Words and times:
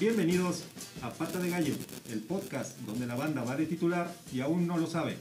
Bienvenidos 0.00 0.64
a 1.02 1.10
Pata 1.10 1.38
de 1.38 1.50
Gallo, 1.50 1.74
el 2.10 2.20
podcast 2.20 2.78
donde 2.86 3.06
la 3.06 3.16
banda 3.16 3.44
va 3.44 3.56
de 3.56 3.66
titular 3.66 4.10
y 4.32 4.40
aún 4.40 4.66
no 4.66 4.78
lo 4.78 4.86
sabe. 4.86 5.18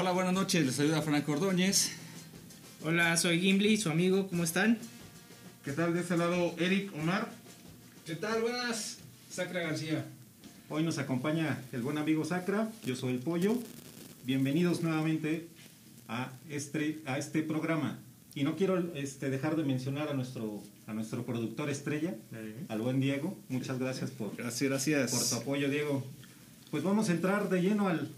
Hola, 0.00 0.12
buenas 0.12 0.32
noches, 0.32 0.64
les 0.64 0.74
saluda 0.76 1.02
Franco 1.02 1.32
Ordóñez. 1.32 1.90
Hola, 2.82 3.14
soy 3.18 3.38
Gimli, 3.38 3.76
su 3.76 3.90
amigo, 3.90 4.28
¿cómo 4.28 4.44
están? 4.44 4.78
¿Qué 5.62 5.72
tal 5.72 5.92
de 5.92 6.00
ese 6.00 6.16
lado 6.16 6.54
Eric 6.58 6.90
Omar? 6.94 7.30
¿Qué 8.06 8.14
tal? 8.16 8.40
Buenas, 8.40 8.96
Sacra 9.30 9.60
García. 9.60 10.06
Hoy 10.70 10.84
nos 10.84 10.96
acompaña 10.96 11.60
el 11.72 11.82
buen 11.82 11.98
amigo 11.98 12.24
Sacra, 12.24 12.70
yo 12.82 12.96
soy 12.96 13.12
el 13.12 13.18
Pollo. 13.18 13.58
Bienvenidos 14.24 14.82
nuevamente 14.82 15.48
a 16.08 16.32
este, 16.48 17.02
a 17.04 17.18
este 17.18 17.42
programa. 17.42 17.98
Y 18.34 18.44
no 18.44 18.56
quiero 18.56 18.78
este, 18.94 19.28
dejar 19.28 19.54
de 19.56 19.64
mencionar 19.64 20.08
a 20.08 20.14
nuestro, 20.14 20.62
a 20.86 20.94
nuestro 20.94 21.26
productor 21.26 21.68
estrella, 21.68 22.14
al 22.70 22.80
buen 22.80 23.00
Diego. 23.00 23.36
Muchas 23.50 23.78
gracias 23.78 24.10
por, 24.12 24.34
Gracias, 24.34 24.70
gracias. 24.70 25.10
por 25.10 25.28
tu 25.28 25.34
apoyo, 25.42 25.68
Diego. 25.68 26.06
Pues 26.70 26.82
vamos 26.84 27.10
a 27.10 27.12
entrar 27.12 27.50
de 27.50 27.60
lleno 27.60 27.88
al, 27.88 28.08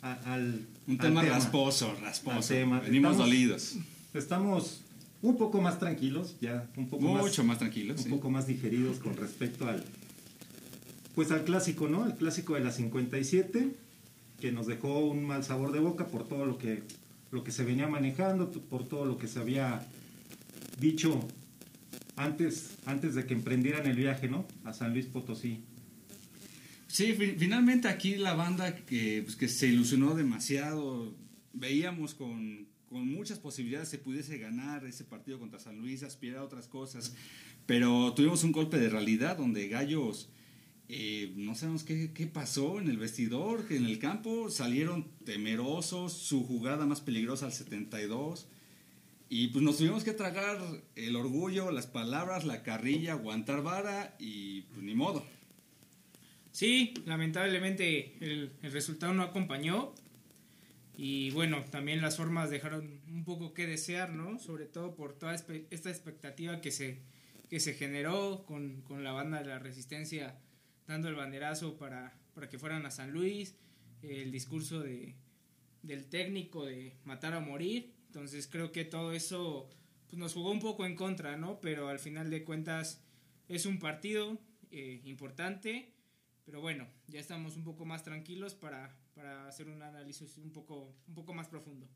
a- 0.00 0.34
al 0.34 0.60
Un 0.86 0.94
al 1.00 1.06
tema, 1.06 1.22
rasposo, 1.22 1.94
rasposo. 2.02 2.48
tema. 2.54 2.80
Venimos 2.80 3.12
Estamos- 3.12 3.30
dolidos. 3.30 3.76
Estamos 4.12 4.80
un 5.22 5.36
poco 5.38 5.60
más 5.60 5.78
tranquilos, 5.78 6.36
ya 6.40 6.68
un 6.76 6.88
poco 6.88 7.04
más 7.08 7.22
Mucho 7.22 7.44
más 7.44 7.58
tranquilos. 7.58 7.98
un 7.98 8.04
sí. 8.04 8.10
poco 8.10 8.30
más 8.30 8.46
digeridos 8.46 8.98
con 8.98 9.16
respecto 9.16 9.66
al 9.66 9.82
pues 11.14 11.30
al 11.30 11.44
clásico, 11.44 11.88
¿no? 11.88 12.04
El 12.06 12.14
clásico 12.14 12.54
de 12.54 12.60
la 12.60 12.72
57 12.72 13.74
que 14.40 14.50
nos 14.52 14.66
dejó 14.66 14.98
un 14.98 15.24
mal 15.24 15.44
sabor 15.44 15.72
de 15.72 15.78
boca 15.78 16.08
por 16.08 16.26
todo 16.28 16.44
lo 16.44 16.58
que 16.58 16.82
lo 17.30 17.42
que 17.44 17.50
se 17.52 17.64
venía 17.64 17.88
manejando, 17.88 18.50
por 18.50 18.86
todo 18.86 19.04
lo 19.06 19.16
que 19.16 19.26
se 19.28 19.38
había 19.38 19.86
dicho 20.80 21.20
antes 22.16 22.70
antes 22.86 23.14
de 23.14 23.26
que 23.26 23.34
emprendieran 23.34 23.86
el 23.86 23.96
viaje, 23.96 24.28
¿no? 24.28 24.44
A 24.64 24.72
San 24.72 24.92
Luis 24.92 25.06
Potosí. 25.06 25.62
Sí, 26.94 27.12
fi- 27.14 27.34
finalmente 27.36 27.88
aquí 27.88 28.14
la 28.14 28.34
banda 28.34 28.76
que, 28.86 29.20
pues, 29.24 29.34
que 29.34 29.48
se 29.48 29.66
ilusionó 29.66 30.14
demasiado, 30.14 31.12
veíamos 31.52 32.14
con, 32.14 32.68
muchas 32.88 33.40
posibilidades 33.40 33.88
se 33.88 33.98
pudiese 33.98 34.38
ganar 34.38 34.86
ese 34.86 35.02
partido 35.02 35.40
contra 35.40 35.58
San 35.58 35.80
Luis, 35.80 36.04
aspirar 36.04 36.38
a 36.38 36.44
otras 36.44 36.68
cosas, 36.68 37.12
pero 37.66 38.14
tuvimos 38.14 38.44
un 38.44 38.52
golpe 38.52 38.78
de 38.78 38.88
realidad 38.90 39.36
donde 39.38 39.66
Gallos, 39.66 40.28
eh, 40.88 41.32
no 41.34 41.56
sabemos 41.56 41.82
qué, 41.82 42.30
pasó 42.32 42.78
en 42.78 42.88
el 42.88 42.96
vestidor, 42.98 43.66
que 43.66 43.76
en 43.76 43.86
el 43.86 43.98
campo 43.98 44.48
salieron 44.48 45.08
temerosos, 45.24 46.12
su 46.12 46.44
jugada 46.44 46.86
más 46.86 47.00
peligrosa 47.00 47.46
al 47.46 47.52
72. 47.52 48.46
Y 49.28 49.48
pues 49.48 49.64
nos 49.64 49.78
tuvimos 49.78 50.04
que 50.04 50.12
tragar 50.12 50.60
el 50.94 51.16
orgullo, 51.16 51.72
las 51.72 51.88
palabras, 51.88 52.44
la 52.44 52.62
carrilla, 52.62 53.14
aguantar 53.14 53.64
vara 53.64 54.14
y 54.20 54.60
pues 54.70 54.80
ni 54.84 54.94
modo. 54.94 55.26
Sí, 56.54 56.94
lamentablemente 57.04 58.16
el, 58.20 58.52
el 58.62 58.70
resultado 58.70 59.12
no 59.12 59.24
acompañó. 59.24 59.92
Y 60.96 61.32
bueno, 61.32 61.64
también 61.64 62.00
las 62.00 62.16
formas 62.16 62.48
dejaron 62.48 63.00
un 63.08 63.24
poco 63.24 63.52
que 63.52 63.66
desear, 63.66 64.10
¿no? 64.10 64.38
Sobre 64.38 64.66
todo 64.66 64.94
por 64.94 65.18
toda 65.18 65.34
esta 65.34 65.90
expectativa 65.90 66.60
que 66.60 66.70
se, 66.70 67.00
que 67.50 67.58
se 67.58 67.74
generó 67.74 68.44
con, 68.46 68.82
con 68.82 69.02
la 69.02 69.10
banda 69.10 69.40
de 69.40 69.46
la 69.46 69.58
Resistencia 69.58 70.38
dando 70.86 71.08
el 71.08 71.16
banderazo 71.16 71.76
para, 71.76 72.16
para 72.34 72.48
que 72.48 72.60
fueran 72.60 72.86
a 72.86 72.92
San 72.92 73.10
Luis, 73.10 73.56
el 74.02 74.30
discurso 74.30 74.78
de, 74.78 75.16
del 75.82 76.06
técnico 76.06 76.64
de 76.64 76.94
matar 77.04 77.34
a 77.34 77.40
morir. 77.40 77.92
Entonces 78.06 78.46
creo 78.46 78.70
que 78.70 78.84
todo 78.84 79.12
eso 79.12 79.68
pues, 80.06 80.20
nos 80.20 80.34
jugó 80.34 80.52
un 80.52 80.60
poco 80.60 80.86
en 80.86 80.94
contra, 80.94 81.36
¿no? 81.36 81.60
Pero 81.60 81.88
al 81.88 81.98
final 81.98 82.30
de 82.30 82.44
cuentas 82.44 83.02
es 83.48 83.66
un 83.66 83.80
partido 83.80 84.38
eh, 84.70 85.00
importante. 85.02 85.93
Pero 86.44 86.60
bueno, 86.60 86.86
ya 87.06 87.20
estamos 87.20 87.56
un 87.56 87.64
poco 87.64 87.84
más 87.84 88.02
tranquilos 88.02 88.54
para, 88.54 88.94
para 89.14 89.48
hacer 89.48 89.68
un 89.68 89.82
análisis 89.82 90.36
un 90.38 90.52
poco, 90.52 90.94
un 91.08 91.14
poco 91.14 91.32
más 91.32 91.48
profundo. 91.48 91.88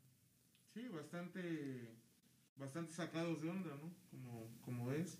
Sí, 0.73 0.87
bastante, 0.87 1.95
bastante 2.55 2.93
sacados 2.93 3.41
de 3.41 3.49
onda, 3.49 3.75
¿no? 3.75 3.93
Como, 4.09 4.49
como 4.61 4.91
es. 4.91 5.19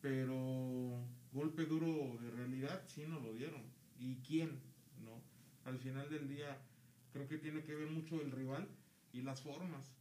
Pero 0.00 1.06
golpe 1.32 1.64
duro 1.64 2.18
de 2.20 2.30
realidad 2.30 2.84
sí 2.86 3.04
nos 3.06 3.22
lo 3.22 3.32
dieron. 3.34 3.62
¿Y 3.98 4.16
quién? 4.16 4.60
¿No? 5.02 5.22
Al 5.64 5.78
final 5.78 6.08
del 6.10 6.28
día 6.28 6.58
creo 7.12 7.28
que 7.28 7.38
tiene 7.38 7.62
que 7.64 7.74
ver 7.74 7.88
mucho 7.88 8.20
el 8.20 8.30
rival 8.30 8.68
y 9.12 9.22
las 9.22 9.42
formas. 9.42 9.94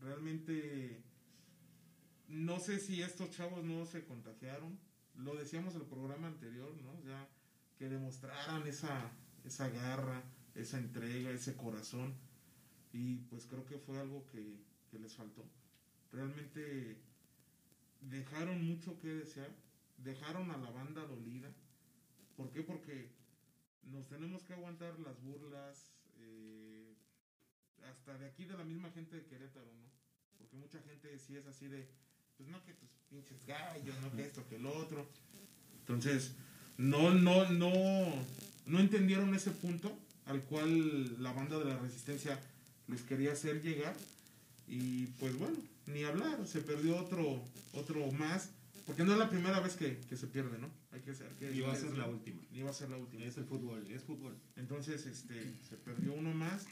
Realmente 0.00 1.02
no 2.28 2.58
sé 2.58 2.78
si 2.78 3.02
estos 3.02 3.30
chavos 3.30 3.64
no 3.64 3.84
se 3.86 4.04
contagiaron. 4.04 4.78
Lo 5.14 5.34
decíamos 5.34 5.74
en 5.74 5.82
el 5.82 5.86
programa 5.86 6.28
anterior, 6.28 6.74
¿no? 6.76 7.02
Ya 7.04 7.28
que 7.82 7.88
demostraran 7.88 8.64
esa, 8.68 9.10
esa 9.44 9.68
garra, 9.68 10.22
esa 10.54 10.78
entrega, 10.78 11.32
ese 11.32 11.56
corazón. 11.56 12.14
Y 12.92 13.16
pues 13.28 13.44
creo 13.46 13.66
que 13.66 13.76
fue 13.76 13.98
algo 13.98 14.24
que, 14.28 14.62
les 15.00 15.16
faltó. 15.16 15.44
Realmente 16.12 16.96
dejaron 18.02 18.64
mucho 18.64 19.00
que 19.00 19.08
desear, 19.08 19.50
dejaron 19.96 20.52
a 20.52 20.58
la 20.58 20.70
banda 20.70 21.04
dolida. 21.06 21.52
¿Por 22.36 22.52
qué? 22.52 22.62
Porque 22.62 23.10
nos 23.82 24.06
tenemos 24.06 24.44
que 24.44 24.52
aguantar 24.52 24.96
las 25.00 25.20
burlas, 25.20 25.92
eh, 26.18 26.94
hasta 27.90 28.16
de 28.16 28.26
aquí 28.26 28.44
de 28.44 28.56
la 28.56 28.64
misma 28.64 28.92
gente 28.92 29.16
de 29.16 29.26
Querétaro, 29.26 29.74
¿no? 29.74 29.90
Porque 30.38 30.54
mucha 30.54 30.80
gente 30.82 31.18
sí 31.18 31.36
es 31.36 31.46
así 31.46 31.66
de, 31.66 31.88
pues 32.36 32.48
no 32.48 32.62
que 32.62 32.74
tus 32.74 32.90
pinches 33.10 33.44
gallos, 33.44 34.00
no 34.02 34.12
que 34.12 34.22
esto, 34.22 34.46
que 34.46 34.54
el 34.54 34.66
otro. 34.66 35.10
Entonces, 35.80 36.36
no, 36.76 37.14
no, 37.14 37.48
no, 37.50 37.72
no 38.66 38.80
entendieron 38.80 39.34
ese 39.34 39.50
punto 39.50 39.96
al 40.26 40.42
cual 40.42 41.22
la 41.22 41.32
banda 41.32 41.58
de 41.58 41.66
la 41.66 41.78
resistencia 41.78 42.38
les 42.88 43.02
quería 43.02 43.32
hacer 43.32 43.62
llegar. 43.62 43.94
Y 44.66 45.06
pues 45.18 45.36
bueno, 45.38 45.56
ni 45.86 46.04
hablar, 46.04 46.46
se 46.46 46.60
perdió 46.60 46.96
otro, 46.96 47.42
otro 47.72 48.10
más, 48.12 48.50
porque 48.86 49.04
no 49.04 49.12
es 49.12 49.18
la 49.18 49.28
primera 49.28 49.60
vez 49.60 49.74
que, 49.74 49.98
que 50.08 50.16
se 50.16 50.26
pierde, 50.26 50.58
¿no? 50.58 50.68
Hay 50.92 51.00
que 51.00 51.14
ser, 51.14 51.28
que 51.38 51.52
Y 51.52 51.60
va 51.60 51.72
a 51.72 51.76
ser 51.76 51.96
la 51.96 52.06
última. 52.06 52.42
Ni 52.52 52.62
va 52.62 52.70
a 52.70 52.74
ser 52.74 52.90
la 52.90 52.96
última. 52.96 53.24
Es 53.24 53.36
el 53.38 53.44
fútbol, 53.44 53.86
es 53.90 54.02
fútbol. 54.02 54.36
Entonces, 54.56 55.06
este, 55.06 55.54
se 55.68 55.76
perdió 55.76 56.12
uno 56.12 56.32
más. 56.32 56.66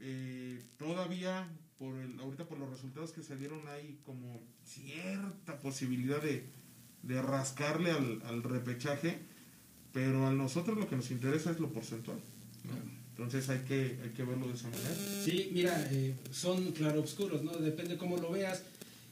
Eh, 0.00 0.62
todavía, 0.78 1.48
por 1.78 1.96
el, 1.98 2.18
ahorita 2.18 2.46
por 2.46 2.58
los 2.58 2.68
resultados 2.70 3.12
que 3.12 3.22
se 3.22 3.36
dieron, 3.36 3.66
hay 3.68 3.98
como 4.04 4.42
cierta 4.64 5.58
posibilidad 5.60 6.20
de, 6.20 6.44
de 7.02 7.22
rascarle 7.22 7.92
al, 7.92 8.22
al 8.24 8.42
repechaje, 8.42 9.20
pero 9.92 10.26
a 10.26 10.32
nosotros 10.32 10.78
lo 10.78 10.88
que 10.88 10.96
nos 10.96 11.10
interesa 11.10 11.50
es 11.50 11.60
lo 11.60 11.70
porcentual. 11.70 12.18
¿no? 12.64 13.02
Entonces 13.10 13.48
hay 13.50 13.60
que, 13.60 13.98
hay 14.02 14.10
que 14.10 14.24
verlo 14.24 14.48
de 14.48 14.54
esa 14.54 14.68
manera. 14.68 14.94
Sí, 15.24 15.50
mira, 15.52 15.88
eh, 15.92 16.14
son 16.30 16.72
claroscuros, 16.72 17.42
¿no? 17.42 17.52
Depende 17.52 17.96
cómo 17.96 18.16
lo 18.16 18.32
veas. 18.32 18.62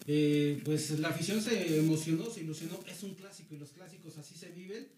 Eh, 0.06 0.60
pues 0.64 0.98
la 0.98 1.08
afición 1.08 1.42
se 1.42 1.78
emocionó, 1.78 2.30
se 2.30 2.41
ilusionó. 2.41 2.80
Es 2.86 3.02
un 3.02 3.14
clásico 3.14 3.54
y 3.54 3.58
los 3.58 3.70
clásicos 3.70 4.16
así 4.18 4.34
se 4.34 4.48
viven. 4.50 4.88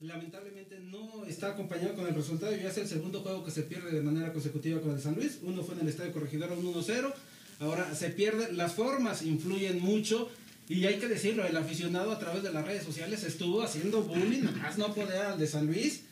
Lamentablemente 0.00 0.78
no 0.80 1.24
está 1.26 1.48
acompañado 1.48 1.94
con 1.94 2.06
el 2.06 2.14
resultado 2.14 2.54
ya 2.54 2.68
es 2.68 2.76
el 2.76 2.86
segundo 2.86 3.22
juego 3.22 3.44
que 3.44 3.50
se 3.50 3.62
pierde 3.62 3.90
de 3.90 4.02
manera 4.02 4.32
consecutiva 4.32 4.80
con 4.80 4.92
el 4.92 5.00
San 5.00 5.14
Luis. 5.14 5.38
Uno 5.42 5.62
fue 5.62 5.74
en 5.74 5.82
el 5.82 5.88
Estadio 5.88 6.12
Corregidora, 6.12 6.54
un 6.54 6.74
1-0. 6.74 7.14
Ahora 7.60 7.94
se 7.94 8.10
pierde. 8.10 8.52
Las 8.52 8.74
formas 8.74 9.22
influyen 9.22 9.80
mucho. 9.80 10.28
Y 10.68 10.84
hay 10.86 10.96
que 10.98 11.08
decirlo, 11.08 11.46
el 11.46 11.56
aficionado 11.56 12.10
a 12.10 12.18
través 12.18 12.42
de 12.42 12.52
las 12.52 12.64
redes 12.64 12.82
sociales 12.84 13.22
estuvo 13.22 13.62
haciendo 13.62 14.02
bullying, 14.02 14.42
más 14.60 14.78
no 14.78 14.92
poder 14.94 15.22
al 15.22 15.38
de 15.38 15.46
San 15.46 15.66
Luis. 15.66 16.02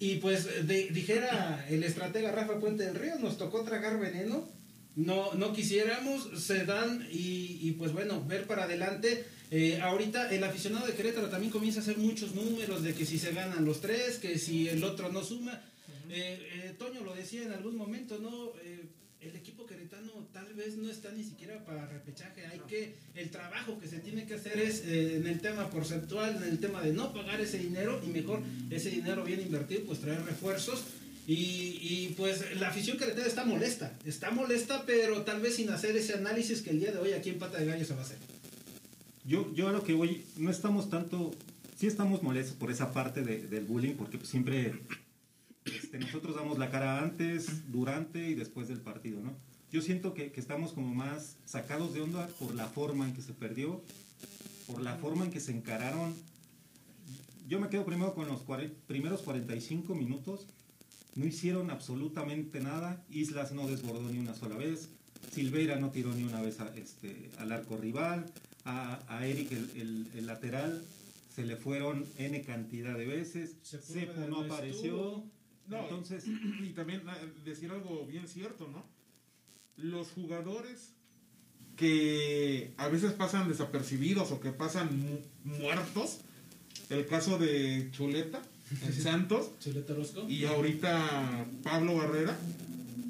Y 0.00 0.16
pues 0.16 0.66
de- 0.66 0.88
dijera 0.90 1.64
el 1.70 1.84
estratega 1.84 2.32
Rafa 2.32 2.58
Puente 2.58 2.84
del 2.84 2.96
Río, 2.96 3.16
nos 3.20 3.38
tocó 3.38 3.62
tragar 3.62 4.00
veneno. 4.00 4.48
No, 4.96 5.32
no 5.34 5.52
quisiéramos, 5.52 6.28
se 6.44 6.64
dan 6.66 7.06
y, 7.10 7.58
y, 7.62 7.72
pues 7.78 7.92
bueno, 7.92 8.22
ver 8.26 8.46
para 8.46 8.64
adelante. 8.64 9.24
Eh, 9.50 9.80
ahorita 9.80 10.30
el 10.34 10.42
aficionado 10.44 10.86
de 10.86 10.94
Querétaro 10.94 11.28
también 11.30 11.52
comienza 11.52 11.80
a 11.80 11.82
hacer 11.82 11.96
muchos 11.98 12.34
números 12.34 12.82
de 12.82 12.92
que 12.94 13.06
si 13.06 13.18
se 13.18 13.32
ganan 13.32 13.64
los 13.64 13.80
tres, 13.80 14.18
que 14.18 14.38
si 14.38 14.68
el 14.68 14.82
otro 14.84 15.10
no 15.12 15.22
suma. 15.22 15.62
Eh, 16.10 16.46
eh, 16.64 16.74
Toño 16.78 17.02
lo 17.04 17.14
decía 17.14 17.42
en 17.44 17.52
algún 17.52 17.76
momento, 17.76 18.18
¿no? 18.18 18.52
El 19.22 19.36
equipo 19.36 19.66
queretano 19.66 20.10
tal 20.32 20.52
vez 20.54 20.76
no 20.76 20.90
está 20.90 21.12
ni 21.12 21.22
siquiera 21.22 21.64
para 21.64 21.86
repechaje. 21.86 22.44
Hay 22.46 22.58
que, 22.68 22.94
el 23.14 23.30
trabajo 23.30 23.78
que 23.78 23.86
se 23.86 23.98
tiene 24.00 24.26
que 24.26 24.34
hacer 24.34 24.58
es 24.58 24.82
eh, 24.84 25.16
en 25.16 25.26
el 25.28 25.40
tema 25.40 25.70
porcentual, 25.70 26.36
en 26.42 26.42
el 26.48 26.58
tema 26.58 26.82
de 26.82 26.92
no 26.92 27.12
pagar 27.12 27.40
ese 27.40 27.58
dinero 27.58 28.00
y 28.04 28.08
mejor 28.08 28.42
ese 28.70 28.90
dinero 28.90 29.22
bien 29.24 29.40
invertido, 29.40 29.82
pues 29.86 30.00
traer 30.00 30.22
refuerzos 30.24 30.82
Y, 31.24 31.78
y, 31.80 32.14
pues 32.16 32.42
la 32.58 32.66
afición 32.70 32.98
queretana 32.98 33.28
está 33.28 33.44
molesta, 33.44 33.96
está 34.04 34.32
molesta, 34.32 34.84
pero 34.86 35.22
tal 35.22 35.40
vez 35.40 35.54
sin 35.54 35.70
hacer 35.70 35.96
ese 35.96 36.14
análisis 36.14 36.62
que 36.62 36.70
el 36.70 36.80
día 36.80 36.90
de 36.90 36.98
hoy 36.98 37.12
aquí 37.12 37.30
en 37.30 37.38
Pata 37.38 37.58
de 37.58 37.66
Gallo 37.66 37.84
se 37.84 37.94
va 37.94 38.00
a 38.00 38.04
hacer. 38.04 38.18
Yo, 39.24 39.54
yo 39.54 39.68
a 39.68 39.72
lo 39.72 39.84
que 39.84 39.92
voy, 39.92 40.24
no 40.36 40.50
estamos 40.50 40.90
tanto, 40.90 41.30
sí 41.78 41.86
estamos 41.86 42.24
molestos 42.24 42.56
por 42.56 42.72
esa 42.72 42.92
parte 42.92 43.22
de- 43.22 43.46
del 43.46 43.64
bullying, 43.66 43.94
porque 43.94 44.18
siempre 44.24 44.72
este, 45.64 45.98
nosotros 45.98 46.34
damos 46.36 46.58
la 46.58 46.70
cara 46.70 47.00
antes, 47.02 47.70
durante 47.70 48.28
y 48.28 48.34
después 48.34 48.68
del 48.68 48.80
partido, 48.80 49.20
¿no? 49.20 49.32
Yo 49.70 49.80
siento 49.80 50.12
que, 50.14 50.32
que 50.32 50.40
estamos 50.40 50.72
como 50.72 50.94
más 50.94 51.36
sacados 51.46 51.94
de 51.94 52.02
onda 52.02 52.26
por 52.38 52.54
la 52.54 52.66
forma 52.66 53.06
en 53.08 53.14
que 53.14 53.22
se 53.22 53.32
perdió, 53.32 53.82
por 54.66 54.82
la 54.82 54.96
forma 54.96 55.24
en 55.24 55.30
que 55.30 55.40
se 55.40 55.52
encararon. 55.52 56.14
Yo 57.48 57.58
me 57.60 57.68
quedo 57.68 57.84
primero 57.84 58.14
con 58.14 58.28
los 58.28 58.42
primeros 58.86 59.22
45 59.22 59.94
minutos. 59.94 60.46
No 61.14 61.26
hicieron 61.26 61.70
absolutamente 61.70 62.60
nada. 62.60 63.02
Islas 63.10 63.52
no 63.52 63.66
desbordó 63.66 64.08
ni 64.10 64.18
una 64.18 64.34
sola 64.34 64.56
vez. 64.56 64.88
Silveira 65.32 65.76
no 65.76 65.90
tiró 65.90 66.12
ni 66.14 66.22
una 66.24 66.40
vez 66.40 66.60
a- 66.60 66.74
este, 66.76 67.30
al 67.38 67.52
arco 67.52 67.76
rival. 67.76 68.26
A, 68.64 69.00
a 69.08 69.26
Eric, 69.26 69.52
el, 69.52 69.70
el- 69.76 70.06
el 70.16 70.26
lateral, 70.26 70.84
se 71.34 71.44
le 71.44 71.56
fueron 71.56 72.06
N 72.18 72.40
cantidad 72.42 72.96
de 72.96 73.06
veces. 73.06 73.56
No 74.26 74.28
no 74.28 74.40
apareció. 74.54 74.84
estuvo. 74.84 75.24
No, 75.68 75.80
Entonces, 75.82 76.24
Y 76.26 76.70
también 76.70 77.00
eh, 77.08 77.32
decir 77.44 77.70
algo 77.70 78.04
bien 78.06 78.26
cierto, 78.28 78.68
¿no? 78.68 78.84
Los 79.76 80.08
jugadores 80.08 80.90
que 81.76 82.72
a 82.76 82.88
veces 82.88 83.12
pasan 83.12 83.48
desapercibidos 83.48 84.30
o 84.30 84.40
que 84.40 84.50
pasan 84.52 84.98
mu- 84.98 85.20
muertos, 85.44 86.18
el 86.90 87.06
caso 87.06 87.38
de 87.38 87.88
Chuleta 87.92 88.42
en 88.86 88.92
Santos 88.92 89.50
Chuleta 89.60 89.92
Orozco. 89.94 90.28
y 90.28 90.44
ahorita 90.44 91.46
Pablo 91.62 91.96
Barrera, 91.96 92.36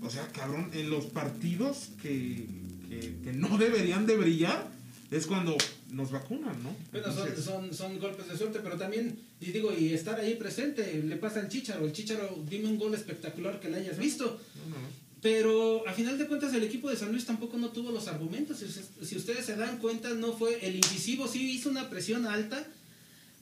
o 0.03 0.11
sea, 0.11 0.27
cabrón, 0.29 0.71
en 0.75 0.91
los 0.91 1.07
partidos 1.07 1.91
que, 2.01 2.47
que, 2.89 3.17
que 3.25 3.33
no 3.33 3.59
deberían 3.59 4.07
de 4.07 4.17
brillar 4.17 4.71
es 5.11 5.27
cuando 5.27 5.57
nos 5.93 6.11
vacunan, 6.11 6.63
¿no? 6.63 6.75
Bueno, 6.91 7.13
son, 7.13 7.29
Entonces, 7.29 7.45
son, 7.45 7.75
son 7.75 7.99
golpes 8.01 8.29
de 8.29 8.37
suerte, 8.37 8.61
pero 8.63 8.77
también, 8.77 9.19
y 9.41 9.47
digo, 9.53 9.73
y 9.77 9.93
estar 9.93 10.19
ahí 10.19 10.35
presente, 10.35 11.03
le 11.05 11.17
pasa 11.17 11.41
al 11.41 11.49
Chicharo. 11.49 11.85
El 11.87 11.93
Chicharo, 11.93 12.43
dime 12.49 12.69
un 12.69 12.79
gol 12.79 12.95
espectacular 12.95 13.61
que 13.61 13.69
le 13.71 13.77
hayas 13.79 13.99
visto. 13.99 14.25
no, 14.69 14.77
no. 14.77 15.03
Pero 15.23 15.87
a 15.87 15.93
final 15.93 16.19
de 16.19 16.27
cuentas 16.27 16.53
el 16.53 16.65
equipo 16.65 16.91
de 16.91 16.97
San 16.97 17.13
Luis 17.13 17.25
tampoco 17.25 17.57
no 17.57 17.69
tuvo 17.71 17.93
los 17.93 18.09
argumentos. 18.09 18.59
Si 19.03 19.17
ustedes 19.17 19.47
se 19.47 19.55
dan 19.55 19.79
cuenta, 19.79 20.11
no 20.15 20.33
fue 20.37 20.59
el 20.67 20.75
incisivo, 20.75 21.29
sí 21.29 21.49
hizo 21.53 21.71
una 21.71 21.89
presión 21.89 22.27
alta, 22.27 22.67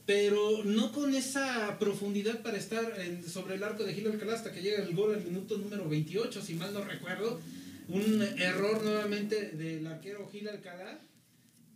pero 0.04 0.62
no 0.64 0.92
con 0.92 1.14
esa 1.14 1.78
profundidad 1.78 2.42
para 2.42 2.58
estar 2.58 3.00
en- 3.00 3.26
sobre 3.26 3.54
el 3.54 3.62
arco 3.64 3.84
de 3.84 3.94
Gil 3.94 4.08
Alcalá 4.08 4.34
hasta 4.34 4.52
que 4.52 4.60
llega 4.60 4.82
el 4.82 4.94
gol 4.94 5.14
al 5.14 5.24
minuto 5.24 5.56
número 5.56 5.88
28, 5.88 6.42
si 6.42 6.52
mal 6.54 6.74
no 6.74 6.84
recuerdo. 6.84 7.40
Un 7.88 8.22
error 8.38 8.82
nuevamente 8.84 9.50
del 9.52 9.86
arquero 9.86 10.28
Gil 10.30 10.48
Alcalá. 10.48 10.98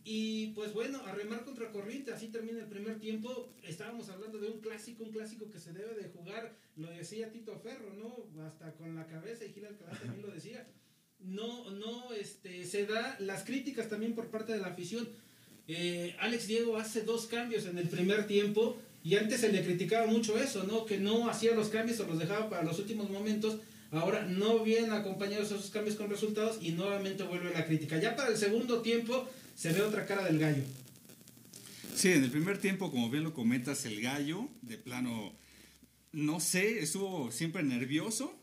Y 0.07 0.49
pues 0.49 0.75
bueno, 0.75 1.01
a 1.07 1.13
remar 1.13 1.45
contra 1.45 1.73
corriente, 1.73 2.13
así 2.13 2.29
termina 2.29 2.59
el 2.61 2.67
primer 2.67 3.01
tiempo. 3.01 3.49
Estábamos 3.63 4.11
hablando 4.11 4.39
de 4.39 4.49
un 4.49 4.61
clásico, 4.61 5.03
un 5.03 5.13
clásico 5.13 5.51
que 5.51 5.59
se 5.59 5.73
debe 5.73 5.95
de 5.95 6.11
jugar, 6.11 6.55
lo 6.77 6.91
decía 6.91 7.33
Tito 7.33 7.59
Ferro, 7.59 7.95
¿no? 7.95 8.43
Hasta 8.45 8.73
con 8.75 8.95
la 8.95 9.07
cabeza 9.07 9.47
y 9.47 9.53
Gil 9.55 9.65
Alcalá 9.65 9.99
también 9.99 10.23
lo 10.23 10.31
decía. 10.33 10.67
No, 11.21 11.71
no, 11.71 12.13
este, 12.13 12.67
se 12.67 12.85
da 12.85 13.17
las 13.19 13.45
críticas 13.45 13.89
también 13.89 14.15
por 14.15 14.29
parte 14.29 14.53
de 14.53 14.59
la 14.59 14.69
afición. 14.69 15.09
Eh, 15.69 16.15
Alex 16.21 16.49
Diego 16.49 16.77
hace 16.77 17.03
dos 17.03 17.27
cambios 17.27 17.65
en 17.65 17.79
el 17.79 17.89
primer 17.89 18.27
tiempo 18.27 18.77
y 19.03 19.17
antes 19.17 19.41
se 19.41 19.51
le 19.51 19.65
criticaba 19.65 20.07
mucho 20.07 20.39
eso, 20.39 20.65
¿no? 20.65 20.85
Que 20.85 20.99
no 20.99 21.31
hacía 21.31 21.55
los 21.55 21.69
cambios 21.69 21.99
o 22.01 22.07
los 22.07 22.19
dejaba 22.19 22.51
para 22.51 22.63
los 22.63 22.79
últimos 22.79 23.09
momentos. 23.09 23.59
Ahora 23.91 24.27
no 24.27 24.59
vienen 24.59 24.93
acompañados 24.93 25.47
esos 25.47 25.71
cambios 25.71 25.97
con 25.97 26.11
resultados 26.11 26.59
y 26.61 26.73
nuevamente 26.73 27.23
vuelve 27.23 27.55
la 27.55 27.65
crítica. 27.65 27.99
Ya 27.99 28.17
para 28.17 28.29
el 28.29 28.37
segundo 28.37 28.83
tiempo 28.83 29.27
se 29.55 29.73
ve 29.73 29.83
otra 29.83 30.07
cara 30.07 30.25
del 30.25 30.39
gallo. 30.39 30.63
Sí, 31.95 32.11
en 32.11 32.25
el 32.25 32.31
primer 32.31 32.59
tiempo, 32.59 32.91
como 32.91 33.09
bien 33.09 33.23
lo 33.23 33.35
comentas, 33.35 33.85
el 33.87 34.01
gallo, 34.01 34.49
de 34.63 34.79
plano, 34.79 35.33
no 36.13 36.41
sé, 36.41 36.81
estuvo 36.81 37.31
siempre 37.31 37.63
nervioso. 37.63 38.39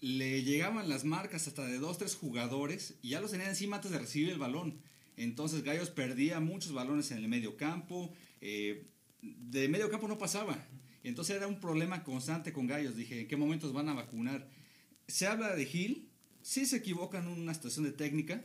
Le 0.00 0.42
llegaban 0.42 0.88
las 0.88 1.04
marcas 1.04 1.46
hasta 1.46 1.66
de 1.66 1.78
dos, 1.78 1.98
tres 1.98 2.14
jugadores 2.16 2.94
y 3.02 3.10
ya 3.10 3.20
los 3.20 3.30
tenían 3.30 3.50
encima 3.50 3.76
antes 3.76 3.90
de 3.90 3.98
recibir 3.98 4.30
el 4.30 4.38
balón. 4.38 4.80
Entonces 5.16 5.62
Gallos 5.62 5.90
perdía 5.90 6.40
muchos 6.40 6.72
balones 6.72 7.10
en 7.10 7.18
el 7.18 7.28
medio 7.28 7.56
campo. 7.56 8.12
eh, 8.40 8.86
de 9.22 9.68
medio 9.68 9.90
campo 9.90 10.08
no 10.08 10.16
pasaba. 10.16 10.66
Entonces 11.02 11.36
era 11.36 11.46
un 11.46 11.60
problema 11.60 12.02
constante 12.04 12.52
con 12.52 12.66
Gallos. 12.66 12.96
Dije, 12.96 13.20
¿en 13.20 13.28
qué 13.28 13.36
momentos 13.36 13.72
van 13.72 13.88
a 13.88 13.94
vacunar? 13.94 14.48
Se 15.06 15.26
habla 15.26 15.54
de 15.54 15.66
Gil, 15.66 16.08
sí 16.42 16.66
se 16.66 16.76
equivoca 16.76 17.18
en 17.18 17.28
una 17.28 17.54
situación 17.54 17.84
de 17.84 17.92
técnica, 17.92 18.44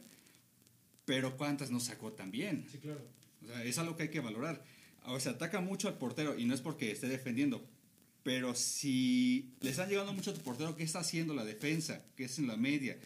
pero 1.05 1.37
¿cuántas 1.37 1.71
no 1.71 1.79
sacó 1.79 2.11
también? 2.13 2.65
Sí, 2.71 2.79
claro. 2.79 3.01
O 3.43 3.47
sea, 3.47 3.63
es 3.63 3.77
algo 3.77 3.95
que 3.95 4.03
hay 4.03 4.09
que 4.09 4.19
valorar. 4.19 4.63
O 5.05 5.19
sea, 5.19 5.33
ataca 5.33 5.61
mucho 5.61 5.87
al 5.87 5.97
portero 5.97 6.37
y 6.37 6.45
no 6.45 6.53
es 6.53 6.61
porque 6.61 6.91
esté 6.91 7.07
defendiendo. 7.07 7.63
Pero 8.23 8.55
si 8.55 9.51
le 9.61 9.69
están 9.69 9.87
llegando 9.87 10.11
mucho 10.11 10.31
a 10.31 10.33
tu 10.33 10.41
portero, 10.41 10.75
¿qué 10.75 10.83
está 10.83 10.99
haciendo 10.99 11.35
la 11.35 11.45
defensa? 11.45 12.03
¿Qué 12.15 12.25
es 12.25 12.39
en 12.39 12.47
la 12.47 12.57
media? 12.57 12.97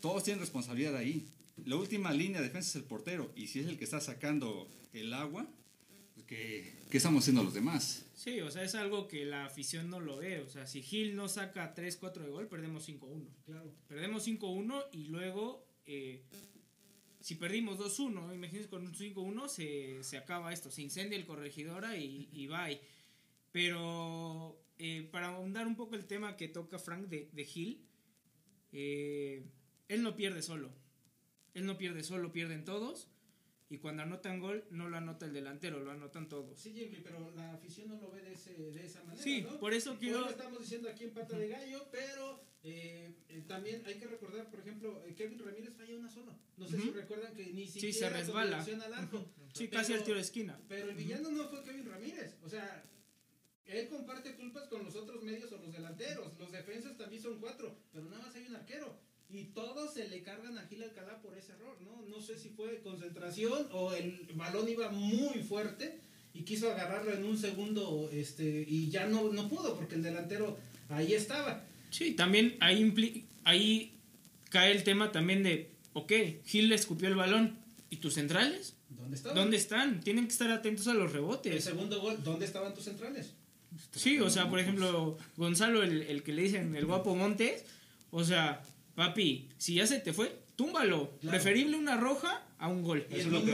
Todos 0.00 0.22
tienen 0.22 0.40
responsabilidad 0.40 0.94
ahí. 0.94 1.26
La 1.66 1.74
última 1.74 2.12
línea 2.12 2.40
de 2.40 2.46
defensa 2.46 2.68
es 2.68 2.76
el 2.76 2.84
portero. 2.84 3.32
Y 3.34 3.48
si 3.48 3.58
es 3.58 3.66
el 3.66 3.76
que 3.76 3.82
está 3.82 4.00
sacando 4.00 4.68
el 4.92 5.12
agua, 5.12 5.48
pues, 6.14 6.26
¿qué, 6.26 6.72
qué 6.90 6.96
estamos 6.96 7.24
haciendo 7.24 7.42
los 7.42 7.54
demás? 7.54 8.04
Sí, 8.14 8.40
o 8.40 8.50
sea, 8.52 8.62
es 8.62 8.76
algo 8.76 9.08
que 9.08 9.24
la 9.24 9.46
afición 9.46 9.90
no 9.90 9.98
lo 9.98 10.18
ve. 10.18 10.40
O 10.42 10.48
sea, 10.48 10.64
si 10.66 10.82
Gil 10.82 11.16
no 11.16 11.28
saca 11.28 11.74
3-4 11.74 12.22
de 12.22 12.28
gol, 12.28 12.46
perdemos 12.46 12.88
5-1. 12.88 13.26
Claro. 13.46 13.74
Perdemos 13.88 14.28
5-1 14.28 14.84
y 14.92 15.04
luego, 15.06 15.66
eh, 15.86 16.22
si 17.20 17.34
perdimos 17.34 17.78
2-1, 17.78 18.34
imagínense 18.34 18.68
con 18.68 18.86
un 18.86 18.94
5-1 18.94 19.48
se, 19.48 20.02
se 20.02 20.16
acaba 20.16 20.52
esto, 20.52 20.70
se 20.70 20.82
incendia 20.82 21.18
el 21.18 21.26
corregidora 21.26 21.96
y, 21.96 22.28
y 22.32 22.46
bye. 22.46 22.80
Pero 23.50 24.60
eh, 24.78 25.08
para 25.10 25.28
ahondar 25.28 25.66
un 25.66 25.74
poco 25.74 25.96
el 25.96 26.06
tema 26.06 26.36
que 26.36 26.48
toca 26.48 26.78
Frank 26.78 27.08
de, 27.08 27.28
de 27.32 27.44
Gil, 27.44 27.84
eh, 28.72 29.42
él 29.88 30.02
no 30.02 30.14
pierde 30.14 30.42
solo. 30.42 30.70
Él 31.54 31.66
no 31.66 31.76
pierde 31.76 32.04
solo, 32.04 32.32
pierden 32.32 32.64
todos. 32.64 33.08
Y 33.70 33.78
cuando 33.78 34.02
anotan 34.02 34.40
gol, 34.40 34.64
no 34.70 34.88
lo 34.88 34.96
anota 34.96 35.26
el 35.26 35.34
delantero, 35.34 35.80
lo 35.80 35.90
anotan 35.90 36.26
todos. 36.28 36.58
Sí, 36.58 36.72
Jimmy, 36.72 37.00
pero 37.04 37.30
la 37.36 37.52
afición 37.52 37.88
no 37.88 38.00
lo 38.00 38.10
ve 38.10 38.22
de, 38.22 38.32
ese, 38.32 38.54
de 38.54 38.86
esa 38.86 39.02
manera. 39.04 39.22
Sí, 39.22 39.42
¿no? 39.42 39.58
por 39.60 39.74
eso 39.74 39.98
quiero- 39.98 40.20
lo 40.22 40.30
estamos 40.30 40.60
diciendo 40.60 40.88
aquí 40.88 41.04
en 41.04 41.10
Pata 41.12 41.36
de 41.36 41.48
Gallo, 41.48 41.86
pero 41.92 42.40
eh, 42.62 43.12
eh, 43.28 43.44
también 43.46 43.82
hay 43.84 43.96
que 43.98 44.06
recordar, 44.06 44.48
por 44.50 44.60
ejemplo, 44.60 45.02
eh, 45.04 45.14
Kevin 45.14 45.38
Ramírez 45.38 45.74
falla 45.76 45.96
una 45.98 46.08
sola. 46.10 46.34
No 46.56 46.66
sé 46.66 46.80
si 46.80 46.90
recuerdan 46.90 47.34
que 47.34 47.46
ni 47.52 47.66
Sí, 47.66 47.92
siquiera 47.92 48.08
se 48.24 48.32
con 48.32 48.42
resbala. 48.42 48.64
al 48.86 48.94
arco. 48.94 49.26
Sí, 49.52 49.66
Pero- 49.68 49.80
casi 49.82 49.92
al 49.92 50.02
tiro 50.02 50.16
de 50.16 50.22
esquina. 50.22 50.58
Pero 50.66 50.88
el 50.88 50.96
villano 50.96 51.30
no 51.30 51.46
fue 51.48 51.62
Kevin 51.62 51.84
Ramírez. 51.86 52.36
O 52.42 52.48
sea, 52.48 52.82
él 53.66 53.86
comparte 53.88 54.34
culpas 54.34 54.66
con 54.68 54.82
los 54.82 54.96
otros 54.96 55.22
medios 55.22 55.52
o 55.52 55.58
los 55.58 55.72
delanteros. 55.72 56.32
Los 56.38 56.50
defensas 56.50 56.96
también 56.96 57.20
son 57.22 57.38
cuatro, 57.38 57.76
pero 57.92 58.06
nada 58.06 58.22
más 58.22 58.34
hay 58.34 58.46
un 58.46 58.56
arquero. 58.56 58.98
Y 59.30 59.44
todos 59.44 59.92
se 59.92 60.08
le 60.08 60.22
cargan 60.22 60.56
a 60.56 60.62
Gil 60.68 60.82
Alcalá 60.82 61.20
por 61.20 61.36
ese 61.36 61.52
error, 61.52 61.76
¿no? 61.82 62.02
No 62.08 62.20
sé 62.22 62.38
si 62.38 62.48
fue 62.48 62.80
concentración 62.82 63.66
o 63.72 63.92
el 63.92 64.26
balón 64.34 64.66
iba 64.68 64.88
muy 64.90 65.42
fuerte 65.42 66.00
y 66.32 66.42
quiso 66.42 66.70
agarrarlo 66.70 67.12
en 67.12 67.24
un 67.24 67.36
segundo 67.36 68.08
este, 68.12 68.64
y 68.66 68.88
ya 68.88 69.06
no, 69.06 69.30
no 69.32 69.48
pudo 69.48 69.76
porque 69.76 69.96
el 69.96 70.02
delantero 70.02 70.56
ahí 70.88 71.12
estaba. 71.12 71.62
Sí, 71.90 72.12
también 72.14 72.56
ahí, 72.60 73.26
ahí 73.44 73.92
cae 74.50 74.72
el 74.72 74.82
tema 74.82 75.12
también 75.12 75.42
de, 75.42 75.70
ok, 75.92 76.12
Gil 76.46 76.68
le 76.70 76.74
escupió 76.74 77.08
el 77.08 77.14
balón. 77.14 77.58
¿Y 77.90 77.96
tus 77.96 78.14
centrales? 78.14 78.74
¿Dónde 78.90 79.16
estaba? 79.16 79.34
¿Dónde 79.34 79.56
están? 79.56 80.00
Tienen 80.00 80.26
que 80.26 80.32
estar 80.32 80.50
atentos 80.50 80.86
a 80.88 80.94
los 80.94 81.06
El 81.08 81.12
rebotes. 81.14 81.64
segundo 81.64 82.00
gol, 82.00 82.22
¿dónde 82.22 82.44
estaban 82.44 82.74
tus 82.74 82.84
centrales? 82.84 83.32
Sí, 83.94 84.18
o 84.20 84.28
sea, 84.28 84.48
por 84.50 84.58
ejemplo, 84.58 85.16
Gonzalo, 85.36 85.82
el, 85.82 86.02
el 86.02 86.22
que 86.22 86.32
le 86.34 86.42
dicen 86.42 86.74
el 86.76 86.84
guapo 86.86 87.14
Montes, 87.14 87.64
o 88.10 88.24
sea, 88.24 88.62
papi, 88.98 89.48
si 89.56 89.74
ya 89.74 89.86
se 89.86 90.00
te 90.00 90.12
fue, 90.12 90.36
túmbalo. 90.56 91.10
Claro. 91.20 91.36
Preferible 91.38 91.76
una 91.76 91.96
roja 91.96 92.42
a 92.58 92.66
un 92.68 92.82
gol. 92.82 93.06
Eso 93.10 93.28
es 93.28 93.32
lo 93.32 93.44
que-. 93.44 93.52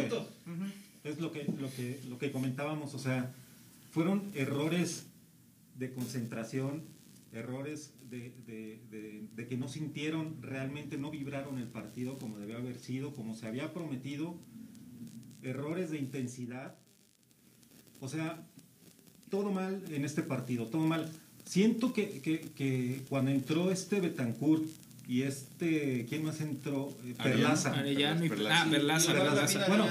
Es 1.05 1.21
lo 1.21 1.33
que, 1.33 1.45
lo 1.61 1.71
que, 1.71 2.01
lo 2.09 2.19
que 2.19 2.33
comentábamos, 2.33 2.95
o 2.95 2.99
sea, 2.99 3.31
fueron 3.93 4.31
errores 4.35 5.05
de 5.79 5.93
concentración, 5.93 6.83
errores 7.33 7.93
de, 8.09 8.33
de- 8.47 8.81
de- 8.91 9.27
de 9.37 9.47
que 9.47 9.59
no 9.59 9.69
sintieron, 9.69 10.41
realmente 10.41 10.97
no 10.97 11.11
vibraron 11.11 11.59
el 11.59 11.67
partido 11.69 12.17
como 12.19 12.39
debió 12.39 12.57
haber 12.57 12.79
sido, 12.79 13.13
como 13.15 13.35
se 13.35 13.47
había 13.47 13.75
prometido, 13.75 14.35
errores 15.43 15.91
de 15.91 15.99
intensidad, 15.99 16.75
o 18.01 18.09
sea, 18.09 18.43
todo 19.29 19.53
mal 19.53 19.83
en 19.91 20.07
este 20.07 20.23
partido, 20.23 20.69
todo 20.69 20.87
mal. 20.87 21.11
Siento 21.45 21.93
que, 21.93 22.21
que- 22.23 22.41
que 22.55 23.03
cuando 23.11 23.31
entró 23.31 23.71
este 23.71 24.01
Betancourt 24.01 24.65
y 25.07 25.23
este, 25.23 26.07
¿quién 26.09 26.25
más 26.25 26.41
entró? 26.41 26.89
Eh, 27.05 27.15
Perlaza. 27.23 27.73
Arellano 27.79 28.25
y 28.25 28.29
Perlaza. 28.29 28.63
Ah, 28.63 29.69
Bueno, 29.69 29.87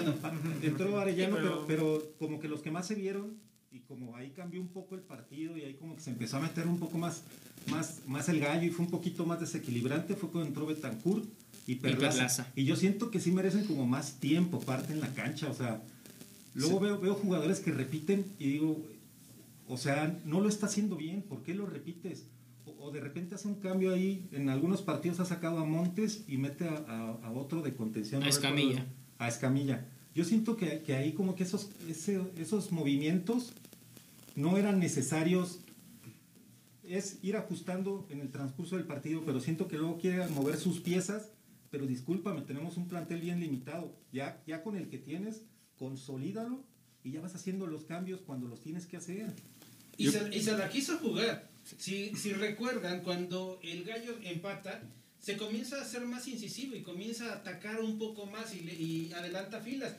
entró 0.62 1.00
Arellano, 1.00 1.36
Sí, 1.38 1.42
pero, 1.44 1.66
pero- 1.68 2.00
pero 2.00 2.14
como 2.20 2.40
que 2.40 2.48
los 2.48 2.62
que 2.62 2.72
más 2.72 2.88
se 2.88 2.96
vieron 2.96 3.38
y 3.72 3.80
como 3.80 4.16
ahí 4.16 4.32
cambió 4.32 4.62
un 4.62 4.68
poco 4.70 4.96
el 4.96 5.02
partido 5.02 5.58
y 5.58 5.62
ahí 5.62 5.74
como 5.76 5.96
que 5.96 6.02
se 6.02 6.12
empezó 6.12 6.38
a 6.38 6.42
meter 6.42 6.68
un 6.68 6.80
poco 6.80 6.98
más, 6.98 7.24
más, 7.70 8.02
más 8.08 8.30
el 8.30 8.40
gallo 8.40 8.64
y 8.66 8.70
fue 8.70 8.86
un 8.86 8.92
poquito 8.92 9.26
más 9.26 9.40
desequilibrante, 9.40 10.16
fue 10.16 10.30
cuando 10.30 10.48
entró 10.50 10.66
Betancourt 10.66 11.26
y 11.68 11.76
Perlaza. 11.76 12.12
Perlaza. 12.18 12.48
Y 12.56 12.66
yo 12.66 12.76
siento 12.76 13.10
que 13.10 13.20
sí 13.20 13.32
merecen 13.32 13.66
como 13.66 13.86
más 13.88 14.20
tiempo, 14.20 14.60
parte 14.60 14.94
en 14.94 15.00
la 15.00 15.14
cancha, 15.14 15.50
o 15.50 15.54
sea, 15.54 15.82
luego 16.56 16.80
veo, 16.80 17.00
veo 17.00 17.16
jugadores 17.16 17.60
que 17.62 17.72
repiten 17.72 18.26
y 18.38 18.48
digo, 18.50 18.86
o 19.68 19.78
sea, 19.78 20.20
no 20.26 20.40
lo 20.42 20.50
está 20.50 20.66
haciendo 20.68 20.96
bien, 20.96 21.22
¿por 21.24 21.42
qué 21.42 21.54
lo 21.56 21.66
repites? 21.66 22.26
O, 22.84 22.92
de 22.92 23.00
repente 23.00 23.36
hace 23.36 23.48
un 23.48 23.56
cambio 23.56 23.94
ahí, 23.94 24.28
en 24.34 24.50
algunos 24.50 24.82
partidos 24.82 25.22
ha 25.22 25.26
sacado 25.26 25.58
a 25.60 25.64
Montes 25.66 26.26
y 26.28 26.36
mete 26.38 26.68
a, 26.68 26.74
a- 26.76 27.28
a 27.28 27.32
otro 27.32 27.62
de 27.62 27.74
contención. 27.74 28.22
A 28.22 28.26
no 28.26 28.30
Escamilla. 28.30 28.70
recuerdo, 28.82 28.92
a 29.20 29.28
Escamilla. 29.30 29.88
Yo 30.14 30.26
siento 30.26 30.58
que, 30.58 30.82
que 30.82 30.94
ahí 30.94 31.14
como 31.14 31.34
que 31.36 31.44
esos, 31.44 31.70
ese- 31.88 32.22
esos 32.36 32.74
movimientos 32.74 33.54
no 34.36 34.58
eran 34.58 34.80
necesarios. 34.80 35.62
Es 36.84 37.20
ir 37.24 37.38
ajustando 37.38 38.06
en 38.10 38.20
el 38.20 38.30
transcurso 38.32 38.76
del 38.76 38.86
partido, 38.86 39.24
pero 39.26 39.40
siento 39.40 39.70
que 39.70 39.78
luego 39.78 39.98
quiere 39.98 40.28
mover 40.28 40.58
sus 40.58 40.82
piezas. 40.82 41.30
Pero 41.72 41.88
discúlpame, 41.88 42.42
tenemos 42.42 42.76
un 42.76 42.90
plantel 42.90 43.22
bien 43.22 43.40
limitado. 43.40 43.96
Ya, 44.12 44.44
ya 44.46 44.62
con 44.62 44.76
el 44.76 44.90
que 44.90 44.98
tienes, 44.98 45.46
consolídalo 45.80 46.62
y 47.02 47.12
ya 47.12 47.22
vas 47.22 47.34
haciendo 47.34 47.66
los 47.66 47.86
cambios 47.86 48.20
cuando 48.20 48.50
los 48.50 48.60
tienes 48.60 48.86
que 48.88 48.98
hacer. 48.98 49.32
Y, 49.98 50.10
se, 50.10 50.30
y 50.36 50.42
se 50.42 50.58
la 50.58 50.70
quiso 50.70 50.98
jugar. 50.98 51.48
Si, 51.78 52.16
si 52.16 52.34
recuerdan, 52.34 53.02
cuando 53.02 53.60
el 53.64 53.84
gallo 53.84 54.18
empata, 54.24 54.82
se 55.20 55.38
comienza 55.38 55.82
a 55.82 55.86
ser 55.86 56.02
más 56.02 56.28
incisivo 56.28 56.76
y 56.76 56.82
comienza 56.82 57.32
a 57.32 57.36
atacar 57.36 57.80
un 57.80 57.98
poco 57.98 58.26
más 58.26 58.54
y, 58.54 58.62
le- 58.62 58.74
y 58.74 59.14
adelanta 59.14 59.62
filas. 59.62 59.94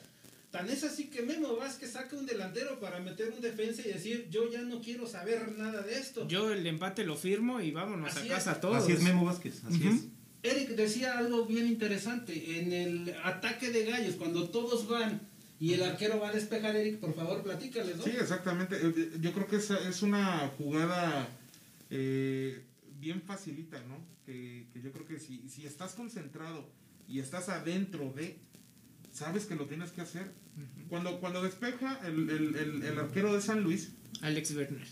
Tan 0.50 0.68
es 0.70 0.84
así 0.84 1.06
que 1.06 1.22
Memo 1.22 1.56
Vázquez 1.56 1.92
saca 1.92 2.16
un 2.16 2.26
delantero 2.26 2.78
para 2.78 3.00
meter 3.00 3.30
un 3.30 3.40
defensa 3.40 3.82
y 3.84 3.90
decir, 3.92 4.28
yo 4.30 4.50
ya 4.52 4.60
no 4.62 4.80
quiero 4.80 5.06
saber 5.06 5.56
nada 5.58 5.82
de 5.82 5.98
esto. 5.98 6.28
Yo 6.28 6.52
el 6.52 6.64
empate 6.66 7.04
lo 7.04 7.16
firmo 7.16 7.60
y 7.60 7.70
vámonos 7.72 8.14
Así 8.16 8.28
a 8.28 8.34
casa 8.36 8.52
es. 8.52 8.60
todos. 8.60 8.76
Así 8.84 8.92
es 8.92 9.00
Memo 9.02 9.24
Vázquez, 9.24 9.62
así 9.64 9.80
Ujú. 9.80 9.88
es. 9.96 10.02
Eric 10.44 10.70
decía 10.76 11.16
algo 11.18 11.46
bien 11.46 11.66
interesante. 11.66 12.60
En 12.60 12.72
el 12.72 13.14
ataque 13.24 13.70
de 13.70 13.84
gallos, 13.86 14.14
cuando 14.16 14.48
todos 14.50 14.86
van 14.86 15.22
y 15.60 15.72
el 15.74 15.82
arquero 15.82 16.18
va 16.20 16.28
a 16.28 16.32
despejar, 16.32 16.74
Eric, 16.76 16.98
por 16.98 17.14
favor, 17.14 17.42
platícales, 17.42 17.96
¿no? 17.96 18.02
Sí, 18.04 18.10
exactamente. 18.10 18.76
Eh, 18.76 18.92
eh, 18.96 19.10
Yo 19.20 19.32
creo 19.32 19.46
que 19.46 19.56
esa 19.56 19.78
es 19.88 20.02
una 20.02 20.48
jugada 20.58 21.28
eh, 21.90 22.62
bien 23.00 23.22
facilita, 23.22 23.80
¿no? 23.88 23.98
Que, 24.26 24.66
que 24.72 24.80
yo 24.82 24.90
creo 24.92 25.06
que 25.06 25.18
si, 25.20 25.48
si 25.48 25.66
estás 25.66 25.92
concentrado 25.94 26.68
y 27.08 27.20
estás 27.20 27.48
adentro 27.50 28.12
de, 28.14 28.38
sabes 29.12 29.44
que 29.46 29.54
lo 29.54 29.66
tienes 29.66 29.90
que 29.92 30.00
hacer. 30.00 30.30
Cuando, 30.88 31.18
cuando 31.20 31.42
despeja 31.42 31.98
el, 32.06 32.30
el- 32.30 32.56
el- 32.56 32.82
el 32.84 32.98
arquero 32.98 33.34
de 33.34 33.40
San 33.40 33.62
Luis, 33.62 33.90
Alex 34.22 34.52
Werner. 34.54 34.86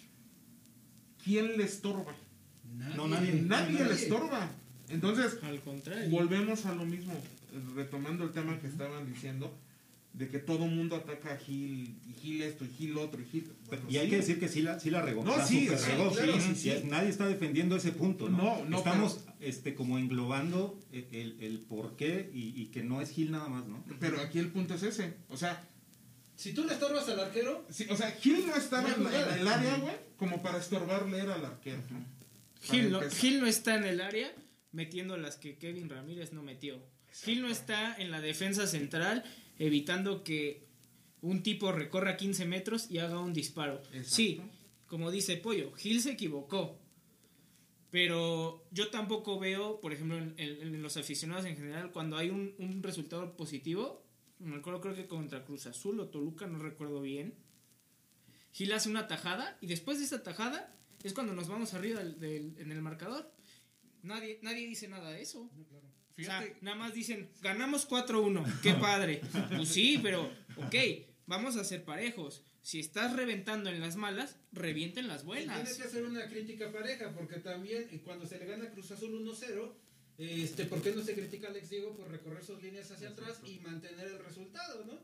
¿quién 1.25 1.57
le 1.57 1.64
estorba? 1.64 2.14
No, 2.97 3.07
nadie. 3.09 3.33
Nadie 3.42 3.85
le 3.85 3.95
estorba. 3.95 4.50
Entonces, 4.88 5.38
Al 5.42 5.61
contrario. 5.61 6.11
volvemos 6.11 6.66
a 6.66 6.75
lo 6.75 6.85
mismo, 6.85 7.14
retomando 7.76 8.25
el 8.25 8.33
tema 8.33 8.59
que 8.61 8.66
estaban 8.66 9.07
diciendo, 9.12 9.57
de 10.12 10.28
que 10.28 10.38
todo 10.38 10.66
mundo 10.66 10.95
ataca 10.97 11.33
a 11.33 11.37
Gil, 11.38 11.97
y 12.07 12.12
Gil 12.21 12.42
esto, 12.42 12.64
y 12.64 12.69
Gil 12.69 12.99
otro, 12.99 13.21
y 13.23 13.25
Gil... 13.25 13.50
bueno, 13.66 13.85
y 13.88 13.97
hay 13.97 14.04
sí. 14.04 14.11
que 14.11 14.16
decir 14.16 14.38
que 14.38 14.49
sí 14.49 14.61
la, 14.61 14.78
sí 14.78 14.90
la 14.90 15.00
regó. 15.00 15.25
No, 15.25 15.37
la 15.37 15.47
sí, 15.47 15.61
sí, 15.61 15.69
regó, 15.69 16.12
claro, 16.12 16.35
sí, 16.35 16.40
sí, 16.40 16.54
sí, 16.54 16.78
sí. 16.81 16.87
Nadie 16.88 17.09
está 17.09 17.26
defendiendo 17.26 17.76
ese 17.76 17.92
punto, 17.92 18.28
¿no? 18.28 18.59
No, 18.59 18.64
no, 18.66 18.78
Estamos 18.78 19.25
este, 19.40 19.75
como 19.75 19.99
englobando 19.99 20.78
el, 20.92 21.07
el, 21.12 21.37
el 21.40 21.59
por 21.61 21.97
qué 21.97 22.31
y, 22.35 22.61
y 22.61 22.66
que 22.66 22.83
no 22.83 23.00
es 23.00 23.11
Gil 23.11 23.31
nada 23.31 23.49
más, 23.49 23.66
¿no? 23.66 23.83
Pero 24.00 24.21
aquí 24.21 24.38
el 24.38 24.49
punto 24.49 24.75
es 24.75 24.83
ese. 24.83 25.14
O 25.31 25.37
sea, 25.38 25.66
Si 26.35 26.52
tú 26.52 26.64
le 26.64 26.75
estorbas 26.75 27.09
al 27.09 27.21
arquero, 27.21 27.64
sí, 27.71 27.87
o 27.88 27.97
sea 27.97 28.11
Gil 28.12 28.47
no 28.47 28.54
estaba 28.54 28.88
en, 28.90 29.00
en 29.07 29.38
el 29.40 29.49
área, 29.49 29.76
güey, 29.78 29.95
como 30.16 30.42
para 30.42 30.59
estorbarle 30.59 31.19
era 31.21 31.35
al 31.37 31.45
arquero. 31.45 31.83
Gil 32.61 32.90
no. 32.92 33.00
Gil 33.11 33.40
no 33.40 33.47
está 33.47 33.76
en 33.76 33.85
el 33.85 34.00
área 34.00 34.31
metiendo 34.73 35.16
las 35.16 35.37
que 35.37 35.57
Kevin 35.57 35.88
Ramírez 35.88 36.33
no 36.33 36.42
metió. 36.42 36.83
Gil 37.12 37.42
no 37.42 37.49
está 37.49 37.95
en 37.97 38.11
la 38.11 38.21
defensa 38.21 38.66
central 38.66 39.25
evitando 39.66 40.25
que 40.25 40.66
un 41.21 41.42
tipo 41.42 41.71
recorra 41.73 42.16
15 42.16 42.45
metros 42.47 42.90
y 42.90 42.99
haga 42.99 43.19
un 43.21 43.33
disparo. 43.33 43.78
Exacto. 43.92 44.09
Sí, 44.16 44.40
como 44.87 45.11
dice 45.11 45.37
Pollo, 45.37 45.73
Gil 45.75 46.00
se 46.02 46.12
equivocó. 46.12 46.78
Pero 47.90 48.64
yo 48.71 48.88
tampoco 48.88 49.38
veo, 49.38 49.78
por 49.81 49.92
ejemplo, 49.92 50.16
en, 50.16 50.35
en- 50.38 50.75
en 50.75 50.83
los 50.83 50.97
aficionados 50.97 51.45
en 51.45 51.57
general, 51.57 51.92
cuando 51.92 52.16
hay 52.16 52.31
un, 52.31 52.54
un 52.59 52.83
resultado 52.83 53.37
positivo, 53.37 54.02
me 54.38 54.57
acuerdo 54.57 54.81
creo 54.81 54.95
que 54.95 55.07
contra 55.07 55.45
Cruz 55.45 55.66
Azul 55.66 56.00
o 56.00 56.09
Toluca, 56.09 56.47
no 56.47 56.59
recuerdo 56.59 57.02
bien, 57.02 57.35
Gil 58.52 58.73
hace 58.73 58.88
una 58.88 59.07
tajada 59.07 59.59
y 59.61 59.66
después 59.66 59.99
de 59.99 60.04
esa 60.07 60.23
tajada 60.23 60.75
es 61.02 61.12
cuando 61.12 61.35
nos 61.35 61.49
vamos 61.49 61.75
arriba 61.75 62.00
del- 62.02 62.19
del- 62.19 62.54
en 62.59 62.73
el 62.73 62.81
marcador. 62.83 63.31
Nadie, 64.02 64.38
nadie 64.42 64.66
dice 64.66 64.88
nada 64.88 65.11
de 65.11 65.23
eso. 65.23 65.49
O 66.19 66.23
sea, 66.23 66.40
Fíjate- 66.40 66.57
nada 66.61 66.76
más 66.76 66.95
dicen, 66.95 67.28
ganamos 67.40 67.87
4-1, 67.88 68.45
qué 68.62 68.75
padre. 68.75 69.21
Pues 69.57 69.69
sí, 69.69 69.99
pero, 70.02 70.31
ok, 70.57 70.75
vamos 71.26 71.57
a 71.57 71.64
ser 71.64 71.85
parejos. 71.85 72.42
Si 72.62 72.78
estás 72.78 73.16
reventando 73.16 73.71
en 73.71 73.81
las 73.81 73.97
malas, 73.97 74.37
revienten 74.52 75.09
las 75.09 75.23
y 75.23 75.26
buenas. 75.26 75.75
que 75.76 75.83
hacer 75.83 76.04
una 76.04 76.28
crítica 76.28 76.71
pareja, 76.71 77.11
porque 77.12 77.38
también 77.40 77.88
eh, 77.90 78.00
cuando 78.04 78.26
se 78.26 78.38
le 78.38 78.47
gana 78.47 78.64
a 78.66 78.71
Cruz 78.71 78.90
Azul 78.92 79.12
1-0, 79.12 79.73
este, 80.19 80.66
¿por 80.66 80.81
qué 80.83 80.92
no 80.92 81.02
se 81.02 81.14
critica 81.14 81.49
a 81.49 81.50
Alex 81.50 81.71
Diego 81.71 81.97
por 81.97 82.09
recorrer 82.11 82.45
sus 82.45 82.62
líneas 82.62 82.90
hacia 82.92 83.09
atrás 83.09 83.40
y 83.45 83.59
mantener 83.61 84.07
el 84.07 84.19
resultado, 84.21 84.85
no? 84.85 85.00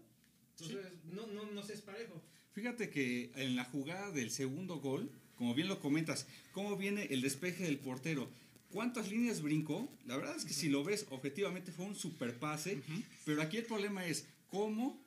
Entonces, 0.61 0.93
no, 1.13 1.27
no, 1.29 1.51
no 1.51 1.63
se 1.63 1.73
es 1.75 1.81
parejo. 1.83 2.23
Fíjate 2.53 2.91
que 2.91 3.31
en 3.37 3.57
la 3.57 3.65
jugada 3.65 4.11
del 4.11 4.31
segundo 4.31 4.77
gol, 4.81 5.11
como 5.37 5.55
bien 5.55 5.69
lo 5.69 5.81
comentas, 5.81 6.27
cómo 6.53 6.77
viene 6.77 7.05
el 7.11 7.23
despeje 7.23 7.65
del 7.65 7.79
portero. 7.79 8.29
¿Cuántas 8.71 9.11
líneas 9.11 9.41
brincó? 9.43 9.89
La 10.07 10.17
verdad 10.17 10.37
es 10.37 10.45
que 10.45 10.53
si 10.53 10.69
lo 10.69 10.85
ves 10.85 11.07
objetivamente 11.11 11.73
fue 11.73 11.87
un 11.87 11.95
super 11.95 12.39
pase, 12.39 12.81
pero 13.25 13.41
aquí 13.43 13.57
el 13.57 13.65
problema 13.65 14.05
es 14.07 14.27
cómo 14.51 15.01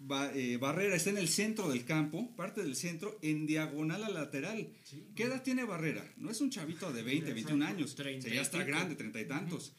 Ba- 0.00 0.32
eh, 0.32 0.58
Barrera 0.58 0.94
está 0.94 1.10
en 1.10 1.18
el 1.18 1.28
centro 1.28 1.68
del 1.68 1.84
campo, 1.84 2.30
parte 2.36 2.62
del 2.62 2.76
centro, 2.76 3.18
en 3.20 3.46
diagonal 3.46 4.04
al 4.04 4.14
lateral. 4.14 4.68
¿Qué 5.16 5.24
edad 5.24 5.42
tiene 5.42 5.64
Barrera? 5.64 6.08
No 6.18 6.30
es 6.30 6.40
un 6.40 6.50
chavito 6.50 6.92
de 6.92 7.02
20, 7.02 7.32
21 7.34 7.64
años, 7.66 7.94
ya 8.36 8.42
está 8.42 8.58
grande, 8.68 8.94
treinta 8.94 9.20
y 9.20 9.24
tantos. 9.26 9.72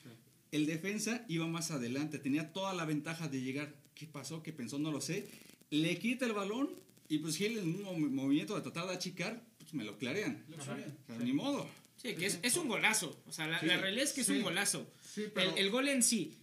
El 0.52 0.66
defensa 0.66 1.24
iba 1.30 1.48
más 1.48 1.72
adelante, 1.72 2.20
tenía 2.20 2.52
toda 2.52 2.74
la 2.74 2.84
ventaja 2.86 3.28
de 3.30 3.42
llegar. 3.42 3.74
¿Qué 3.96 4.08
pasó? 4.08 4.44
¿Qué 4.44 4.52
pensó? 4.52 4.78
No 4.80 4.92
lo 4.92 5.00
sé. 5.00 5.30
Le 5.70 5.98
quita 6.00 6.26
el 6.26 6.34
balón 6.34 6.70
y 7.08 7.20
pues 7.20 7.38
Gil 7.38 7.58
en 7.58 7.68
un 7.76 7.84
mov- 7.84 8.10
movimiento 8.10 8.56
de 8.56 8.62
tratar 8.62 8.88
de 8.88 8.96
achicar, 8.96 9.42
pues 9.60 9.74
me 9.74 9.84
lo 9.86 9.98
clarean. 9.98 10.44
Lo 10.50 10.62
sabían. 10.64 10.98
O 11.08 11.14
sea, 11.16 11.24
Ni 11.24 11.32
modo. 11.34 11.70
Sí, 12.02 12.16
que 12.16 12.26
es, 12.28 12.40
es 12.44 12.56
un 12.56 12.68
golazo. 12.68 13.22
O 13.28 13.32
sea, 13.32 13.48
la, 13.48 13.60
Sí, 13.60 13.66
la 13.66 13.78
realidad 13.78 14.06
es 14.06 14.14
que 14.14 14.22
es 14.22 14.30
un 14.30 14.42
golazo. 14.42 14.90
Pero- 15.34 15.52
el, 15.52 15.58
el 15.58 15.70
gol 15.72 15.88
en 15.90 16.02
sí, 16.02 16.38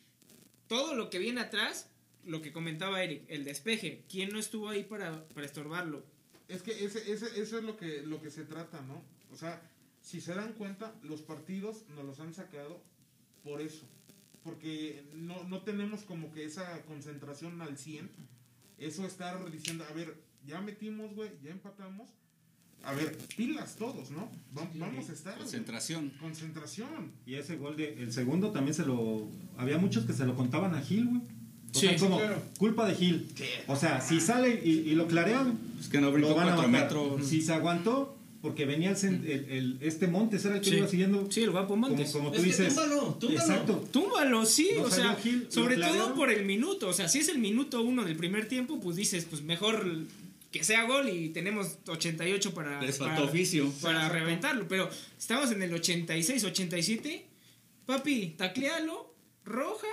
todo 0.69 0.95
lo 0.95 1.09
que 1.11 1.19
viene 1.19 1.41
atrás, 1.41 1.89
lo 2.25 2.43
que 2.43 2.53
comentaba 2.53 3.03
Eric, 3.03 3.25
el 3.29 3.45
despeje. 3.45 4.05
¿Quién 4.11 4.31
no 4.31 4.39
estuvo 4.39 4.69
ahí 4.69 4.85
para, 4.85 5.27
para 5.29 5.47
estorbarlo? 5.47 6.05
Es 6.49 6.63
que 6.63 6.85
ese, 6.85 7.11
ese, 7.11 7.41
eso 7.41 7.59
es 7.59 7.65
lo 7.65 7.77
que, 7.77 8.03
lo 8.03 8.21
que 8.21 8.31
se 8.31 8.45
trata, 8.45 8.81
¿no? 8.83 9.03
O 9.33 9.37
sea, 9.37 9.63
si 10.03 10.21
se 10.21 10.35
dan 10.35 10.53
cuenta, 10.53 10.95
los 11.03 11.23
partidos 11.23 11.85
nos 11.95 12.05
los 12.05 12.21
han 12.21 12.35
sacado 12.35 12.83
por 13.43 13.61
eso. 13.61 13.87
Porque 14.45 15.03
no, 15.15 15.43
no 15.45 15.63
tenemos 15.63 16.03
como 16.03 16.33
que 16.33 16.45
esa 16.45 16.83
concentración 16.83 17.61
al 17.63 17.79
100. 17.79 18.11
Eso 18.79 19.07
estar 19.07 19.51
diciendo, 19.51 19.85
a 19.89 19.93
ver, 19.93 20.15
ya 20.47 20.61
metimos, 20.61 21.15
güey, 21.15 21.31
ya 21.43 21.51
empatamos. 21.51 22.11
A 22.85 22.93
ver, 22.93 23.17
pilas 23.37 23.75
todos, 23.77 24.11
¿no? 24.13 24.31
Va- 24.57 24.69
Vamos 24.77 25.09
a 25.09 25.13
estar. 25.13 25.33
güey. 25.35 25.43
Concentración. 25.45 26.13
Concentración. 26.21 27.11
Y 27.27 27.35
ese 27.35 27.57
gol 27.57 27.77
de 27.77 27.95
el 28.03 28.13
segundo 28.13 28.51
también 28.53 28.75
se 28.75 28.87
lo 28.87 29.29
había 29.59 29.77
muchos 29.79 30.05
que 30.05 30.13
se 30.13 30.25
lo 30.25 30.37
contaban 30.37 30.75
a 30.75 30.81
Gil, 30.81 31.07
güey. 31.07 31.21
O 31.75 31.79
Sí, 31.79 31.87
sea, 31.89 31.99
sí, 31.99 32.05
como 32.05 32.19
claro. 32.19 32.41
culpa 32.59 32.87
de 32.89 32.95
Gil. 32.95 33.29
O 33.67 33.75
sea, 33.77 34.01
si 34.01 34.21
sale 34.21 34.63
y, 34.65 34.71
y 34.89 34.95
lo 34.95 35.09
clarean, 35.09 35.59
Es 35.81 35.89
que 35.89 36.01
no 36.01 36.11
brincó 36.13 36.35
cuatro 36.35 36.69
metros. 36.69 37.27
Si 37.27 37.43
se 37.43 37.53
aguantó, 37.53 38.17
porque 38.41 38.65
venía 38.65 38.93
el, 38.93 39.27
el- 39.27 39.51
el- 39.51 39.79
este 39.81 40.07
Montes, 40.07 40.45
era 40.45 40.55
el 40.57 40.61
que 40.63 40.71
Sí. 40.71 40.77
iba 40.77 40.87
siguiendo. 40.87 41.29
Sí, 41.31 41.43
el 41.43 41.51
guapo 41.51 41.71
como, 41.71 41.89
Montes. 41.89 42.13
como 42.13 42.31
tú 42.31 42.37
Es 42.37 42.41
que 42.43 42.47
dices. 42.47 42.69
túmbalo, 42.75 43.15
túmbalo. 43.21 43.41
Exacto. 43.41 43.85
Túmbalo, 43.91 44.47
sí, 44.47 44.71
No 44.77 44.85
o 44.85 44.91
sea, 44.91 45.17
Gil, 45.17 45.49
sobre 45.51 45.77
todo 45.77 46.15
por 46.15 46.31
el 46.31 46.47
minuto. 46.47 46.89
O 46.89 46.93
sea, 46.93 47.09
si 47.09 47.19
es 47.19 47.29
el 47.29 47.39
minuto 47.39 47.83
uno 47.83 48.05
del 48.05 48.17
primer 48.17 48.47
tiempo, 48.49 48.79
pues 48.81 48.97
dices, 48.97 49.27
pues 49.29 49.43
mejor 49.43 49.85
que 50.59 50.65
sea 50.65 50.85
gol 50.85 51.09
y 51.09 51.31
tenemos 51.31 51.79
88 51.87 52.55
para, 52.55 52.81
Les 52.83 52.99
para, 52.99 53.23
oficio. 53.23 53.71
para 53.83 54.09
reventarlo. 54.09 54.67
Pero 54.69 54.89
estamos 55.19 55.51
en 55.53 55.63
el 55.63 55.73
86, 55.75 56.45
87. 56.45 57.27
Papi, 57.87 58.35
taclealo, 58.37 59.15
roja, 59.45 59.87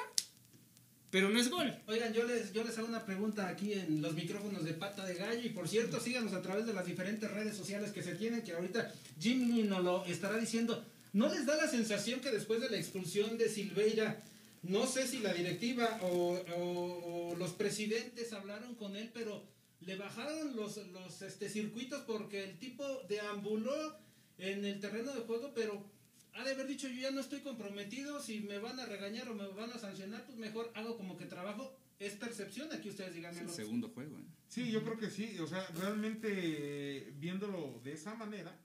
pero 1.09 1.29
no 1.29 1.39
es 1.39 1.49
gol. 1.49 1.71
Oigan, 1.87 2.11
yo 2.13 2.23
les, 2.25 2.51
yo 2.53 2.63
les 2.63 2.75
hago 2.77 2.87
una 2.87 3.05
pregunta 3.05 3.47
aquí 3.47 3.73
en 3.73 4.01
los 4.01 4.13
micrófonos 4.15 4.63
de 4.63 4.73
Pata 4.73 5.05
de 5.05 5.13
Gallo 5.13 5.41
y 5.43 5.49
por 5.49 5.67
cierto, 5.67 5.99
síganos 5.99 6.33
a 6.33 6.41
través 6.41 6.65
de 6.65 6.73
las 6.73 6.85
diferentes 6.87 7.29
redes 7.29 7.55
sociales 7.55 7.91
que 7.91 8.01
se 8.01 8.15
tienen, 8.15 8.41
que 8.41 8.53
ahorita 8.53 8.91
Jim 9.19 9.53
Lee 9.55 9.63
nos 9.63 9.83
lo 9.83 10.05
estará 10.05 10.37
diciendo. 10.37 10.83
¿No 11.13 11.29
les 11.29 11.45
da 11.45 11.55
la 11.55 11.67
sensación 11.67 12.19
que 12.19 12.31
después 12.31 12.59
de 12.61 12.69
la 12.71 12.77
expulsión 12.77 13.37
de 13.37 13.47
Silveira, 13.47 14.23
no 14.63 14.87
sé 14.87 15.07
si 15.07 15.19
la 15.19 15.31
directiva 15.33 15.99
o, 16.01 16.39
o- 16.57 17.29
o 17.33 17.35
los 17.35 17.51
presidentes 17.51 18.33
hablaron 18.33 18.73
con 18.73 18.95
él, 18.95 19.11
pero 19.13 19.43
le 19.85 19.95
bajaron 19.97 20.55
los, 20.55 20.77
los 20.87 21.21
este, 21.21 21.49
circuitos 21.49 22.01
porque 22.01 22.43
el 22.43 22.57
tipo 22.57 22.83
deambuló 23.07 23.97
en 24.37 24.65
el 24.65 24.79
terreno 24.79 25.13
de 25.13 25.21
juego, 25.21 25.53
pero 25.53 25.85
ha 26.33 26.43
de 26.43 26.51
haber 26.51 26.67
dicho 26.67 26.87
yo 26.87 27.01
ya 27.01 27.11
no 27.11 27.21
estoy 27.21 27.41
comprometido, 27.41 28.21
si 28.21 28.41
me 28.41 28.57
van 28.59 28.79
a 28.79 28.85
regañar 28.85 29.29
o 29.29 29.35
me 29.35 29.47
van 29.49 29.71
a 29.71 29.77
sancionar, 29.77 30.25
pues 30.25 30.37
mejor 30.37 30.71
hago 30.75 30.97
como 30.97 31.17
que 31.17 31.25
trabajo. 31.25 31.75
Es 31.99 32.13
percepción, 32.15 32.71
aquí 32.73 32.89
ustedes 32.89 33.11
Es 33.11 33.15
díganme. 33.15 33.41
el 33.41 33.49
segundo 33.49 33.87
juego. 33.89 34.17
¿eh? 34.19 34.23
Sí, 34.47 34.71
yo 34.71 34.83
creo 34.83 34.97
que 34.97 35.09
sí. 35.09 35.37
O 35.39 35.47
sea, 35.47 35.65
realmente 35.75 37.13
viéndolo 37.17 37.79
de 37.83 37.93
esa 37.93 38.15
manera, 38.15 38.59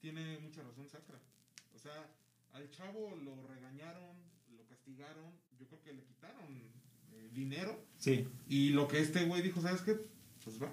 tiene 0.00 0.38
mucha 0.38 0.62
razón 0.62 0.88
Sacra. 0.88 1.20
O 1.74 1.78
sea, 1.78 2.08
al 2.54 2.68
chavo 2.70 3.14
lo 3.14 3.46
regañaron, 3.46 4.16
lo 4.56 4.64
castigaron, 4.64 5.30
yo 5.60 5.66
creo 5.68 5.82
que 5.82 5.92
le 5.92 6.02
quitaron 6.02 6.46
eh, 7.12 7.28
dinero. 7.32 7.84
Sí, 7.98 8.26
Y 8.48 8.70
lo 8.70 8.88
que 8.88 9.00
este 9.00 9.24
güey 9.26 9.42
dijo, 9.42 9.60
¿sabes 9.60 9.82
qué? 9.82 9.96
Pues 10.46 10.62
va, 10.62 10.72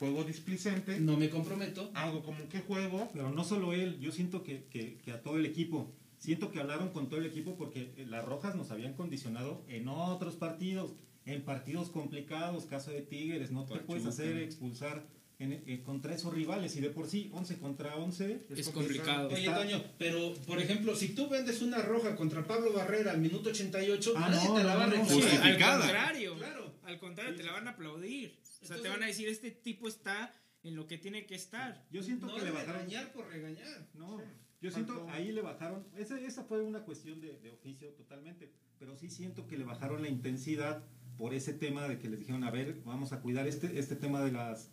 juego 0.00 0.24
displicente, 0.24 0.98
No 0.98 1.16
me 1.16 1.30
comprometo. 1.30 1.88
hago 1.94 2.22
como 2.24 2.48
que 2.48 2.60
juego. 2.62 3.08
pero 3.12 3.30
no 3.30 3.44
solo 3.44 3.72
él, 3.72 3.98
yo 4.00 4.10
siento 4.10 4.42
que, 4.42 4.64
que- 4.64 4.96
que 5.04 5.12
a 5.12 5.22
todo 5.22 5.36
el 5.38 5.46
equipo. 5.46 5.92
Siento 6.18 6.50
que 6.50 6.58
hablaron 6.58 6.88
con 6.88 7.08
todo 7.08 7.20
el 7.20 7.26
equipo 7.26 7.56
porque 7.56 7.92
eh, 7.96 8.04
las 8.08 8.24
rojas 8.24 8.56
nos 8.56 8.72
habían 8.72 8.94
condicionado 8.94 9.62
en 9.68 9.86
otros 9.86 10.34
partidos, 10.34 10.94
en 11.26 11.42
partidos 11.44 11.90
complicados, 11.90 12.66
caso 12.66 12.90
de 12.90 13.02
Tigres, 13.02 13.52
no 13.52 13.62
te 13.66 13.74
Pachuca. 13.74 13.86
puedes 13.86 14.04
hacer 14.06 14.36
expulsar 14.38 15.06
en- 15.38 15.62
eh, 15.64 15.82
contra 15.84 16.12
esos 16.12 16.34
rivales 16.34 16.74
y 16.74 16.80
de 16.80 16.90
por 16.90 17.06
sí 17.08 17.30
11 17.32 17.58
contra 17.58 17.94
11 17.94 18.44
Es 18.50 18.68
complicado. 18.70 19.28
Oye, 19.28 19.44
Toño, 19.48 19.80
pero 19.96 20.34
por 20.44 20.60
ejemplo, 20.60 20.96
si 20.96 21.10
tú 21.10 21.28
vendes 21.28 21.62
una 21.62 21.78
roja 21.82 22.16
contra 22.16 22.44
Pablo 22.44 22.72
Barrera 22.72 23.12
al 23.12 23.20
minuto 23.20 23.50
88, 23.50 24.14
Ah, 24.16 24.28
nadie 24.28 24.48
no, 24.48 24.54
te 24.56 24.64
la 24.64 24.72
no, 24.72 24.78
va 24.80 24.84
a 24.84 24.86
no, 24.88 24.94
al 24.94 25.58
contrario. 25.58 26.34
Claro. 26.36 26.74
Al 26.82 26.98
contrario, 26.98 27.36
te 27.36 27.42
la 27.44 27.52
van 27.52 27.68
a 27.68 27.70
aplaudir. 27.72 28.34
O 28.60 28.66
sea, 28.66 28.80
te 28.80 28.88
van 28.88 29.02
a 29.02 29.06
decir, 29.06 29.28
este 29.28 29.50
tipo 29.50 29.88
está 29.88 30.34
en 30.62 30.74
lo 30.76 30.86
que 30.86 30.98
tiene 30.98 31.26
que 31.26 31.34
estar. 31.34 31.86
Yo 31.90 32.02
siento 32.02 32.26
no 32.26 32.36
que 32.36 32.42
le 32.44 32.50
bajaron. 32.50 32.74
regañar 32.82 33.12
por 33.12 33.26
regañar. 33.28 33.88
No, 33.94 34.18
Sí. 34.18 34.24
yo 34.60 34.70
siento 34.70 34.94
Faltó- 34.94 35.10
ahí 35.12 35.32
le 35.32 35.42
bajaron. 35.42 35.86
Esa, 35.96 36.20
esa 36.20 36.44
fue 36.44 36.62
una 36.62 36.80
cuestión 36.84 37.20
de, 37.20 37.38
de 37.38 37.50
oficio 37.50 37.88
totalmente. 37.94 38.52
Pero 38.78 38.96
sí 38.96 39.08
siento 39.10 39.46
que 39.46 39.56
le 39.58 39.64
bajaron 39.64 40.02
la 40.02 40.08
intensidad 40.08 40.84
por 41.16 41.34
ese 41.34 41.52
tema 41.52 41.88
de 41.88 41.98
que 41.98 42.08
les 42.08 42.20
dijeron, 42.20 42.44
a 42.44 42.50
ver, 42.50 42.80
vamos 42.84 43.12
a 43.12 43.20
cuidar 43.20 43.46
este, 43.48 43.78
este 43.78 43.96
tema 43.96 44.22
de 44.24 44.32
las 44.32 44.70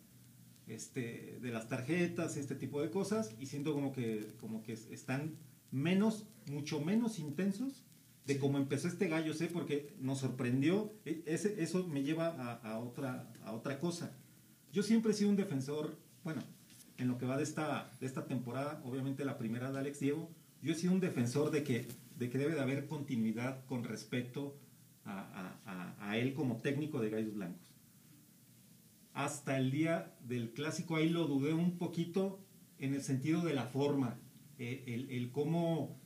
este, 0.66 1.38
de 1.40 1.50
las 1.52 1.68
tarjetas, 1.68 2.36
este 2.36 2.56
tipo 2.56 2.82
de 2.82 2.90
cosas, 2.90 3.34
y 3.38 3.46
siento 3.46 3.72
como 3.72 3.92
que, 3.92 4.32
como 4.40 4.64
que 4.64 4.72
están 4.72 5.36
menos, 5.70 6.26
mucho 6.50 6.80
menos 6.80 7.20
intensos 7.20 7.84
de 8.26 8.38
cómo 8.38 8.58
empezó 8.58 8.88
este 8.88 9.08
gallo, 9.08 9.34
sé, 9.34 9.46
porque 9.46 9.94
nos 10.00 10.18
sorprendió, 10.18 10.92
e- 11.04 11.22
eso 11.26 11.86
me 11.86 12.02
lleva 12.02 12.28
a, 12.62 12.78
otra, 12.78 13.32
a 13.44 13.52
otra 13.52 13.78
cosa. 13.78 14.12
Yo 14.72 14.82
siempre 14.82 15.12
he 15.12 15.14
sido 15.14 15.30
un 15.30 15.36
defensor, 15.36 15.96
bueno, 16.24 16.42
en 16.98 17.08
lo 17.08 17.18
que 17.18 17.26
va 17.26 17.36
de 17.36 17.44
esta, 17.44 17.90
de 18.00 18.06
esta 18.06 18.26
temporada, 18.26 18.80
obviamente 18.84 19.24
la 19.24 19.38
primera 19.38 19.70
de 19.70 19.78
Alex 19.78 20.00
Diego, 20.00 20.30
yo 20.62 20.72
he 20.72 20.74
sido 20.74 20.92
un 20.92 21.00
defensor 21.00 21.50
de 21.50 21.62
que, 21.62 21.86
de 22.18 22.28
que 22.28 22.38
debe 22.38 22.54
de 22.54 22.60
haber 22.60 22.86
continuidad 22.86 23.64
con 23.66 23.84
respecto 23.84 24.56
a, 25.04 25.54
a- 25.64 25.94
a- 26.10 26.18
él 26.18 26.34
como 26.34 26.56
técnico 26.56 27.00
de 27.00 27.10
Gallos 27.10 27.34
Blancos. 27.34 27.70
Hasta 29.12 29.56
el 29.58 29.70
día 29.70 30.14
del 30.20 30.52
clásico 30.52 30.96
ahí 30.96 31.08
lo 31.08 31.26
dudé 31.26 31.52
un 31.54 31.78
poquito 31.78 32.40
en 32.78 32.92
el 32.94 33.02
sentido 33.02 33.42
de 33.42 33.54
la 33.54 33.66
forma, 33.66 34.18
eh, 34.58 35.06
el 35.10 35.30
cómo 35.30 35.96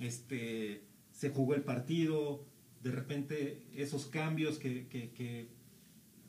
este, 0.00 0.84
se 1.20 1.28
jugó 1.28 1.54
el 1.54 1.60
partido, 1.62 2.42
de 2.82 2.90
repente 2.92 3.62
esos 3.76 4.06
cambios 4.06 4.58
que, 4.58 4.86
que- 4.88 5.10
que 5.10 5.48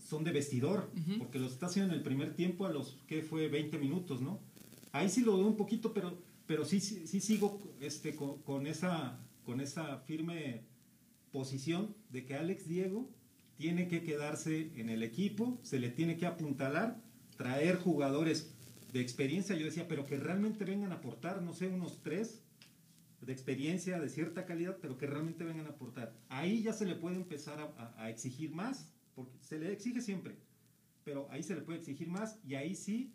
son 0.06 0.26
de 0.26 0.32
vestidor, 0.34 0.90
porque 1.18 1.40
los 1.40 1.54
está 1.54 1.68
haciendo 1.68 1.94
en 1.94 2.00
el 2.00 2.04
primer 2.04 2.34
tiempo 2.36 2.66
a 2.66 2.72
los 2.74 2.98
que 3.08 3.22
fue 3.22 3.48
20 3.48 3.78
minutos, 3.78 4.20
¿no? 4.22 4.40
Ahí 4.92 5.08
sí 5.10 5.22
lo 5.22 5.32
dudé 5.38 5.46
un 5.46 5.56
poquito, 5.56 5.94
pero, 5.94 6.18
pero 6.46 6.66
sí, 6.66 6.82
sí, 6.82 7.08
sí 7.08 7.22
sigo 7.22 7.62
este, 7.80 8.16
con, 8.18 8.40
con 8.42 8.68
esa, 8.68 9.18
con 9.46 9.62
esa 9.62 10.00
firme 10.00 10.64
posición 11.32 11.96
de 12.10 12.26
que 12.26 12.36
Alex 12.36 12.68
Diego 12.68 13.08
tiene 13.56 13.88
que 13.88 14.04
quedarse 14.04 14.72
en 14.76 14.90
el 14.90 15.04
equipo, 15.04 15.58
se 15.62 15.80
le 15.80 15.90
tiene 15.90 16.18
que 16.18 16.26
apuntalar, 16.26 17.00
traer 17.38 17.78
jugadores 17.78 18.52
de 18.92 19.00
experiencia, 19.00 19.56
yo 19.56 19.64
decía, 19.66 19.88
pero 19.88 20.06
que 20.06 20.18
realmente 20.18 20.66
vengan 20.66 20.92
a 20.92 20.96
aportar, 20.96 21.42
no 21.42 21.54
sé, 21.54 21.68
unos 21.70 22.02
tres 22.04 22.42
de 23.22 23.32
experiencia, 23.34 24.00
de 24.00 24.10
cierta 24.10 24.46
calidad, 24.46 24.78
pero 24.82 24.98
que 24.98 25.06
realmente 25.06 25.44
vengan 25.44 25.68
a 25.68 25.70
aportar. 25.70 26.14
Ahí 26.30 26.64
ya 26.64 26.74
se 26.74 26.86
le 26.86 26.96
puede 26.96 27.16
empezar 27.16 27.74
a, 27.98 28.10
exigir 28.10 28.52
más, 28.52 28.92
porque 29.16 29.38
se 29.42 29.60
le 29.60 29.72
exige 29.72 30.02
siempre, 30.02 30.36
pero 31.04 31.28
ahí 31.30 31.44
se 31.44 31.56
le 31.56 31.62
puede 31.62 31.80
exigir 31.80 32.08
más 32.08 32.40
y 32.44 32.56
ahí 32.56 32.76
sí 32.76 33.14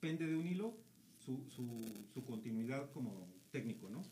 pende 0.00 0.26
de 0.26 0.36
un 0.36 0.46
hilo 0.46 0.76
su, 1.18 1.44
su, 1.50 2.24
continuidad 2.24 2.90
como 2.92 3.28
técnico, 3.50 3.88
¿no? 3.90 4.02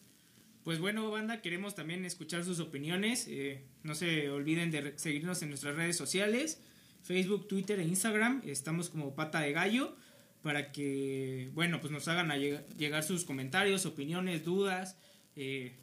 Pues 0.64 0.80
bueno, 0.80 1.10
banda, 1.10 1.40
queremos 1.40 1.76
también 1.76 2.04
escuchar 2.04 2.44
sus 2.44 2.58
opiniones. 2.58 3.26
Eh, 3.28 3.64
no 3.84 3.94
se 3.94 4.30
olviden 4.30 4.72
de 4.72 4.98
seguirnos 4.98 5.40
en 5.42 5.50
nuestras 5.50 5.76
redes 5.76 5.96
sociales, 5.96 6.60
Facebook, 7.02 7.46
Twitter 7.46 7.78
e 7.78 7.84
Instagram. 7.84 8.42
Estamos 8.44 8.90
como 8.90 9.14
Pata 9.14 9.40
de 9.40 9.52
Gallo 9.52 9.96
para 10.42 10.72
que, 10.72 11.50
bueno, 11.54 11.80
pues 11.80 11.92
nos 11.92 12.08
hagan 12.08 12.30
llegar 12.76 13.04
sus 13.04 13.24
comentarios, 13.24 13.86
opiniones, 13.86 14.44
dudas, 14.44 14.96
eh, 15.36 15.76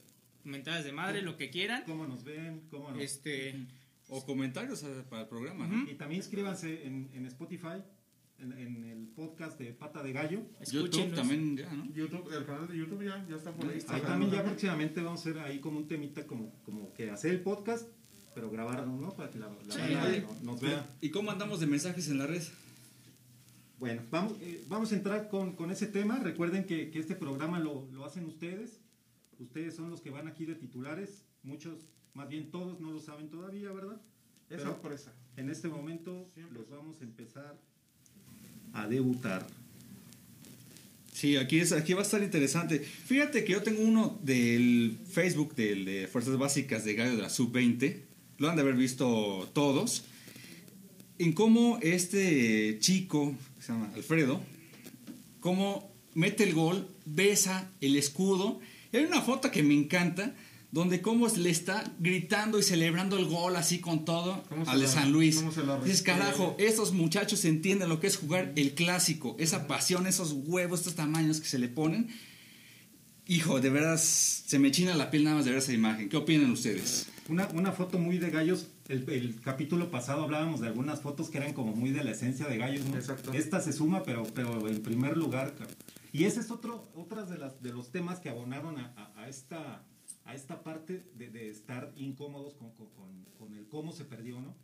de 0.43 0.91
madre, 0.91 1.21
lo 1.21 1.37
que 1.37 1.49
quieran. 1.49 1.83
¿Cómo 1.85 2.05
nos 2.05 2.23
ven? 2.23 2.63
¿Cómo 2.69 2.91
nos... 2.91 3.01
Este, 3.01 3.55
O 4.09 4.25
comentarios 4.25 4.83
para 5.09 5.21
el 5.23 5.27
programa. 5.29 5.85
Y 5.89 5.95
también 5.95 6.19
inscríbanse 6.21 6.85
en, 6.85 7.09
en 7.13 7.25
Spotify, 7.27 7.81
en, 8.39 8.51
en 8.51 8.83
el 8.85 9.07
podcast 9.15 9.57
de 9.57 9.73
Pata 9.73 10.03
de 10.03 10.11
Gallo. 10.11 10.41
YouTube 10.69 11.15
también 11.15 11.55
ya, 11.55 11.71
¿no? 11.71 11.85
YouTube, 11.93 12.29
el 12.35 12.45
canal 12.45 12.67
de 12.67 12.77
YouTube 12.77 13.03
ya, 13.05 13.25
ya 13.29 13.35
está 13.37 13.51
por 13.53 13.69
ahí. 13.69 13.79
Ahí 13.87 14.01
también 14.01 14.31
ya 14.31 14.43
próximamente 14.43 15.01
vamos 15.01 15.25
a 15.25 15.29
hacer 15.29 15.39
ahí 15.39 15.59
como 15.59 15.77
un 15.77 15.87
temita 15.87 16.27
como, 16.27 16.53
como 16.63 16.93
que 16.93 17.09
hacer 17.09 17.31
el 17.31 17.41
podcast, 17.41 17.87
pero 18.35 18.49
grabarlo, 18.51 18.87
¿no? 18.97 19.15
Para 19.15 19.29
que 19.31 19.39
la, 19.39 19.47
la 19.47 19.73
Sí. 19.73 19.79
banda 19.93 20.27
nos 20.41 20.59
vea. 20.59 20.85
¿Y 20.99 21.09
cómo 21.11 21.31
andamos 21.31 21.59
de 21.61 21.67
mensajes 21.67 22.09
en 22.09 22.17
la 22.17 22.27
red? 22.27 22.43
Bueno, 23.79 24.01
vamos, 24.11 24.33
eh, 24.41 24.63
vamos 24.67 24.91
a 24.91 24.95
entrar 24.95 25.29
con, 25.29 25.55
con 25.55 25.71
ese 25.71 25.87
tema. 25.87 26.19
Recuerden 26.19 26.65
que, 26.65 26.89
que 26.91 26.99
este 26.99 27.15
programa 27.15 27.59
lo, 27.59 27.87
lo 27.91 28.05
hacen 28.05 28.25
ustedes. 28.25 28.79
Ustedes 29.39 29.75
son 29.75 29.89
los 29.89 30.01
que 30.01 30.09
van 30.09 30.27
aquí 30.27 30.45
de 30.45 30.55
titulares. 30.55 31.23
Muchos, 31.43 31.79
más 32.13 32.29
bien 32.29 32.51
todos, 32.51 32.79
no 32.79 32.91
lo 32.91 32.99
saben 32.99 33.29
todavía, 33.29 33.71
¿verdad? 33.71 34.01
Es 34.49 34.57
Pero 34.57 34.71
sorpresa. 34.71 35.13
en 35.37 35.49
este 35.49 35.67
momento 35.67 36.29
Siempre. 36.33 36.59
los 36.59 36.69
vamos 36.69 37.01
a 37.01 37.03
empezar 37.03 37.57
a 38.73 38.87
debutar. 38.87 39.45
Sí, 41.11 41.37
aquí, 41.37 41.59
es, 41.59 41.71
aquí 41.71 41.93
va 41.93 41.99
a 41.99 42.03
estar 42.03 42.23
interesante. 42.23 42.79
Fíjate 42.79 43.43
que 43.45 43.53
yo 43.53 43.61
tengo 43.61 43.81
uno 43.83 44.19
del 44.23 44.97
Facebook 45.09 45.55
del 45.55 45.85
de 45.85 46.07
Fuerzas 46.07 46.37
Básicas 46.37 46.83
de 46.85 46.95
Gallo 46.95 47.15
de 47.15 47.21
la 47.21 47.29
Sub-20. 47.29 48.01
Lo 48.39 48.49
han 48.49 48.55
de 48.55 48.63
haber 48.63 48.75
visto 48.75 49.49
todos. 49.53 50.05
En 51.19 51.33
cómo 51.33 51.77
este 51.81 52.79
chico, 52.79 53.35
que 53.55 53.61
se 53.61 53.71
llama 53.71 53.91
Alfredo, 53.93 54.41
cómo 55.39 55.93
mete 56.15 56.43
el 56.43 56.53
gol, 56.55 56.87
besa 57.05 57.71
el 57.79 57.95
escudo. 57.95 58.59
Y 58.93 58.97
hay 58.97 59.05
una 59.05 59.21
foto 59.21 59.49
que 59.49 59.63
me 59.63 59.73
encanta, 59.73 60.35
donde 60.71 61.01
cómo 61.01 61.27
le 61.27 61.49
está 61.49 61.83
gritando 61.99 62.59
y 62.59 62.63
celebrando 62.63 63.17
el 63.17 63.25
gol 63.25 63.55
así 63.55 63.79
con 63.79 64.05
todo 64.05 64.43
¿Cómo 64.49 64.65
se 64.65 64.71
al 64.71 64.79
de 64.79 64.87
San 64.87 65.11
Luis. 65.11 65.37
cómo 65.37 65.51
se 65.51 65.63
la 65.63 65.79
Dices, 65.79 66.03
carajo, 66.03 66.55
estos 66.59 66.93
muchachos 66.93 67.43
entienden 67.45 67.89
lo 67.89 67.99
que 67.99 68.07
es 68.07 68.17
jugar 68.17 68.53
el 68.55 68.75
clásico, 68.75 69.35
esa 69.39 69.67
pasión, 69.67 70.05
esos 70.05 70.31
huevos, 70.31 70.81
estos 70.81 70.95
tamaños 70.95 71.41
que 71.41 71.47
se 71.47 71.57
le 71.57 71.67
ponen. 71.67 72.09
Hijo, 73.25 73.59
de 73.59 73.69
veras, 73.69 74.01
se 74.45 74.59
me 74.59 74.69
china 74.69 74.93
la 74.95 75.09
piel 75.09 75.23
nada 75.23 75.37
más 75.37 75.45
de 75.45 75.51
ver 75.51 75.59
esa 75.59 75.73
imagen. 75.73 76.09
¿Qué 76.09 76.17
opinan 76.17 76.51
ustedes? 76.51 77.07
Una, 77.29 77.47
una 77.53 77.71
foto 77.71 77.97
muy 77.97 78.19
de 78.19 78.29
gallos. 78.29 78.67
El, 78.89 79.09
el 79.09 79.39
capítulo 79.41 79.89
pasado 79.89 80.23
hablábamos 80.23 80.59
de 80.59 80.67
algunas 80.67 81.01
fotos 81.01 81.29
que 81.29 81.37
eran 81.37 81.53
como 81.53 81.75
muy 81.75 81.91
de 81.91 82.03
la 82.03 82.11
esencia 82.11 82.47
de 82.47 82.57
gallos. 82.57 82.85
¿no? 82.85 82.95
Exacto. 82.95 83.31
Esta 83.33 83.59
se 83.61 83.73
suma, 83.73 84.03
pero, 84.03 84.23
pero 84.35 84.67
en 84.67 84.83
primer 84.83 85.17
lugar. 85.17 85.53
cabrón. 85.53 85.75
Y 86.13 86.23
ese 86.25 86.39
es 86.39 86.49
otro 86.51 86.89
otras 86.95 87.29
de, 87.29 87.37
las, 87.37 87.61
de 87.61 87.73
los 87.73 87.91
temas 87.91 88.19
que 88.21 88.29
abonaron 88.29 88.77
a, 88.77 88.93
a- 88.95 89.23
a 89.23 89.27
esta, 89.27 89.83
a 90.23 90.33
esta 90.35 90.63
parte 90.63 91.11
de, 91.15 91.29
de 91.29 91.49
estar 91.49 91.91
incómodos 91.97 92.53
con, 92.53 92.71
con- 92.71 92.87
con- 93.37 93.53
el 93.53 93.67
cómo 93.67 93.91
se 93.91 94.05
perdió, 94.05 94.39
¿no? 94.39 94.55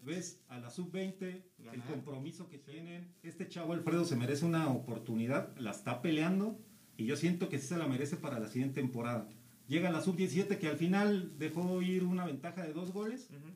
Ves 0.00 0.40
a 0.48 0.58
la 0.58 0.70
sub-20, 0.70 1.42
el 1.72 1.82
compromiso 1.84 2.48
que 2.48 2.58
tienen. 2.58 3.12
Este 3.22 3.48
chavo 3.48 3.72
Alfredo 3.72 4.04
se 4.04 4.16
merece 4.16 4.44
una 4.44 4.68
oportunidad, 4.70 5.56
la 5.58 5.70
está 5.72 6.00
peleando 6.02 6.58
y 6.96 7.06
yo 7.06 7.16
siento 7.16 7.48
que 7.48 7.58
sí 7.58 7.66
se 7.68 7.76
la 7.76 7.86
merece 7.86 8.16
para 8.16 8.38
la 8.38 8.48
siguiente 8.48 8.80
temporada. 8.80 9.28
Llega 9.68 9.88
a 9.88 9.92
la 9.92 10.00
sub-17 10.02 10.58
que 10.58 10.68
al 10.68 10.76
final 10.76 11.32
dejó 11.38 11.82
ir 11.82 12.04
una 12.04 12.24
ventaja 12.24 12.62
de 12.62 12.72
dos 12.72 12.92
goles, 12.92 13.28
Ujú. 13.30 13.50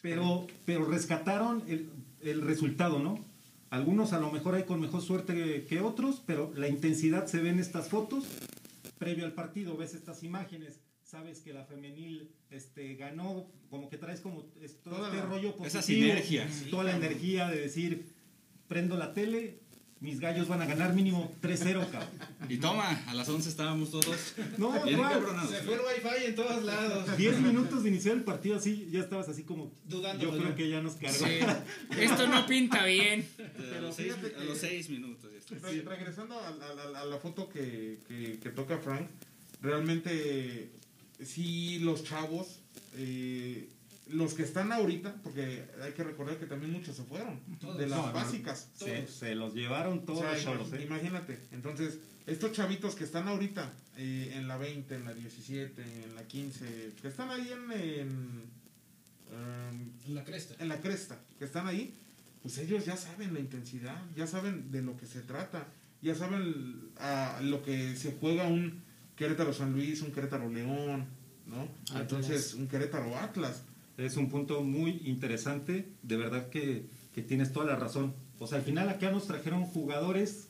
pero, 0.00 0.46
pero 0.64 0.86
rescataron 0.86 1.62
el, 1.68 1.90
el 2.20 2.40
resultado, 2.42 2.98
¿no? 2.98 3.18
Algunos 3.72 4.12
a 4.12 4.20
lo 4.20 4.30
mejor 4.30 4.54
hay 4.54 4.64
con 4.64 4.82
mejor 4.82 5.00
suerte 5.00 5.64
que, 5.66 5.80
otros, 5.80 6.22
pero 6.26 6.52
la 6.54 6.68
intensidad 6.68 7.26
se 7.26 7.40
ve 7.40 7.48
en 7.48 7.58
estas 7.58 7.88
fotos. 7.88 8.26
Previo 8.98 9.24
al 9.24 9.32
partido 9.32 9.78
ves 9.78 9.94
estas 9.94 10.22
imágenes, 10.22 10.82
sabes 11.02 11.40
que 11.40 11.54
la 11.54 11.64
femenil 11.64 12.30
este, 12.50 12.96
ganó, 12.96 13.46
como 13.70 13.88
que 13.88 13.96
traes 13.96 14.20
como 14.20 14.42
todo 14.42 15.06
este 15.06 15.22
rollo 15.22 15.56
positivo. 15.56 15.64
esa 15.64 15.80
sinergia. 15.80 16.46
Toda 16.70 16.84
la 16.84 16.94
energía 16.94 17.48
de 17.48 17.60
decir, 17.62 18.12
prendo 18.68 18.98
la 18.98 19.14
tele, 19.14 19.61
mis 20.02 20.18
gallos 20.20 20.48
van 20.48 20.60
a 20.60 20.66
ganar 20.66 20.92
mínimo 20.94 21.32
3-0, 21.40 21.88
cabrón. 21.90 22.10
Y 22.48 22.56
toma, 22.58 23.02
a 23.06 23.14
las 23.14 23.28
11 23.28 23.48
estábamos 23.48 23.90
todos 23.92 24.34
No, 24.58 24.72
bien. 24.84 24.98
Se 25.48 25.62
fue 25.62 25.74
el 25.74 25.80
wifi 25.80 26.24
en 26.26 26.34
todos 26.34 26.64
lados. 26.64 27.16
10 27.16 27.40
minutos 27.40 27.84
de 27.84 27.88
iniciar 27.90 28.16
el 28.16 28.24
partido 28.24 28.56
así, 28.56 28.88
ya 28.90 28.98
estabas 29.00 29.28
así 29.28 29.44
como, 29.44 29.72
Dudando, 29.86 30.24
yo 30.24 30.30
creo 30.32 30.48
ya. 30.50 30.54
que 30.56 30.68
ya 30.68 30.82
nos 30.82 30.94
cargó. 30.96 31.24
Sí. 31.24 31.38
Esto 31.98 32.26
no 32.26 32.44
pinta 32.46 32.84
bien. 32.84 33.26
A 33.76 33.80
los 33.80 33.94
seis, 33.94 34.14
fíjate 34.16 34.36
a 34.36 34.44
los 34.44 34.58
seis 34.58 34.90
minutos. 34.90 35.30
ya 35.32 35.38
está. 35.56 35.68
Re- 35.68 35.82
regresando 35.82 36.34
a, 36.38 36.48
a- 36.48 36.98
a- 36.98 37.00
a 37.02 37.04
la 37.06 37.16
foto 37.18 37.48
que, 37.48 38.00
que- 38.08 38.38
que 38.42 38.50
toca 38.50 38.78
Frank, 38.78 39.06
realmente 39.62 40.70
sí 41.24 41.78
los 41.78 42.02
chavos, 42.04 42.58
eh, 42.96 43.68
los 44.12 44.34
que 44.34 44.42
están 44.42 44.72
ahorita, 44.72 45.14
porque 45.22 45.64
hay 45.82 45.92
que 45.92 46.04
recordar 46.04 46.38
que 46.38 46.46
también 46.46 46.72
muchos 46.72 46.96
se 46.96 47.02
fueron 47.04 47.40
Todos. 47.60 47.78
de 47.78 47.86
las 47.88 47.98
No, 47.98 48.06
no, 48.08 48.12
básicas. 48.12 48.68
Se, 48.74 49.06
se 49.06 49.34
los 49.34 49.54
llevaron 49.54 50.04
todos 50.04 50.20
O 50.20 50.22
sea, 50.36 50.78
¿eh? 50.78 50.84
imagínate, 50.84 51.38
entonces, 51.52 51.98
estos 52.26 52.52
chavitos 52.52 52.94
que 52.94 53.04
están 53.04 53.26
ahorita 53.28 53.72
eh, 53.96 54.32
en 54.36 54.48
la 54.48 54.56
20, 54.56 54.94
en 54.94 55.04
la 55.04 55.14
17, 55.14 55.82
en 56.04 56.14
la 56.14 56.22
15, 56.26 56.92
que 57.00 57.08
están 57.08 57.30
ahí 57.30 57.50
en, 57.52 57.72
en, 57.72 58.42
em, 59.30 59.90
En 60.06 60.14
la 60.14 60.24
cresta. 60.24 60.54
en 60.62 60.68
la 60.68 60.80
cresta, 60.80 61.18
que 61.38 61.44
están 61.44 61.66
ahí, 61.66 61.94
pues 62.42 62.58
ellos 62.58 62.84
ya 62.84 62.96
saben 62.96 63.34
la 63.34 63.40
intensidad, 63.40 64.00
ya 64.16 64.26
saben 64.26 64.70
de 64.70 64.82
lo 64.82 64.96
que 64.96 65.06
se 65.06 65.20
trata, 65.20 65.66
ya 66.02 66.14
saben 66.14 66.90
a 66.98 67.40
lo 67.42 67.62
que 67.62 67.96
se 67.96 68.12
juega 68.20 68.46
un 68.48 68.82
Querétaro 69.16 69.52
San 69.52 69.72
Luis, 69.72 70.02
un 70.02 70.10
Querétaro 70.12 70.48
León, 70.50 71.06
¿no? 71.46 71.62
Atlas. 71.82 72.00
Entonces, 72.00 72.54
un 72.54 72.66
Querétaro 72.66 73.16
Atlas. 73.16 73.62
Es 73.98 74.16
un 74.16 74.28
punto 74.30 74.62
muy 74.62 75.00
interesante, 75.04 75.86
de 76.02 76.16
verdad 76.16 76.48
que, 76.48 76.86
que 77.14 77.22
tienes 77.22 77.52
toda 77.52 77.66
la 77.66 77.76
razón. 77.76 78.14
O 78.38 78.46
sea, 78.46 78.58
al 78.58 78.64
final 78.64 78.88
acá 78.88 79.10
nos 79.10 79.26
trajeron 79.26 79.64
jugadores. 79.64 80.48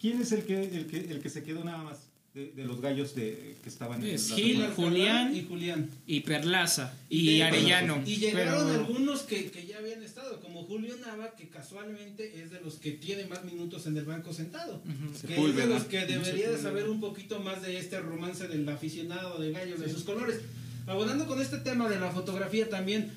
¿Quién 0.00 0.20
es 0.20 0.32
el 0.32 0.44
que, 0.44 0.62
el 0.62 0.86
que, 0.86 0.98
el 1.10 1.20
que 1.20 1.28
se 1.30 1.42
quedó 1.42 1.64
nada 1.64 1.78
más 1.82 1.98
de, 2.34 2.52
de 2.52 2.64
los 2.64 2.80
gallos 2.80 3.14
de, 3.14 3.56
que 3.62 3.68
estaban 3.68 4.02
Es 4.04 4.30
la 4.30 4.36
Gil? 4.36 4.66
Julián. 4.76 5.34
y 5.34 5.42
Julián. 5.44 5.90
Y 6.06 6.20
Perlaza. 6.20 6.94
Y 7.08 7.40
Arellano. 7.40 8.02
Y 8.04 8.16
llegaron 8.16 8.66
Pero- 8.68 8.80
algunos 8.84 9.22
que, 9.22 9.50
que 9.50 9.66
ya 9.66 9.78
habían 9.78 10.02
estado, 10.02 10.40
como 10.40 10.62
Julio 10.64 10.94
Nava, 10.98 11.34
que 11.36 11.48
casualmente 11.48 12.42
es 12.42 12.50
de 12.50 12.60
los 12.60 12.74
que 12.76 12.92
tiene 12.92 13.26
más 13.26 13.44
minutos 13.44 13.86
en 13.86 13.96
el 13.96 14.04
banco 14.04 14.32
sentado. 14.32 14.82
Que 15.26 15.34
es 15.46 15.56
de 15.56 15.66
los 15.66 15.84
que 15.84 16.04
debería 16.06 16.50
de 16.50 16.58
saber 16.58 16.88
un 16.88 17.00
poquito 17.00 17.40
más 17.40 17.62
de 17.62 17.78
este 17.78 17.98
romance 18.00 18.46
del 18.46 18.68
aficionado 18.68 19.38
de 19.40 19.50
gallos, 19.52 19.80
de 19.80 19.88
sus 19.90 20.04
colores. 20.04 20.40
Abonando 20.88 21.26
con 21.26 21.40
este 21.40 21.58
tema 21.58 21.88
de 21.88 21.98
la 22.00 22.10
fotografía 22.10 22.68
también, 22.68 23.10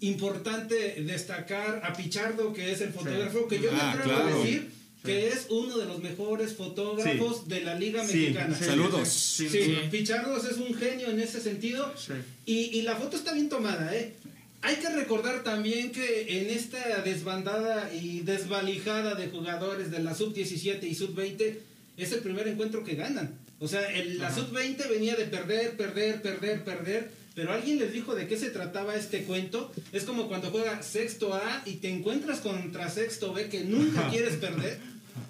importante 0.00 1.02
destacar 1.04 1.82
a 1.84 1.92
Pichardo, 1.92 2.52
que 2.52 2.72
es 2.72 2.80
el 2.80 2.92
fotógrafo, 2.92 3.46
que 3.48 3.60
yo 3.60 3.70
me 3.72 3.78
Ah, 3.80 3.92
atrevo 3.92 4.16
a 4.18 4.22
claro. 4.22 4.38
decir 4.42 4.70
que 5.04 5.28
es 5.28 5.46
uno 5.48 5.78
de 5.78 5.86
los 5.86 6.02
mejores 6.02 6.54
fotógrafos 6.54 7.48
de 7.48 7.60
la 7.62 7.74
Liga 7.74 8.06
Sí, 8.06 8.18
Mexicana. 8.18 8.54
Sí, 8.58 8.64
Saludos. 8.64 9.08
sí, 9.08 9.48
Sí, 9.48 9.64
Sí. 9.64 9.78
Pichardos 9.90 10.44
es 10.44 10.58
un 10.58 10.74
genio 10.74 11.08
en 11.10 11.20
ese 11.20 11.40
sentido. 11.40 11.92
sí. 11.96 12.12
Y, 12.46 12.78
y 12.78 12.82
la 12.82 12.96
foto 12.96 13.16
está 13.16 13.32
bien 13.32 13.48
tomada, 13.48 13.94
¿eh? 13.96 14.14
Hay 14.62 14.76
que 14.76 14.90
recordar 14.90 15.42
también 15.42 15.90
que 15.90 16.40
en 16.42 16.50
esta 16.50 17.00
desbandada 17.00 17.94
y 17.94 18.20
desvalijada 18.20 19.14
de 19.14 19.28
jugadores 19.28 19.90
de 19.90 20.00
la 20.00 20.14
sub-17 20.14 20.82
y 20.84 20.94
sub-20 20.94 21.56
es 21.96 22.12
el 22.12 22.20
primer 22.20 22.46
encuentro 22.48 22.84
que 22.84 22.94
ganan. 22.94 23.38
O 23.60 23.68
sea, 23.68 23.82
el- 23.92 24.18
la 24.18 24.34
sub-20 24.34 24.88
venía 24.88 25.14
de 25.16 25.26
perder, 25.26 25.76
perder, 25.76 26.20
perder, 26.22 26.64
perder, 26.64 27.10
pero 27.34 27.52
alguien 27.52 27.78
les 27.78 27.92
dijo 27.92 28.14
de 28.14 28.26
qué 28.26 28.36
se 28.38 28.50
trataba 28.50 28.94
este 28.96 29.22
cuento. 29.24 29.70
Es 29.92 30.04
como 30.04 30.28
cuando 30.28 30.50
juega 30.50 30.82
sexto 30.82 31.34
A 31.34 31.62
y 31.66 31.74
te 31.74 31.88
encuentras 31.90 32.40
contra 32.40 32.88
sexto 32.90 33.32
B 33.32 33.48
que 33.48 33.64
nunca 33.64 34.08
quieres 34.10 34.36
perder. 34.36 34.78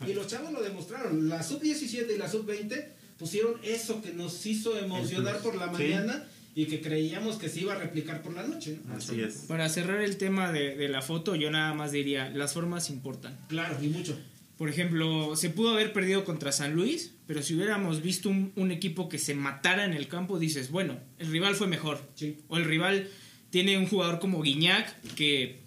Y 0.07 0.13
los 0.15 0.29
chavos 0.29 0.53
lo 0.53 0.63
demostraron. 0.63 1.29
La 1.29 1.43
sub-17 1.43 2.15
y 2.15 2.19
la 2.19 2.29
sub-20 2.31 2.87
pusieron 3.19 3.55
eso 3.65 4.01
que 4.01 4.13
nos 4.13 4.47
hizo 4.47 4.79
emocionar 4.79 5.39
por 5.41 5.57
la 5.57 5.67
Sí. 5.67 5.73
mañana 5.83 6.25
y 6.55 6.67
que 6.67 6.81
creíamos 6.81 7.37
que 7.37 7.49
se 7.49 7.61
iba 7.61 7.75
a 7.75 7.79
replicar 7.79 8.23
por 8.23 8.35
la 8.35 8.45
noche. 8.45 8.79
¿no? 8.87 8.95
Así 8.97 9.21
es. 9.21 9.45
Para 9.49 9.69
cerrar 9.69 10.01
el 10.01 10.17
tema 10.17 10.53
de, 10.53 10.75
de 10.77 10.89
la 10.89 11.03
foto, 11.03 11.35
yo 11.37 11.51
nada 11.51 11.75
más 11.75 11.93
diría, 11.93 12.31
las 12.31 12.55
formas 12.55 12.91
importan. 12.91 13.37
Claro, 13.49 13.77
y 13.83 13.89
mucho. 13.89 14.19
Por 14.61 14.69
ejemplo, 14.69 15.37
se 15.37 15.49
pudo 15.49 15.71
haber 15.71 15.95
perdido 15.95 16.23
contra 16.23 16.53
San 16.53 16.75
Luis, 16.75 17.15
pero 17.27 17.43
si 17.43 17.55
hubiéramos 17.55 18.03
visto 18.03 18.29
un, 18.29 18.53
un 18.57 18.71
equipo 18.71 19.09
que 19.09 19.17
se 19.17 19.35
matara 19.35 19.87
en 19.87 19.95
el 19.95 20.07
campo, 20.07 20.39
dices, 20.39 20.71
bueno, 20.71 21.01
el 21.19 21.29
rival 21.33 21.55
fue 21.55 21.67
mejor. 21.67 22.07
Sí. 22.15 22.37
O 22.49 22.59
el 22.59 22.67
rival 22.67 23.09
tiene 23.49 23.79
un 23.79 23.87
jugador 23.87 24.21
como 24.21 24.43
Guiñac 24.43 25.01
que 25.15 25.61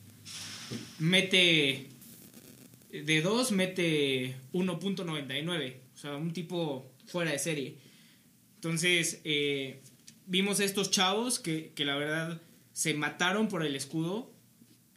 mete 1.00 1.88
de 2.92 3.22
2, 3.24 3.52
mete 3.54 4.36
1.99. 4.54 5.76
O 5.96 5.98
sea, 5.98 6.16
un 6.16 6.32
tipo 6.32 6.94
fuera 7.08 7.32
de 7.32 7.40
serie. 7.40 7.78
Entonces, 8.58 9.22
eh, 9.24 9.82
vimos 10.28 10.60
a 10.60 10.66
estos 10.66 10.92
chavos 10.92 11.40
que, 11.40 11.72
que 11.74 11.84
la 11.84 11.96
verdad 11.96 12.40
se 12.74 12.94
mataron 12.94 13.48
por 13.48 13.66
el 13.66 13.76
escudo. 13.76 14.32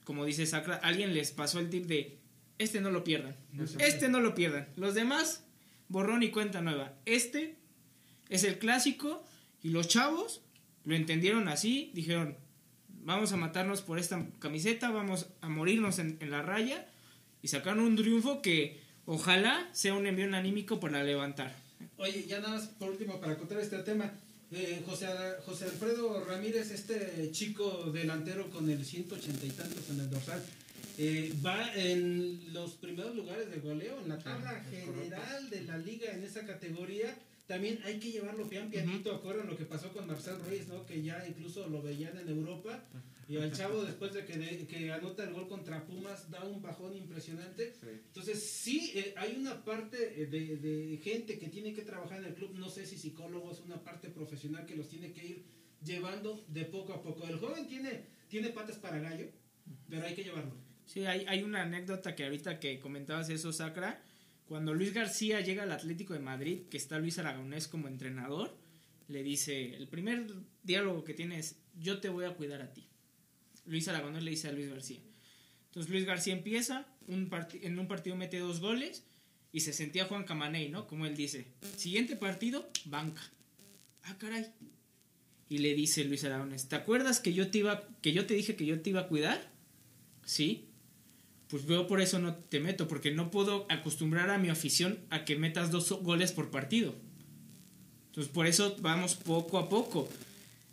Como 0.04 0.26
dice 0.26 0.44
Sacra, 0.44 0.76
alguien 0.82 1.14
les 1.14 1.30
pasó 1.30 1.60
el 1.60 1.70
tip 1.70 1.86
de, 1.86 2.18
este 2.58 2.80
no 2.80 2.90
lo 2.90 3.04
pierdan. 3.04 3.36
Este 3.78 4.08
no 4.08 4.20
lo 4.20 4.34
pierdan. 4.34 4.68
Los 4.76 4.94
demás, 4.94 5.44
borrón 5.88 6.22
y 6.22 6.30
cuenta 6.30 6.60
nueva. 6.62 6.94
Este 7.04 7.56
es 8.28 8.44
el 8.44 8.58
clásico 8.58 9.24
y 9.62 9.70
los 9.70 9.88
chavos 9.88 10.42
lo 10.84 10.94
entendieron 10.94 11.48
así, 11.48 11.90
dijeron, 11.94 12.36
vamos 13.02 13.32
a 13.32 13.36
matarnos 13.36 13.82
por 13.82 13.98
esta 13.98 14.24
camiseta, 14.38 14.90
vamos 14.90 15.26
a 15.40 15.48
morirnos 15.48 15.98
en, 15.98 16.16
en 16.20 16.30
la 16.30 16.42
raya 16.42 16.86
y 17.42 17.48
sacaron 17.48 17.80
un 17.80 17.96
triunfo 17.96 18.40
que 18.42 18.80
ojalá 19.04 19.68
sea 19.72 19.94
un 19.94 20.06
envío 20.06 20.32
anímico 20.34 20.78
para 20.80 21.02
levantar. 21.02 21.54
Oye, 21.98 22.24
ya 22.26 22.40
nada 22.40 22.54
más 22.56 22.66
por 22.68 22.90
último 22.90 23.20
para 23.20 23.36
contar 23.36 23.58
este 23.60 23.78
tema. 23.80 24.10
eh, 24.52 24.82
José, 24.86 25.06
José 25.44 25.64
Alfredo 25.66 26.24
Ramírez, 26.24 26.70
este 26.70 27.30
chico 27.32 27.90
delantero 27.92 28.48
con 28.50 28.70
el 28.70 28.84
180 28.84 29.44
y 29.46 29.50
tantos 29.50 29.90
en 29.90 30.00
el 30.00 30.10
dorsal, 30.10 30.42
eh, 30.98 31.32
va 31.44 31.74
en 31.74 32.52
los 32.52 32.72
primeros 32.74 33.14
lugares 33.14 33.50
de 33.50 33.58
goleo 33.58 34.00
en 34.00 34.08
la 34.08 34.18
tabla 34.18 34.62
general 34.70 35.50
de 35.50 35.62
la 35.62 35.78
liga 35.78 36.12
en 36.12 36.24
esa 36.24 36.44
categoría. 36.46 37.16
También 37.46 37.78
hay 37.84 38.00
que 38.00 38.10
llevarlo 38.10 38.48
pian 38.48 38.70
pianito, 38.70 39.14
acuerdan 39.14 39.46
lo 39.46 39.56
que 39.56 39.64
pasó 39.66 39.92
con 39.92 40.06
Marcel 40.06 40.36
Ruiz, 40.48 40.66
¿no? 40.68 40.84
Que 40.84 41.02
ya 41.02 41.24
incluso 41.28 41.68
lo 41.68 41.80
veían 41.80 42.18
en 42.18 42.28
Europa 42.28 42.82
y 43.28 43.36
al 43.36 43.52
chavo 43.52 43.84
después 43.84 44.12
de 44.14 44.24
que, 44.24 44.36
de- 44.38 44.66
que 44.66 44.90
anota 44.92 45.22
el 45.24 45.32
gol 45.32 45.46
contra 45.48 45.84
Pumas 45.84 46.28
da 46.30 46.44
un 46.44 46.60
bajón 46.60 46.96
impresionante. 46.96 47.72
Sí. 47.80 47.86
Entonces, 48.08 48.42
sí, 48.42 48.90
eh, 48.94 49.14
hay 49.16 49.36
una 49.36 49.64
parte 49.64 50.22
eh, 50.22 50.26
de, 50.26 50.56
de 50.56 50.96
gente 51.04 51.38
que 51.38 51.48
tiene 51.48 51.72
que 51.72 51.82
trabajar 51.82 52.18
en 52.18 52.26
el 52.26 52.34
club, 52.34 52.52
no 52.54 52.68
sé 52.68 52.84
si 52.86 52.96
psicólogos, 52.98 53.60
una 53.60 53.82
parte 53.82 54.08
profesional 54.10 54.66
que 54.66 54.74
los 54.76 54.88
tiene 54.88 55.12
que 55.12 55.24
ir 55.26 55.44
llevando 55.84 56.44
de 56.48 56.64
poco 56.64 56.94
a 56.94 57.02
poco. 57.02 57.26
El 57.28 57.38
joven 57.38 57.68
tiene, 57.68 58.06
tiene 58.28 58.48
patas 58.50 58.76
para 58.78 58.98
gallo, 58.98 59.28
pero 59.88 60.04
hay 60.06 60.14
que 60.16 60.24
llevarlo. 60.24 60.52
Sí, 60.86 61.04
hay, 61.04 61.26
hay 61.28 61.42
una 61.42 61.62
anécdota 61.62 62.14
que 62.14 62.24
ahorita 62.24 62.58
que 62.60 62.80
comentabas 62.80 63.28
eso, 63.28 63.52
Sacra, 63.52 64.00
cuando 64.46 64.72
Luis 64.72 64.94
García 64.94 65.40
llega 65.40 65.64
al 65.64 65.72
Atlético 65.72 66.14
de 66.14 66.20
Madrid, 66.20 66.62
que 66.70 66.76
está 66.76 66.98
Luis 66.98 67.18
Aragonés 67.18 67.66
como 67.66 67.88
entrenador, 67.88 68.56
le 69.08 69.22
dice, 69.22 69.74
el 69.74 69.88
primer 69.88 70.26
diálogo 70.62 71.04
que 71.04 71.14
tiene 71.14 71.38
es, 71.38 71.56
yo 71.78 72.00
te 72.00 72.08
voy 72.08 72.24
a 72.24 72.34
cuidar 72.34 72.62
a 72.62 72.72
ti. 72.72 72.86
Luis 73.66 73.88
Aragonés 73.88 74.22
le 74.22 74.30
dice 74.30 74.48
a 74.48 74.52
Luis 74.52 74.68
García. 74.68 75.00
Entonces 75.66 75.90
Luis 75.90 76.06
García 76.06 76.32
empieza, 76.32 76.86
un 77.08 77.28
en 77.60 77.78
un 77.78 77.88
partido 77.88 78.16
mete 78.16 78.38
dos 78.38 78.60
goles 78.60 79.04
y 79.52 79.60
se 79.60 79.72
sentía 79.72 80.06
Juan 80.06 80.24
Camaney, 80.24 80.68
¿no? 80.68 80.86
Como 80.86 81.06
él 81.06 81.16
dice, 81.16 81.48
siguiente 81.76 82.16
partido, 82.16 82.70
banca. 82.84 83.22
Ah, 84.04 84.16
caray. 84.18 84.46
Y 85.48 85.58
le 85.58 85.74
dice 85.74 86.04
Luis 86.04 86.24
Aragonés, 86.24 86.68
¿te 86.68 86.76
acuerdas 86.76 87.20
que 87.20 87.32
yo 87.32 87.50
te 87.50 87.58
iba, 87.58 87.88
que 88.00 88.12
yo 88.12 88.26
te 88.26 88.34
dije 88.34 88.56
que 88.56 88.66
yo 88.66 88.80
te 88.80 88.90
iba 88.90 89.02
a 89.02 89.08
cuidar? 89.08 89.52
Sí. 90.24 90.65
Pues 91.48 91.64
veo 91.66 91.86
por 91.86 92.00
eso 92.00 92.18
no 92.18 92.34
te 92.34 92.58
meto, 92.60 92.88
porque 92.88 93.12
no 93.12 93.30
puedo 93.30 93.66
acostumbrar 93.68 94.30
a 94.30 94.38
mi 94.38 94.48
afición 94.48 94.98
a 95.10 95.24
que 95.24 95.36
metas 95.36 95.70
dos 95.70 95.90
goles 96.02 96.32
por 96.32 96.50
partido. 96.50 96.94
Entonces 98.08 98.32
por 98.32 98.46
eso 98.46 98.76
vamos 98.80 99.14
poco 99.14 99.58
a 99.58 99.68
poco. 99.68 100.08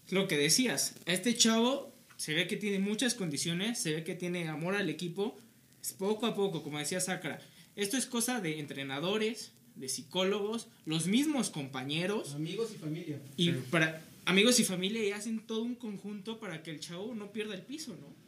Lo 0.09 0.27
que 0.27 0.38
decías, 0.38 0.95
este 1.05 1.36
chavo 1.36 1.93
se 2.17 2.33
ve 2.33 2.47
que 2.47 2.57
tiene 2.57 2.79
muchas 2.79 3.13
condiciones, 3.15 3.79
se 3.79 3.93
ve 3.93 4.03
que 4.03 4.15
tiene 4.15 4.47
amor 4.47 4.75
al 4.75 4.89
equipo, 4.89 5.38
es 5.81 5.93
poco 5.93 6.25
a 6.25 6.36
poco, 6.36 6.63
como 6.63 6.79
decía 6.79 6.99
Sacra. 7.01 7.39
Esto 7.75 7.97
es 7.97 8.05
cosa 8.05 8.39
de 8.39 8.59
entrenadores, 8.59 9.51
de 9.75 9.89
psicólogos, 9.89 10.67
los 10.86 11.07
mismos 11.07 11.49
compañeros 11.49 12.33
Amigos 12.36 12.71
y 12.73 12.77
familia. 12.77 13.19
y 13.38 13.45
Sí. 13.51 13.55
para 13.71 14.01
amigos 14.25 14.59
y 14.59 14.63
familia 14.63 15.03
y 15.03 15.12
hacen 15.12 15.39
todo 15.39 15.62
un 15.63 15.75
conjunto 15.75 16.39
para 16.39 16.63
que 16.63 16.71
el 16.71 16.79
chavo 16.79 17.13
no 17.15 17.31
pierda 17.31 17.55
el 17.55 17.62
piso, 17.63 17.95
¿no? 17.99 18.22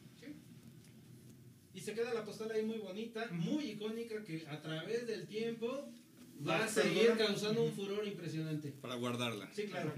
Y 1.76 1.82
se 1.82 1.94
queda 1.94 2.14
la 2.14 2.24
postal 2.24 2.50
ahí 2.52 2.66
muy 2.66 2.78
bonita, 2.78 3.28
muy 3.32 3.72
icónica, 3.72 4.24
que 4.24 4.48
a 4.48 4.62
través 4.62 5.06
del 5.06 5.28
tiempo 5.28 5.92
va 6.48 6.64
a 6.64 6.68
seguir 6.70 7.16
causando 7.18 7.64
un 7.64 7.74
furor 7.74 8.08
impresionante. 8.08 8.70
Para 8.82 8.96
guardarla. 8.96 9.50
Sí, 9.54 9.64
claro. 9.64 9.94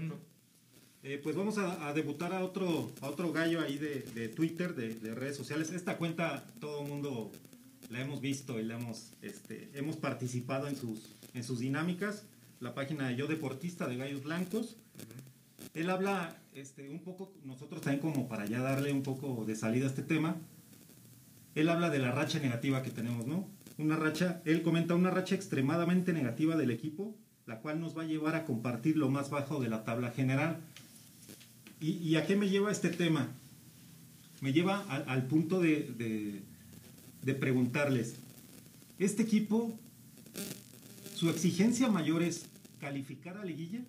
Eh, 1.04 1.20
pues 1.22 1.36
vamos 1.36 1.56
a, 1.56 1.88
a 1.88 1.94
debutar 1.94 2.32
a 2.32 2.44
otro, 2.44 2.90
a 3.00 3.08
otro 3.08 3.32
gallo 3.32 3.60
ahí 3.60 3.78
de, 3.78 4.00
de 4.00 4.28
Twitter, 4.28 4.74
de, 4.74 4.94
de 4.96 5.14
redes 5.14 5.36
sociales. 5.36 5.70
Esta 5.70 5.96
cuenta 5.96 6.44
todo 6.58 6.82
el 6.82 6.88
mundo 6.88 7.30
la 7.90 8.00
hemos 8.00 8.20
visto 8.20 8.58
y 8.58 8.64
la 8.64 8.74
hemos, 8.74 9.12
este, 9.22 9.70
hemos 9.74 9.96
participado 9.96 10.66
en 10.66 10.74
sus, 10.74 11.10
en 11.32 11.44
sus 11.44 11.60
dinámicas. 11.60 12.24
La 12.58 12.74
página 12.74 13.08
de 13.08 13.14
Yo 13.14 13.28
Deportista 13.28 13.86
de 13.86 13.96
Gallos 13.96 14.24
Blancos. 14.24 14.76
Él 15.74 15.88
habla 15.90 16.36
este, 16.54 16.88
un 16.88 16.98
poco, 17.04 17.32
nosotros 17.44 17.80
también 17.82 18.00
como 18.00 18.28
para 18.28 18.46
ya 18.46 18.60
darle 18.60 18.92
un 18.92 19.04
poco 19.04 19.44
de 19.44 19.54
salida 19.54 19.86
a 19.86 19.90
este 19.90 20.02
tema, 20.02 20.36
él 21.54 21.68
habla 21.68 21.90
de 21.90 21.98
la 21.98 22.12
racha 22.12 22.38
negativa 22.38 22.82
que 22.82 22.90
tenemos, 22.90 23.26
¿no? 23.26 23.48
Una 23.78 23.96
racha, 23.96 24.42
él 24.44 24.62
comenta 24.62 24.94
una 24.94 25.10
racha 25.10 25.34
extremadamente 25.34 26.12
negativa 26.12 26.56
del 26.56 26.70
equipo, 26.70 27.16
la 27.46 27.60
cual 27.60 27.80
nos 27.80 27.96
va 27.96 28.02
a 28.02 28.06
llevar 28.06 28.34
a 28.34 28.44
compartir 28.44 28.96
lo 28.96 29.08
más 29.08 29.30
bajo 29.30 29.60
de 29.60 29.68
la 29.68 29.84
tabla 29.84 30.10
general. 30.10 30.60
¿Y, 31.80 32.16
a 32.16 32.26
qué 32.26 32.34
me 32.34 32.48
lleva 32.48 32.72
este 32.72 32.88
tema? 32.88 33.28
Me 34.40 34.52
lleva 34.52 34.80
al, 34.80 35.26
punto 35.26 35.60
de, 35.60 35.94
de, 35.96 36.42
de 37.22 37.34
preguntarles, 37.34 38.16
¿este 38.98 39.22
equipo, 39.22 39.78
su 41.14 41.30
exigencia 41.30 41.88
mayor 41.88 42.22
es 42.22 42.46
calificar 42.80 43.38
a 43.38 43.44
liguilla? 43.44 43.80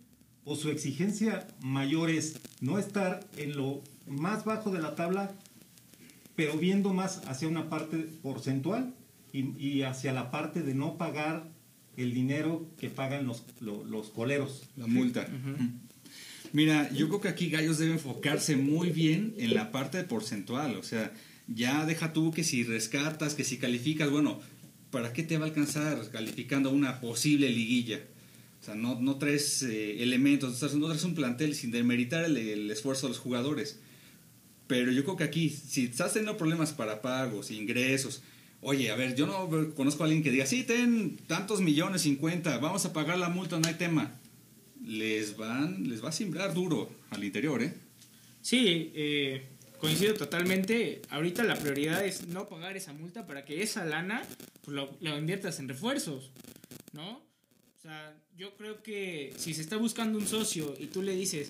¿O 0.46 0.56
su 0.56 0.70
exigencia 0.70 1.48
mayor 1.62 2.12
es 2.12 2.40
no 2.62 2.78
estar 2.78 3.28
en 3.38 3.58
lo 3.58 3.82
más 4.08 4.46
bajo 4.46 4.72
de 4.72 4.82
la 4.82 4.96
tabla, 4.96 5.34
pero 6.40 6.58
viendo 6.58 6.94
más 6.94 7.22
hacia 7.28 7.50
una 7.50 7.70
parte 7.70 7.98
porcentual 8.24 8.94
y, 9.34 9.40
y 9.60 9.82
hacia 9.82 10.14
la 10.14 10.32
parte 10.32 10.62
de 10.62 10.74
no 10.74 10.98
pagar 10.98 11.50
el 11.98 12.14
dinero 12.14 12.66
que 12.80 12.90
pagan 12.90 13.28
los, 13.28 13.44
lo- 13.60 13.84
los 13.84 14.10
coleros? 14.10 14.64
La 14.78 14.88
multa. 14.88 15.28
Mira, 16.54 16.90
yo 16.94 17.10
creo 17.10 17.20
que 17.20 17.28
aquí 17.28 17.50
Gallos 17.50 17.78
debe 17.78 17.92
enfocarse 17.94 18.56
muy 18.56 18.90
bien 18.90 19.34
en 19.38 19.54
la 19.54 19.72
parte 19.72 20.02
porcentual. 20.06 20.78
O 20.78 20.84
sea, 20.84 21.12
ya 21.48 21.86
deja 21.86 22.14
tú 22.14 22.32
que 22.32 22.46
si 22.46 22.64
rescatas, 22.64 23.36
que 23.36 23.44
si 23.44 23.58
calificas, 23.58 24.10
bueno, 24.10 24.40
¿para 24.92 25.12
qué 25.12 25.24
te 25.24 25.38
va 25.38 25.46
a 25.46 25.50
alcanzar 25.50 26.10
calificando 26.10 26.72
una 26.72 27.02
posible 27.02 27.50
liguilla? 27.50 28.00
O 28.62 28.64
sea, 28.64 28.76
no, 28.76 29.00
no 29.02 29.18
traes 29.18 29.62
eh, 29.64 30.02
elementos, 30.02 30.54
no 30.54 30.58
traes, 30.58 30.76
no 30.76 30.88
traes 30.88 31.04
un 31.04 31.16
plantel 31.16 31.54
sin 31.54 31.72
demeritar 31.72 32.24
el, 32.24 32.38
el 32.38 32.72
esfuerzo 32.72 33.08
de 33.08 33.10
los 33.10 33.20
jugadores. 33.20 33.80
Pero 34.70 34.92
yo 34.92 35.04
creo 35.04 35.18
que 35.18 35.24
aquí, 35.24 35.50
si 35.50 35.86
estás 35.86 36.14
teniendo 36.14 36.38
problemas 36.38 36.74
para 36.74 37.02
pagos, 37.02 37.50
ingresos, 37.50 38.22
oye, 38.62 38.92
a 38.92 38.96
ver, 38.96 39.16
yo 39.16 39.26
no 39.26 39.74
conozco 39.74 40.04
a 40.04 40.06
alguien 40.06 40.22
que 40.22 40.30
diga, 40.30 40.46
sí, 40.46 40.64
ten 40.64 41.18
tantos 41.26 41.60
millones, 41.60 42.04
50, 42.04 42.56
vamos 42.60 42.86
a 42.86 42.94
pagar 42.94 43.18
la 43.18 43.30
multa, 43.30 43.60
no 43.60 43.68
hay 43.68 43.74
tema. 43.74 44.16
Les 44.86 45.36
van, 45.36 45.90
les 45.90 46.04
va 46.06 46.10
a 46.10 46.12
simbrar 46.12 46.54
duro 46.54 46.88
al 47.10 47.24
interior, 47.24 47.64
¿eh? 47.64 47.74
Sí, 48.44 48.92
eh, 48.94 49.48
coincido 49.80 50.14
totalmente. 50.14 51.02
Ahorita 51.10 51.44
la 51.44 51.56
prioridad 51.56 52.06
es 52.06 52.28
no 52.28 52.48
pagar 52.48 52.78
esa 52.78 52.94
multa 52.94 53.26
para 53.26 53.46
que 53.46 53.64
esa 53.64 53.86
lana 53.86 54.22
pues, 54.64 54.76
lo, 54.76 54.96
lo 55.02 55.18
inviertas 55.18 55.58
en 55.58 55.68
refuerzos, 55.68 56.30
¿no? 56.94 57.14
O 57.14 57.82
sea, 57.82 58.16
yo 58.38 58.56
creo 58.56 58.84
que 58.84 59.34
si 59.36 59.56
se 59.56 59.62
está 59.62 59.78
buscando 59.78 60.20
un 60.20 60.28
socio 60.28 60.76
y 60.80 60.86
tú 60.86 61.02
le 61.02 61.16
dices, 61.16 61.50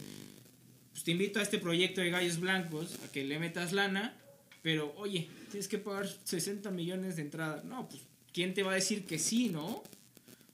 pues 0.91 1.03
te 1.03 1.11
invito 1.11 1.39
a 1.39 1.43
este 1.43 1.59
proyecto 1.59 2.01
de 2.01 2.09
Gallos 2.09 2.39
Blancos 2.39 2.97
a 3.03 3.11
que 3.11 3.23
le 3.23 3.39
metas 3.39 3.73
lana, 3.73 4.15
pero 4.61 4.93
oye, 4.97 5.29
tienes 5.49 5.67
que 5.67 5.77
pagar 5.77 6.07
60 6.23 6.69
millones 6.71 7.15
de 7.15 7.21
entrada. 7.21 7.63
No, 7.63 7.87
pues, 7.87 8.01
¿quién 8.33 8.53
te 8.53 8.63
va 8.63 8.71
a 8.71 8.75
decir 8.75 9.05
que 9.05 9.19
sí, 9.19 9.49
no? 9.49 9.67
O 9.67 9.85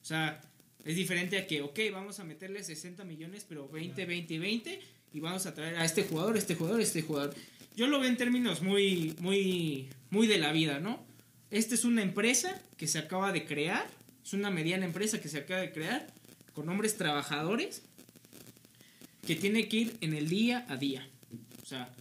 sea, 0.02 0.40
es 0.84 0.94
diferente 0.94 1.36
a 1.38 1.46
que, 1.46 1.62
ok, 1.62 1.78
vamos 1.92 2.20
a 2.20 2.24
meterle 2.24 2.62
60 2.62 3.04
millones, 3.04 3.44
pero 3.48 3.68
20, 3.68 4.06
20 4.06 4.34
y 4.34 4.38
20, 4.38 4.80
y 5.14 5.20
vamos 5.20 5.46
a 5.46 5.54
traer 5.54 5.76
a 5.76 5.84
este 5.84 6.04
jugador, 6.04 6.36
este 6.36 6.54
jugador, 6.54 6.80
este 6.80 7.02
jugador. 7.02 7.34
Yo 7.74 7.88
lo 7.88 7.98
veo 7.98 8.08
en 8.08 8.16
términos 8.16 8.62
muy, 8.62 9.16
muy, 9.20 9.88
muy 10.10 10.26
de 10.26 10.38
la 10.38 10.52
vida, 10.52 10.78
¿no? 10.78 11.04
Esta 11.50 11.74
es 11.74 11.84
una 11.84 12.02
empresa 12.02 12.60
que 12.76 12.86
se 12.86 12.98
acaba 12.98 13.32
de 13.32 13.44
crear, 13.44 13.86
es 14.24 14.32
una 14.32 14.50
mediana 14.50 14.84
empresa 14.84 15.20
que 15.20 15.28
se 15.28 15.38
acaba 15.38 15.60
de 15.60 15.72
crear, 15.72 16.06
con 16.52 16.68
hombres 16.68 16.96
trabajadores, 16.96 17.82
que 19.26 19.36
tiene 19.36 19.68
que 19.68 19.76
ir 19.76 19.96
en 20.00 20.14
el 20.14 20.28
día 20.28 20.64
a 20.68 20.76
día. 20.76 21.08
O 21.62 21.66
sea, 21.66 21.92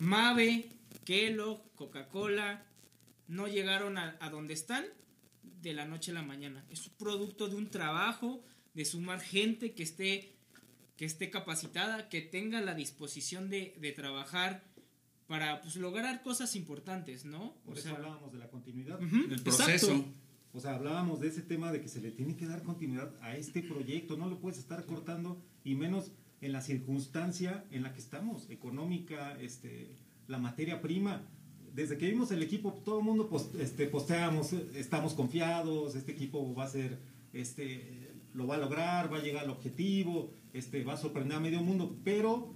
Mave, 0.00 0.68
Kellogg, 1.04 1.60
Coca-Cola, 1.74 2.64
no 3.28 3.46
llegaron 3.48 3.96
a, 3.98 4.16
a 4.20 4.30
donde 4.30 4.54
están 4.54 4.84
de 5.62 5.72
la 5.72 5.84
noche 5.86 6.10
a 6.10 6.14
la 6.14 6.22
mañana. 6.22 6.64
Es 6.70 6.88
producto 6.90 7.48
de 7.48 7.56
un 7.56 7.70
trabajo, 7.70 8.42
de 8.74 8.84
sumar 8.84 9.20
gente 9.20 9.72
que 9.72 9.82
esté, 9.82 10.34
que 10.96 11.04
esté 11.04 11.30
capacitada, 11.30 12.08
que 12.08 12.20
tenga 12.20 12.60
la 12.60 12.74
disposición 12.74 13.48
de, 13.48 13.74
de 13.80 13.92
trabajar 13.92 14.64
para 15.26 15.60
pues, 15.62 15.76
lograr 15.76 16.22
cosas 16.22 16.54
importantes, 16.56 17.24
¿no? 17.24 17.54
Por 17.64 17.74
O 17.76 17.78
eso 17.78 17.88
sea, 17.88 17.96
hablábamos 17.96 18.32
de 18.32 18.38
la 18.38 18.50
continuidad. 18.50 19.00
ujú, 19.02 19.16
El 19.32 19.40
proceso. 19.42 19.92
exacto. 19.92 20.04
O 20.52 20.60
sea, 20.60 20.74
hablábamos 20.76 21.20
de 21.20 21.28
ese 21.28 21.42
tema 21.42 21.72
de 21.72 21.80
que 21.80 21.88
se 21.88 22.00
le 22.00 22.10
tiene 22.12 22.36
que 22.36 22.46
dar 22.46 22.62
continuidad 22.62 23.12
a 23.22 23.36
este 23.36 23.62
proyecto, 23.62 24.16
no 24.16 24.28
lo 24.28 24.38
puedes 24.38 24.58
estar 24.58 24.84
cortando 24.86 25.42
y 25.64 25.74
menos 25.74 26.12
en 26.44 26.52
la 26.52 26.60
circunstancia 26.60 27.64
en 27.70 27.82
la 27.82 27.94
que 27.94 28.00
estamos, 28.00 28.50
económica, 28.50 29.36
este, 29.40 29.96
la 30.28 30.38
materia 30.38 30.82
prima. 30.82 31.22
Desde 31.74 31.96
que 31.96 32.06
vimos 32.06 32.30
el 32.32 32.42
equipo, 32.42 32.74
todo 32.84 32.98
el 32.98 33.04
mundo 33.04 33.30
este, 33.58 33.86
posteamos, 33.86 34.52
eh, 34.52 34.66
estamos 34.74 35.14
confiados, 35.14 35.96
este 35.96 36.12
equipo 36.12 36.54
va 36.54 36.64
a 36.64 36.68
ser, 36.68 36.98
este, 37.32 38.10
lo 38.34 38.46
va 38.46 38.56
a 38.56 38.58
lograr, 38.58 39.10
va 39.10 39.18
a 39.18 39.22
llegar 39.22 39.44
al 39.44 39.50
objetivo, 39.50 40.30
este, 40.52 40.84
va 40.84 40.92
a 40.92 40.96
sorprender 40.98 41.38
a 41.38 41.40
medio 41.40 41.62
mundo, 41.62 41.96
pero 42.04 42.52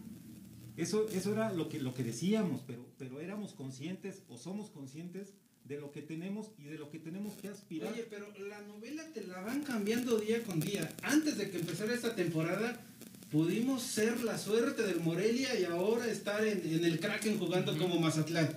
eso, 0.76 1.08
eso 1.08 1.32
era 1.32 1.50
lo 1.54 1.70
que, 1.70 1.80
lo 1.80 1.94
que 1.94 2.04
decíamos, 2.04 2.62
pero, 2.66 2.84
pero 2.98 3.20
éramos 3.20 3.54
conscientes 3.54 4.22
o 4.28 4.36
somos 4.36 4.68
conscientes 4.68 5.32
de 5.64 5.80
lo 5.80 5.92
que 5.92 6.02
tenemos 6.02 6.50
y 6.58 6.64
de 6.64 6.76
lo 6.76 6.90
que 6.90 6.98
tenemos 6.98 7.34
que 7.34 7.48
aspirar. 7.48 7.92
Oye, 7.92 8.06
pero 8.08 8.26
la 8.38 8.60
novela 8.62 9.02
te 9.14 9.26
la 9.26 9.40
van 9.40 9.62
cambiando 9.62 10.18
día 10.18 10.42
con 10.44 10.60
día. 10.60 10.94
Antes 11.02 11.38
de 11.38 11.50
que 11.50 11.58
empezara 11.58 11.94
esta 11.94 12.14
temporada, 12.14 12.80
pudimos 13.30 13.82
ser 13.82 14.22
la 14.22 14.38
suerte 14.38 14.82
del 14.82 15.00
Morelia 15.00 15.58
y 15.58 15.64
ahora 15.64 16.06
estar 16.10 16.44
en, 16.46 16.62
en 16.64 16.84
el 16.84 16.98
Kraken 16.98 17.38
jugando 17.38 17.76
como 17.76 17.98
Mazatlán. 18.00 18.48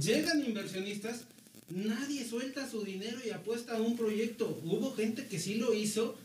Llegan 0.00 0.44
inversionistas, 0.44 1.22
nadie 1.68 2.26
suelta 2.26 2.68
su 2.68 2.84
dinero 2.84 3.18
y 3.24 3.30
apuesta 3.30 3.76
a 3.76 3.80
un 3.82 3.96
proyecto. 3.96 4.60
Hubo 4.64 4.94
gente 4.94 5.26
que 5.26 5.38
sí 5.38 5.56
lo 5.56 5.74
hizo, 5.74 6.16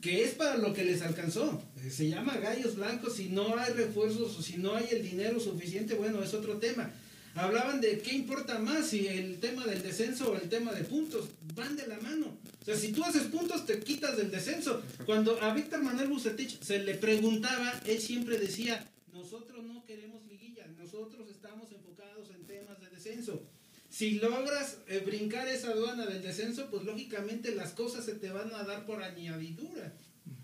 que 0.00 0.24
es 0.24 0.32
para 0.32 0.56
lo 0.58 0.72
que 0.72 0.84
les 0.84 1.02
alcanzó. 1.02 1.62
Eh, 1.84 1.90
Se 1.90 2.08
llama 2.08 2.36
gallos 2.38 2.76
blancos, 2.76 3.16
si 3.16 3.28
no 3.28 3.56
hay 3.56 3.72
refuerzos 3.72 4.36
o 4.38 4.42
si 4.42 4.56
no 4.56 4.74
hay 4.74 4.88
el 4.90 5.02
dinero 5.02 5.38
suficiente, 5.40 5.94
bueno, 5.94 6.22
es 6.22 6.34
otro 6.34 6.58
tema. 6.58 6.90
Hablaban 7.36 7.80
de 7.80 7.98
qué 7.98 8.14
importa 8.14 8.58
más, 8.60 8.88
si 8.88 9.08
el 9.08 9.40
tema 9.40 9.66
del 9.66 9.82
descenso 9.82 10.30
o 10.30 10.36
el 10.36 10.48
tema 10.48 10.72
de 10.72 10.84
puntos, 10.84 11.30
van 11.56 11.74
de 11.76 11.86
la 11.86 11.98
mano. 11.98 12.36
O 12.64 12.66
sea, 12.66 12.76
si 12.76 12.92
tú 12.92 13.04
haces 13.04 13.24
puntos, 13.24 13.66
te 13.66 13.78
quitas 13.78 14.16
del 14.16 14.30
descenso. 14.30 14.82
Cuando 15.04 15.38
a 15.42 15.52
Víctor 15.52 15.82
Manuel 15.82 16.08
Bucetich 16.08 16.62
se 16.62 16.78
le 16.78 16.94
preguntaba, 16.94 17.70
él 17.84 18.00
siempre 18.00 18.38
decía, 18.38 18.82
nosotros 19.12 19.62
no 19.64 19.84
queremos 19.84 20.24
liguilla, 20.24 20.66
nosotros 20.78 21.28
estamos 21.28 21.70
enfocados 21.72 22.30
en 22.30 22.46
temas 22.46 22.80
de 22.80 22.88
descenso. 22.88 23.42
Si 23.90 24.12
logras 24.12 24.78
eh, 24.88 25.02
brincar 25.04 25.46
esa 25.46 25.72
aduana 25.72 26.06
del 26.06 26.22
descenso, 26.22 26.70
pues 26.70 26.84
lógicamente 26.84 27.54
las 27.54 27.72
cosas 27.72 28.06
se 28.06 28.14
te 28.14 28.30
van 28.30 28.54
a 28.54 28.62
dar 28.62 28.86
por 28.86 29.02
añadidura. 29.02 29.92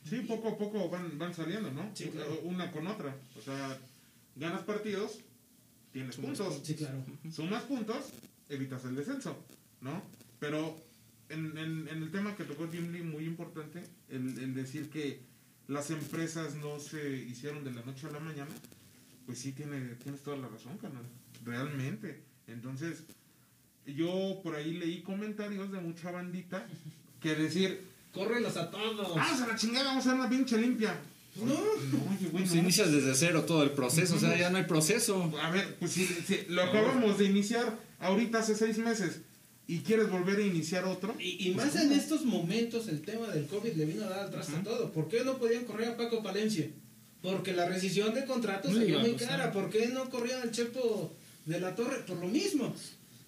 Sí, 0.07 0.21
poco 0.21 0.51
a 0.51 0.59
poco 0.59 0.91
van, 0.91 1.19
van 1.19 1.33
saliendo, 1.33 1.71
¿no? 1.71 1.91
Sí, 1.95 2.11
claro. 2.11 2.39
Una 2.45 2.71
con 2.71 2.87
otra. 2.87 3.17
O 3.39 3.41
sea, 3.41 3.79
ganas 4.37 4.63
partidos, 4.65 5.21
tienes 5.91 6.17
puntos. 6.17 6.61
Sí, 6.63 6.75
claro. 6.75 7.03
Sumas 7.33 7.63
puntos, 7.63 8.11
evitas 8.51 8.85
el 8.85 8.95
descenso, 8.95 9.43
¿no? 9.81 10.03
Pero 10.39 10.90
en, 11.31 11.57
en- 11.59 11.89
en 11.89 12.03
el 12.03 12.11
tema 12.11 12.37
que 12.37 12.45
tocó 12.45 12.69
Jimmy, 12.71 13.01
muy 13.01 13.25
importante, 13.25 13.83
el, 14.09 14.39
el 14.39 14.55
decir 14.55 14.91
que 14.91 15.21
las 15.69 15.91
empresas 15.91 16.55
no 16.57 16.79
se 16.81 17.17
hicieron 17.17 17.65
de 17.65 17.71
la 17.73 17.83
noche 17.83 18.07
a 18.07 18.11
la 18.11 18.21
mañana, 18.21 18.51
pues 19.27 19.39
sí 19.39 19.53
tiene, 19.53 19.79
tienes 20.03 20.21
toda 20.23 20.37
la 20.37 20.49
razón, 20.49 20.77
canal. 20.79 21.05
Realmente. 21.45 22.21
Entonces, 22.49 23.05
yo 23.87 24.41
por 24.43 24.55
ahí 24.57 24.73
leí 24.75 25.03
comentarios 25.03 25.71
de 25.73 25.81
mucha 25.81 26.11
bandita 26.11 26.67
que 27.21 27.35
decir, 27.35 27.89
Córrelos 28.13 28.57
a 28.57 28.71
todos. 28.71 29.15
vamos 29.15 29.41
a 29.41 29.47
la 29.47 29.55
chingada, 29.57 29.85
vamos 29.87 30.05
a 30.07 30.11
hacer 30.11 30.21
una 30.21 30.29
pinche 30.29 30.59
limpia. 30.59 30.99
No. 31.37 31.45
No, 31.47 31.55
oye, 32.11 32.29
güey, 32.31 32.43
Pues 32.45 32.55
no. 32.55 32.61
inicias 32.63 32.91
desde 32.91 33.15
cero 33.15 33.45
todo 33.47 33.63
el 33.63 33.71
proceso, 33.71 34.17
o 34.17 34.19
sea, 34.19 34.37
ya 34.37 34.51
no 34.51 34.57
hay 34.59 34.65
proceso. 34.65 35.33
A 35.41 35.51
ver, 35.51 35.77
pues 35.79 35.93
si, 35.93 36.05
si 36.07 36.47
lo 36.49 36.63
acabamos 36.65 37.19
de 37.19 37.27
iniciar 37.27 37.79
ahorita 38.01 38.41
hace 38.41 38.57
seis 38.57 38.79
meses 38.79 39.21
y 39.71 39.79
quieres 39.83 40.11
volver 40.11 40.41
a 40.41 40.43
iniciar 40.43 40.85
otro, 40.85 41.15
Y, 41.21 41.49
y 41.49 41.55
más 41.55 41.77
en 41.77 41.93
estos 41.93 42.25
momentos 42.25 42.89
el 42.89 43.03
tema 43.03 43.29
del 43.29 43.47
COVID 43.47 43.73
le 43.75 43.85
vino 43.85 44.05
a 44.05 44.09
dar 44.09 44.21
atrás 44.27 44.49
a 44.51 44.65
todo. 44.65 44.91
¿Por 44.91 45.07
qué 45.07 45.23
no 45.23 45.39
podían 45.39 45.65
correr 45.65 45.91
a 45.91 45.97
Paco 45.97 46.25
Palencia? 46.25 46.69
Porque 47.23 47.53
la 47.53 47.69
rescisión 47.69 48.13
de 48.13 48.25
contratos 48.25 48.75
salió 48.75 48.99
muy 48.99 49.15
cara. 49.15 49.53
¿Por 49.53 49.71
qué 49.71 49.87
no 49.87 50.11
corrían 50.11 50.43
al 50.43 50.51
Chepo 50.51 51.15
de 51.47 51.61
la 51.61 51.77
Torre? 51.77 52.01
Por 52.05 52.17
lo 52.17 52.27
mismo. 52.27 52.75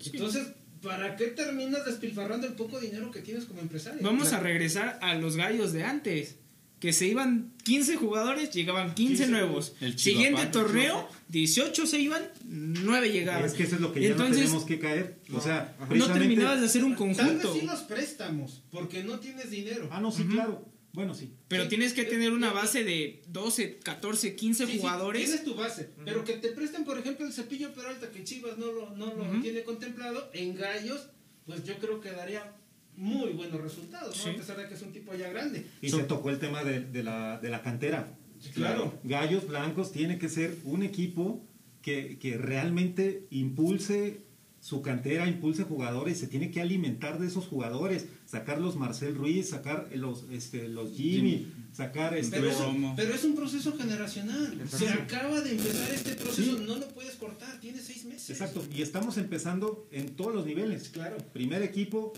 Entonces, 0.04 0.48
¿para 0.82 1.14
qué 1.14 1.28
terminas 1.28 1.84
despilfarrando 1.84 2.48
el 2.48 2.54
poco 2.54 2.80
dinero 2.80 3.12
que 3.12 3.20
tienes 3.20 3.44
como 3.44 3.60
empresario? 3.60 4.00
Vamos 4.02 4.32
a 4.32 4.40
regresar 4.40 4.98
a 5.00 5.14
los 5.14 5.36
gallos 5.36 5.72
de 5.72 5.84
antes. 5.84 6.34
Que 6.82 6.92
se 6.92 7.06
iban 7.06 7.52
15 7.62 7.94
jugadores, 7.94 8.50
llegaban 8.50 8.92
15, 8.96 9.14
15 9.26 9.30
nuevos. 9.30 9.74
El 9.80 9.96
Siguiente 10.00 10.46
torneo, 10.46 11.08
18 11.28 11.86
se 11.86 12.00
iban, 12.00 12.20
9 12.44 13.08
llegaban. 13.12 13.44
Es 13.44 13.52
que 13.52 13.62
eso 13.62 13.76
es 13.76 13.80
lo 13.80 13.92
que 13.92 14.00
ya 14.00 14.08
Entonces, 14.08 14.36
no 14.38 14.42
tenemos 14.46 14.64
que 14.64 14.80
caer. 14.80 15.16
O 15.32 15.40
sea, 15.40 15.76
no 15.78 15.86
precisamente- 15.86 16.18
terminabas 16.26 16.58
de 16.58 16.66
hacer 16.66 16.82
un 16.82 16.96
Tal 16.96 17.06
vez 17.06 17.16
conjunto. 17.18 17.54
sí 17.54 17.64
los 17.64 17.80
préstamos, 17.82 18.62
porque 18.72 19.04
no 19.04 19.20
tienes 19.20 19.48
dinero. 19.52 19.88
Ah, 19.92 20.00
no, 20.00 20.10
sí, 20.10 20.24
claro. 20.24 20.66
Bueno, 20.92 21.14
sí. 21.14 21.30
Pero 21.46 21.62
Sí, 21.62 21.68
tienes 21.68 21.92
que 21.92 22.02
tener 22.02 22.32
una 22.32 22.52
base 22.52 22.82
de 22.82 23.22
12, 23.28 23.78
14, 23.78 24.34
15 24.34 24.66
Sí, 24.66 24.72
sí, 24.72 24.78
jugadores. 24.80 25.22
tienes 25.24 25.44
tu 25.44 25.54
base, 25.54 25.88
pero 26.04 26.24
que 26.24 26.32
te 26.32 26.48
presten, 26.48 26.84
por 26.84 26.98
ejemplo, 26.98 27.24
el 27.24 27.32
cepillo 27.32 27.72
Peralta, 27.72 28.10
que 28.10 28.24
Chivas 28.24 28.58
no 28.58 28.72
lo, 28.72 28.90
no 28.96 29.14
lo 29.14 29.22
Ujú. 29.22 29.40
tiene 29.40 29.62
contemplado, 29.62 30.28
en 30.34 30.56
Gallos, 30.56 31.06
pues 31.46 31.62
yo 31.62 31.78
creo 31.78 32.00
que 32.00 32.10
daría 32.10 32.56
muy 32.96 33.32
buenos 33.32 33.60
resultados, 33.60 34.16
¿no? 34.16 34.22
Sí. 34.22 34.30
a 34.30 34.36
pesar 34.36 34.56
de 34.58 34.68
que 34.68 34.74
es 34.74 34.82
un 34.82 34.92
tipo 34.92 35.14
ya 35.14 35.28
grande. 35.30 35.66
Y 35.80 35.88
se 35.90 36.02
tocó 36.04 36.30
el 36.30 36.38
tema 36.38 36.62
de, 36.64 36.80
de 36.80 37.02
la, 37.02 37.38
de 37.40 37.48
la 37.50 37.62
cantera. 37.62 38.16
Claro. 38.54 38.98
Gallos 39.04 39.46
Blancos 39.46 39.92
tiene 39.92 40.18
que 40.18 40.28
ser 40.28 40.56
un 40.64 40.82
equipo 40.82 41.44
que, 41.80 42.18
que 42.18 42.36
realmente 42.38 43.26
impulse 43.30 44.22
su 44.60 44.80
cantera, 44.80 45.26
impulse 45.28 45.64
jugadores, 45.64 46.18
se 46.18 46.28
tiene 46.28 46.52
que 46.52 46.60
alimentar 46.60 47.18
de 47.18 47.26
esos 47.26 47.46
jugadores, 47.48 48.06
sacar 48.26 48.60
los 48.60 48.76
Marcel 48.76 49.16
Ruiz, 49.16 49.48
sacar 49.48 49.88
los, 49.94 50.24
este, 50.30 50.68
los 50.68 50.92
Jimmy, 50.96 51.48
sacar 51.72 52.16
este, 52.16 52.36
Pero, 52.36 52.42
Pero- 52.44 52.54
eso- 52.54 52.64
Romo. 52.66 52.94
pero 52.96 53.12
es 53.12 53.24
un 53.24 53.34
proceso 53.34 53.76
generacional. 53.76 54.56
Se 54.70 54.88
acaba 54.88 55.40
de 55.40 55.50
empezar 55.50 55.90
este 55.90 56.14
proceso, 56.14 56.58
Sí. 56.58 56.64
no 56.64 56.76
lo 56.76 56.86
puedes 56.90 57.16
cortar, 57.16 57.58
tiene 57.60 57.80
seis 57.80 58.04
meses. 58.04 58.30
Exacto, 58.30 58.64
y 58.72 58.82
estamos 58.82 59.16
empezando 59.18 59.88
en 59.90 60.14
todos 60.14 60.32
los 60.32 60.46
niveles. 60.46 60.90
Claro. 60.90 61.16
Primer 61.32 61.62
equipo, 61.62 62.12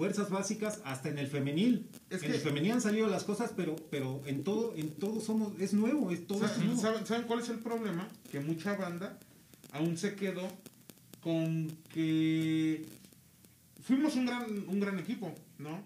fuerzas 0.00 0.30
básicas, 0.30 0.80
hasta 0.86 1.10
en 1.10 1.18
el 1.18 1.26
femenil. 1.26 1.86
Es 2.08 2.22
en 2.22 2.30
que- 2.30 2.36
el 2.36 2.40
femenil 2.40 2.72
han 2.72 2.80
salido 2.80 3.06
las 3.06 3.22
cosas, 3.24 3.52
pero, 3.54 3.76
pero 3.90 4.22
en 4.24 4.42
todo, 4.44 4.72
en 4.74 4.92
todo 4.92 5.20
somos, 5.20 5.52
es 5.60 5.74
nuevo, 5.74 6.10
es 6.10 6.26
todo 6.26 6.42
es 6.46 6.52
¿Saben, 6.52 6.66
nuevo. 6.68 6.80
saben- 6.80 7.06
saben 7.06 7.26
cuál 7.26 7.40
es 7.40 7.50
el 7.50 7.58
problema? 7.58 8.08
Que 8.32 8.40
mucha 8.40 8.74
banda 8.76 9.18
aún 9.72 9.98
se 9.98 10.14
quedó 10.14 10.48
con 11.20 11.68
que 11.92 12.86
fuimos 13.82 14.16
un 14.16 14.24
gran, 14.24 14.46
un 14.68 14.80
gran 14.80 14.98
equipo, 14.98 15.34
¿no? 15.58 15.84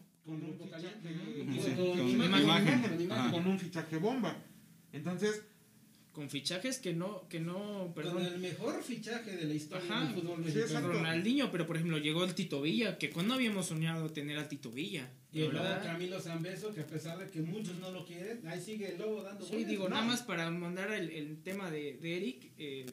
Con 3.33 3.47
un 3.49 3.59
fichaje 3.59 3.97
bomba. 3.99 4.37
Entonces, 4.93 5.43
Con 6.15 6.31
fichajes 6.31 6.79
que 6.79 6.93
no, 6.95 7.29
que 7.29 7.41
no, 7.41 7.87
Con 7.87 7.93
perdón. 7.95 8.25
el 8.25 8.39
mejor 8.39 8.83
fichaje 8.83 9.37
de 9.37 9.45
la 9.47 9.55
historia 9.55 9.85
Ajá. 9.91 10.07
del 10.07 10.15
fútbol 10.15 10.39
mexicano. 10.45 10.89
Ronaldinho, 10.89 11.51
pero 11.51 11.67
por 11.67 11.75
ejemplo 11.77 11.99
llegó 11.99 12.23
el 12.25 12.35
Tito 12.37 12.63
Villa, 12.63 12.97
que 12.99 13.11
cuando 13.11 13.35
habíamos 13.35 13.67
soñado 13.67 14.09
tener 14.11 14.39
al 14.39 14.49
Tito 14.49 14.71
Villa. 14.71 15.11
Y 15.33 15.41
el 15.43 15.53
lobo 15.53 15.65
Camilo 15.83 16.21
Zambeso, 16.21 16.73
que 16.73 16.83
a 16.83 16.87
pesar 16.87 17.19
de 17.19 17.29
que 17.29 17.41
muchos 17.41 17.77
no 17.81 17.91
lo 17.91 18.07
quieren, 18.07 18.47
ahí 18.47 18.61
sigue 18.63 18.93
el 18.93 18.99
lobo 18.99 19.23
dando 19.25 19.45
Sí, 19.45 19.65
digo, 19.65 19.89
nada 19.89 20.05
más 20.05 20.23
para 20.23 20.49
mandar 20.51 20.93
el, 20.93 21.11
el 21.11 21.43
tema 21.43 21.69
de, 21.73 21.97
de 21.99 22.17
Eric, 22.17 22.53
eh, 22.59 22.87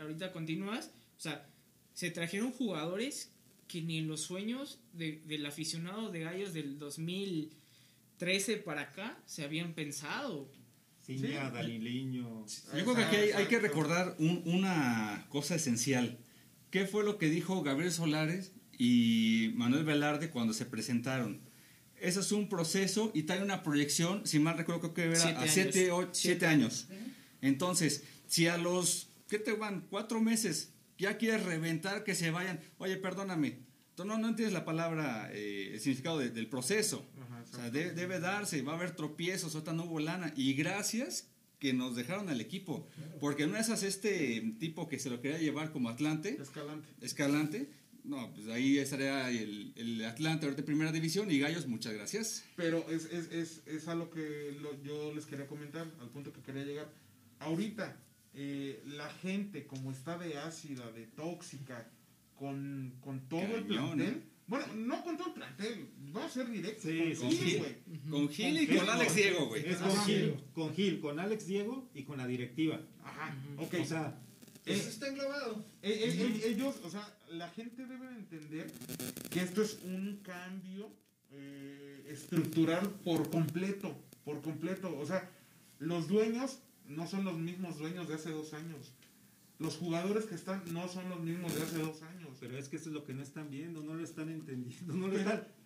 ahorita 0.00 0.30
continúas, 0.32 0.92
o 1.16 1.20
sea, 1.20 1.48
se 1.94 2.12
trajeron 2.12 2.52
jugadores 2.52 3.32
que 3.66 3.82
ni 3.82 3.98
en 3.98 4.06
los 4.06 4.20
sueños 4.20 4.78
de- 4.92 5.20
del 5.26 5.44
aficionado 5.44 6.10
de 6.12 6.20
Gallos 6.20 6.54
del 6.54 6.78
2013 6.78 8.58
para 8.58 8.82
acá 8.82 9.20
se 9.26 9.42
habían 9.44 9.74
pensado. 9.74 10.48
Ciña, 11.16 11.50
Daliliño. 11.50 12.44
Yo 12.76 12.84
creo 12.84 12.94
que 12.94 13.02
aquí 13.04 13.16
hay, 13.16 13.30
hay 13.30 13.46
que 13.46 13.58
recordar 13.58 14.14
un- 14.18 14.42
una 14.44 15.26
cosa 15.30 15.54
esencial. 15.54 16.18
¿Qué 16.70 16.86
fue 16.86 17.02
lo 17.02 17.16
que 17.16 17.30
dijo 17.30 17.62
Gabriel 17.62 17.90
Solares 17.92 18.52
y 18.78 19.52
Manuel 19.54 19.84
Velarde 19.84 20.28
cuando 20.28 20.52
se 20.52 20.66
presentaron? 20.66 21.40
Eso 21.98 22.20
es 22.20 22.30
un 22.30 22.48
proceso 22.50 23.10
y 23.14 23.22
trae 23.22 23.42
una 23.42 23.62
proyección, 23.62 24.26
si 24.26 24.38
mal 24.38 24.58
recuerdo, 24.58 24.80
creo 24.92 24.94
que 24.94 25.02
era 25.04 25.16
Siete 25.16 25.36
a 25.38 25.40
años. 25.40 25.54
siete, 25.54 25.90
o- 25.90 26.00
siete 26.02 26.10
Siete 26.12 26.46
años. 26.46 26.88
Entonces, 27.40 28.04
si 28.26 28.46
a 28.46 28.58
los, 28.58 29.08
¿qué 29.30 29.38
te 29.38 29.52
van? 29.52 29.86
Cuatro 29.88 30.20
meses, 30.20 30.72
ya 30.98 31.16
quieres 31.16 31.42
reventar 31.44 32.04
que 32.04 32.14
se 32.14 32.30
vayan, 32.30 32.60
oye, 32.76 32.96
perdóname, 32.98 33.60
tú 33.94 34.04
no, 34.04 34.18
no 34.18 34.28
entiendes 34.28 34.52
la 34.52 34.64
palabra, 34.66 35.30
eh, 35.32 35.70
el 35.72 35.80
significado 35.80 36.18
de- 36.18 36.30
del 36.30 36.48
proceso. 36.48 37.08
O 37.52 37.56
sea, 37.56 37.70
de- 37.70 37.92
debe 37.92 38.20
darse, 38.20 38.62
va 38.62 38.72
a 38.72 38.76
haber 38.76 38.92
tropiezos, 38.96 39.54
ahorita 39.54 39.72
no 39.72 39.84
hubo 39.84 40.00
lana. 40.00 40.32
Y 40.36 40.54
gracias 40.54 41.28
que 41.58 41.72
nos 41.72 41.96
dejaron 41.96 42.28
al 42.28 42.40
equipo. 42.40 42.86
Porque 43.20 43.46
no 43.46 43.56
esas 43.56 43.82
este 43.82 44.40
tipo 44.60 44.88
que 44.88 44.98
se 44.98 45.10
lo 45.10 45.20
quería 45.20 45.38
llevar 45.38 45.72
como 45.72 45.88
Atlante, 45.88 46.38
Escalante. 46.40 46.88
Escalante, 47.00 47.70
no, 48.04 48.32
pues 48.32 48.46
ahí 48.48 48.78
estaría 48.78 49.28
el, 49.30 49.72
el 49.76 50.04
Atlante 50.04 50.46
ahorita 50.46 50.60
en 50.62 50.66
primera 50.66 50.92
división 50.92 51.30
y 51.30 51.38
Gallos, 51.40 51.66
muchas 51.66 51.92
gracias. 51.94 52.44
Pero 52.56 52.88
es, 52.90 53.06
es, 53.06 53.32
es, 53.32 53.62
es 53.66 53.88
a 53.88 53.94
lo 53.96 54.08
que 54.10 54.56
lo- 54.60 54.80
yo 54.82 55.12
les 55.14 55.26
quería 55.26 55.46
comentar, 55.48 55.86
al 56.00 56.08
punto 56.10 56.32
que 56.32 56.40
quería 56.42 56.64
llegar. 56.64 56.92
Ahorita, 57.40 57.96
eh, 58.34 58.80
la 58.86 59.10
gente 59.10 59.66
como 59.66 59.90
está 59.90 60.16
de 60.16 60.38
ácida, 60.38 60.90
de 60.92 61.06
tóxica, 61.06 61.90
con, 62.36 62.94
con 63.00 63.28
todo 63.28 63.40
el 63.40 63.66
Cañón, 63.66 63.96
plantel. 63.98 64.08
¿eh? 64.14 64.22
Bueno, 64.48 64.66
no 64.74 65.04
con 65.04 65.16
todo 65.18 65.28
el 65.28 65.34
plantel, 65.34 65.88
va 66.16 66.24
a 66.24 66.28
ser 66.30 66.50
directo. 66.50 66.88
Sí, 66.88 67.14
con 67.20 67.30
sí, 67.30 67.36
Gil, 67.36 67.50
sí. 67.50 67.58
güey. 67.58 68.00
Con 68.10 68.28
Gil 68.30 68.62
y 68.62 68.76
Con 68.78 68.88
Alex 68.88 69.14
Diego, 69.14 69.46
güey. 69.46 69.66
Es 69.68 69.76
con 69.76 69.90
Ajá. 69.90 70.04
Gil, 70.06 70.34
con 70.54 70.74
Gil, 70.74 71.00
con 71.00 71.20
Alex 71.20 71.46
Diego 71.46 71.90
y 71.94 72.02
con 72.04 72.16
la 72.16 72.26
directiva. 72.26 72.80
Ajá, 73.04 73.36
ok. 73.58 73.74
O 73.82 73.84
sea, 73.84 74.18
Eso 74.64 74.88
está 74.88 75.08
englobado. 75.08 75.64
Eh, 75.82 75.90
eh, 75.90 76.16
eh, 76.18 76.42
ellos, 76.46 76.76
o 76.82 76.90
sea, 76.90 77.14
la 77.30 77.48
gente 77.50 77.86
debe 77.86 78.06
de 78.08 78.14
entender 78.16 78.72
que 79.30 79.40
esto 79.40 79.62
es 79.62 79.80
un 79.84 80.20
cambio 80.22 80.90
eh, 81.30 82.06
estructural 82.08 82.88
por 83.04 83.30
completo, 83.30 83.94
por 84.24 84.40
completo. 84.40 84.98
O 84.98 85.04
sea, 85.04 85.30
los 85.78 86.08
dueños 86.08 86.60
no 86.86 87.06
son 87.06 87.24
los 87.24 87.38
mismos 87.38 87.76
dueños 87.78 88.08
de 88.08 88.14
hace 88.14 88.30
dos 88.30 88.54
años. 88.54 88.94
Los 89.58 89.76
jugadores 89.76 90.24
que 90.26 90.34
están 90.36 90.62
no 90.72 90.88
son 90.88 91.08
los 91.08 91.20
mismos 91.20 91.54
de 91.54 91.62
hace 91.62 91.78
dos 91.78 92.00
años. 92.02 92.28
pero 92.40 92.56
es 92.56 92.68
que 92.68 92.76
eso 92.76 92.90
es 92.90 92.94
lo 92.94 93.04
que 93.04 93.12
no 93.14 93.22
están 93.22 93.50
viendo, 93.50 93.82
no 93.82 93.94
lo 93.94 94.04
están 94.04 94.28
entendiendo, 94.28 94.94
no 94.94 95.08
lo 95.08 95.18
están... 95.18 95.38
por- 95.40 95.58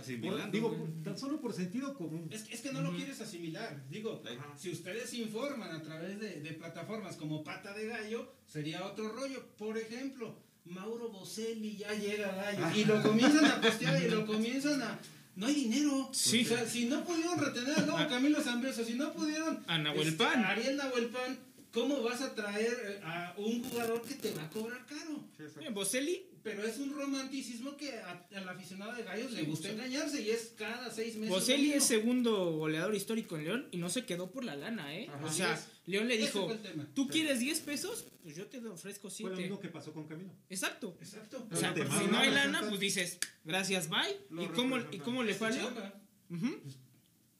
Asimilando, 0.00 0.50
digo, 0.50 0.76
por- 0.76 1.02
tan 1.04 1.18
solo 1.18 1.40
por 1.40 1.52
sentido 1.52 1.94
común. 1.94 2.26
Es, 2.30 2.46
es 2.50 2.60
que 2.62 2.72
no 2.72 2.80
lo 2.80 2.92
quieres 2.96 3.20
asimilar. 3.20 3.82
Digo, 3.90 4.22
Ajá. 4.24 4.56
si 4.56 4.70
ustedes 4.70 5.12
informan 5.14 5.70
a 5.70 5.82
través 5.82 6.18
de, 6.18 6.40
de 6.40 6.52
plataformas 6.54 7.16
como 7.16 7.44
Pata 7.44 7.72
de 7.74 7.86
Gallo, 7.86 8.32
sería 8.46 8.84
otro 8.86 9.12
rollo. 9.12 9.44
Por 9.58 9.76
ejemplo, 9.76 10.36
Mauro 10.64 11.10
Boselli 11.10 11.76
ya 11.76 11.92
llega 11.94 12.28
a 12.30 12.52
Gallo 12.54 12.76
y 12.80 12.84
lo 12.86 13.02
comienzan 13.02 13.44
a 13.44 13.60
postear 13.60 14.02
y 14.02 14.08
lo 14.10 14.24
comienzan 14.26 14.82
a... 14.82 14.98
No 15.36 15.46
hay 15.46 15.54
dinero. 15.54 16.08
Sí. 16.12 16.42
O 16.44 16.48
sea, 16.48 16.66
si 16.66 16.86
no 16.86 17.04
pudieron 17.04 17.38
retener 17.38 17.74
al 17.78 17.86
nuevo 17.86 18.08
Camilo 18.08 18.40
Zambeso, 18.40 18.84
si 18.84 18.94
no 18.94 19.12
pudieron... 19.12 19.62
A 19.66 19.78
Nahuel 19.78 20.08
este, 20.08 20.24
Pan. 20.24 20.44
a 20.44 20.50
Ariel 20.50 20.76
Nahuel 20.76 21.08
Pan, 21.08 21.38
¿cómo 21.72 22.02
vas 22.02 22.20
a 22.20 22.34
traer 22.34 22.72
eh, 22.86 23.00
a 23.04 23.34
un 23.38 23.62
jugador 23.64 24.02
que 24.02 24.14
te 24.14 24.32
va 24.32 24.44
a 24.44 24.50
cobrar 24.50 24.84
caro? 24.86 25.24
Sí, 25.36 25.44
Boselli, 25.72 26.26
Pero 26.42 26.64
es 26.64 26.78
un 26.78 26.92
romanticismo 26.94 27.76
que 27.76 27.98
a- 28.00 28.26
al 28.34 28.48
aficionado 28.48 28.92
de 28.94 29.04
Gallos 29.04 29.30
le 29.32 29.42
gusta 29.44 29.70
engañarse 29.70 30.20
y 30.22 30.30
es 30.30 30.54
cada 30.56 30.90
seis 30.90 31.14
meses. 31.14 31.30
Boselli 31.30 31.72
es 31.72 31.84
segundo 31.84 32.52
goleador 32.56 32.94
histórico 32.94 33.36
en 33.36 33.44
León 33.44 33.68
y 33.70 33.76
no 33.78 33.88
se 33.88 34.04
quedó 34.04 34.30
por 34.30 34.44
la 34.44 34.56
lana, 34.56 34.94
¿eh? 34.94 35.08
Ajá. 35.08 35.24
o 35.24 35.32
sea, 35.32 35.66
León 35.86 36.08
le 36.08 36.16
dijo. 36.18 36.48
¿tú 36.94 37.08
quieres 37.08 37.38
10 37.40 37.60
pesos? 37.60 38.06
Pues 38.22 38.36
yo 38.36 38.46
te 38.46 38.58
ofrezco 38.66 39.08
Fue 39.10 39.30
lo 39.30 39.36
7. 39.36 39.42
mismo 39.42 39.60
que 39.60 39.68
pasó 39.68 39.92
con 39.92 40.06
Camilo. 40.06 40.30
Exacto. 40.48 40.96
Exacto. 41.00 41.46
O 41.50 41.56
sea, 41.56 41.74
pues, 41.74 41.88
si 41.88 42.06
no 42.06 42.18
hay 42.18 42.30
lana, 42.30 42.60
pues 42.68 42.78
dices, 42.80 43.18
gracias, 43.44 43.88
bye. 43.88 44.16
Lo 44.30 44.42
¿Y 44.44 44.46
cómo, 44.48 44.78
¿Y 44.90 44.98
cómo 44.98 45.22
le 45.22 45.34
fue 45.34 45.48
a 45.48 45.50
León? 45.50 45.74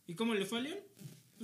¿Y 0.07 0.15
cómo 0.15 0.35
le 0.35 0.45
fue 0.45 0.59
a 0.59 0.63
León? 0.63 0.79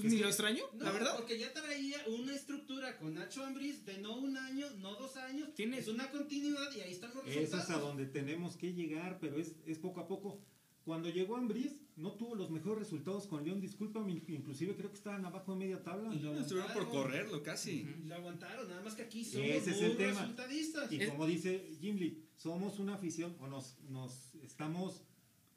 Pues 0.00 0.12
ni 0.12 0.18
lo 0.20 0.28
extraño, 0.28 0.62
No, 0.74 0.84
la 0.84 0.92
verdad. 0.92 1.16
porque 1.16 1.38
ya 1.38 1.52
traía 1.52 1.96
una 2.06 2.34
estructura 2.34 2.96
con 2.98 3.14
Nacho 3.14 3.44
Ambriz 3.44 3.84
de 3.84 3.98
no 3.98 4.16
un 4.16 4.36
año, 4.36 4.66
no 4.78 4.94
dos 4.94 5.16
años. 5.16 5.52
Tiene- 5.54 5.78
Es 5.78 5.88
una 5.88 6.10
continuidad 6.10 6.70
y 6.76 6.80
ahí 6.80 6.92
están 6.92 7.12
los 7.14 7.26
Eso 7.26 7.40
resultados. 7.40 7.68
es 7.70 7.76
a 7.76 7.78
donde 7.80 8.06
tenemos 8.06 8.56
que 8.56 8.72
llegar, 8.72 9.18
pero 9.20 9.38
es, 9.38 9.56
es 9.66 9.78
poco 9.78 10.00
a 10.00 10.06
poco. 10.08 10.40
Cuando 10.84 11.10
llegó 11.10 11.36
Ambriz, 11.36 11.76
no 11.96 12.12
tuvo 12.12 12.34
los 12.34 12.50
mejores 12.50 12.78
resultados 12.78 13.26
con 13.26 13.44
León, 13.44 13.60
discúlpame, 13.60 14.12
inclusive 14.28 14.74
creo 14.74 14.88
que 14.90 14.96
estaban 14.96 15.22
abajo 15.26 15.52
de 15.52 15.58
media 15.58 15.82
tabla. 15.82 16.14
Y 16.14 16.18
lo 16.20 16.38
Estuvieron 16.40 16.72
por 16.72 16.88
correrlo 16.88 17.42
casi. 17.42 17.80
Y 17.82 18.06
Lo 18.06 18.14
aguantaron, 18.14 18.66
nada 18.68 18.80
más 18.82 18.94
que 18.94 19.02
aquí 19.02 19.22
somos 19.24 19.46
Ese 19.48 19.70
es 19.72 19.76
muy 19.76 19.84
el 19.90 19.96
tema. 19.98 20.20
resultadistas. 20.20 20.90
Y 20.92 21.02
Es- 21.02 21.10
como 21.10 21.26
dice 21.26 21.76
Jim 21.80 21.96
Lee, 21.96 22.24
somos 22.36 22.78
una 22.78 22.94
afición, 22.94 23.36
o 23.40 23.48
nos, 23.48 23.78
nos 23.90 24.34
estamos 24.36 25.02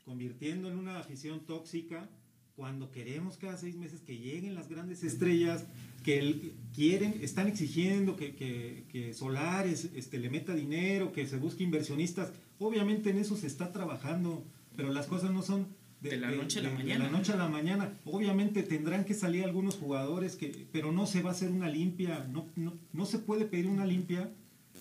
convirtiendo 0.04 0.68
en 0.70 0.78
una 0.78 1.00
afición 1.00 1.46
tóxica 1.46 2.10
cuando 2.56 2.92
queremos 2.92 3.38
cada 3.38 3.58
seis 3.58 3.76
meses 3.76 4.02
que 4.02 4.18
lleguen 4.18 4.56
las 4.56 4.70
grandes 4.70 5.04
estrellas, 5.04 5.66
que 6.04 6.54
quieren, 6.74 7.20
están 7.22 7.48
exigiendo 7.48 8.16
que, 8.16 8.36
que, 8.36 8.86
que 8.92 9.14
Solares 9.14 9.90
este, 9.96 10.18
le 10.18 10.30
meta 10.30 10.54
dinero, 10.54 11.12
que 11.12 11.28
se 11.28 11.38
busque 11.38 11.64
inversionistas. 11.64 12.32
Obviamente 12.60 13.10
en 13.10 13.18
eso 13.18 13.36
se 13.36 13.48
está 13.48 13.72
trabajando, 13.72 14.44
pero 14.76 14.92
las 14.92 15.08
cosas 15.08 15.32
no 15.32 15.42
son 15.42 15.68
De 16.02 16.18
la 16.18 16.32
noche 16.32 16.60
a 16.60 16.64
la 16.64 16.70
de 16.70 16.76
mañana. 16.76 17.06
la 17.06 17.12
noche 17.12 17.34
a 17.34 17.38
la 17.38 17.48
mañana. 17.48 18.00
Obviamente 18.06 18.64
tendrán 18.64 19.06
que 19.06 19.14
salir 19.14 19.44
algunos 19.44 19.76
jugadores, 19.76 20.36
que, 20.36 20.68
pero 20.72 20.92
no 20.92 21.06
se 21.06 21.22
va 21.22 21.30
a 21.30 21.34
hacer 21.34 21.52
una 21.52 21.70
limpia, 21.70 22.28
no, 22.32 22.48
no, 22.56 22.74
no 22.94 23.06
se 23.06 23.20
puede 23.20 23.46
pedir 23.46 23.68
una 23.68 23.86
limpia. 23.86 24.32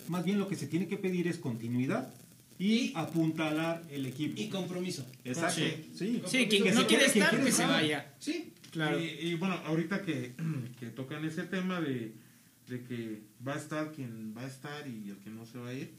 Más 0.07 0.25
bien 0.25 0.39
lo 0.39 0.47
que 0.47 0.55
se 0.55 0.67
tiene 0.67 0.87
que 0.87 0.97
pedir 0.97 1.27
es 1.27 1.37
continuidad 1.37 2.11
y 2.61 2.73
Y- 2.73 2.93
apuntalar 2.95 3.83
el 3.89 4.05
equipo. 4.05 4.39
Y 4.39 4.49
compromiso. 4.49 5.05
Exacto. 5.23 5.61
Sí. 5.61 5.91
Sí. 5.95 6.21
Sí, 6.27 6.47
quien 6.47 6.63
Que 6.63 6.71
no 6.71 6.85
quiere 6.87 7.05
estar, 7.05 7.43
que 7.43 7.51
se 7.51 7.65
vaya. 7.65 8.13
Sí, 8.19 8.53
Claro. 8.71 8.99
Y, 9.01 9.05
y 9.05 9.33
bueno, 9.35 9.55
ahorita 9.65 10.01
que, 10.03 10.33
que 10.79 10.87
tocan 10.87 11.25
ese 11.25 11.43
tema 11.43 11.81
de, 11.81 12.13
de 12.69 12.83
que 12.83 13.21
va 13.45 13.55
a 13.55 13.57
estar 13.57 13.91
quien 13.91 14.33
va 14.37 14.43
a 14.43 14.47
estar 14.47 14.87
y 14.87 15.09
el 15.09 15.17
que 15.17 15.29
no 15.29 15.45
se 15.45 15.57
va 15.57 15.69
a 15.69 15.73
ir, 15.73 15.91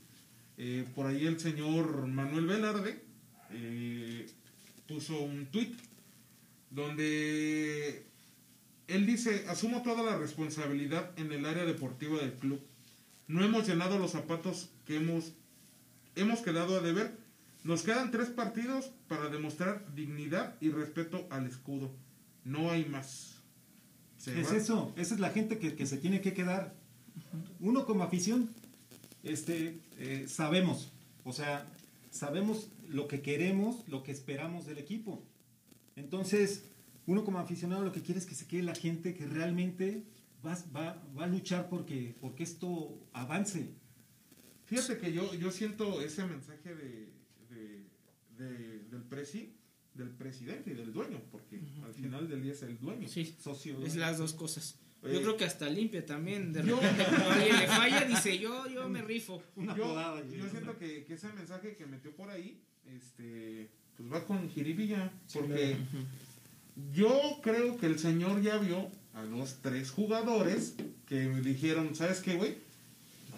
eh, 0.57 0.85
por 0.95 1.07
ahí 1.07 1.27
el 1.27 1.39
señor 1.41 2.07
Manuel 2.07 2.47
Velarde 2.47 3.03
eh, 3.51 4.27
puso 4.87 5.21
un 5.21 5.47
tuit 5.47 5.75
donde 6.71 8.07
él 8.89 9.07
dice, 9.07 9.45
asumo 9.49 9.83
toda 9.83 10.03
la 10.03 10.17
responsabilidad 10.19 11.11
en 11.17 11.33
el 11.33 11.45
área 11.47 11.65
deportiva 11.65 12.19
del 12.21 12.33
club. 12.35 12.61
No 13.29 13.45
hemos 13.45 13.67
llenado 13.69 13.99
los 13.99 14.13
zapatos 14.13 14.71
que 14.87 14.97
hemos, 14.97 15.33
hemos 16.17 16.41
quedado 16.41 16.79
a 16.79 16.81
deber. 16.81 17.19
Nos 17.65 17.83
quedan 17.83 18.11
tres 18.11 18.29
partidos 18.29 18.91
para 19.09 19.29
demostrar 19.29 19.95
dignidad 19.95 20.57
y 20.61 20.71
respeto 20.71 21.27
al 21.31 21.47
escudo. 21.47 21.93
No 22.45 22.71
hay 22.71 22.85
más. 22.87 23.37
Se 24.19 24.41
Es 24.41 24.51
va. 24.51 24.57
eso, 24.57 24.93
esa 24.97 25.15
es 25.15 25.21
la 25.21 25.31
gente 25.31 25.59
que, 25.59 25.75
que 25.77 25.87
se 25.87 25.97
tiene 25.99 26.21
que 26.21 26.35
quedar. 26.35 26.75
Uno 27.61 27.87
como 27.87 28.03
afición, 28.03 28.49
este, 29.23 29.81
eh, 29.99 30.27
sabemos, 30.29 30.93
o 31.25 31.33
sea, 31.33 31.69
sabemos 32.11 32.69
lo 32.89 33.07
que 33.07 33.21
queremos, 33.23 33.87
lo 33.89 34.03
que 34.03 34.11
esperamos 34.11 34.67
del 34.67 34.79
equipo. 34.79 35.23
Entonces, 35.95 36.65
uno 37.07 37.25
como 37.25 37.39
aficionado 37.39 37.85
lo 37.85 37.93
que 37.93 38.03
quiere 38.03 38.19
es 38.19 38.27
que 38.27 38.35
se 38.35 38.47
quede 38.47 38.63
la 38.63 38.75
gente 38.75 39.15
que 39.15 39.27
realmente 39.27 40.05
va, 40.45 40.59
va, 40.75 41.03
va 41.17 41.25
a 41.25 41.29
luchar 41.29 41.69
porque, 41.69 42.17
porque 42.21 42.43
esto 42.43 42.99
avance. 43.13 43.75
Fíjate 44.81 44.99
que 44.99 45.13
yo, 45.13 45.35
yo 45.35 45.51
siento 45.51 46.01
ese 46.01 46.25
mensaje 46.25 46.75
de, 46.75 47.09
de- 47.51 47.85
de- 48.39 48.79
del 48.91 49.03
presi, 49.03 49.55
del 49.95 50.09
presidente 50.11 50.71
y 50.71 50.75
del 50.75 50.93
dueño, 50.93 51.21
porque 51.31 51.61
al 51.85 51.93
final 51.95 52.29
del 52.29 52.43
día 52.43 52.53
es 52.53 52.63
el 52.63 52.79
dueño. 52.79 53.07
Sí, 53.09 53.37
Socio. 53.41 53.79
es 53.85 53.97
las 53.97 54.19
dos 54.19 54.33
cosas. 54.33 54.79
Yo 55.03 55.09
Eh, 55.11 55.21
creo 55.21 55.37
que 55.37 55.45
hasta 55.45 55.69
limpia 55.69 56.07
también. 56.07 56.53
De 56.53 56.63
yo- 56.65 56.77
repente, 56.81 57.05
cuando 57.09 57.31
alguien 57.31 57.59
le 57.59 57.67
falla, 57.67 58.01
dice 58.07 58.39
yo, 58.39 58.67
yo 58.69 58.89
me 58.89 59.03
rifo. 59.03 59.43
Una 59.57 59.77
yo, 59.77 59.85
podada, 59.85 60.25
yo 60.27 60.49
siento 60.49 60.79
que, 60.79 61.05
que 61.05 61.15
ese 61.15 61.29
mensaje 61.33 61.75
que 61.77 61.87
metió 61.87 62.15
por 62.15 62.31
ahí, 62.31 62.61
este, 62.87 63.69
pues 63.97 64.11
va 64.13 64.25
con 64.25 64.49
jiribilla, 64.49 65.13
porque 65.35 65.77
yo 66.93 67.11
creo 67.43 67.77
que 67.79 67.87
el 67.87 67.99
señor 67.99 68.41
ya 68.43 68.57
vio 68.59 68.91
a 69.13 69.23
los 69.25 69.57
tres 69.61 69.91
jugadores 69.91 70.75
que 71.07 71.27
me 71.29 71.41
dijeron, 71.43 71.95
¿sabes 71.95 72.21
qué, 72.21 72.37
güey? 72.37 72.57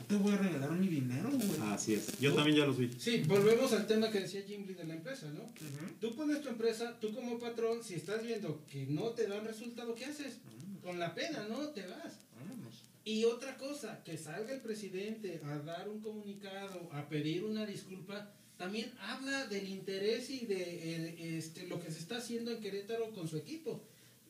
Te 0.08 0.16
voy 0.16 0.32
a 0.32 0.38
regalar 0.38 0.72
mi 0.72 0.88
dinero, 0.88 1.30
güey. 1.30 1.72
Así 1.72 1.94
es, 1.94 2.18
yo 2.18 2.34
también 2.34 2.58
ya 2.58 2.66
los 2.66 2.78
vi. 2.78 2.90
Sí, 2.98 3.22
volvemos 3.26 3.72
al 3.72 3.86
tema 3.86 4.10
que 4.10 4.20
decía 4.20 4.42
Jim 4.46 4.66
Lee 4.66 4.74
de 4.74 4.84
la 4.84 4.94
empresa, 4.94 5.30
¿no? 5.30 5.42
Ujú. 5.42 5.94
Tú 6.00 6.14
pones 6.14 6.42
tu 6.42 6.48
empresa, 6.48 6.98
tú 7.00 7.14
como 7.14 7.38
patrón, 7.38 7.82
si 7.82 7.94
estás 7.94 8.22
viendo 8.22 8.64
que 8.70 8.86
no 8.86 9.10
te 9.10 9.26
dan 9.26 9.44
resultado, 9.44 9.94
¿qué 9.94 10.06
haces? 10.06 10.38
Con 10.82 10.98
la 10.98 11.14
pena, 11.14 11.46
¿no? 11.48 11.68
Te 11.68 11.86
vas. 11.86 12.20
Vámonos. 12.38 12.84
Y 13.04 13.24
otra 13.24 13.56
cosa, 13.56 14.02
que 14.04 14.16
salga 14.16 14.52
el 14.52 14.60
presidente 14.60 15.40
a 15.44 15.58
dar 15.58 15.88
un 15.88 16.00
comunicado, 16.00 16.88
a 16.92 17.08
pedir 17.08 17.44
una 17.44 17.66
disculpa, 17.66 18.32
también 18.56 18.92
habla 19.00 19.46
del 19.46 19.68
interés 19.68 20.30
y 20.30 20.46
de 20.46 20.62
eh, 20.62 21.36
este, 21.36 21.66
lo 21.66 21.80
que 21.80 21.90
se 21.90 21.98
está 21.98 22.18
haciendo 22.18 22.52
en 22.52 22.60
Querétaro 22.60 23.10
con 23.12 23.28
su 23.28 23.36
equipo. 23.36 23.82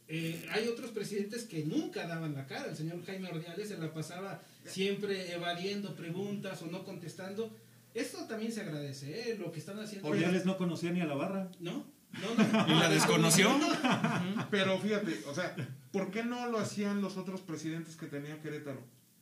Eh, 0.09 0.47
hay 0.53 0.69
otros 0.69 0.91
presidentes 0.91 1.45
que 1.45 1.65
nunca 1.65 2.07
daban 2.07 2.35
la 2.35 2.47
cara. 2.47 2.69
El 2.71 2.77
señor 2.77 3.05
Jaime 3.07 3.29
Ordiales 3.31 3.69
se 3.69 3.79
la 3.79 3.93
pasaba 3.93 4.43
siempre 4.65 5.33
evadiendo 5.33 5.95
preguntas 5.97 6.61
o 6.63 6.67
no 6.67 6.85
contestando. 6.85 7.57
Esto 7.95 8.27
también 8.27 8.53
se 8.53 8.61
agradece, 8.63 9.31
¿eh? 9.33 9.37
lo 9.39 9.51
que 9.53 9.61
están 9.61 9.79
haciendo. 9.79 10.09
Ordiales 10.09 10.45
no 10.45 10.57
conocía 10.59 10.91
ni 10.91 11.01
a 11.01 11.07
la 11.07 11.15
barra. 11.15 11.51
¿No? 11.61 11.87
No, 12.13 12.35
no. 12.37 12.69
¿Y 12.69 12.81
la 12.81 12.89
desconoció? 12.91 13.51
Pero 14.51 14.79
fíjate, 14.79 15.23
o 15.27 15.35
sea, 15.35 15.55
¿por 15.93 16.11
qué 16.11 16.23
no 16.25 16.49
lo 16.49 16.59
hacían 16.59 17.01
los 17.01 17.17
otros 17.17 17.41
presidentes 17.41 17.97
que 17.97 18.07
tenía 18.07 18.41
Querétaro? 18.41 18.81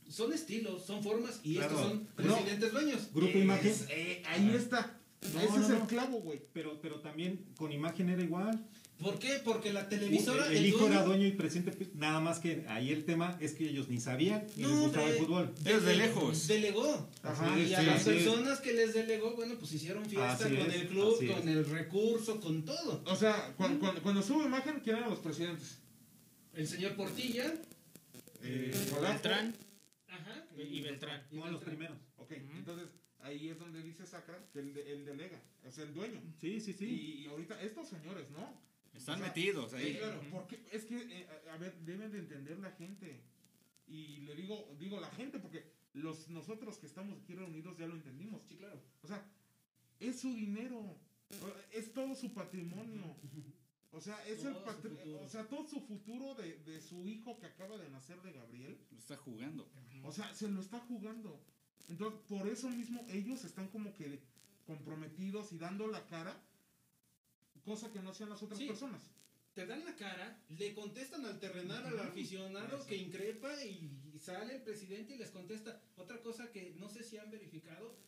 Son 0.08 0.32
estilos, 0.32 0.84
son 0.84 1.02
formas 1.02 1.40
y 1.42 1.54
Claro. 1.56 1.74
estos 1.74 1.88
son 1.90 2.08
No. 2.18 2.34
presidentes 2.34 2.72
dueños. 2.72 3.08
Grupo 3.14 3.38
Imagen. 3.38 3.70
Es- 3.70 3.86
eh, 3.88 4.22
ahí 4.26 4.52
está. 4.54 4.98
No, 5.32 5.40
Ese 5.40 5.58
no, 5.58 5.64
es 5.64 5.70
el 5.70 5.80
clavo, 5.86 6.20
güey. 6.20 6.42
Pero, 6.52 6.80
pero 6.82 7.00
también 7.00 7.44
con 7.56 7.70
imagen 7.72 8.08
era 8.08 8.22
igual. 8.22 8.66
¿Por 9.02 9.18
qué? 9.18 9.40
Porque 9.44 9.72
la 9.72 9.88
televisora. 9.88 10.46
el, 10.52 10.64
hijo 10.64 10.78
dueño- 10.78 10.92
era 10.94 11.02
dueño 11.04 11.26
y 11.26 11.32
presidente, 11.32 11.90
nada 11.94 12.20
más 12.20 12.38
que 12.38 12.64
ahí 12.68 12.90
el 12.92 13.04
tema 13.04 13.36
es 13.40 13.54
que 13.54 13.68
ellos 13.68 13.88
ni 13.88 14.00
sabían 14.00 14.46
ni 14.56 14.62
les 14.62 14.70
No, 14.70 14.80
gustaba 14.82 15.08
el 15.10 15.16
fútbol. 15.18 15.54
Ellos 15.64 15.84
de 15.84 15.96
lejos. 15.96 16.46
Delegó. 16.48 17.10
Ajá, 17.22 17.58
y 17.58 17.66
sí, 17.68 17.74
a 17.74 17.82
las 17.82 18.02
sí. 18.02 18.10
personas 18.10 18.60
que 18.60 18.72
les 18.72 18.94
delegó, 18.94 19.34
bueno, 19.34 19.56
pues 19.58 19.72
hicieron 19.72 20.04
fiesta 20.06 20.32
Así 20.32 20.56
con 20.56 20.70
es, 20.70 20.74
el 20.76 20.88
club, 20.88 21.16
con 21.26 21.48
es. 21.48 21.56
el 21.56 21.64
recurso, 21.68 22.40
con 22.40 22.64
todo. 22.64 23.02
O 23.06 23.16
sea, 23.16 23.52
cuando, 23.56 23.80
cuando, 23.80 24.02
cuando 24.02 24.22
subo 24.22 24.44
imagen, 24.44 24.80
¿quién 24.82 24.96
eran 24.96 25.10
los 25.10 25.18
presidentes? 25.18 25.78
El 26.54 26.66
señor 26.68 26.94
Portilla. 26.96 27.52
Eh. 28.42 28.72
Beltrán. 29.00 29.54
Ajá. 30.08 30.44
Y 30.56 30.80
Beltrán. 30.80 31.22
y 31.30 31.36
No 31.36 31.42
los 31.42 31.52
Beltrán. 31.60 31.76
primeros. 31.76 31.98
Ok, 32.16 32.32
entonces 32.56 32.88
ahí 33.20 33.48
es 33.48 33.58
donde 33.58 33.82
dice 33.82 34.06
Sacra 34.06 34.38
que 34.52 34.62
de- 34.62 34.92
él 34.92 35.04
delega, 35.04 35.40
es 35.64 35.78
el 35.78 35.94
dueño. 35.94 36.20
Sí, 36.40 36.60
sí, 36.60 36.72
sí. 36.72 36.84
Y, 36.86 37.22
y 37.24 37.26
ahorita 37.28 37.60
estos 37.62 37.88
señores, 37.88 38.28
¿no? 38.30 38.60
Están 38.94 39.16
O 39.16 39.18
sea, 39.18 39.26
metidos 39.28 39.72
ahí. 39.74 39.96
Claro, 39.96 40.20
porque 40.30 40.62
es 40.70 40.84
que, 40.84 40.96
eh, 40.96 41.28
a, 41.52 41.56
ver, 41.56 41.74
deben 41.80 42.12
de 42.12 42.18
entender 42.18 42.58
la 42.58 42.70
gente. 42.72 43.22
Y 43.88 44.18
le 44.20 44.34
digo, 44.34 44.74
digo 44.78 45.00
la 45.00 45.10
gente, 45.10 45.38
porque 45.38 45.64
los 45.94 46.28
nosotros 46.28 46.78
que 46.78 46.86
estamos 46.86 47.18
aquí 47.22 47.34
reunidos 47.34 47.76
ya 47.78 47.86
lo 47.86 47.94
entendimos. 47.94 48.42
Sí, 48.48 48.56
claro. 48.56 48.80
O 49.02 49.06
sea, 49.06 49.24
es 50.00 50.20
su 50.20 50.34
dinero, 50.34 50.96
es 51.72 51.92
todo 51.92 52.14
su 52.14 52.32
patrimonio. 52.32 53.16
O 53.94 54.00
sea, 54.00 54.26
es 54.26 54.42
el 54.44 54.54
Todo 54.54 54.64
patri- 54.64 55.20
o 55.22 55.28
sea, 55.28 55.46
todo 55.48 55.68
su 55.68 55.80
futuro 55.80 56.34
de, 56.34 56.58
de 56.60 56.80
su 56.80 57.06
hijo 57.06 57.38
que 57.38 57.46
acaba 57.46 57.76
de 57.76 57.90
nacer 57.90 58.20
de 58.22 58.32
Gabriel. 58.32 58.78
Lo 58.90 58.98
está 58.98 59.16
jugando. 59.16 59.68
O 60.04 60.12
sea, 60.12 60.34
se 60.34 60.48
lo 60.48 60.60
está 60.60 60.80
jugando. 60.80 61.44
Entonces, 61.88 62.20
por 62.26 62.46
eso 62.48 62.70
mismo 62.70 63.04
ellos 63.10 63.44
están 63.44 63.68
como 63.68 63.92
que 63.94 64.22
comprometidos 64.66 65.52
y 65.52 65.58
dando 65.58 65.88
la 65.88 66.06
cara, 66.06 66.40
cosa 67.64 67.90
que 67.90 68.00
no 68.00 68.10
hacían 68.10 68.30
las 68.30 68.42
otras 68.42 68.58
Sí. 68.58 68.66
personas. 68.66 69.02
Te 69.54 69.66
dan 69.66 69.84
la 69.84 69.94
cara, 69.96 70.42
le 70.48 70.72
contestan 70.72 71.26
al 71.26 71.38
terrenal, 71.38 71.84
al 71.84 72.00
aficionado 72.00 72.78
Eso. 72.78 72.86
que 72.86 72.96
increpa 72.96 73.62
y, 73.64 74.18
sale 74.18 74.56
el 74.56 74.62
presidente 74.62 75.14
y 75.14 75.18
les 75.18 75.30
contesta. 75.30 75.80
Otra 75.96 76.22
cosa 76.22 76.50
que 76.50 76.74
no 76.78 76.88
sé 76.88 77.02
si 77.02 77.18
han 77.18 77.30
verificado, 77.30 77.98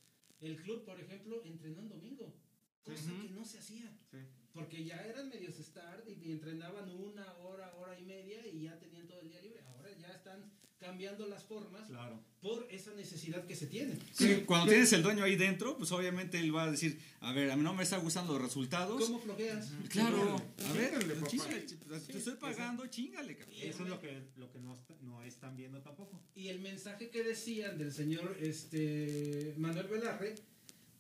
el 0.40 0.56
club, 0.62 0.84
por 0.84 0.98
ejemplo, 1.00 1.42
entrenó 1.44 1.80
en 1.80 1.88
domingo. 1.88 2.34
Cosa 2.82 3.10
que 3.20 3.30
no 3.30 3.44
se 3.44 3.58
hacía. 3.58 3.90
Sí. 4.10 4.18
Porque 4.52 4.84
ya 4.84 4.96
eran 5.04 5.28
medios 5.28 5.56
start 5.56 6.06
y 6.08 6.32
entrenaban 6.32 6.90
una 6.90 7.34
hora, 7.38 7.74
hora 7.74 7.98
y 7.98 8.04
media 8.04 8.46
y 8.46 8.62
ya 8.62 8.78
tenían 8.78 9.06
todo 9.06 9.20
el 9.20 9.28
día 9.28 9.40
libre. 9.40 9.62
Ahora 9.64 9.90
ya 9.96 10.08
están 10.08 10.50
cambiando 10.84 11.26
las 11.26 11.42
formas 11.44 11.86
Claro. 11.88 12.20
por 12.42 12.66
esa 12.70 12.92
necesidad 12.94 13.46
que 13.46 13.56
se 13.56 13.66
tiene. 13.66 13.96
Sí, 14.12 14.42
cuando 14.46 14.68
tienes 14.68 14.92
el 14.92 15.02
dueño 15.02 15.24
ahí 15.24 15.34
dentro, 15.36 15.76
pues 15.78 15.90
obviamente 15.92 16.38
él 16.38 16.54
va 16.54 16.64
a 16.64 16.70
decir, 16.70 17.00
a 17.20 17.32
ver, 17.32 17.50
a 17.50 17.56
mí 17.56 17.62
no 17.62 17.72
me 17.72 17.82
están 17.84 18.02
gustando 18.02 18.34
los 18.34 18.42
resultados. 18.42 19.02
¿Cómo 19.02 19.18
flojeas? 19.18 19.72
Claro, 19.88 20.36
Sí, 20.58 20.64
a 20.66 20.72
ver, 20.74 20.90
chíngale, 20.92 21.14
papá. 21.14 21.26
chíngale, 21.28 21.60
te 22.06 22.18
estoy 22.18 22.34
pagando, 22.34 22.86
chingale, 22.88 23.38
Eso 23.62 23.82
es 23.84 23.88
lo 23.88 23.98
que, 23.98 24.22
lo 24.36 24.50
que 24.52 24.58
no, 24.60 24.76
no 25.00 25.22
están 25.22 25.56
viendo 25.56 25.80
tampoco. 25.80 26.20
Y 26.34 26.48
el 26.48 26.60
mensaje 26.60 27.08
que 27.10 27.22
decían 27.24 27.78
del 27.78 27.92
señor 27.92 28.36
este 28.40 29.54
Manuel 29.56 29.86
Velarre 29.88 30.34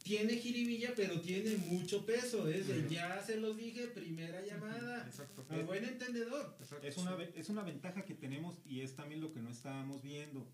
tiene 0.04 0.36
jiribilla, 0.36 0.92
pero 0.94 1.18
tiene 1.22 1.56
mucho 1.56 2.04
peso. 2.04 2.46
Es 2.46 2.68
de, 2.68 2.86
ya 2.90 3.22
se 3.24 3.40
los 3.40 3.56
dije, 3.56 3.86
primera 3.86 4.44
llamada. 4.44 5.02
Exacto. 5.06 5.46
Al 5.48 5.64
buen 5.64 5.82
entendedor. 5.82 6.56
Exacto. 6.60 6.86
Es 6.86 6.98
una, 6.98 7.16
es 7.34 7.48
una 7.48 7.62
ventaja 7.62 8.04
que 8.04 8.14
tenemos 8.14 8.60
y 8.66 8.82
es 8.82 8.94
también 8.94 9.22
lo 9.22 9.32
que 9.32 9.40
no 9.40 9.50
estábamos 9.50 10.02
viendo. 10.02 10.46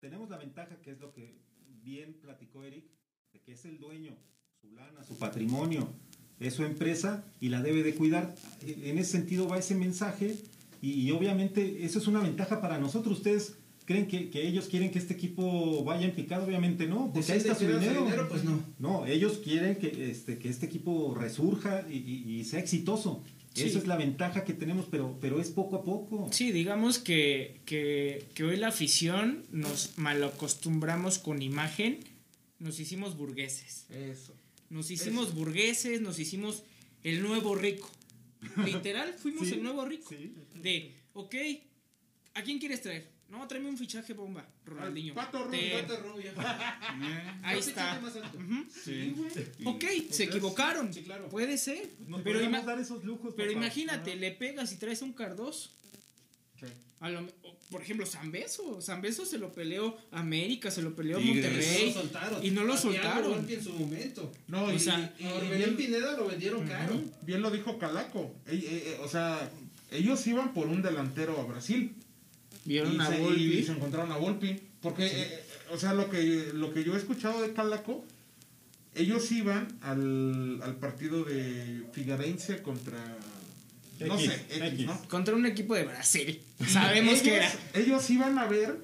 Tenemos 0.00 0.30
la 0.30 0.38
ventaja 0.38 0.80
que 0.80 0.92
es 0.92 1.00
lo 1.00 1.12
que 1.12 1.36
bien 1.82 2.14
platicó 2.14 2.64
Eric, 2.64 2.86
de 3.34 3.42
que 3.42 3.52
es 3.52 3.66
el 3.66 3.78
dueño, 3.78 4.16
su 4.58 4.72
lana, 4.72 5.04
su 5.04 5.18
patrimonio, 5.18 5.92
es 6.40 6.54
su 6.54 6.64
empresa 6.64 7.30
y 7.40 7.50
la 7.50 7.62
debe 7.62 7.82
de 7.82 7.94
cuidar. 7.94 8.34
En 8.62 8.96
ese 8.96 9.12
sentido 9.12 9.48
va 9.48 9.58
ese 9.58 9.74
mensaje 9.74 10.34
y, 10.80 10.92
y 10.92 11.10
obviamente 11.10 11.84
eso 11.84 11.98
es 11.98 12.06
una 12.06 12.20
ventaja 12.20 12.62
para 12.62 12.78
nosotros. 12.78 13.18
Ustedes 13.18 13.58
creen 13.88 14.06
que, 14.06 14.28
que 14.30 14.46
ellos 14.46 14.66
quieren 14.68 14.90
que 14.90 14.98
este 14.98 15.14
equipo 15.14 15.82
vaya 15.82 16.04
en 16.04 16.14
picado, 16.14 16.44
obviamente 16.44 16.86
no, 16.86 17.10
porque 17.12 17.32
ahí 17.32 17.38
está 17.38 17.54
su 17.54 17.64
dinero. 17.66 18.04
dinero, 18.04 18.28
pues 18.28 18.44
no. 18.44 18.62
No, 18.78 19.06
ellos 19.06 19.38
quieren 19.42 19.76
que 19.76 20.10
este, 20.10 20.38
que 20.38 20.48
este 20.50 20.66
equipo 20.66 21.14
resurja 21.18 21.86
y, 21.90 21.96
y- 21.96 22.36
y 22.40 22.44
sea 22.44 22.60
exitoso. 22.60 23.24
Sí. 23.54 23.64
Esa 23.64 23.78
es 23.78 23.86
la 23.86 23.96
ventaja 23.96 24.44
que 24.44 24.52
tenemos, 24.52 24.86
pero, 24.90 25.16
pero 25.20 25.40
es 25.40 25.48
poco 25.50 25.76
a 25.76 25.82
poco. 25.82 26.28
Sí, 26.30 26.52
digamos 26.52 26.98
que, 26.98 27.60
que, 27.64 28.28
que 28.34 28.44
hoy 28.44 28.56
la 28.58 28.68
afición 28.68 29.44
nos 29.50 29.96
malacostumbramos 29.96 31.18
con 31.18 31.40
imagen, 31.42 31.98
nos 32.58 32.78
hicimos 32.80 33.16
burgueses. 33.16 33.86
Eso. 33.90 34.34
Nos 34.70 34.90
hicimos 34.90 35.34
burgueses, 35.34 36.00
nos 36.02 36.18
hicimos 36.18 36.62
el 37.02 37.22
nuevo 37.22 37.54
rico. 37.54 37.90
Literal, 38.64 39.12
fuimos 39.14 39.48
Sí, 39.48 39.54
el 39.54 39.62
nuevo 39.62 39.84
rico. 39.86 40.10
sí. 40.10 40.34
De, 40.62 40.92
ok, 41.14 41.34
¿a 42.34 42.42
quién 42.42 42.58
quieres 42.58 42.82
traer? 42.82 43.08
No, 43.28 43.46
tráeme 43.46 43.68
un 43.68 43.76
fichaje 43.76 44.14
bomba, 44.14 44.46
Ronaldinho. 44.64 45.12
Pato 45.14 45.44
Rubio, 45.44 45.60
Te- 45.60 45.82
Pato 45.82 45.96
Rubio. 46.02 46.32
Ahí 47.42 47.58
está. 47.58 48.00
más 48.00 48.16
alto. 48.16 48.38
Sí. 48.84 49.14
Y- 49.58 49.66
Ok, 49.66 49.84
se 50.10 50.24
equivocaron. 50.24 50.92
Sí, 50.92 51.02
claro. 51.02 51.28
Puede 51.28 51.58
ser. 51.58 51.90
Nos 52.06 52.22
Pero, 52.22 52.40
dar 52.62 52.78
esos 52.80 53.04
lujos. 53.04 53.34
pero 53.36 53.52
papá. 53.52 53.64
imagínate, 53.64 54.16
le 54.16 54.30
pegas 54.32 54.72
y 54.72 54.76
traes 54.76 55.02
un 55.02 55.12
Cardoso. 55.12 55.70
A 57.00 57.10
lo 57.10 57.24
por 57.70 57.80
ejemplo, 57.82 58.06
Zambeso. 58.06 58.80
Zambeso 58.80 59.24
se 59.24 59.38
lo 59.38 59.52
peleó 59.52 59.96
a 60.10 60.20
América, 60.20 60.68
se 60.70 60.82
lo 60.82 60.96
peleó. 60.96 61.20
No 61.20 61.26
Monterrey. 61.26 61.86
lo 61.94 62.00
soltaron. 62.00 62.44
Y 62.44 62.50
no 62.50 62.64
lo 62.64 62.76
soltaron. 62.76 63.30
Volpi 63.34 63.54
en 63.54 63.62
su 63.62 63.72
momento. 63.74 64.32
No, 64.48 64.64
O 64.64 64.72
y, 64.72 64.78
sea, 64.80 65.14
y- 65.18 65.56
bien, 65.56 65.76
Pineda 65.76 66.16
lo 66.16 66.26
vendieron 66.26 66.66
caro. 66.66 67.00
bien 67.22 67.40
lo 67.42 67.50
dijo 67.52 67.78
Calaco. 67.78 68.34
Eh, 68.46 68.54
eh, 68.56 68.82
eh, 68.86 68.98
o 69.02 69.06
sea, 69.06 69.48
ellos 69.92 70.26
iban 70.26 70.52
por 70.54 70.66
un 70.66 70.82
delantero 70.82 71.38
a 71.40 71.44
Brasil. 71.44 71.94
Vieron 72.64 72.94
y, 72.94 72.98
a 73.00 73.06
se, 73.06 73.18
Volpi. 73.20 73.42
y 73.42 73.62
se 73.62 73.72
encontraron 73.72 74.12
a 74.12 74.16
Volpi. 74.16 74.60
Porque, 74.80 75.06
eh, 75.06 75.12
eh, 75.16 75.44
o 75.72 75.78
sea, 75.78 75.94
lo 75.94 76.08
que, 76.10 76.50
lo 76.54 76.72
que 76.72 76.84
yo 76.84 76.94
he 76.94 76.98
escuchado 76.98 77.42
de 77.42 77.52
Calaco, 77.52 78.04
ellos 78.94 79.30
iban 79.32 79.68
al, 79.80 80.60
al 80.62 80.76
partido 80.76 81.24
de 81.24 81.84
Figueirense 81.92 82.62
contra. 82.62 82.98
No 84.00 84.14
X, 84.14 84.26
sé, 84.26 84.56
X, 84.56 84.72
X. 84.74 84.86
¿no? 84.86 85.08
Contra 85.08 85.34
un 85.34 85.46
equipo 85.46 85.74
de 85.74 85.84
Brasil. 85.84 86.40
Sabemos 86.68 87.14
ellos, 87.14 87.22
que 87.22 87.36
era. 87.36 87.52
Ellos 87.74 88.10
iban 88.10 88.38
a 88.38 88.46
ver 88.46 88.78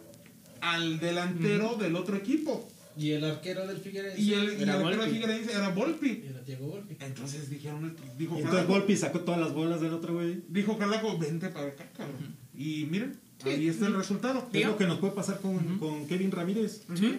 al 0.60 0.98
delantero 0.98 1.76
del 1.76 1.94
otro 1.96 2.16
equipo. 2.16 2.68
Y 2.96 3.10
el 3.10 3.24
arquero 3.24 3.66
del 3.66 3.78
Figueirense 3.78 4.20
Y 4.20 4.34
el, 4.34 4.44
y 4.44 4.54
el 4.54 4.62
Era 4.62 4.74
arquero 4.74 4.90
de 4.90 4.96
Volpi. 4.96 5.12
Figueirense 5.12 5.52
era 5.52 5.68
Volpi. 5.70 6.24
era 6.28 6.40
Diego 6.42 6.66
Volpi. 6.66 6.96
Entonces 7.00 7.50
dijeron, 7.50 7.96
dijo 8.16 8.34
Y 8.34 8.38
entonces 8.38 8.60
Calaco, 8.62 8.72
Volpi 8.72 8.96
sacó 8.96 9.20
todas 9.20 9.40
las 9.40 9.52
bolas 9.52 9.80
del 9.80 9.92
otro 9.92 10.14
güey. 10.14 10.42
dijo 10.48 10.78
Calaco, 10.78 11.18
vente 11.18 11.48
para 11.48 11.68
acá, 11.68 11.88
cabrón. 11.96 12.36
Y 12.56 12.86
miren, 12.90 13.18
ahí 13.44 13.68
está 13.68 13.86
el 13.86 13.94
resultado. 13.94 14.48
Es 14.52 14.66
lo 14.66 14.76
que 14.76 14.86
nos 14.86 14.98
puede 14.98 15.12
pasar 15.14 15.40
con, 15.40 15.78
con 15.78 16.06
Kevin 16.06 16.30
Ramírez. 16.30 16.82
Sí. 16.94 17.18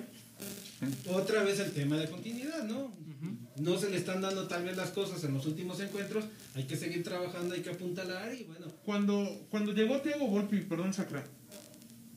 Otra 1.10 1.44
vez 1.44 1.60
el 1.60 1.72
tema 1.72 1.98
de 1.98 2.10
continuidad, 2.10 2.64
¿no? 2.64 2.94
No 3.58 3.78
se 3.78 3.90
le 3.90 3.98
están 3.98 4.22
dando 4.22 4.48
tal 4.48 4.66
vez 4.66 4.76
las 4.76 4.90
cosas 4.92 5.24
en 5.24 5.34
los 5.34 5.46
últimos 5.46 5.80
encuentros. 5.80 6.26
Hay 6.54 6.66
que 6.66 6.76
seguir 6.76 7.04
trabajando, 7.04 7.56
hay 7.56 7.62
que 7.62 7.70
apuntalar 7.70 8.34
y 8.34 8.44
bueno. 8.44 8.68
Cuando, 8.84 9.48
cuando 9.50 9.72
llegó 9.72 10.00
Diego 10.00 10.28
Volpi, 10.28 10.60
perdón, 10.62 10.94
Sacra, 10.94 11.24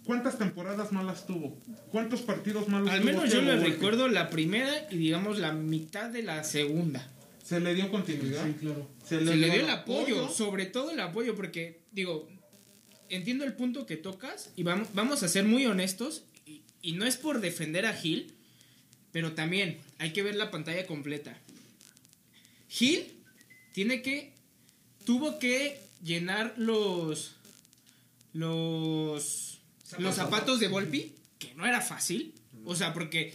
¿cuántas 0.05 0.37
temporadas 0.39 0.91
malas 0.91 1.27
tuvo? 1.27 1.57
¿Cuántos 1.91 2.23
partidos 2.23 2.69
malos 2.69 2.91
Al 2.91 3.01
tuvo 3.01 3.13
menos 3.13 3.25
yo 3.25 3.41
Thiago 3.41 3.47
le 3.47 3.57
Volpi? 3.57 3.71
recuerdo 3.71 4.09
la 4.09 4.29
primera 4.29 4.89
y 4.91 4.97
digamos 4.97 5.39
la 5.39 5.53
mitad 5.53 6.11
de 6.11 6.25
la 6.25 6.43
segunda. 6.43 7.13
¿Se 7.45 7.61
le 7.61 7.75
dio 7.75 7.91
continuidad? 7.91 8.45
Sí, 8.45 8.55
claro. 8.61 8.89
Se 9.05 9.21
le 9.21 9.37
dio 9.37 9.53
el 9.53 9.71
apoyo, 9.71 10.29
sobre 10.29 10.67
todo 10.67 10.91
el 10.91 11.01
apoyo, 11.01 11.35
porque 11.37 11.83
digo, 11.93 12.29
entiendo 13.11 13.45
el 13.45 13.53
punto 13.55 13.87
que 13.87 13.97
tocas 13.97 14.51
y 14.57 14.63
vamos, 14.63 14.89
vamos 14.95 15.23
a 15.23 15.29
ser 15.29 15.45
muy 15.45 15.67
honestos 15.67 16.23
y, 16.47 16.63
y 16.83 16.93
no 16.93 17.05
es 17.07 17.17
por 17.17 17.41
defender 17.41 17.87
a 17.87 17.93
Gil, 17.95 18.35
pero 19.13 19.33
también 19.33 19.79
hay 19.99 20.13
que 20.13 20.23
ver 20.23 20.35
la 20.37 20.51
pantalla 20.51 20.87
completa. 20.87 21.37
Gil 22.69 23.13
tiene 23.73 24.03
que, 24.03 24.33
tuvo 25.05 25.39
que 25.39 25.81
llenar 26.05 26.55
los, 26.57 27.37
los, 28.33 29.59
los 29.99 30.15
zapatos 30.15 30.61
de 30.61 30.69
Volpi, 30.69 31.15
que 31.39 31.55
no 31.55 31.67
era 31.67 31.81
fácil, 31.81 32.35
o 32.65 32.75
sea, 32.75 32.93
porque 32.93 33.35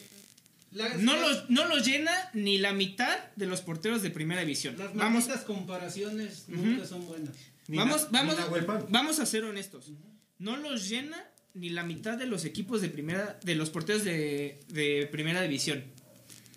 La- 0.71 0.95
no 0.97 1.15
los, 1.17 1.49
no 1.49 1.65
los 1.67 1.85
llena 1.85 2.11
ni 2.33 2.57
la 2.57 2.73
mitad 2.73 3.17
de 3.35 3.45
los 3.47 3.61
porteros 3.61 4.01
de 4.01 4.09
primera 4.11 4.41
división. 4.41 4.77
Las 4.77 4.93
Vamos, 4.93 5.27
comparaciones 5.45 6.45
nunca 6.47 6.85
son 6.85 7.05
buenas. 7.07 7.35
Ni 7.67 7.77
vamos, 7.77 8.11
na- 8.11 8.23
vamos, 8.23 8.35
Pan. 8.65 8.85
vamos 8.89 9.19
a 9.19 9.25
ser 9.25 9.43
honestos. 9.45 9.91
No 10.39 10.57
los 10.57 10.89
llena 10.89 11.23
ni 11.53 11.69
la 11.69 11.83
mitad 11.83 12.17
de 12.17 12.25
los 12.27 12.45
equipos 12.45 12.81
de 12.81 12.89
primera, 12.89 13.39
de 13.43 13.55
los 13.55 13.69
porteros 13.69 14.03
de, 14.03 14.59
de 14.69 15.07
primera 15.11 15.41
división. 15.41 15.83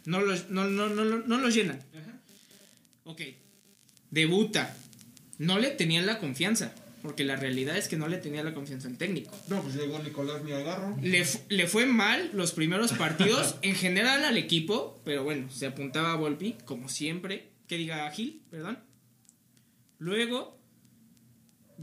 No 0.05 0.21
los, 0.21 0.51
no, 0.51 0.65
no, 0.67 0.89
no, 0.89 1.05
no, 1.05 1.39
los 1.39 1.55
llenan. 1.55 1.81
Ajá. 1.95 2.21
Ok. 3.05 3.21
Debuta. 4.11 4.77
No 5.39 5.59
le 5.59 5.71
tenían 5.71 6.07
la 6.07 6.19
confianza. 6.19 6.73
Porque 7.03 7.25
la 7.25 7.37
realidad 7.37 7.77
es 7.77 7.87
que 7.87 7.97
no 7.97 8.09
le 8.09 8.17
tenía 8.17 8.43
la 8.43 8.53
confianza 8.53 8.89
al 8.89 8.97
técnico. 8.99 9.37
No, 9.49 9.63
pues 9.63 9.77
llegó 9.77 9.99
Nicolás 10.01 10.43
Niagarro. 10.43 10.97
Le, 11.01 11.25
le 11.51 11.67
fue 11.69 11.87
mal 11.87 12.31
los 12.33 12.51
primeros 12.53 12.93
partidos 12.95 13.57
en 13.63 13.77
general 13.77 14.25
al 14.25 14.37
equipo, 14.37 15.01
pero 15.05 15.23
bueno, 15.23 15.49
se 15.53 15.67
apuntaba 15.67 16.13
a 16.13 16.17
Volpi, 16.17 16.57
como 16.65 16.89
siempre, 16.89 17.51
que 17.69 17.77
diga 17.77 18.11
Gil, 18.11 18.43
perdón. 18.51 18.81
Luego 19.99 20.56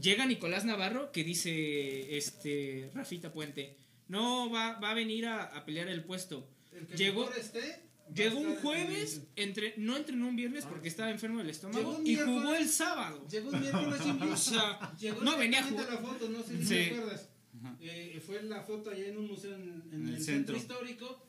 llega 0.00 0.26
Nicolás 0.26 0.64
Navarro 0.64 1.12
que 1.12 1.24
dice 1.24 2.16
este 2.16 2.90
Rafita 2.94 3.32
Puente, 3.32 3.76
no 4.08 4.50
va, 4.50 4.78
va 4.80 4.90
a 4.90 4.94
venir 4.94 5.26
a, 5.26 5.44
a 5.44 5.64
pelear 5.64 5.88
el 5.88 6.04
puesto. 6.04 6.48
El 6.72 6.86
que 6.86 6.96
Llegó- 6.96 7.30
esté, 7.32 7.80
Llegó 8.14 8.38
un 8.38 8.56
jueves, 8.56 9.22
entre, 9.34 9.72
no 9.78 9.96
entrenó 9.96 10.28
un 10.28 10.36
viernes 10.36 10.66
porque 10.66 10.88
estaba 10.88 11.10
enfermo 11.10 11.38
del 11.38 11.48
estómago 11.48 11.96
un 11.96 12.06
y 12.06 12.16
jugó 12.16 12.54
el 12.54 12.68
sábado. 12.68 13.26
Llegó 13.30 13.50
el 13.54 13.60
miércoles 13.60 14.00
sin 14.02 14.22
O 14.22 14.36
sea, 14.36 14.92
Llegó 15.00 15.22
no 15.22 15.38
venía 15.38 15.60
a 15.60 15.62
exactamente 15.62 15.96
jugar. 15.96 16.04
la 16.04 16.18
foto, 16.18 16.28
no 16.30 16.42
sé 16.42 16.58
si 16.58 16.62
Sí. 16.64 16.68
te 16.74 16.84
acuerdas. 16.96 17.28
Ajá. 17.62 17.76
Eh, 17.80 18.22
fue 18.24 18.42
la 18.42 18.62
foto 18.62 18.90
allá 18.90 19.06
en 19.06 19.16
un 19.16 19.26
museo 19.28 19.54
en, 19.54 19.62
en 19.62 19.82
En 20.02 20.08
el, 20.08 20.14
el 20.16 20.22
centro. 20.22 20.54
centro. 20.54 20.56
histórico. 20.56 21.26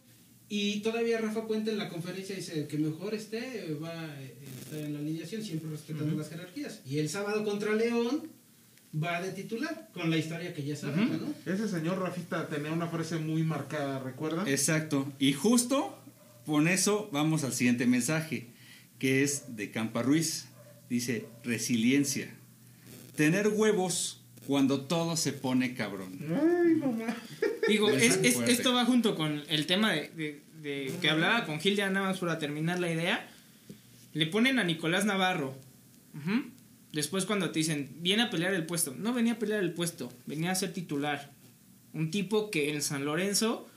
Y 0.49 0.81
todavía 0.81 1.17
Rafa 1.19 1.47
Puente 1.47 1.71
en 1.71 1.77
la 1.77 1.87
conferencia 1.89 2.35
dice 2.35 2.67
que 2.67 2.77
mejor 2.77 3.13
esté 3.15 3.73
va 3.81 3.89
a 4.11 4.21
eh, 4.21 4.35
estar 4.59 4.79
en 4.79 4.93
la 4.93 4.99
alineación, 4.99 5.43
siempre 5.43 5.69
respetando 5.71 6.13
las 6.15 6.29
jerarquías. 6.29 6.81
Y 6.85 6.99
el 6.99 7.07
sábado 7.09 7.43
contra 7.45 7.73
León 7.73 8.29
va 9.01 9.21
de 9.21 9.31
titular, 9.31 9.89
con 9.93 10.09
la 10.09 10.17
historia 10.17 10.53
que 10.53 10.63
ya 10.63 10.75
sabemos, 10.75 11.19
¿no? 11.21 11.33
Ese 11.51 11.67
señor 11.67 11.99
Rafita 11.99 12.47
tenía 12.47 12.71
una 12.71 12.87
frase 12.87 13.17
muy 13.17 13.43
marcada, 13.43 13.99
¿recuerdan? 13.99 14.47
Exacto. 14.47 15.11
Y 15.19 15.33
justo 15.33 15.97
con 16.45 16.67
eso 16.67 17.09
vamos 17.11 17.43
al 17.43 17.53
siguiente 17.53 17.85
mensaje, 17.87 18.47
que 18.99 19.23
es 19.23 19.55
de 19.55 19.71
Campa 19.71 20.01
Ruiz. 20.01 20.47
Dice, 20.89 21.25
resiliencia. 21.43 22.29
Tener 23.15 23.47
huevos 23.47 24.21
cuando 24.45 24.81
todo 24.81 25.17
se 25.17 25.33
pone 25.33 25.73
cabrón. 25.73 26.19
Ay, 26.21 26.75
mamá. 26.75 27.15
Digo, 27.67 27.89
es, 27.89 28.17
es- 28.23 28.39
esto 28.47 28.73
va 28.73 28.85
junto 28.85 29.15
con 29.15 29.43
el 29.49 29.65
tema 29.65 29.91
de, 29.93 30.09
de- 30.09 30.41
de 30.61 30.93
que 31.01 31.09
hablaba 31.09 31.45
con 31.45 31.59
Gil, 31.59 31.75
ya 31.75 31.89
nada 31.89 32.07
más 32.07 32.19
para 32.19 32.37
terminar 32.39 32.79
la 32.79 32.91
idea. 32.91 33.27
Le 34.13 34.27
ponen 34.27 34.59
a 34.59 34.63
Nicolás 34.63 35.05
Navarro. 35.05 35.55
Ujú. 36.15 36.43
Después 36.95 37.25
cuando 37.25 37.51
te 37.51 37.59
dicen, 37.59 37.89
viene 37.99 38.23
a 38.23 38.29
pelear 38.29 38.53
el 38.53 38.65
puesto. 38.65 38.95
No 38.97 39.13
venía 39.13 39.33
a 39.33 39.37
pelear 39.37 39.59
el 39.61 39.73
puesto, 39.73 40.13
venía 40.25 40.51
a 40.51 40.55
ser 40.55 40.71
titular. 40.71 41.29
Un 41.91 42.09
tipo 42.09 42.49
que 42.49 42.71
en 42.73 42.81
San 42.81 43.03
Lorenzo 43.03 43.69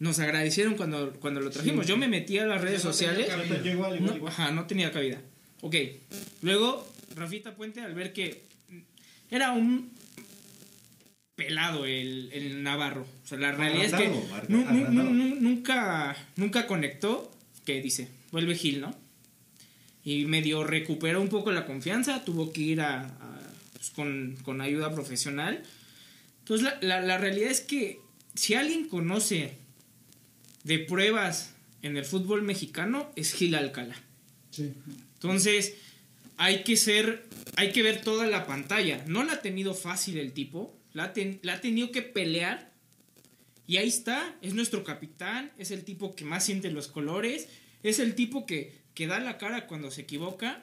nos 0.00 0.18
agradecieron 0.18 0.74
cuando, 0.74 1.12
cuando 1.20 1.40
lo 1.40 1.50
trajimos. 1.50 1.86
Yo 1.86 1.96
me 1.96 2.08
metí 2.08 2.36
a 2.38 2.46
las 2.46 2.60
redes 2.62 2.84
no 2.84 2.92
sociales. 2.92 3.28
igual, 3.64 3.94
igual, 3.94 4.04
No, 4.04 4.16
igual. 4.16 4.32
ajá, 4.32 4.50
no 4.50 4.66
tenía 4.66 4.90
cabida. 4.90 5.20
Ok. 5.60 5.76
Luego, 6.42 6.84
Rafita 7.14 7.54
Puente, 7.54 7.80
al 7.80 7.94
ver 7.94 8.12
que 8.12 8.42
era 9.30 9.52
un 9.52 9.92
pelado 11.36 11.84
el, 11.86 12.28
el 12.32 12.64
Navarro. 12.64 13.06
O 13.22 13.26
sea, 13.28 13.38
la 13.38 13.52
realidad 13.52 13.84
es 13.84 13.92
que 13.94 14.10
nunca, 14.48 16.16
nunca 16.34 16.66
conectó. 16.66 17.30
Que 17.64 17.80
dice, 17.80 18.08
vuelve 18.32 18.56
Gil, 18.56 18.80
¿no? 18.80 18.92
Y 20.04 20.24
medio 20.24 20.64
recuperó 20.64 21.20
un 21.20 21.28
poco 21.28 21.50
la 21.52 21.66
confianza, 21.66 22.24
tuvo 22.24 22.52
que 22.52 22.60
ir 22.62 22.80
a, 22.80 23.02
a- 23.02 23.52
pues, 23.74 23.90
con, 23.90 24.36
con 24.42 24.60
ayuda 24.60 24.94
profesional. 24.94 25.62
Entonces, 26.40 26.66
la, 26.80 27.00
la- 27.00 27.06
la 27.06 27.18
realidad 27.18 27.50
es 27.50 27.60
que 27.60 28.00
si 28.34 28.54
alguien 28.54 28.88
conoce 28.88 29.54
de 30.64 30.78
pruebas 30.78 31.54
en 31.82 31.96
el 31.96 32.04
fútbol 32.04 32.42
mexicano, 32.42 33.10
es 33.16 33.32
Gil 33.32 33.54
Alcalá. 33.54 33.96
Sí. 34.50 34.72
Entonces, 35.14 35.74
hay 36.36 36.62
que 36.64 36.76
ser, 36.76 37.26
hay 37.56 37.72
que 37.72 37.82
ver 37.82 38.02
toda 38.02 38.26
la 38.26 38.46
pantalla. 38.46 39.04
No 39.06 39.22
la 39.24 39.34
ha 39.34 39.42
tenido 39.42 39.74
fácil 39.74 40.16
el 40.18 40.32
tipo, 40.32 40.74
la 40.92 41.12
ten- 41.12 41.40
la 41.42 41.54
ha 41.54 41.60
tenido 41.60 41.90
que 41.92 42.02
pelear. 42.02 42.70
Y 43.66 43.76
ahí 43.76 43.88
está, 43.88 44.34
es 44.42 44.54
nuestro 44.54 44.82
capitán, 44.82 45.52
es 45.58 45.70
el 45.70 45.84
tipo 45.84 46.14
que 46.16 46.24
más 46.24 46.44
siente 46.44 46.70
los 46.70 46.88
colores, 46.88 47.48
es 47.82 47.98
el 48.00 48.14
tipo 48.14 48.44
que, 48.44 48.79
que 49.00 49.06
da 49.06 49.18
la 49.18 49.38
cara 49.38 49.66
cuando 49.66 49.90
se 49.90 50.02
equivoca. 50.02 50.62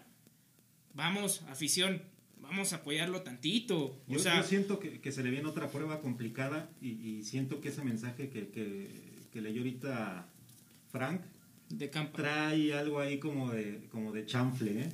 Vamos, 0.94 1.42
afición, 1.50 2.04
vamos 2.40 2.72
a 2.72 2.76
apoyarlo 2.76 3.24
tantito. 3.24 3.80
O 3.80 4.00
Yo, 4.08 4.20
sea, 4.20 4.38
yo 4.38 4.44
siento 4.44 4.80
que, 4.80 5.02
que 5.02 5.12
se 5.12 5.24
le 5.24 5.32
viene 5.32 5.48
otra 5.48 5.72
prueba 5.72 6.02
complicada 6.02 6.70
y, 6.80 6.90
y 6.90 7.24
siento 7.24 7.62
que 7.62 7.70
ese 7.70 7.84
mensaje 7.84 8.30
que, 8.30 8.50
que, 8.50 8.92
que 9.34 9.42
leyó 9.42 9.62
ahorita 9.62 10.28
Frank 10.92 11.22
de 11.70 11.88
trae 11.88 12.76
algo 12.76 13.00
ahí 13.00 13.18
como 13.18 13.50
de, 13.52 13.88
como 13.92 14.12
de 14.12 14.28
chanfle, 14.28 14.82
¿eh? 14.84 14.90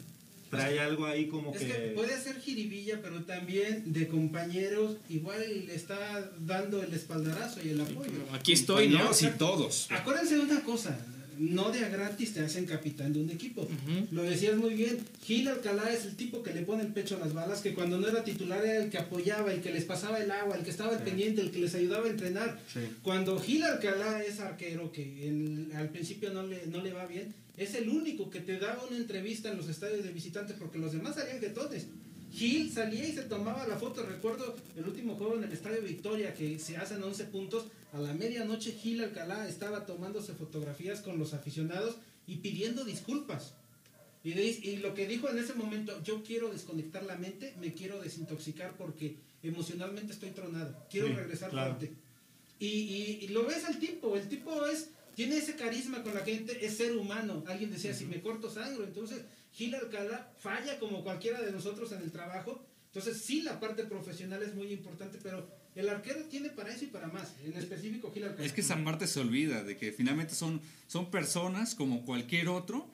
Trae 0.49 0.79
algo 0.79 1.05
ahí 1.05 1.27
como 1.27 1.53
Es 1.53 1.59
que... 1.59 1.67
que 1.67 1.77
puede 1.97 2.17
ser 2.17 2.39
jiribilla, 2.39 3.01
pero 3.01 3.25
también 3.25 3.91
de 3.91 4.07
compañeros, 4.07 4.95
igual 5.09 5.41
le 5.65 5.75
está 5.75 6.31
dando 6.39 6.81
el 6.81 6.93
espaldarazo 6.93 7.59
y 7.61 7.71
el 7.71 7.81
apoyo. 7.81 8.09
Aquí 8.31 8.53
estoy, 8.53 8.87
¿no? 8.87 9.09
Y 9.11 9.37
todos. 9.37 9.91
Acuérdense 9.91 10.35
de 10.35 10.41
una 10.43 10.61
cosa, 10.63 10.97
no 11.37 11.71
de 11.71 11.85
a 11.85 11.89
gratis 11.89 12.33
te 12.33 12.41
hacen 12.41 12.65
capitán 12.65 13.13
de 13.13 13.21
un 13.21 13.29
equipo. 13.29 13.67
Lo 14.11 14.23
decías 14.23 14.55
muy 14.57 14.73
bien, 14.73 14.99
Gil 15.23 15.47
Alcalá 15.47 15.91
es 15.91 16.05
el 16.05 16.15
tipo 16.15 16.43
que 16.43 16.53
le 16.53 16.61
pone 16.61 16.83
el 16.83 16.93
pecho 16.93 17.15
a 17.15 17.19
las 17.19 17.33
balas, 17.33 17.61
que 17.61 17.73
cuando 17.73 17.99
no 17.99 18.07
era 18.07 18.23
titular 18.23 18.63
era 18.63 18.83
el 18.83 18.89
que 18.89 18.97
apoyaba, 18.97 19.53
el 19.53 19.61
que 19.61 19.71
les 19.71 19.85
pasaba 19.85 20.19
el 20.19 20.31
agua, 20.31 20.57
el 20.57 20.63
que 20.63 20.71
estaba 20.71 20.95
al 20.95 21.03
pendiente, 21.03 21.41
el 21.41 21.51
que 21.51 21.59
les 21.59 21.75
ayudaba 21.75 22.07
a 22.07 22.09
entrenar. 22.09 22.59
Sí. 22.71 22.81
Cuando 23.01 23.39
Gil 23.39 23.63
Alcalá 23.63 24.23
es 24.23 24.39
arquero, 24.39 24.91
que 24.91 25.69
al 25.75 25.89
principio 25.89 26.31
no 26.33 26.43
le, 26.43 26.67
no 26.67 26.81
le 26.81 26.93
va 26.93 27.05
bien, 27.05 27.33
es 27.57 27.75
el 27.75 27.89
único 27.89 28.29
que 28.29 28.39
te 28.39 28.57
daba 28.57 28.83
una 28.85 28.97
entrevista 28.97 29.51
en 29.51 29.57
los 29.57 29.69
estadios 29.69 30.03
de 30.03 30.11
visitantes 30.11 30.55
porque 30.57 30.79
los 30.79 30.91
demás 30.91 31.15
salían 31.15 31.39
jetones. 31.39 31.87
Gil 32.33 32.71
salía 32.71 33.07
y 33.07 33.13
se 33.13 33.23
tomaba 33.23 33.67
la 33.67 33.77
foto. 33.77 34.03
Recuerdo 34.03 34.55
el 34.75 34.87
último 34.87 35.15
juego 35.15 35.35
en 35.37 35.43
el 35.43 35.51
Estadio 35.53 35.81
Victoria 35.83 36.33
que 36.33 36.57
se 36.59 36.77
hacen 36.77 37.03
11 37.03 37.25
puntos. 37.25 37.65
A 37.93 37.99
la 37.99 38.13
medianoche 38.13 38.71
Gil 38.71 39.03
Alcalá 39.03 39.47
estaba 39.47 39.85
tomándose 39.85 40.33
fotografías 40.33 41.01
con 41.01 41.19
los 41.19 41.33
aficionados 41.35 41.97
y 42.25 42.37
pidiendo 42.37 42.83
disculpas. 42.85 43.53
Y, 44.23 44.31
de- 44.33 44.47
y 44.63 44.77
lo 44.77 44.93
que 44.95 45.05
dijo 45.05 45.29
en 45.29 45.37
ese 45.37 45.53
momento, 45.53 46.01
yo 46.03 46.23
quiero 46.23 46.49
desconectar 46.49 47.03
la 47.03 47.17
mente, 47.17 47.53
me 47.59 47.73
quiero 47.73 48.01
desintoxicar 48.01 48.75
porque 48.77 49.17
emocionalmente 49.43 50.13
estoy 50.13 50.31
tronado. 50.31 50.75
Quiero 50.89 51.09
Sí, 51.09 51.13
regresar 51.13 51.51
claro. 51.51 51.75
fuerte. 51.75 51.93
Y, 52.59 52.65
y- 52.67 53.19
y 53.23 53.27
lo 53.27 53.45
ves 53.45 53.65
al 53.65 53.77
tipo, 53.77 54.15
el 54.15 54.27
tipo 54.27 54.65
es, 54.65 54.89
tiene 55.15 55.37
ese 55.37 55.55
carisma 55.55 56.01
con 56.01 56.15
la 56.15 56.21
gente, 56.21 56.65
es 56.65 56.77
ser 56.77 56.95
humano. 56.97 57.43
Alguien 57.47 57.69
decía, 57.71 57.93
si 57.93 58.05
me 58.05 58.21
corto 58.21 58.49
sangre, 58.49 58.85
entonces 58.85 59.21
Gil 59.53 59.75
Alcalá 59.75 60.31
falla 60.37 60.79
como 60.79 61.03
cualquiera 61.03 61.41
de 61.41 61.51
nosotros 61.51 61.91
en 61.91 62.01
el 62.01 62.11
trabajo. 62.11 62.65
Entonces 62.87 63.21
sí, 63.21 63.41
la 63.41 63.59
parte 63.59 63.83
profesional 63.85 64.43
es 64.43 64.53
muy 64.53 64.71
importante, 64.71 65.19
pero 65.21 65.47
el 65.75 65.89
arquero 65.89 66.23
tiene 66.25 66.49
para 66.49 66.73
eso 66.73 66.85
y 66.85 66.87
para 66.87 67.07
más. 67.07 67.33
En 67.43 67.53
específico 67.53 68.11
Gil 68.13 68.25
Alcalá. 68.25 68.45
Es 68.45 68.53
que 68.53 68.61
esa 68.61 68.83
parte 68.83 69.07
se 69.07 69.19
olvida, 69.19 69.63
de 69.63 69.77
que 69.77 69.91
finalmente 69.91 70.35
son, 70.35 70.61
son 70.87 71.09
personas 71.09 71.75
como 71.75 72.03
cualquier 72.05 72.49
otro. 72.49 72.89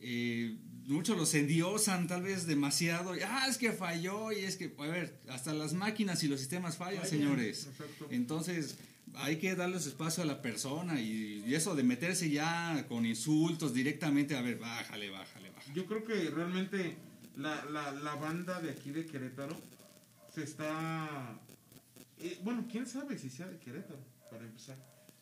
eh, 0.00 0.56
muchos 0.86 1.16
los 1.16 1.34
endiosan 1.34 2.06
tal 2.08 2.22
vez 2.22 2.46
demasiado. 2.46 3.14
y, 3.16 3.20
ah, 3.20 3.46
es 3.48 3.58
que 3.58 3.72
falló 3.72 4.32
y 4.32 4.38
es 4.40 4.56
que, 4.56 4.74
a 4.78 4.86
ver, 4.86 5.18
hasta 5.28 5.52
las 5.52 5.72
máquinas 5.74 6.22
y 6.24 6.28
los 6.28 6.40
sistemas 6.40 6.76
fallan, 6.76 7.06
señores. 7.06 7.68
Entonces, 8.10 8.76
hay 9.14 9.36
que 9.36 9.54
darles 9.54 9.86
espacio 9.86 10.22
a 10.22 10.26
la 10.26 10.40
persona 10.40 11.00
y, 11.00 11.42
y 11.46 11.54
eso 11.54 11.74
de 11.74 11.82
meterse 11.82 12.30
ya 12.30 12.86
con 12.88 13.04
insultos 13.06 13.74
directamente, 13.74 14.36
a 14.36 14.42
ver, 14.42 14.58
bájale, 14.58 15.10
bájale. 15.10 15.47
Yo 15.74 15.86
creo 15.86 16.04
que 16.04 16.30
realmente 16.30 16.96
la, 17.36 17.64
la, 17.66 17.92
la 17.92 18.14
banda 18.16 18.60
de 18.60 18.70
aquí 18.70 18.90
de 18.90 19.06
Querétaro 19.06 19.56
se 20.34 20.42
está... 20.42 21.38
eh, 22.20 22.38
bueno, 22.42 22.66
quién 22.70 22.86
sabe 22.86 23.18
si 23.18 23.30
sea 23.30 23.46
de 23.46 23.58
Querétaro, 23.58 23.98
para 24.30 24.44
empezar. 24.44 24.76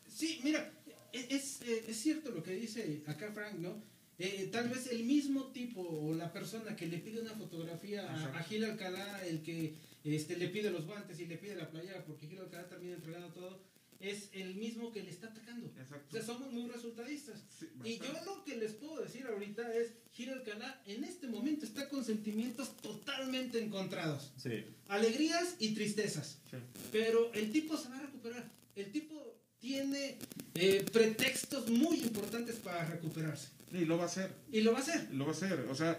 Sí, 0.07 0.39
mira, 0.43 0.71
e- 1.13 1.27
es, 1.35 1.61
eh, 1.61 1.85
es 1.87 1.97
cierto 1.97 2.31
lo 2.31 2.41
que 2.43 2.53
dice 2.53 3.03
acá 3.07 3.31
Frank, 3.31 3.55
¿no? 3.59 3.81
Eh, 4.19 4.49
tal 4.51 4.67
vez 4.69 4.87
el 4.87 5.03
mismo 5.03 5.51
tipo 5.51 5.81
o 5.81 6.15
la 6.15 6.33
persona 6.33 6.75
que 6.75 6.87
le 6.87 6.97
pide 6.97 7.21
una 7.21 7.35
fotografía 7.35 8.11
a 8.11 8.43
Gil 8.43 8.63
Alcalá, 8.65 9.23
el 9.27 9.43
que 9.43 9.75
este, 10.03 10.37
le 10.37 10.47
pide 10.47 10.71
los 10.71 10.87
guantes 10.87 11.19
y 11.19 11.27
le 11.27 11.37
pide 11.37 11.55
la 11.55 11.69
playera, 11.69 12.03
porque 12.03 12.27
Gil 12.27 12.39
Alcalá 12.39 12.67
termina 12.67 12.95
entregando 12.95 13.27
todo, 13.29 13.61
es 13.99 14.29
el 14.33 14.55
mismo 14.55 14.91
que 14.91 15.03
le 15.03 15.09
está 15.09 15.27
atacando. 15.27 15.67
O 15.67 15.79
Exacto. 15.81 16.11
sea, 16.11 16.21
somos 16.21 16.51
muy 16.51 16.69
resultadistas. 16.69 17.43
Sí, 17.59 17.67
Y 17.83 17.97
yo 17.97 18.13
lo 18.25 18.43
que 18.43 18.57
les 18.57 18.73
puedo 18.73 19.01
decir 19.01 19.25
ahorita 19.25 19.73
es, 19.73 19.91
Gil 20.13 20.29
Alcalá 20.29 20.81
en 20.85 21.03
este 21.03 21.27
momento 21.27 21.65
está 21.65 21.89
con 21.89 22.03
sentimientos 22.03 22.75
totalmente 22.77 23.63
encontrados. 23.63 24.33
Sí. 24.37 24.65
Alegrías 24.87 25.55
y 25.59 25.73
tristezas. 25.73 26.39
Sí. 26.49 26.57
Pero 26.91 27.33
el 27.33 27.51
tipo 27.51 27.77
se 27.77 27.89
va 27.89 27.97
a 27.97 28.01
recuperar. 28.01 28.49
El 28.75 28.91
tipo 28.91 29.37
tiene 29.59 30.17
eh, 30.55 30.85
pretextos 30.91 31.69
muy 31.69 31.97
importantes 31.99 32.55
para 32.57 32.85
recuperarse. 32.85 33.49
Y 33.73 33.85
lo 33.85 33.97
va 33.97 34.03
a 34.03 34.07
hacer. 34.07 34.31
Y 34.51 34.61
lo 34.61 34.71
va 34.71 34.79
a 34.79 34.81
hacer. 34.81 35.07
Lo 35.13 35.25
va 35.25 35.31
a 35.31 35.33
hacer. 35.33 35.59
O 35.69 35.75
sea, 35.75 35.97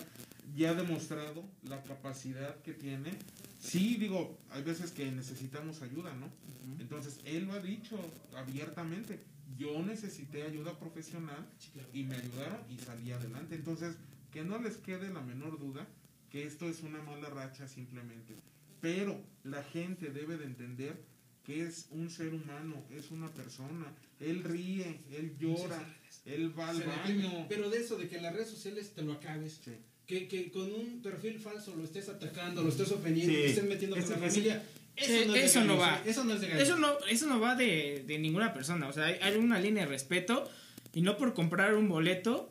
ya 0.55 0.71
ha 0.71 0.75
demostrado 0.75 1.45
la 1.65 1.83
capacidad 1.83 2.61
que 2.63 2.73
tiene. 2.73 3.11
Sí, 3.59 3.97
digo, 3.97 4.39
hay 4.51 4.63
veces 4.63 4.93
que 4.93 5.11
necesitamos 5.11 5.83
ayuda, 5.83 6.15
¿no? 6.15 6.31
Entonces, 6.79 7.21
él 7.25 7.47
lo 7.47 7.55
ha 7.55 7.61
dicho 7.61 7.99
abiertamente. 8.37 9.21
Yo 9.59 9.83
necesité 9.83 10.45
ayuda 10.45 10.79
profesional 10.79 11.45
y 11.93 12.05
me 12.05 12.17
ayudaron 12.17 12.61
y 12.71 12.79
salí 12.79 13.11
adelante. 13.11 13.57
Entonces, 13.57 13.97
que 14.31 14.45
no 14.45 14.59
les 14.59 14.77
quede 14.77 15.13
la 15.13 15.21
menor 15.21 15.59
duda 15.59 15.87
que 16.31 16.45
esto 16.45 16.69
es 16.69 16.83
una 16.83 17.03
mala 17.03 17.31
racha 17.31 17.67
simplemente. 17.67 18.37
Pero 18.81 19.21
la 19.43 19.63
gente 19.65 20.11
debe 20.11 20.37
de 20.37 20.45
entender 20.45 21.03
que 21.43 21.65
es 21.65 21.89
un 21.91 22.11
ser 22.11 22.35
humano, 22.35 22.85
es 22.91 23.11
una 23.11 23.33
persona. 23.33 23.93
Él 24.21 24.45
ríe, 24.45 25.01
él 25.11 25.37
llora, 25.39 25.83
él 26.27 26.57
va 26.57 26.69
al 26.69 26.83
baño. 26.83 27.47
Pero 27.49 27.71
de 27.71 27.79
eso, 27.79 27.97
de 27.97 28.09
que 28.09 28.17
en 28.17 28.23
las 28.23 28.35
redes 28.35 28.51
sociales 28.51 28.93
te 28.95 29.03
lo 29.03 29.15
acabes. 29.15 29.61
Sí. 29.65 29.73
Que, 30.09 30.27
que 30.27 30.51
con 30.51 30.73
un 30.73 31.01
perfil 31.03 31.39
falso 31.39 31.77
lo 31.77 31.85
estés 31.85 32.09
atacando, 32.09 32.63
lo 32.63 32.71
estés 32.71 32.91
ofendiendo, 32.91 33.33
Sí. 33.35 33.41
lo 33.41 33.47
estés 33.47 33.65
metiendo 33.65 33.95
con 33.97 34.05
Eso- 34.05 34.13
la 34.19 34.27
familia. 34.29 34.63
Eso, 34.97 35.13
Eh, 35.13 35.25
no, 35.27 35.35
es 35.37 35.41
de 35.43 35.47
eso 35.47 35.65
no 35.65 35.77
va. 35.77 36.03
Eso 36.05 36.25
no 36.25 36.35
es 36.35 36.41
de 36.41 36.49
gallos. 36.49 36.63
Eso 36.69 36.77
no, 36.79 36.99
eso 37.09 37.27
no 37.27 37.39
va 37.39 37.55
de, 37.55 38.03
de 38.07 38.19
ninguna 38.19 38.53
persona. 38.55 38.89
O 38.89 38.93
sea, 38.93 39.05
hay, 39.05 39.19
hay 39.23 39.37
una 39.37 39.61
línea 39.61 39.85
de 39.85 39.91
respeto 39.91 40.51
y 40.95 41.03
no 41.03 41.17
por 41.19 41.35
comprar 41.35 41.75
un 41.75 41.89
boleto 41.89 42.51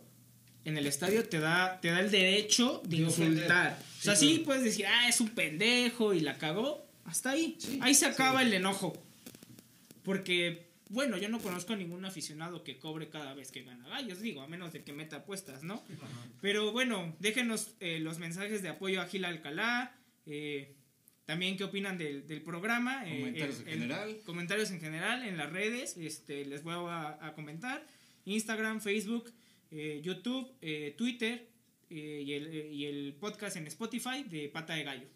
en 0.63 0.77
el 0.77 0.85
estadio 0.85 1.27
te 1.27 1.39
da, 1.39 1.79
te 1.81 1.89
da 1.89 1.99
el 1.99 2.11
derecho 2.11 2.81
de 2.85 2.97
De 2.97 3.05
ofender. 3.05 3.33
insultar. 3.33 3.79
O 3.99 4.03
sea, 4.03 4.15
Sí, 4.15 4.35
sí 4.35 4.39
puedes 4.45 4.63
decir, 4.63 4.85
ah, 4.85 5.09
es 5.09 5.19
un 5.19 5.29
pendejo 5.29 6.13
y 6.13 6.19
la 6.21 6.37
cagó. 6.37 6.85
Hasta 7.05 7.31
ahí. 7.31 7.55
Sí, 7.59 7.79
ahí 7.81 7.95
se 7.95 8.05
acaba 8.05 8.43
el 8.43 8.53
enojo. 8.53 8.93
Porque, 10.03 10.66
bueno, 10.89 11.17
yo 11.17 11.29
no 11.29 11.39
conozco 11.39 11.73
a 11.73 11.75
ningún 11.75 12.05
aficionado 12.05 12.63
que 12.63 12.79
cobre 12.79 13.09
cada 13.09 13.33
vez 13.33 13.51
que 13.51 13.63
gana 13.63 13.87
gallos, 13.87 14.21
digo, 14.21 14.41
a 14.41 14.47
menos 14.47 14.73
de 14.73 14.83
que 14.83 14.93
meta 14.93 15.17
apuestas, 15.17 15.63
¿no? 15.63 15.83
Pero 16.41 16.71
bueno, 16.71 17.15
déjenos 17.19 17.75
eh, 17.79 17.99
los 17.99 18.19
mensajes 18.19 18.61
de 18.61 18.69
apoyo 18.69 19.01
a 19.01 19.05
Gil 19.07 19.25
Alcalá. 19.25 19.95
eh, 20.25 20.73
también 21.25 21.57
qué 21.57 21.65
opinan 21.65 21.97
del, 21.97 22.25
del 22.25 22.41
programa. 22.41 23.03
eh, 23.05 23.19
Comentarios 23.19 23.59
el- 23.59 23.67
en 23.67 23.73
el- 23.73 23.79
general. 23.79 24.17
comentarios 24.25 24.71
en 24.71 24.79
general 24.79 25.23
en 25.27 25.35
las 25.37 25.51
redes. 25.51 25.97
Este, 25.97 26.45
les 26.45 26.63
voy 26.63 26.73
a, 26.75 27.17
a 27.25 27.33
comentar. 27.33 27.85
Instagram, 28.23 28.79
Facebook, 28.79 29.33
eh, 29.71 29.99
YouTube, 30.01 30.49
eh, 30.61 30.95
Twitter 30.97 31.49
eh, 31.89 32.23
y, 32.25 32.31
el, 32.33 32.47
eh, 32.47 32.73
y 32.73 32.85
el 32.85 33.13
podcast 33.19 33.57
en 33.57 33.67
Spotify 33.67 34.23
de 34.23 34.47
Pata 34.47 34.73
de 34.75 34.83
Gallo. 34.83 35.07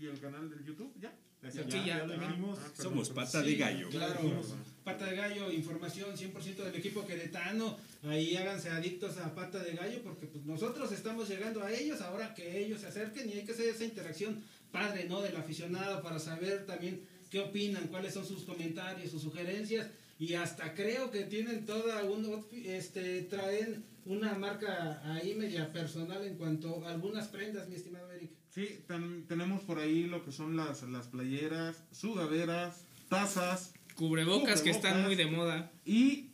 ¿Y 0.00 0.06
el 0.06 0.18
canal 0.20 0.50
del 0.50 0.64
YouTube? 0.64 0.92
¿Ya? 1.00 1.12
Ese 1.42 1.64
Sí, 1.64 1.82
ya, 1.84 2.04
lo 2.04 2.14
dijimos. 2.14 2.58
Ah, 2.60 2.70
perdón, 2.76 2.92
Somos 2.92 3.10
pata 3.10 3.42
de 3.42 3.56
gallo. 3.56 3.88
Claro, 3.90 4.42
pata 4.84 5.06
de 5.06 5.16
gallo, 5.16 5.50
información 5.50 6.16
100% 6.16 6.56
del 6.56 6.74
equipo 6.76 7.04
queretano. 7.04 7.76
Ahí 8.04 8.36
háganse 8.36 8.70
adictos 8.70 9.18
a 9.18 9.34
pata 9.34 9.58
de 9.58 9.74
gallo 9.74 10.02
porque 10.02 10.26
pues, 10.26 10.44
nosotros 10.44 10.92
estamos 10.92 11.28
llegando 11.28 11.62
a 11.62 11.72
ellos 11.72 12.00
ahora 12.00 12.34
que 12.34 12.64
ellos 12.64 12.80
se 12.80 12.86
acerquen 12.86 13.28
y 13.28 13.34
hay 13.34 13.44
que 13.44 13.52
hacer 13.52 13.68
esa 13.68 13.84
interacción 13.84 14.42
padre, 14.70 15.06
¿no? 15.08 15.20
Del 15.20 15.36
aficionado 15.36 16.02
para 16.02 16.18
saber 16.18 16.64
también 16.64 17.02
qué 17.30 17.40
opinan, 17.40 17.88
cuáles 17.88 18.14
son 18.14 18.26
sus 18.26 18.44
comentarios, 18.44 19.10
sus 19.10 19.22
sugerencias 19.22 19.88
y 20.18 20.34
hasta 20.34 20.74
creo 20.74 21.10
que 21.10 21.24
tienen 21.24 21.66
toda 21.66 22.04
un 22.04 22.46
este 22.64 23.22
traen 23.22 23.84
una 24.04 24.34
marca 24.34 25.00
ahí 25.12 25.34
media 25.34 25.72
personal 25.72 26.24
en 26.24 26.36
cuanto 26.36 26.84
a 26.86 26.90
algunas 26.90 27.28
prendas, 27.28 27.68
mi 27.68 27.76
estimado 27.76 28.10
Eric. 28.12 28.30
Sí, 28.54 28.80
ten- 28.86 29.24
tenemos 29.26 29.62
por 29.62 29.78
ahí 29.78 30.04
lo 30.04 30.24
que 30.24 30.30
son 30.32 30.56
las, 30.56 30.82
las 30.82 31.06
playeras, 31.08 31.84
sudaderas, 31.90 32.84
tazas 33.08 33.72
Cubrebocas 33.94 34.60
que 34.62 34.70
están 34.70 34.92
Cubrebocas. 35.04 35.06
muy 35.06 35.16
de 35.16 35.26
moda. 35.36 35.72
y 35.86 36.28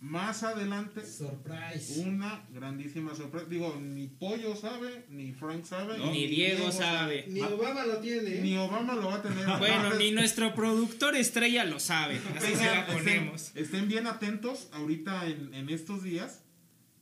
más 0.00 0.42
adelante 0.44 1.04
Surprise. 1.04 2.00
una 2.00 2.42
grandísima 2.54 3.14
sorpresa. 3.14 3.46
Digo, 3.50 3.78
ni 3.78 4.06
Pollo 4.06 4.56
sabe, 4.56 5.04
ni 5.10 5.32
Frank 5.34 5.64
sabe, 5.66 5.98
No. 5.98 6.10
Ni 6.10 6.26
Diego 6.26 6.72
sabe. 6.72 7.26
Ni 7.28 7.42
Obama 7.42 7.84
lo 7.84 7.98
tiene. 7.98 8.36
¿eh? 8.36 8.40
Ni 8.42 8.56
Obama 8.56 8.94
lo 8.94 9.08
va 9.08 9.16
a 9.16 9.22
tener. 9.22 9.44
Bueno, 9.58 9.92
ni 9.98 10.10
nuestro 10.12 10.54
productor 10.54 11.14
estrella 11.16 11.64
lo 11.66 11.78
sabe. 11.78 12.18
Así 12.34 12.54
se 12.54 12.64
la 12.64 12.86
estén- 12.86 12.94
ponemos. 12.96 13.52
Estén 13.54 13.88
bien 13.88 14.06
atentos 14.06 14.68
ahorita 14.72 15.26
en, 15.26 15.52
en 15.52 15.68
estos 15.68 16.02
días. 16.02 16.42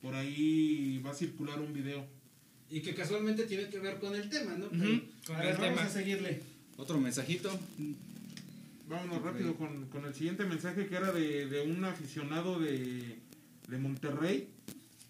Por 0.03 0.17
ahí 0.17 1.01
va 1.07 1.11
a 1.11 1.15
circular 1.15 1.61
un 1.61 1.73
video. 1.73 2.05
Y 2.71 2.81
que 2.81 2.95
casualmente 2.95 3.45
tiene 3.45 3.69
que 3.69 3.79
ver 3.79 3.99
con 3.99 4.15
el 4.15 4.29
tema, 4.29 4.55
¿no? 4.57 4.69
Con 4.69 4.81
a 5.37 5.41
el 5.43 5.47
ver, 5.47 5.57
vamos 5.57 5.59
tema. 5.79 5.83
a 5.85 5.89
seguirle. 5.89 6.41
Otro 6.77 6.99
mensajito. 7.01 7.59
Vámonos 8.89 9.23
rápido 9.23 9.55
con, 9.57 9.87
con 9.87 10.05
el 10.07 10.15
siguiente 10.15 10.45
mensaje 10.45 10.87
que 10.87 10.95
era 10.97 11.13
de, 11.13 11.47
de 11.47 11.61
un 11.63 11.85
aficionado 11.85 12.59
de, 12.59 13.19
de 13.69 13.79
Monterrey. 13.79 14.49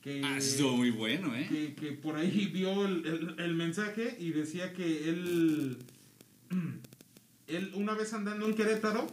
Que, 0.03 0.23
Ah, 0.25 0.39
estuvo 0.39 0.77
muy 0.77 0.91
bueno, 0.91 1.35
¿eh? 1.37 1.47
que, 1.49 1.75
que 1.75 1.93
por 1.93 2.17
ahí 2.17 2.47
vio 2.53 2.87
el, 2.87 3.05
el- 3.07 3.35
el 3.41 3.55
mensaje 3.55 4.17
y 4.21 4.31
decía 4.31 4.73
que 4.73 5.09
él, 5.11 5.77
él 7.49 7.73
una 7.75 7.95
vez 7.95 8.13
andando 8.13 8.47
en 8.47 8.55
Querétaro, 8.55 9.07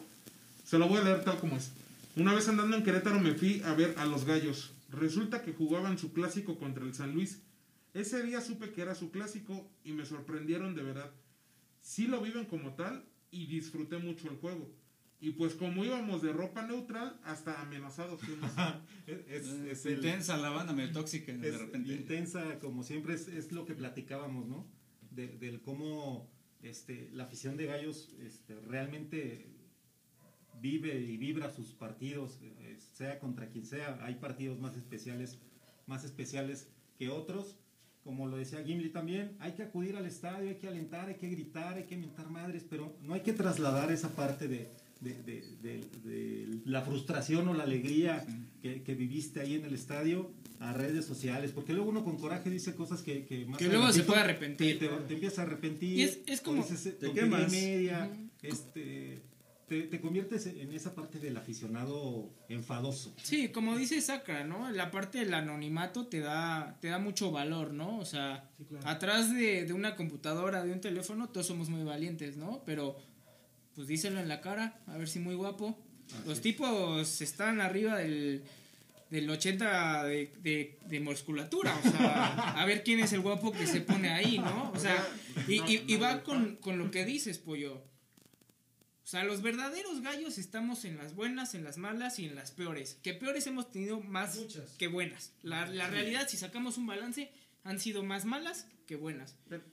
se 0.64 0.78
lo 0.78 0.88
voy 0.88 1.00
a 1.00 1.04
leer 1.04 1.24
tal 1.24 1.40
como 1.40 1.58
es. 1.58 1.72
Una 2.16 2.34
vez 2.34 2.48
andando 2.48 2.78
en 2.78 2.84
Querétaro 2.84 3.20
me 3.20 3.34
fui 3.34 3.62
a 3.66 3.74
ver 3.74 3.96
a 3.98 4.06
los 4.06 4.26
gallos. 4.26 4.72
Resulta 4.92 5.42
que 5.44 5.54
jugaban 5.54 5.98
su 5.98 6.14
clásico 6.14 6.58
contra 6.58 6.84
el 6.86 6.94
San 6.94 7.14
Luis. 7.14 7.40
Ese 7.96 8.22
día 8.22 8.42
supe 8.42 8.72
que 8.72 8.82
era 8.82 8.94
su 8.94 9.10
clásico 9.10 9.68
y 9.84 9.94
me 9.94 10.06
sorprendieron 10.06 10.76
de 10.76 10.84
verdad. 10.84 11.12
Sí 11.82 12.06
lo 12.08 12.22
viven 12.22 12.46
como 12.46 12.76
tal 12.76 13.04
y 13.32 13.48
disfruté 13.48 13.98
mucho 13.98 14.30
el 14.30 14.38
juego. 14.38 14.72
Y 15.22 15.32
pues 15.32 15.56
como 15.56 15.84
íbamos 15.86 16.22
de 16.22 16.32
ropa 16.34 16.68
neutral, 16.68 17.20
hasta 17.24 17.60
amenazados 17.62 18.22
fuimos. 18.22 18.52
Es, 19.08 19.46
es- 19.48 19.86
el- 19.86 19.96
intensa 19.98 20.36
la 20.38 20.50
banda, 20.50 20.74
medio 20.74 20.92
tóxica 20.92 21.32
de 21.32 21.52
repente. 21.58 21.94
intensa, 21.94 22.60
como 22.60 22.84
siempre, 22.84 23.14
es, 23.16 23.28
es 23.28 23.52
lo 23.52 23.66
que 23.66 23.76
platicábamos, 23.76 24.46
¿no? 24.48 24.68
De, 25.12 25.28
del 25.28 25.62
cómo 25.62 26.30
este, 26.64 27.10
la 27.14 27.24
afición 27.26 27.56
de 27.56 27.68
Gallos 27.68 28.14
este, 28.20 28.56
realmente 28.62 29.48
vive 30.62 31.00
y 31.00 31.18
vibra 31.18 31.50
sus 31.52 31.74
partidos, 31.74 32.40
eh, 32.42 32.78
sea 32.94 33.20
contra 33.20 33.50
quien 33.50 33.66
sea. 33.66 34.00
Hay 34.04 34.16
partidos 34.16 34.60
más 34.60 34.76
especiales, 34.76 35.38
más 35.88 36.04
especiales 36.04 36.68
que 36.98 37.10
otros. 37.10 37.58
Como 38.06 38.28
lo 38.28 38.38
decía 38.38 38.64
Gimli 38.64 38.90
también, 38.90 39.32
hay 39.40 39.54
que 39.54 39.64
acudir 39.64 39.96
al 39.98 40.06
estadio, 40.06 40.48
hay 40.50 40.56
que 40.58 40.68
alentar, 40.68 41.10
hay 41.10 41.16
que 41.16 41.28
gritar, 41.28 41.76
hay 41.76 41.86
que 41.86 41.98
mentar 41.98 42.30
madres, 42.30 42.64
pero 42.70 42.96
no 43.02 43.16
hay 43.16 43.22
que 43.22 43.34
trasladar 43.34 43.92
esa 43.92 44.10
parte 44.16 44.48
de, 44.48 44.70
de- 45.02 45.16
de- 45.64 46.60
la 46.66 46.84
frustración 46.84 47.48
o 47.48 47.54
la 47.56 47.64
alegría 47.64 48.24
que, 48.62 48.84
que 48.84 48.94
viviste 48.94 49.40
ahí 49.42 49.56
en 49.56 49.66
el 49.66 49.74
estadio 49.74 50.30
a 50.60 50.72
redes 50.72 51.04
sociales, 51.06 51.52
porque 51.52 51.74
luego 51.74 51.90
uno 51.90 52.04
con 52.04 52.18
coraje 52.18 52.50
dice 52.52 52.76
cosas 52.76 53.02
que, 53.02 53.26
que 53.26 53.46
más 53.48 53.58
Que 53.58 53.68
luego 53.70 53.92
se 53.92 54.04
puede 54.04 54.20
arrepentir. 54.22 54.78
Te, 54.78 54.88
te 54.88 55.14
empiezas 55.16 55.40
a 55.40 55.42
arrepentir. 55.42 55.98
Y 55.98 56.02
es- 56.04 56.20
es 56.28 56.42
como- 56.42 56.62
dices, 56.64 57.00
te 57.00 57.12
quemas. 57.12 57.52
media, 57.52 58.08
este, 58.44 59.18
te, 59.68 59.84
te 59.84 60.00
conviertes 60.00 60.46
en 60.46 60.72
esa 60.74 60.94
parte 60.94 61.18
del 61.20 61.36
aficionado 61.38 62.30
enfadoso. 62.50 63.16
Sí, 63.24 63.50
como 63.50 63.76
dice 63.76 64.00
Sacra, 64.02 64.44
¿no? 64.44 64.70
La 64.72 64.92
parte 64.92 65.20
del 65.20 65.34
anonimato 65.34 66.08
te 66.08 66.20
da, 66.20 66.78
te 66.82 66.90
da 66.90 67.00
mucho 67.00 67.32
valor, 67.32 67.74
¿no? 67.74 67.98
O 68.00 68.06
sea, 68.06 68.50
Sí, 68.58 68.66
claro. 68.66 68.88
atrás 68.88 69.34
de, 69.34 69.66
de 69.66 69.74
una 69.74 69.96
computadora, 69.96 70.64
de 70.64 70.72
un 70.72 70.82
teléfono, 70.82 71.30
todos 71.30 71.48
somos 71.48 71.70
muy 71.70 71.84
valientes, 71.84 72.38
¿no? 72.38 72.62
Pero, 72.66 72.96
pues 73.76 73.88
díselo 73.88 74.20
en 74.20 74.28
la 74.28 74.40
cara, 74.42 74.82
a 74.88 74.98
ver 74.98 75.08
si 75.08 75.20
muy 75.20 75.36
guapo. 75.36 75.78
Así 76.10 76.28
Los 76.28 76.38
es. 76.38 76.42
tipos 76.44 77.22
están 77.22 77.60
arriba 77.60 77.98
del, 77.98 78.44
del 79.10 79.28
80 79.30 80.04
de, 80.04 80.32
de, 80.42 80.78
de 80.86 81.00
musculatura, 81.00 81.76
o 81.84 81.90
sea, 81.90 82.52
a 82.62 82.66
ver 82.66 82.84
quién 82.84 83.00
es 83.00 83.12
el 83.14 83.22
guapo 83.22 83.52
que 83.52 83.66
se 83.66 83.82
pone 83.82 84.10
ahí, 84.10 84.38
¿no? 84.38 84.72
O 84.72 84.80
sea, 84.80 84.96
y, 85.48 85.56
y- 85.64 85.84
y 85.88 85.98
va 85.98 86.22
con, 86.22 86.58
con 86.58 86.78
lo 86.78 86.92
que 86.92 87.04
dices, 87.06 87.40
pollo. 87.40 87.84
O 89.06 89.08
sea, 89.08 89.24
los 89.24 89.44
verdaderos 89.44 90.02
gallos 90.02 90.40
estamos 90.40 90.84
en 90.84 90.98
las 90.98 91.14
buenas, 91.14 91.54
en 91.54 91.64
las 91.64 91.78
malas 91.78 92.18
y 92.18 92.26
en 92.26 92.34
las 92.34 92.50
peores. 92.50 92.98
Que 93.04 93.14
peores 93.14 93.46
hemos 93.46 93.72
tenido 93.72 94.00
más 94.02 94.36
Muchas. 94.38 94.72
que 94.80 94.88
buenas. 94.88 95.32
La, 95.44 95.68
la 95.68 95.88
realidad, 95.88 96.28
si 96.28 96.38
sacamos 96.38 96.78
un 96.80 96.88
balance, 96.88 97.32
han 97.64 97.80
sido 97.80 98.02
más 98.04 98.26
malas 98.26 98.68
que 98.88 98.96
buenas. 98.96 99.36
Pero- 99.48 99.64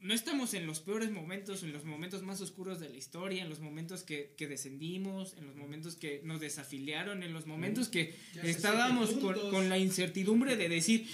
No 0.00 0.14
estamos 0.14 0.54
en 0.54 0.66
los 0.66 0.80
peores 0.80 1.10
momentos, 1.10 1.64
en 1.64 1.72
los 1.74 1.84
momentos 1.84 2.22
más 2.22 2.40
oscuros 2.40 2.80
de 2.80 2.88
la 2.88 2.96
historia, 2.96 3.42
en 3.42 3.50
los 3.50 3.60
momentos 3.60 4.02
que, 4.04 4.32
que 4.38 4.46
descendimos, 4.46 5.34
en 5.36 5.46
los 5.46 5.56
momentos 5.56 5.96
que 5.96 6.22
nos 6.24 6.40
desafiliaron, 6.40 7.22
en 7.22 7.34
los 7.34 7.46
momentos 7.46 7.88
que 7.88 8.14
Que 8.40 8.48
estábamos 8.50 9.10
con, 9.12 9.34
con 9.50 9.68
la 9.68 9.76
incertidumbre 9.76 10.56
de 10.56 10.70
decir, 10.70 11.06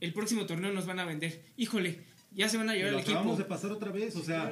el 0.00 0.12
próximo 0.12 0.46
torneo 0.46 0.72
nos 0.72 0.86
van 0.86 1.00
a 1.00 1.04
vender. 1.04 1.42
Híjole, 1.56 2.04
ya 2.30 2.48
se 2.48 2.56
van 2.56 2.68
a 2.70 2.74
llevar 2.76 2.94
el 2.94 3.00
equipo. 3.00 3.34
de 3.36 3.44
pasar 3.46 3.72
otra 3.72 3.90
vez, 3.90 4.14
o 4.14 4.22
sea, 4.22 4.42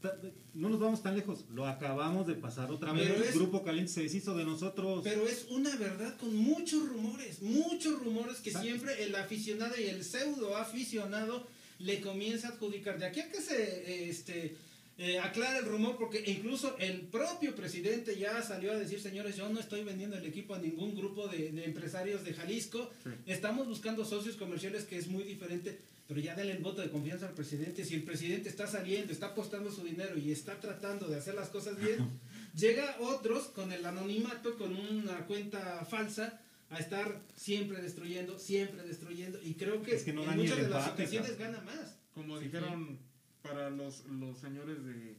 claro. 0.00 0.28
No 0.58 0.68
nos 0.68 0.80
vamos 0.80 1.02
tan 1.02 1.14
lejos, 1.16 1.44
lo 1.54 1.66
acabamos 1.66 2.26
de 2.26 2.34
pasar 2.34 2.70
otra 2.70 2.92
Pero 2.92 3.14
vez. 3.14 3.22
es- 3.28 3.32
El 3.32 3.38
grupo 3.40 3.62
caliente 3.62 3.92
se 3.92 4.02
deshizo 4.02 4.34
de 4.36 4.44
nosotros. 4.44 5.02
Pero 5.04 5.26
es 5.26 5.46
una 5.50 5.74
verdad 5.76 6.16
con 6.18 6.34
muchos 6.36 6.88
rumores, 6.88 7.40
muchos 7.42 7.98
rumores 8.02 8.38
que 8.38 8.50
siempre 8.50 9.02
el 9.04 9.14
aficionado 9.14 9.74
y 9.80 9.84
el 9.84 10.04
pseudo 10.04 10.56
aficionado 10.56 11.46
le 11.78 12.00
comienza 12.00 12.48
a 12.48 12.50
adjudicar. 12.52 12.98
De 12.98 13.06
aquí 13.06 13.20
a 13.20 13.30
que 13.30 13.40
se 13.40 14.08
este, 14.10 14.56
eh, 14.98 15.20
aclara 15.20 15.58
el 15.58 15.64
rumor, 15.66 15.96
porque 15.96 16.24
incluso 16.26 16.76
el 16.78 17.02
propio 17.02 17.54
presidente 17.54 18.18
ya 18.18 18.42
salió 18.42 18.72
a 18.72 18.76
decir, 18.76 19.00
señores, 19.00 19.36
yo 19.36 19.48
no 19.48 19.60
estoy 19.60 19.84
vendiendo 19.84 20.16
el 20.16 20.26
equipo 20.26 20.54
a 20.54 20.58
ningún 20.58 20.96
grupo 20.96 21.28
de, 21.28 21.52
de 21.52 21.64
empresarios 21.66 22.24
de 22.24 22.34
Jalisco, 22.34 22.90
Sí. 23.04 23.10
estamos 23.26 23.68
buscando 23.68 24.04
socios 24.04 24.34
comerciales 24.34 24.84
que 24.84 24.98
es 24.98 25.06
muy 25.06 25.22
diferente. 25.22 25.78
Pero 26.08 26.20
ya 26.20 26.34
denle 26.34 26.52
el 26.52 26.62
voto 26.62 26.80
de 26.80 26.90
confianza 26.90 27.28
al 27.28 27.34
presidente. 27.34 27.84
Si 27.84 27.94
el 27.94 28.02
presidente 28.02 28.48
está 28.48 28.66
saliendo, 28.66 29.12
está 29.12 29.26
apostando 29.26 29.70
su 29.70 29.84
dinero 29.84 30.16
y 30.16 30.32
está 30.32 30.58
tratando 30.58 31.06
de 31.06 31.16
hacer 31.16 31.34
las 31.34 31.50
cosas 31.50 31.78
bien, 31.78 31.98
llega 32.54 32.96
otros 32.98 33.48
con 33.48 33.70
el 33.72 33.84
anonimato, 33.84 34.56
con 34.56 34.74
una 34.74 35.26
cuenta 35.26 35.84
falsa, 35.84 36.40
a 36.70 36.78
estar 36.78 37.20
siempre 37.36 37.82
destruyendo, 37.82 38.38
siempre 38.38 38.82
destruyendo. 38.84 39.38
Y 39.42 39.54
creo 39.54 39.82
que, 39.82 39.96
Es 39.96 40.02
que 40.02 40.14
no 40.14 40.24
da 40.24 40.32
en 40.32 40.38
muchas 40.38 40.56
de 40.56 40.68
las 40.70 40.84
empate, 40.84 41.02
ocasiones 41.02 41.38
gana 41.38 41.60
más. 41.60 41.98
Como 42.14 42.38
Sí, 42.38 42.44
dijeron 42.44 42.98
para 43.42 43.68
los, 43.68 44.06
los 44.06 44.38
señores 44.38 44.82
de, 44.86 45.16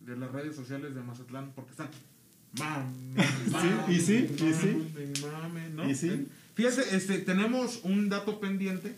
de 0.00 0.16
las 0.16 0.30
redes 0.30 0.54
sociales 0.54 0.94
de 0.94 1.00
Mazatlán, 1.00 1.52
porque 1.54 1.70
están. 1.70 1.90
Mame, 2.58 3.14
mame, 3.50 3.94
y 3.94 3.98
sí, 3.98 4.28
y 4.30 4.52
sí. 4.52 5.22
mame, 5.22 5.40
mame, 5.40 5.68
¿no? 5.70 5.88
Y 5.90 5.94
sí. 5.94 6.26
Fíjese, 6.54 6.94
este, 6.94 7.20
tenemos 7.20 7.80
un 7.82 8.10
dato 8.10 8.40
pendiente 8.40 8.94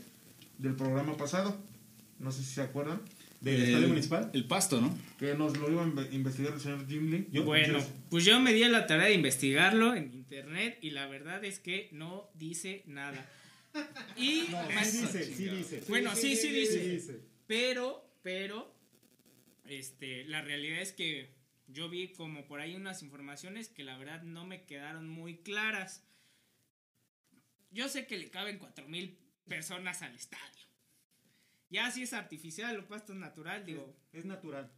del 0.59 0.75
programa 0.77 1.17
pasado. 1.17 1.57
No 2.19 2.31
sé 2.33 2.43
si 2.43 2.55
se 2.55 2.63
acuerdan. 2.63 3.01
¿Del 3.41 3.57
El- 3.57 3.63
estadio 3.65 3.89
municipal? 3.89 4.31
El 4.33 4.47
pasto, 4.47 4.81
¿no? 4.81 4.97
Que 5.19 5.35
nos 5.35 5.57
lo 5.59 5.71
iba 5.71 5.83
a 5.85 5.87
inve- 5.87 6.13
investigar 6.13 6.55
el 6.55 6.61
señor 6.61 6.87
Jim 6.89 7.11
Lee. 7.11 7.29
Yo- 7.31 7.45
Bueno, 7.45 7.79
pues 8.09 8.25
yo 8.25 8.41
me 8.41 8.55
di 8.55 8.63
a 8.63 8.69
la 8.71 8.87
tarea 8.87 9.07
de 9.09 9.15
investigarlo 9.15 9.95
en 9.95 10.13
internet 10.15 10.79
y 10.81 10.91
la 10.91 11.07
verdad 11.07 11.45
es 11.45 11.59
que 11.59 11.91
no 11.93 12.31
dice 12.35 12.83
nada. 12.87 13.29
Y 14.17 14.45
No, 14.51 14.63
más- 14.71 14.89
sí 14.91 14.99
dice, 15.03 15.25
sí 15.25 15.49
dice. 15.49 15.83
Bueno, 15.89 16.15
sí, 16.15 16.37
sí, 16.37 16.49
Sí 16.49 16.49
dice. 16.55 16.89
dice. 16.89 17.21
Pero, 17.47 18.09
pero, 18.23 18.75
este, 19.67 20.25
la 20.25 20.41
realidad 20.41 20.81
es 20.81 20.93
que 20.93 21.35
yo 21.67 21.91
vi 21.91 22.13
como 22.13 22.47
por 22.47 22.61
ahí 22.61 22.77
unas 22.77 23.03
informaciones 23.03 23.69
que 23.69 23.85
la 23.85 23.99
verdad 23.99 24.23
no 24.23 24.47
me 24.47 24.63
quedaron 24.65 25.07
muy 25.09 25.37
claras. 25.39 26.03
Yo 27.73 27.89
sé 27.89 28.07
que 28.07 28.17
le 28.17 28.31
caben 28.31 28.59
cuatro 28.59 28.87
mil 28.89 29.19
personas 29.47 30.03
al 30.03 30.15
estadio. 30.15 30.63
Ya 31.71 31.91
si 31.91 32.03
es 32.03 32.13
artificial 32.13 32.79
o 32.79 32.87
pasto 32.87 33.15
natural, 33.15 33.65
digo, 33.65 33.95
Es 34.13 34.25
natural. 34.25 34.71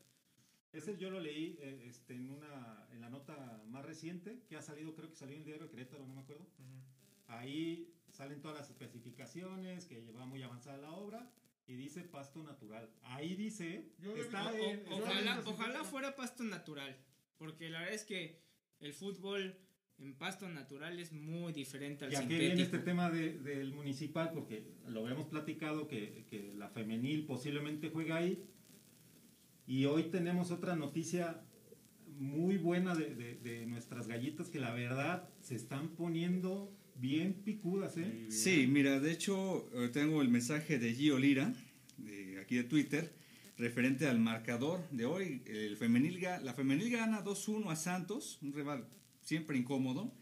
Ese 0.72 0.96
yo 0.98 1.10
lo 1.10 1.20
leí 1.20 1.56
eh, 1.60 1.84
este, 1.88 2.14
en, 2.14 2.30
una, 2.30 2.86
en 2.90 3.00
la 3.00 3.08
nota 3.08 3.62
más 3.68 3.84
reciente 3.84 4.42
que 4.48 4.56
ha 4.56 4.62
salido, 4.62 4.94
creo 4.94 5.08
que 5.08 5.16
salió 5.16 5.34
en 5.34 5.40
el 5.40 5.46
diario 5.46 5.64
de 5.64 5.70
Querétaro, 5.70 6.06
no 6.06 6.14
me 6.14 6.20
acuerdo. 6.20 6.46
Ahí 7.28 7.94
salen 8.12 8.40
todas 8.40 8.58
las 8.58 8.70
especificaciones, 8.70 9.86
que 9.86 10.02
lleva 10.04 10.26
muy 10.26 10.42
avanzada 10.42 10.76
la 10.78 10.90
obra 10.92 11.30
y 11.66 11.74
dice 11.76 12.02
pasto 12.02 12.42
natural. 12.42 12.90
Ahí 13.02 13.34
dice, 13.36 13.90
Yo 13.98 14.14
le 14.14 14.22
está 14.22 14.50
vi- 14.52 14.60
O- 14.60 14.64
en- 14.64 14.78
o- 14.80 14.82
está 14.82 14.94
ojalá, 14.96 15.32
en- 15.40 15.46
ojalá 15.46 15.84
fuera 15.84 16.14
pasto 16.16 16.44
natural. 16.44 16.96
Porque 17.38 17.68
la 17.70 17.80
verdad 17.80 17.94
es 17.94 18.04
que 18.04 18.40
el 18.80 18.92
fútbol 18.94 19.58
en 19.98 20.14
pasto 20.14 20.48
natural 20.48 20.98
es 20.98 21.12
muy 21.12 21.52
diferente 21.52 22.04
al 22.04 22.12
Y 22.12 22.16
aquí 22.16 22.22
sintético. 22.26 22.46
viene 22.48 22.62
este 22.62 22.78
tema 22.78 23.10
de- 23.10 23.38
del 23.38 23.72
municipal, 23.72 24.30
porque 24.34 24.64
lo 24.88 25.00
habíamos 25.04 25.26
platicado 25.28 25.88
que, 25.88 26.26
que 26.30 26.52
la 26.54 26.68
femenil 26.68 27.24
posiblemente 27.24 27.88
juega 27.90 28.16
ahí. 28.16 28.44
Y 29.66 29.86
hoy 29.86 30.04
tenemos 30.04 30.50
otra 30.50 30.76
noticia 30.76 31.40
muy 32.18 32.56
buena 32.56 32.94
de, 32.94 33.14
de- 33.14 33.34
de 33.36 33.66
nuestras 33.66 34.06
gallitas 34.06 34.48
que 34.48 34.60
la 34.60 34.72
verdad 34.74 35.28
se 35.40 35.54
están 35.54 35.88
poniendo 35.96 36.72
bien 36.96 37.34
picudas, 37.44 37.96
¿eh? 37.96 38.26
Sí, 38.30 38.66
mira, 38.66 39.00
de 39.00 39.12
hecho 39.12 39.68
eh, 39.74 39.88
tengo 39.88 40.22
el 40.22 40.28
mensaje 40.28 40.78
de 40.78 40.94
Gio 40.94 41.18
Lira, 41.18 41.52
de 41.98 42.38
aquí 42.40 42.56
de 42.56 42.64
Twitter, 42.64 43.12
referente 43.58 44.06
al 44.06 44.18
marcador 44.18 44.88
de 44.90 45.04
hoy. 45.06 45.42
El 45.46 45.76
femenil, 45.76 46.20
ga- 46.20 46.40
la 46.42 46.54
femenil 46.54 46.90
gana 46.90 47.22
2-1 47.24 47.70
a 47.70 47.76
Santos, 47.76 48.38
un 48.42 48.52
rival 48.52 48.86
siempre 49.26 49.58
incómodo. 49.58 50.12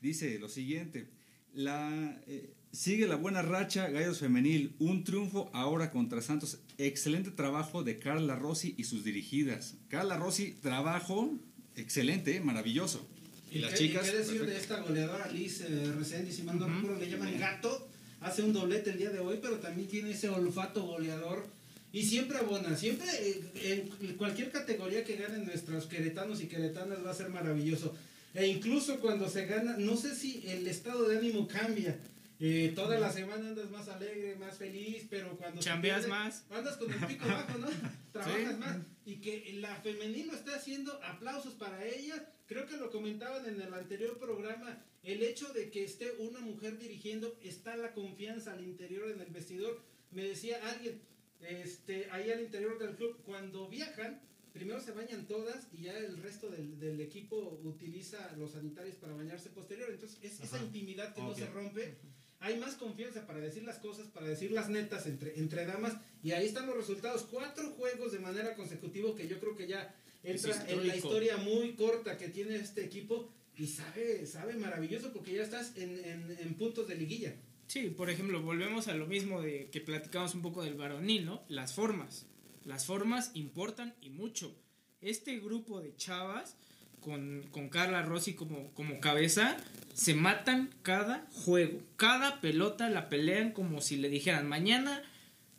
Dice 0.00 0.38
lo 0.38 0.48
siguiente, 0.48 1.08
la, 1.54 2.20
eh, 2.26 2.52
sigue 2.70 3.06
la 3.08 3.16
buena 3.16 3.42
racha 3.42 3.88
Gallos 3.88 4.18
Femenil, 4.18 4.74
un 4.78 5.04
triunfo 5.04 5.50
ahora 5.54 5.90
contra 5.90 6.20
Santos. 6.20 6.58
Excelente 6.78 7.30
trabajo 7.30 7.82
de 7.82 7.98
Carla 7.98 8.36
Rossi 8.36 8.74
y 8.76 8.84
sus 8.84 9.04
dirigidas. 9.04 9.76
Carla 9.88 10.16
Rossi, 10.18 10.52
trabajo 10.60 11.32
excelente, 11.76 12.40
maravilloso. 12.40 13.06
Y, 13.50 13.58
las 13.58 13.72
qué, 13.72 13.78
chicas... 13.78 14.10
qué 14.10 14.18
decir 14.18 14.44
de 14.44 14.56
esta 14.56 14.80
goleadora 14.80 15.30
Liz 15.30 15.60
eh, 15.62 15.92
Reséndiz, 15.96 16.36
si 16.36 16.42
mal 16.42 16.58
no 16.58 16.66
Ujú. 16.66 16.74
recuerdo, 16.74 17.00
le 17.00 17.10
llaman 17.10 17.38
gato, 17.38 17.88
hace 18.20 18.42
un 18.42 18.52
doblete 18.52 18.90
el 18.90 18.98
día 18.98 19.10
de 19.10 19.20
hoy, 19.20 19.38
pero 19.40 19.58
también 19.58 19.88
tiene 19.88 20.10
ese 20.10 20.28
olfato 20.28 20.82
goleador 20.82 21.46
y 21.92 22.02
siempre 22.02 22.38
abona, 22.38 22.76
siempre 22.76 23.06
eh, 23.20 23.88
en 24.00 24.16
cualquier 24.16 24.50
categoría 24.50 25.04
que 25.04 25.16
ganen 25.16 25.44
nuestros 25.44 25.86
queretanos 25.86 26.42
y 26.42 26.46
queretanas 26.46 27.04
va 27.04 27.10
a 27.10 27.14
ser 27.14 27.28
maravilloso. 27.28 27.94
E 28.34 28.46
incluso 28.46 28.98
cuando 29.00 29.28
se 29.28 29.46
gana, 29.46 29.76
no 29.78 29.96
sé 29.96 30.14
si 30.14 30.42
el 30.48 30.66
estado 30.66 31.08
de 31.08 31.18
ánimo 31.18 31.46
cambia. 31.48 31.98
Eh, 32.40 32.72
toda 32.74 32.98
la 32.98 33.12
semana 33.12 33.50
andas 33.50 33.70
más 33.70 33.88
alegre, 33.88 34.34
más 34.34 34.56
feliz, 34.56 35.06
pero 35.08 35.36
cuando 35.36 35.60
Chambeas 35.60 36.00
pierde, 36.00 36.08
más. 36.10 36.44
Andas 36.50 36.76
con 36.76 36.92
el 36.92 37.06
pico 37.06 37.26
bajo, 37.28 37.58
¿no? 37.58 37.68
Trabajas 38.12 38.50
Sí. 38.54 38.56
más. 38.58 38.76
Y 39.06 39.16
que 39.20 39.52
la 39.60 39.76
femenil 39.76 40.26
lo 40.28 40.34
está 40.34 40.56
haciendo, 40.56 40.92
aplausos 41.04 41.54
para 41.54 41.84
ella. 41.84 42.28
Creo 42.46 42.66
que 42.66 42.76
lo 42.76 42.90
comentaban 42.90 43.46
en 43.46 43.60
el 43.60 43.72
anterior 43.72 44.18
programa. 44.18 44.82
El 45.04 45.22
hecho 45.22 45.52
de 45.52 45.70
que 45.70 45.84
esté 45.84 46.10
una 46.18 46.40
mujer 46.40 46.78
dirigiendo, 46.78 47.38
está 47.42 47.76
la 47.76 47.92
confianza 47.92 48.52
al 48.54 48.62
interior 48.64 49.10
en 49.10 49.20
el 49.20 49.30
vestidor. 49.30 49.80
Me 50.10 50.24
decía 50.24 50.58
alguien, 50.68 51.00
este, 51.42 52.08
ahí 52.10 52.30
al 52.30 52.40
interior 52.40 52.78
del 52.78 52.96
club, 52.96 53.20
cuando 53.24 53.68
viajan, 53.68 54.20
primero 54.52 54.80
se 54.80 54.92
bañan 54.92 55.26
todas 55.26 55.68
y 55.72 55.82
ya 55.82 55.96
el 55.96 56.16
resto 56.22 56.48
del, 56.48 56.78
del 56.78 57.00
equipo 57.00 57.60
utiliza 57.64 58.32
los 58.36 58.52
sanitarios 58.52 58.96
para 58.96 59.14
bañarse 59.14 59.50
posterior. 59.50 59.90
Entonces, 59.90 60.18
es 60.22 60.40
esa 60.40 60.58
intimidad 60.58 61.14
que 61.14 61.22
no 61.22 61.34
se 61.34 61.46
rompe. 61.46 61.96
Hay 62.40 62.58
más 62.58 62.74
confianza 62.74 63.26
para 63.26 63.38
decir 63.38 63.62
las 63.62 63.78
cosas, 63.78 64.08
para 64.08 64.26
decir 64.26 64.50
las 64.50 64.68
netas 64.68 65.06
entre, 65.06 65.38
entre 65.38 65.64
damas. 65.64 65.94
Y 66.22 66.32
ahí 66.32 66.46
están 66.46 66.66
los 66.66 66.76
resultados. 66.76 67.26
Cuatro 67.30 67.70
juegos 67.70 68.12
de 68.12 68.18
manera 68.18 68.54
consecutiva 68.56 69.14
que 69.14 69.28
yo 69.28 69.38
creo 69.38 69.56
que 69.56 69.68
ya 69.68 69.94
entra 70.24 70.68
en 70.68 70.86
la 70.86 70.96
historia 70.96 71.36
muy 71.36 71.74
corta 71.74 72.18
que 72.18 72.28
tiene 72.28 72.56
este 72.56 72.84
equipo. 72.84 73.32
Y 73.56 73.66
sabe, 73.66 74.26
sabe 74.26 74.54
maravilloso 74.54 75.12
porque 75.12 75.34
ya 75.34 75.42
estás 75.42 75.76
en, 75.76 76.04
en, 76.04 76.36
en 76.40 76.54
puntos 76.54 76.88
de 76.88 76.94
liguilla. 76.96 77.36
Sí, 77.66 77.88
por 77.90 78.10
ejemplo, 78.10 78.42
volvemos 78.42 78.88
a 78.88 78.94
lo 78.94 79.06
mismo 79.06 79.40
de 79.40 79.70
que 79.70 79.80
platicamos 79.80 80.34
un 80.34 80.42
poco 80.42 80.62
del 80.62 80.74
varonil, 80.74 81.24
¿no? 81.24 81.44
Las 81.48 81.74
formas. 81.74 82.26
Las 82.64 82.86
formas 82.86 83.30
importan 83.34 83.94
y 84.00 84.10
mucho. 84.10 84.54
Este 85.00 85.38
grupo 85.40 85.80
de 85.80 85.94
chavas, 85.96 86.56
con, 87.00 87.44
con 87.50 87.68
Carla 87.68 88.02
Rossi 88.02 88.34
como, 88.34 88.72
como 88.74 89.00
cabeza, 89.00 89.56
se 89.94 90.14
matan 90.14 90.70
cada 90.82 91.26
juego. 91.32 91.80
Cada 91.96 92.40
pelota 92.40 92.88
la 92.88 93.08
pelean 93.08 93.52
como 93.52 93.80
si 93.80 93.96
le 93.96 94.08
dijeran, 94.08 94.48
mañana 94.48 95.02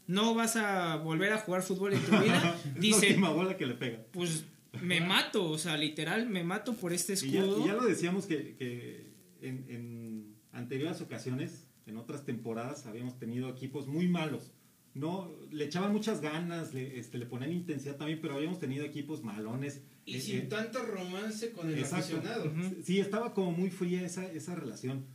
no 0.07 0.33
vas 0.33 0.55
a 0.55 0.95
volver 0.97 1.33
a 1.33 1.37
jugar 1.39 1.61
fútbol 1.61 1.93
en 1.93 2.01
tu 2.05 2.11
vida. 2.23 2.57
Es 2.65 2.73
la 2.75 2.79
Dice, 2.79 3.07
última 3.07 3.29
bola 3.31 3.57
que 3.57 3.65
le 3.65 3.73
pega. 3.73 3.99
pues 4.11 4.45
me 4.81 5.01
mato, 5.01 5.49
o 5.49 5.57
sea, 5.57 5.77
literal, 5.77 6.27
me 6.29 6.43
mato 6.43 6.73
por 6.75 6.93
este 6.93 7.13
Y 7.13 7.31
ya, 7.31 7.39
escudo. 7.41 7.63
y 7.63 7.67
ya 7.67 7.73
lo 7.73 7.83
decíamos 7.85 8.25
que, 8.25 8.55
que 8.55 9.11
en, 9.41 9.65
en 9.69 10.35
anteriores 10.53 11.01
ocasiones, 11.01 11.67
en 11.85 11.97
otras 11.97 12.23
temporadas, 12.25 12.85
habíamos 12.85 13.19
tenido 13.19 13.49
equipos 13.49 13.87
muy 13.87 14.07
malos. 14.07 14.51
No, 14.95 15.31
le 15.51 15.65
echaban 15.65 15.91
muchas 15.91 16.21
ganas, 16.21 16.73
le, 16.73 16.99
este, 16.99 17.17
le 17.17 17.25
ponían 17.25 17.51
intensidad 17.51 17.95
también, 17.97 18.19
pero 18.21 18.35
habíamos 18.35 18.59
tenido 18.59 18.85
equipos 18.85 19.23
malones. 19.23 19.81
Y 20.05 20.15
Eh, 20.17 20.21
sin 20.21 20.37
eh, 20.37 20.41
tanto 20.43 20.83
romance 20.85 21.51
con 21.51 21.69
el 21.69 21.79
Exacto. 21.79 22.17
aficionado. 22.17 22.51
Sí, 22.83 22.99
estaba 22.99 23.33
como 23.33 23.51
muy 23.51 23.69
fría 23.71 24.05
esa, 24.05 24.25
esa 24.31 24.53
relación. 24.55 25.05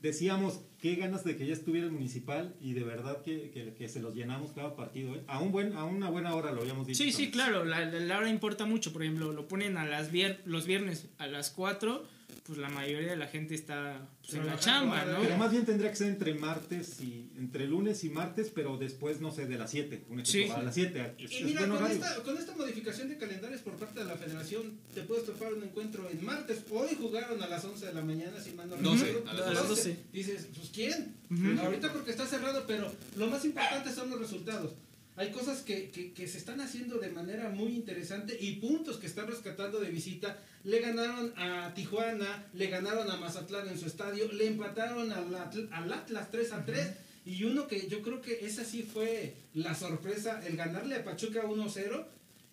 Decíamos, 0.00 0.60
qué 0.78 0.94
ganas 0.96 1.24
de 1.24 1.36
que 1.36 1.46
ya 1.46 1.52
estuviera 1.52 1.86
el 1.86 1.92
municipal 1.92 2.54
y 2.60 2.74
de 2.74 2.84
verdad 2.84 3.22
que, 3.22 3.50
que- 3.50 3.74
que 3.74 3.88
se 3.88 4.00
los 4.00 4.14
llenamos 4.14 4.52
cada 4.52 4.76
partido. 4.76 5.14
¿eh? 5.16 5.22
A, 5.26 5.40
un 5.40 5.50
buen, 5.52 5.72
a 5.72 5.84
una 5.84 6.10
buena 6.10 6.34
hora 6.34 6.52
lo 6.52 6.60
habíamos 6.60 6.86
dicho. 6.86 7.02
Sí, 7.02 7.10
sí, 7.12 7.30
claro, 7.30 7.64
la, 7.64 7.84
la- 7.84 7.98
la 8.00 8.18
hora 8.18 8.28
importa 8.28 8.66
mucho. 8.66 8.92
Por 8.92 9.02
ejemplo, 9.02 9.32
lo 9.32 9.48
ponen 9.48 9.76
a 9.76 9.86
las 9.86 10.12
vier- 10.12 10.38
los 10.44 10.66
viernes 10.66 11.08
a 11.18 11.26
las 11.26 11.50
4, 11.50 12.06
pues 12.44 12.58
la 12.58 12.68
mayoría 12.68 13.10
de 13.10 13.16
la 13.16 13.26
gente 13.26 13.54
está 13.54 14.08
pues, 14.20 14.34
en 14.34 14.46
la 14.46 14.58
chamba. 14.58 15.04
¿no? 15.04 15.20
Pero 15.20 15.36
más 15.36 15.50
bien 15.50 15.64
tendría 15.64 15.90
que 15.90 15.96
ser 15.96 16.08
entre 16.08 16.34
martes 16.34 17.00
y 17.00 17.30
entre 17.36 17.66
lunes 17.66 18.04
y 18.04 18.10
martes, 18.10 18.50
pero 18.54 18.76
después, 18.78 19.20
no 19.20 19.30
sé, 19.32 19.46
de 19.46 19.58
las 19.58 19.70
7. 19.70 20.04
Un 20.08 20.20
equipo 20.20 20.32
Sí. 20.46 20.50
a 20.50 20.62
las 20.62 20.74
7. 20.74 21.14
Y, 21.18 21.24
Es, 21.24 21.32
y 21.40 21.44
mira, 21.44 21.66
con 21.68 21.90
esta, 21.90 22.14
con 22.22 22.36
esta 22.38 22.54
modificación 22.56 23.08
de 23.08 23.18
calendarios 23.18 23.60
por 23.62 23.74
parte 23.74 24.00
de 24.00 24.06
la 24.06 24.16
federación, 24.16 24.78
te 24.94 25.02
puedes 25.02 25.24
topar 25.26 25.52
un 25.54 25.62
encuentro 25.64 26.08
en 26.10 26.24
martes. 26.24 26.62
Hoy 26.70 26.96
jugaron 27.00 27.42
a 27.42 27.46
las 27.48 27.64
11 27.64 27.86
de 27.86 27.94
la 27.94 28.02
mañana, 28.02 28.40
si 28.40 28.52
mal 28.52 28.68
no 28.70 28.76
12, 28.76 29.04
recuerdo. 29.06 29.30
a 29.30 29.34
las 29.34 29.46
A 29.48 29.52
las 29.54 29.68
12. 29.68 29.96
Dices, 30.12 30.48
pues 30.54 30.70
¿quién? 30.72 31.14
Ujú. 31.30 31.60
Ahorita 31.60 31.92
porque 31.92 32.10
está 32.12 32.26
cerrado, 32.26 32.64
pero 32.66 32.92
lo 33.16 33.26
más 33.28 33.44
importante 33.44 33.92
son 33.92 34.10
los 34.10 34.20
resultados. 34.20 34.72
Hay 35.16 35.30
cosas 35.30 35.62
que, 35.62 35.90
que, 35.90 36.12
que 36.12 36.28
se 36.28 36.36
están 36.36 36.60
haciendo 36.60 36.98
de 36.98 37.08
manera 37.10 37.48
muy 37.48 37.72
interesante 37.74 38.36
y 38.38 38.56
puntos 38.56 38.98
que 38.98 39.06
están 39.06 39.26
rescatando 39.26 39.80
de 39.80 39.90
visita. 39.90 40.38
Le 40.64 40.80
ganaron 40.80 41.32
a 41.36 41.72
Tijuana, 41.74 42.46
le 42.52 42.66
ganaron 42.66 43.10
a 43.10 43.16
Mazatlán 43.16 43.66
en 43.68 43.78
su 43.78 43.86
estadio, 43.86 44.30
le 44.32 44.46
empataron 44.46 45.10
al, 45.12 45.30
Atl- 45.34 45.68
al 45.72 45.92
Atlas 45.92 46.30
3 46.30 46.52
a 46.52 46.64
3. 46.66 46.86
Y 47.24 47.44
uno 47.44 47.66
que 47.66 47.88
yo 47.88 48.02
creo 48.02 48.20
que 48.20 48.44
esa 48.46 48.62
sí 48.64 48.82
fue 48.82 49.34
la 49.54 49.74
sorpresa, 49.74 50.40
el 50.46 50.56
ganarle 50.56 50.96
a 50.96 51.04
Pachuca 51.04 51.42
1-0. 51.44 52.04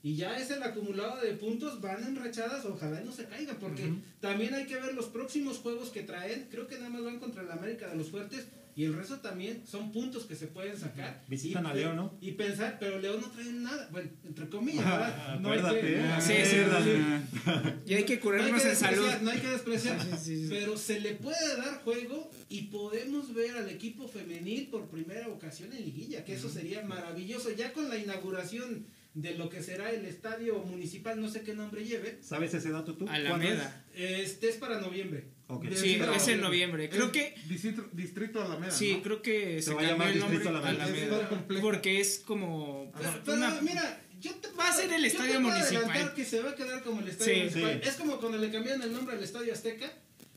Y 0.05 0.16
ya 0.16 0.38
es 0.38 0.49
el 0.51 0.61
acumulado 0.64 1.22
de 1.22 1.32
puntos, 1.34 1.80
van 1.80 2.03
enrachadas, 2.03 2.66
ojalá 2.66 2.99
no 3.01 3.11
se 3.14 3.26
caigan, 3.26 3.57
porque 3.57 3.84
también 4.20 4.53
hay 4.53 4.66
que 4.66 4.76
ver 4.76 4.93
los 4.93 5.05
próximos 5.05 5.59
juegos 5.59 5.89
que 5.91 6.03
traen. 6.03 6.47
Creo 6.51 6.68
que 6.68 6.76
nada 6.78 6.89
más 6.89 7.03
van 7.03 7.20
contra 7.20 7.41
el 7.41 7.51
América 7.51 7.88
de 7.88 7.95
los 7.95 8.09
Fuertes 8.09 8.45
y 8.76 8.86
el 8.86 8.94
resto 8.96 9.20
también 9.20 9.64
son 9.68 9.92
puntos 9.92 10.26
que 10.26 10.36
se 10.36 10.48
pueden 10.48 10.78
sacar. 10.80 11.24
Visitan 11.28 11.66
Y- 11.66 11.68
a 11.70 11.74
León, 11.74 11.96
¿no? 11.96 12.18
Y 12.22 12.32
pensar, 12.32 12.78
pero 12.80 13.00
León 13.00 13.22
no 13.22 13.30
trae 13.32 13.52
nada, 13.52 13.88
bueno, 13.92 14.10
entre 14.26 14.50
comillas, 14.50 14.86
¿verdad? 14.86 15.40
No 15.40 15.52
hay 15.52 15.60
que- 15.62 15.98
¿eh? 16.00 16.04
Sí, 16.20 16.34
sí, 16.46 16.56
Acuérdate. 16.58 17.84
Y 17.86 17.94
hay 17.96 18.04
que 18.04 18.14
no 18.14 18.18
hay 18.18 18.22
curarnos 18.22 18.62
que 18.64 18.70
en 18.70 18.76
salud. 18.76 18.96
despreciar, 18.98 19.24
no 19.24 19.32
hay 19.32 19.40
que 19.40 19.48
despreciar, 19.50 20.02
Sí, 20.02 20.10
sí, 20.24 20.44
sí. 20.44 20.48
pero 20.50 20.78
se 20.78 21.00
le 21.00 21.12
puede 21.16 21.58
dar 21.58 21.84
juego 21.84 22.32
y 22.50 22.64
podemos 22.64 23.34
ver 23.34 23.56
al 23.58 23.70
equipo 23.70 24.08
femenil 24.08 24.68
por 24.68 24.88
primera 24.88 25.28
ocasión 25.28 25.72
en 25.74 25.84
liguilla, 25.86 26.24
que 26.26 26.34
eso 26.36 26.50
sería 26.50 26.82
maravilloso, 26.84 27.52
ya 27.52 27.74
con 27.74 27.90
la 27.90 27.98
inauguración 27.98 28.86
de 29.14 29.36
lo 29.38 29.48
que 29.50 29.62
será 29.62 29.92
el 29.92 30.06
estadio 30.06 30.58
municipal, 30.64 31.22
no 31.22 31.30
sé 31.30 31.42
qué 31.42 31.54
nombre 31.54 31.86
lleve, 31.86 32.18
¿Sabes 32.24 32.54
ese 32.56 32.72
dato 32.72 32.96
tú? 32.96 33.08
Alameda. 33.08 33.86
este 33.96 34.50
es 34.50 34.56
para 34.58 34.82
noviembre. 34.82 35.26
Sí, 35.76 35.97
Pero- 35.99 36.14
es 36.16 36.28
en 36.28 36.41
noviembre. 36.41 36.89
Creo 36.89 37.12
que 37.12 37.36
Distrito, 37.47 37.88
Distrito 37.91 38.41
Alameda. 38.41 38.72
sí, 38.72 38.95
¿no? 38.95 39.01
creo 39.04 39.22
que 39.22 39.62
Se 39.62 39.70
se, 39.70 39.74
va 39.74 39.82
a 39.82 39.84
llamar 39.86 40.10
el 40.10 40.20
nombre 40.20 40.38
Distrito 40.39 40.58
a 40.58 40.62
Alameda. 40.70 40.84
Alameda. 40.86 41.45
Porque 41.62 41.99
es 41.99 42.20
como 42.26 42.91
Pero, 42.97 43.12
pues, 43.12 43.22
pero 43.26 43.38
una- 43.38 43.62
mira, 43.62 44.01
yo 44.22 44.34
te 44.36 44.47
Va 44.58 44.70
a 44.70 44.74
ser 44.74 44.91
el 44.93 45.01
yo 45.01 45.08
estadio 45.08 45.34
te 45.34 45.39
puedo 45.41 45.56
municipal. 45.58 46.14
que 46.14 46.26
se 46.26 46.39
va 46.41 46.49
a 46.51 46.56
quedar 46.56 46.84
como 46.84 47.01
el 47.01 47.08
estadio 47.10 47.34
Sí. 47.34 47.39
municipal. 47.41 47.80
Sí. 47.84 47.89
Es 47.89 47.95
como 47.95 48.18
cuando 48.20 48.38
le 48.38 48.51
cambiaron 48.51 48.82
el 48.84 48.93
nombre 48.93 49.16
al 49.16 49.24
estadio 49.24 49.51
Azteca, 49.54 49.91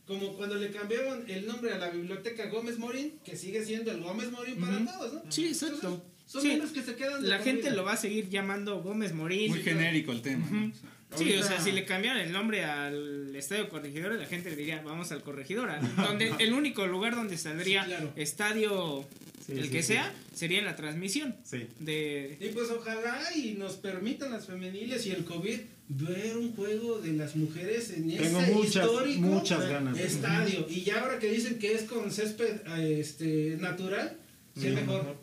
como 0.07 0.35
cuando 0.37 0.55
le 0.57 0.71
cambiaron 0.71 1.25
el 1.29 1.47
nombre 1.47 1.73
a 1.73 1.79
la 1.79 1.91
biblioteca 1.91 2.47
Gómez 2.49 2.79
Morín, 2.79 3.19
que 3.25 3.37
sigue 3.37 3.65
siendo 3.65 3.91
el 3.91 4.01
Gómez 4.01 4.31
Morín 4.31 4.57
para 4.61 4.85
todos, 4.85 5.15
¿no? 5.15 5.33
Sí, 5.33 5.47
exacto. 5.49 5.77
Entonces, 5.77 6.03
son 6.27 6.43
Sí. 6.43 6.49
nombres 6.49 6.71
que 6.73 6.83
se 6.83 6.97
quedan 6.97 7.23
de 7.23 7.29
La 7.29 7.39
gente 7.39 7.63
vida. 7.63 7.75
lo 7.75 7.85
va 7.85 7.93
a 7.93 7.97
seguir 7.97 8.29
llamando 8.29 8.83
Gómez 8.83 9.13
Morín. 9.15 9.51
Muy 9.51 9.63
genérico 9.63 10.11
el 10.13 10.23
tema. 10.23 10.47
¿no? 10.51 10.73
Sí, 11.17 11.33
o 11.35 11.43
sea, 11.43 11.61
si 11.61 11.73
le 11.73 11.85
cambiaran 11.85 12.21
el 12.21 12.33
nombre 12.33 12.65
al 12.65 13.35
Estadio 13.37 13.69
Corregidora, 13.69 14.17
la 14.17 14.27
gente 14.27 14.51
le 14.51 14.57
diría, 14.57 14.83
vamos 14.83 15.13
al 15.13 15.23
Corregidora. 15.23 15.81
Donde 15.97 16.33
el 16.41 16.53
único 16.53 16.87
lugar 16.87 17.15
donde 17.15 17.39
saldría 17.39 17.83
Sí, 17.85 17.89
claro. 17.91 18.13
estadio, 18.17 19.05
Sí, 19.47 19.53
el 19.53 19.65
sí, 19.65 19.71
que 19.71 19.83
sí. 19.83 19.93
sea, 19.95 20.13
sería 20.35 20.59
en 20.59 20.65
la 20.65 20.75
transmisión. 20.75 21.37
Sí. 21.45 21.69
De, 21.79 22.37
Y 22.41 22.49
pues 22.49 22.69
ojalá 22.71 23.21
y 23.37 23.53
nos 23.55 23.75
permitan 23.77 24.33
las 24.33 24.47
femeniles 24.47 25.07
y 25.07 25.13
el 25.13 25.25
COVID 25.25 25.61
ver 25.89 26.37
un 26.37 26.53
juego 26.57 26.99
de 26.99 27.13
las 27.13 27.37
mujeres 27.37 27.91
en 27.91 28.09
Tengo 28.17 28.41
ese 28.41 28.53
muchas, 28.53 28.85
histórico 28.85 29.21
muchas 29.21 29.69
ganas. 29.69 29.97
estadio. 29.99 30.67
Y 30.69 30.83
ya 30.83 31.01
ahora 31.01 31.21
que 31.21 31.31
dicen 31.31 31.61
que 31.61 31.73
es 31.75 31.83
con 31.85 32.11
césped 32.11 32.61
este, 32.81 33.57
natural, 33.61 34.17
qué 34.55 34.61
Sí, 34.63 34.69
mejor. 34.71 35.17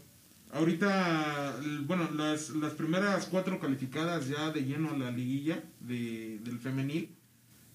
Ahorita, 0.54 1.56
bueno, 1.88 2.10
las, 2.16 2.50
las 2.52 2.74
primeras 2.74 3.26
cuatro 3.26 3.60
calificadas 3.60 4.28
ya 4.28 4.52
de 4.52 4.62
lleno 4.64 4.92
a 4.92 4.98
la 4.98 5.10
liguilla 5.10 5.64
de, 5.80 6.40
del 6.44 6.60
femenil, 6.60 7.10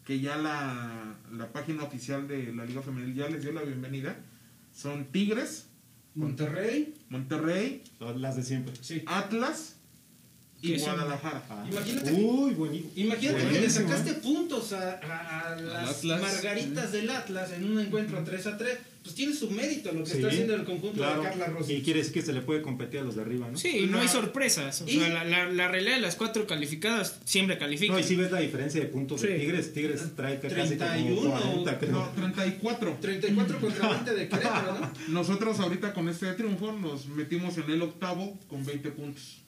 que 0.04 0.20
ya 0.20 0.36
la, 0.36 1.16
la 1.36 1.52
página 1.52 1.82
oficial 1.82 2.28
de 2.28 2.52
la 2.52 2.64
Liga 2.64 2.80
Femenil 2.82 3.14
ya 3.14 3.28
les 3.28 3.42
dio 3.42 3.52
la 3.52 3.62
bienvenida, 3.62 4.16
son 4.72 5.06
Tigres, 5.06 5.66
Monterrey, 6.14 6.94
Monterrey, 7.08 7.82
Las 8.16 8.36
de 8.36 8.42
siempre. 8.44 8.74
sí. 8.80 9.02
Atlas 9.06 9.74
y. 10.62 10.78
Guadalajara. 10.78 11.42
Ah. 11.50 11.64
Imagínate- 11.70 12.12
Uy, 12.12 12.54
buenísimo. 12.54 12.92
Imagínate 12.96 13.48
que 13.48 13.60
le 13.60 13.70
sacaste 13.70 14.10
¿eh? 14.10 14.20
puntos 14.22 14.72
a, 14.72 14.92
a- 15.00 15.52
a 15.52 15.56
las 15.60 15.98
Atlas. 15.98 16.20
margaritas 16.20 16.92
del 16.92 17.10
Atlas 17.10 17.52
en 17.52 17.64
un 17.70 17.78
encuentro 17.80 18.22
3 18.24 18.46
a 18.46 18.56
3. 18.56 18.78
Pues 19.02 19.14
tiene 19.14 19.32
su 19.34 19.50
mérito 19.50 19.90
lo 19.92 20.04
que 20.04 20.10
Sí, 20.10 20.16
está 20.16 20.28
haciendo 20.28 20.54
el 20.54 20.64
conjunto 20.64 20.98
claro. 20.98 21.22
de 21.22 21.28
Carla 21.28 21.46
Rossi. 21.46 21.74
Y 21.74 21.82
quiere 21.82 22.00
decir 22.00 22.12
que 22.14 22.22
se 22.22 22.32
le 22.32 22.42
puede 22.42 22.60
competir 22.62 23.00
a 23.00 23.04
los 23.04 23.16
de 23.16 23.22
arriba, 23.22 23.48
¿no? 23.50 23.56
sí, 23.56 23.68
y 23.78 23.86
no 23.86 23.96
La- 23.96 24.02
hay 24.02 24.08
sorpresas. 24.08 24.82
O 24.82 24.88
y- 24.88 24.98
sea, 24.98 25.08
la, 25.08 25.24
la, 25.24 25.50
la 25.50 25.68
realidad 25.68 25.94
de 25.94 26.00
las 26.02 26.16
cuatro 26.16 26.46
calificadas 26.46 27.18
siempre 27.24 27.56
califican. 27.58 27.94
No, 27.96 28.00
y 28.00 28.04
si 28.04 28.16
ves 28.16 28.30
la 28.32 28.40
diferencia 28.40 28.80
de 28.80 28.86
puntos 28.88 29.22
de 29.22 29.28
Sí. 29.34 29.40
Tigres, 29.40 29.72
Tigres 29.72 30.02
trae 30.14 30.38
casi 30.40 30.54
31, 30.54 31.16
como 31.16 31.30
40, 31.64 31.78
creo. 31.78 31.92
No, 31.92 32.08
34. 32.16 32.98
34 33.00 33.58
contra 33.60 33.88
20 33.88 34.14
de 34.14 34.28
Querétaro, 34.28 34.78
¿no? 34.80 34.92
Nosotros 35.08 35.58
ahorita 35.60 35.94
con 35.94 36.08
este 36.08 36.30
triunfo 36.34 36.72
nos 36.72 37.06
metimos 37.06 37.56
en 37.56 37.70
el 37.70 37.80
octavo 37.82 38.38
con 38.48 38.64
20 38.66 38.90
puntos. 38.90 39.38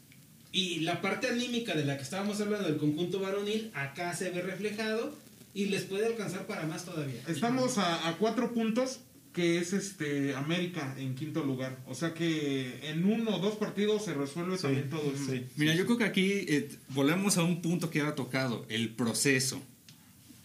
Y 0.53 0.80
la 0.80 1.01
parte 1.03 1.28
anímica 1.28 1.74
de 1.74 1.84
la 1.84 1.96
que 1.96 2.03
estábamos 2.03 2.40
hablando 2.40 2.66
del 2.66 2.78
conjunto 2.78 3.20
varonil, 3.20 3.70
acá 3.74 4.14
se 4.16 4.30
ve 4.30 4.40
reflejado 4.42 5.14
y 5.55 5.66
les 5.66 5.82
puede 5.82 6.07
alcanzar 6.07 6.46
para 6.46 6.66
más 6.66 6.84
todavía. 6.84 7.20
Estamos 7.28 7.78
a, 7.78 8.09
a 8.09 8.16
cuatro 8.16 8.53
puntos, 8.53 9.01
que 9.32 9.58
es 9.58 9.72
este 9.72 10.34
América 10.34 10.94
en 10.98 11.14
quinto 11.14 11.44
lugar. 11.44 11.78
O 11.86 11.94
sea 11.94 12.14
que 12.14 12.90
en 12.90 13.04
uno 13.04 13.36
o 13.36 13.38
dos 13.38 13.54
partidos 13.56 14.04
se 14.04 14.14
resuelve 14.14 14.56
Sí, 14.56 14.62
también 14.62 14.90
todo 14.90 15.12
eso. 15.14 15.30
sí. 15.32 15.44
Mira, 15.56 15.74
yo 15.74 15.84
creo 15.86 15.98
que 15.98 16.04
aquí 16.04 16.30
eh, 16.48 16.68
volvemos 16.88 17.36
a 17.38 17.42
un 17.44 17.62
punto 17.62 17.90
que 17.90 18.00
ha 18.00 18.14
tocado, 18.14 18.66
el 18.68 18.90
proceso. 18.90 19.62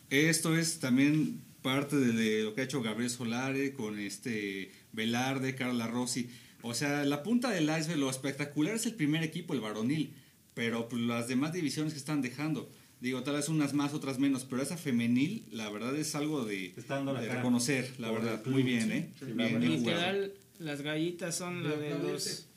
Esto 0.10 0.56
es 0.58 0.80
también 0.80 1.42
parte 1.62 1.96
de, 1.98 2.12
de 2.14 2.44
lo 2.44 2.54
que 2.54 2.62
ha 2.62 2.64
hecho 2.66 2.82
Gabriel 2.84 3.10
Solare 3.10 3.74
con 3.74 3.98
este 4.00 4.72
Velarde, 4.94 5.56
Carla 5.56 5.88
Rossi. 5.88 6.30
O 6.62 6.74
sea, 6.74 7.04
la 7.06 7.24
punta 7.24 7.50
del 7.50 7.64
iceberg, 7.66 7.98
lo 8.00 8.10
espectacular 8.10 8.76
es 8.76 8.86
el 8.86 8.94
primer 8.94 9.24
equipo, 9.24 9.54
el 9.54 9.62
varonil, 9.62 10.14
pero 10.54 10.88
pues, 10.90 11.02
las 11.02 11.28
demás 11.28 11.54
divisiones 11.54 11.94
que 11.94 12.00
están 12.00 12.22
dejando. 12.22 12.70
Digo, 13.06 13.22
tal 13.22 13.36
vez 13.36 13.50
unas 13.50 13.76
más, 13.76 13.94
otras 13.94 14.18
menos, 14.18 14.46
pero 14.50 14.64
esa 14.64 14.78
femenil, 14.78 15.46
la 15.52 15.70
verdad 15.70 15.96
es 15.96 16.16
algo 16.16 16.44
de, 16.44 16.74
la 16.88 17.22
reconocer, 17.36 17.92
la 18.00 18.10
Por 18.10 18.24
verdad. 18.24 18.44
Muy 18.48 18.64
bien, 18.64 18.82
sí. 18.82 18.92
¿eh? 18.94 19.10
Sí, 19.20 19.26
bien, 19.28 19.54
la. 19.54 19.60
Literal, 19.60 20.34
las 20.58 20.82
gallitas 20.82 21.36
son 21.38 21.64
la 21.64 21.76
de 21.76 22.00
los... 22.00 22.48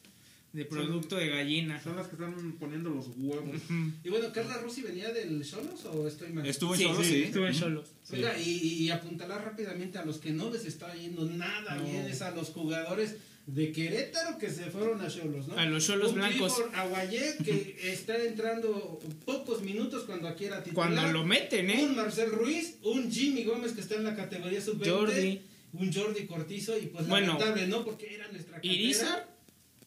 de 0.55 0.65
producto 0.65 1.17
de 1.17 1.29
gallina. 1.29 1.79
Son 1.83 1.97
las 1.97 2.07
que 2.07 2.15
están 2.15 2.53
poniendo 2.53 2.89
los 2.89 3.09
huevos. 3.19 3.61
Y 4.03 4.09
bueno, 4.09 4.33
¿Carla 4.33 4.57
Rossi 4.57 4.81
venía 4.81 5.13
del 5.13 5.45
Cholos 5.45 5.85
o 5.85 6.09
estoy 6.09 6.33
mal? 6.33 6.47
Estuvo 6.47 6.73
en 6.73 6.81
Sí, 6.81 6.87
Cholos, 6.87 7.07
sí, 7.07 7.13
sí. 7.13 7.23
estuvo 7.25 7.47
en 7.47 7.53
Cholos. 7.53 7.91
Oiga, 8.11 8.39
y, 8.39 8.51
y 8.85 8.91
apuntalar 8.91 9.45
rápidamente 9.45 9.99
a 9.99 10.05
los 10.07 10.17
que 10.17 10.31
no 10.31 10.49
les 10.51 10.65
está 10.65 10.95
yendo 10.95 11.27
nada 11.27 11.75
No. 11.75 11.85
bien 11.85 12.07
es 12.07 12.23
a 12.23 12.31
los 12.31 12.49
jugadores 12.49 13.17
de 13.49 13.73
Querétaro 13.73 14.37
que 14.37 14.51
se 14.51 14.65
fueron 14.71 15.01
a 15.01 15.09
Cholos, 15.09 15.49
¿no? 15.49 15.57
A 15.59 15.65
los 15.65 15.89
Un 15.89 16.15
blancos. 16.15 16.55
Clifford 16.55 16.75
Aguayé 16.75 17.37
que 17.43 17.79
está 17.83 18.17
entrando 18.23 18.99
pocos 19.25 19.63
minutos 19.63 20.05
cuando 20.05 20.29
aquí 20.29 20.45
era 20.45 20.63
titular. 20.63 20.93
Cuando 20.93 21.13
lo 21.13 21.25
meten, 21.25 21.67
Un 21.71 21.73
¿eh? 21.79 21.89
Marcel 21.97 22.31
Ruiz, 22.31 22.77
un 22.83 23.11
Jimmy 23.11 23.45
Gómez 23.45 23.73
que 23.73 23.81
está 23.81 23.95
en 23.95 24.05
la 24.05 24.15
categoría 24.15 24.61
sub-20. 24.61 24.91
Jordi. 24.91 25.43
Un 25.73 25.93
Jordi 25.93 26.27
Cortizo 26.27 26.77
y 26.79 26.87
pues 26.87 27.07
Bueno. 27.09 27.35
lamentable, 27.35 27.67
¿no? 27.69 27.85
Porque 27.85 28.15
era 28.15 28.29
nuestra. 28.29 28.59
Irizar. 28.63 29.27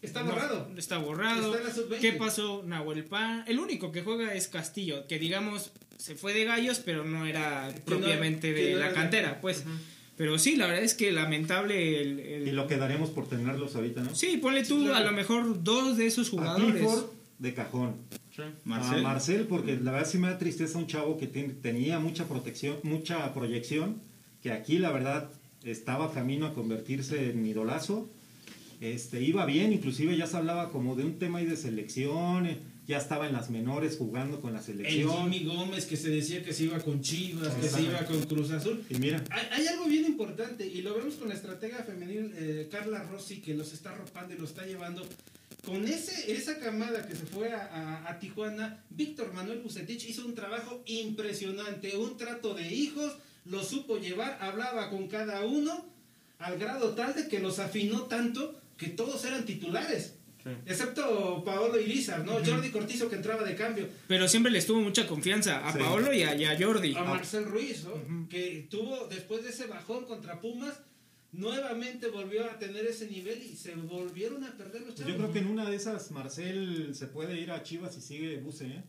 Está 0.01 0.23
No, 0.23 0.31
borrado. 0.31 0.71
está 0.77 0.97
borrado. 0.97 1.53
Está 1.55 1.57
en 1.61 1.67
la 1.67 1.73
sub-20. 1.75 1.99
¿Qué 1.99 2.13
pasó? 2.13 2.63
Nahuel 2.65 3.05
Pan. 3.05 3.43
El 3.47 3.59
único 3.59 3.91
que 3.91 4.01
juega 4.01 4.33
es 4.33 4.47
Castillo, 4.47 5.05
que 5.07 5.19
digamos 5.19 5.71
se 5.97 6.15
fue 6.15 6.33
de 6.33 6.45
gallos, 6.45 6.79
pero 6.83 7.05
no 7.05 7.27
era 7.27 7.71
propiamente 7.85 8.53
de 8.53 8.73
no 8.73 8.79
la 8.79 8.91
cantera, 8.91 9.39
pues. 9.39 9.63
Pero 10.21 10.37
sí, 10.37 10.55
la 10.55 10.67
verdad 10.67 10.83
es 10.83 10.93
que 10.93 11.11
lamentable 11.11 11.99
el... 11.99 12.19
el- 12.19 12.47
Y 12.47 12.51
lo 12.51 12.67
quedaremos 12.67 13.09
por 13.09 13.27
tenerlos 13.27 13.75
ahorita, 13.75 14.03
¿no? 14.03 14.13
Sí, 14.13 14.37
ponle 14.37 14.63
tú 14.63 14.77
claro. 14.83 14.95
a 14.97 14.99
lo 15.09 15.13
mejor 15.13 15.63
dos 15.63 15.97
de 15.97 16.05
esos 16.05 16.27
A 16.27 16.29
jugadores. 16.29 16.73
Clifford 16.75 17.05
de 17.39 17.53
cajón. 17.55 17.95
Marcel. 18.63 18.99
A 18.99 19.01
Marcel, 19.01 19.47
porque 19.47 19.77
la 19.81 19.91
verdad 19.91 20.07
sí 20.07 20.19
me 20.19 20.27
da 20.27 20.37
tristeza 20.37 20.77
un 20.77 20.85
chavo 20.85 21.17
que 21.17 21.25
tenía 21.25 21.97
mucha 21.99 22.27
protección, 22.27 22.75
mucha 22.83 23.33
proyección, 23.33 23.95
que 24.43 24.51
aquí 24.51 24.77
la 24.77 24.91
verdad 24.91 25.27
estaba 25.63 26.13
camino 26.13 26.45
a 26.45 26.53
convertirse 26.53 27.31
en 27.31 27.43
idolazo. 27.43 28.07
Este, 28.79 29.21
iba 29.23 29.45
bien, 29.47 29.73
inclusive 29.73 30.15
ya 30.17 30.27
se 30.27 30.37
hablaba 30.37 30.69
como 30.69 30.95
de 30.95 31.03
un 31.03 31.17
tema 31.17 31.39
ahí 31.39 31.45
de 31.47 31.57
selección, 31.57 32.47
ya 32.91 32.97
estaba 32.97 33.25
en 33.27 33.33
las 33.33 33.49
menores 33.49 33.97
jugando 33.97 34.39
con 34.41 34.53
la 34.53 34.59
El 34.59 34.65
selección. 34.65 35.31
Jimmy 35.31 35.45
Gómez 35.45 35.85
que 35.85 35.97
se 35.97 36.09
decía 36.09 36.43
que 36.43 36.53
se 36.53 36.65
iba 36.65 36.79
con 36.79 37.01
Chivas, 37.01 37.53
que 37.55 37.67
se 37.67 37.81
iba 37.83 38.05
con 38.05 38.21
Cruz 38.23 38.51
Azul. 38.51 38.83
Y 38.89 38.95
mira, 38.95 39.23
Hay, 39.29 39.47
hay 39.51 39.67
algo 39.67 39.85
bien 39.85 40.05
importante 40.05 40.65
y 40.67 40.81
lo 40.81 40.93
vemos 40.95 41.15
con 41.15 41.29
la 41.29 41.35
estratega 41.35 41.83
femenil 41.83 42.33
eh, 42.35 42.67
Carla 42.71 43.03
Rossi 43.03 43.41
que 43.41 43.53
los 43.55 43.73
está 43.73 43.91
arropando 43.91 44.33
y 44.33 44.37
los 44.37 44.49
está 44.51 44.65
llevando. 44.65 45.03
Con 45.65 45.87
ese, 45.87 46.31
esa 46.31 46.57
camada 46.59 47.07
que 47.07 47.15
se 47.15 47.25
fue 47.25 47.51
a, 47.53 47.65
a- 47.65 48.09
a 48.11 48.19
Tijuana, 48.19 48.83
Víctor 48.89 49.31
Manuel 49.33 49.59
Bucetich 49.59 50.05
hizo 50.09 50.25
un 50.25 50.33
trabajo 50.35 50.81
impresionante, 50.87 51.95
un 51.97 52.17
trato 52.17 52.53
de 52.55 52.73
hijos, 52.73 53.13
lo 53.45 53.63
supo 53.63 53.97
llevar, 53.97 54.37
hablaba 54.41 54.89
con 54.89 55.07
cada 55.07 55.45
uno, 55.45 55.85
al 56.39 56.57
grado 56.57 56.95
tal 56.95 57.13
de 57.13 57.27
que 57.27 57.39
los 57.39 57.59
afinó 57.59 58.03
tanto 58.03 58.59
que 58.77 58.87
todos 58.87 59.23
eran 59.25 59.45
titulares. 59.45 60.15
Sí. 60.43 60.49
Excepto 60.65 61.43
Paolo 61.45 61.79
Irizar, 61.79 62.25
¿no? 62.25 62.33
Jordi 62.43 62.69
Cortizo 62.71 63.09
que 63.09 63.15
entraba 63.17 63.43
de 63.43 63.55
cambio. 63.55 63.87
Pero 64.07 64.27
siempre 64.27 64.51
les 64.51 64.65
tuvo 64.65 64.81
mucha 64.81 65.05
confianza 65.07 65.67
a 65.67 65.71
Sí. 65.73 65.79
Paolo 65.79 66.13
y 66.13 66.23
a, 66.23 66.35
y 66.35 66.45
a 66.45 66.57
Jordi. 66.59 66.95
a 66.95 67.03
Marcel 67.03 67.45
Ruiz, 67.45 67.83
¿no? 67.85 68.27
que 68.29 68.67
tuvo 68.69 69.07
después 69.07 69.43
de 69.43 69.49
ese 69.49 69.67
bajón 69.67 70.05
contra 70.05 70.39
Pumas, 70.41 70.79
nuevamente 71.31 72.07
volvió 72.07 72.45
a 72.45 72.59
tener 72.59 72.85
ese 72.85 73.07
nivel 73.07 73.41
y 73.41 73.55
se 73.55 73.75
volvieron 73.75 74.43
a 74.43 74.57
perder 74.57 74.81
los 74.81 74.95
chavos. 74.95 75.11
yo 75.11 75.17
creo 75.17 75.31
que 75.31 75.39
en 75.39 75.47
una 75.47 75.69
de 75.69 75.75
esas 75.75 76.11
Marcel 76.11 76.91
se 76.93 77.07
puede 77.07 77.39
ir 77.39 77.51
a 77.51 77.63
Chivas 77.63 77.97
y 77.97 78.01
sigue 78.01 78.37
Buse, 78.37 78.65
¿eh? 78.67 78.83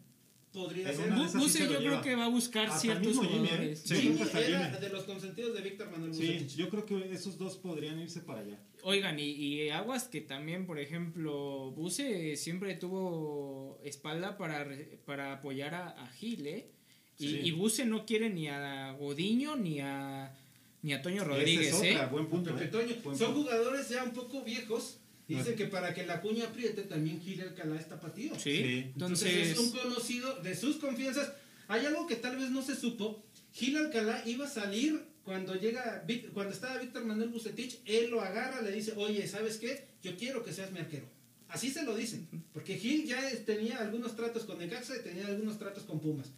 Podría 0.53 0.93
ser. 0.93 1.09
yo 1.15 1.79
creo 1.79 2.03
que 2.03 2.15
va 2.15 2.27
a 2.27 2.29
buscar 2.29 2.67
Hasta 2.67 2.79
ciertos 2.81 3.07
mismo 3.09 3.23
Jimmy, 3.23 3.35
¿eh? 3.37 3.41
jugadores. 3.49 3.83
Sí. 3.85 3.95
Jimmy 3.97 4.15
creo 4.17 4.17
que 4.19 4.23
hasta 4.25 4.41
era 4.47 4.65
Jimmy. 4.67 4.81
de 4.81 4.89
los 4.91 5.05
consentidos 5.05 5.55
de 5.55 5.61
Víctor 5.63 5.91
Manuel 5.91 6.15
Sí, 6.15 6.27
Bucetich. 6.27 6.57
yo 6.57 6.69
creo 6.69 6.87
que 6.87 7.13
esos 7.13 7.39
dos 7.39 7.57
podrían 7.57 7.99
irse 8.01 8.21
para 8.21 8.41
allá. 8.41 8.59
Oigan, 8.85 9.19
y, 9.19 9.31
y 9.31 9.71
Aguas 9.71 10.05
que 10.05 10.21
también, 10.21 10.67
por 10.67 10.79
ejemplo, 10.79 11.71
Buse 11.73 12.37
siempre 12.37 12.75
tuvo 12.75 13.81
espalda 13.85 14.37
para, 14.37 14.67
para 15.05 15.35
apoyar 15.35 15.75
a, 15.75 15.89
a 15.91 16.07
Gil, 16.09 16.47
¿eh? 16.47 16.71
Y, 17.19 17.29
Sí. 17.29 17.41
y 17.45 17.51
Buse 17.53 17.85
no 17.85 18.05
quiere 18.07 18.31
ni 18.31 18.49
a 18.49 18.93
Godiño 18.93 19.55
ni 19.57 19.81
a, 19.81 20.35
ni 20.83 20.93
a 20.93 21.03
Toño 21.03 21.23
Rodríguez, 21.25 21.69
es 21.69 21.75
otra, 21.75 22.05
¿eh? 22.05 22.09
buen 22.11 22.27
punto. 22.27 22.59
¿eh? 22.59 22.67
Toño. 22.67 22.95
Buen 23.05 23.17
Son 23.17 23.33
punto. 23.35 23.51
jugadores 23.51 23.89
ya 23.89 24.03
un 24.03 24.13
poco 24.13 24.43
viejos. 24.43 24.99
Ah. 25.31 25.45
que 25.57 25.67
para 25.67 25.95
que 25.95 26.07
la 26.07 26.21
cuña 26.21 26.47
apriete 26.47 26.83
también 26.83 27.21
Gil 27.21 27.41
Alcalá 27.41 27.79
está 27.79 28.01
patido. 28.01 28.39
Sí. 28.39 28.91
Entonces, 28.95 29.29
Entonces, 29.29 29.51
es 29.51 29.59
un 29.59 29.71
conocido 29.71 30.35
de 30.43 30.55
sus 30.55 30.77
confianzas. 30.77 31.33
Hay 31.69 31.87
algo 31.87 32.07
que 32.07 32.17
tal 32.17 32.37
vez 32.37 32.51
no 32.51 32.63
se 32.63 32.77
supo. 32.77 33.25
Gil 33.53 33.77
Alcalá 33.77 34.23
iba 34.27 34.47
a 34.47 34.51
salir 34.51 35.13
cuando 35.25 35.55
llega 35.55 36.05
cuando 36.35 36.53
estaba 36.53 36.79
Víctor 36.79 37.05
Manuel 37.05 37.29
Bucetich, 37.29 37.81
él 37.85 38.11
lo 38.11 38.21
agarra, 38.21 38.61
le 38.61 38.73
dice, 38.73 38.93
oye, 38.97 39.27
¿sabes 39.29 39.59
qué? 39.59 39.87
Yo 40.03 40.17
quiero 40.17 40.45
que 40.45 40.53
seas 40.53 40.73
mi 40.73 40.81
arquero. 40.81 41.07
Así 41.49 41.71
se 41.71 41.85
lo 41.85 41.95
dicen. 41.95 42.29
Porque 42.53 42.77
Gil 42.77 43.07
ya 43.07 43.21
tenía 43.45 43.79
algunos 43.79 44.17
tratos 44.17 44.45
con 44.45 44.59
Necaxa 44.59 44.97
y 44.97 45.03
tenía 45.03 45.27
algunos 45.27 45.59
tratos 45.59 45.85
con 45.85 46.01
Pumas. 46.01 46.33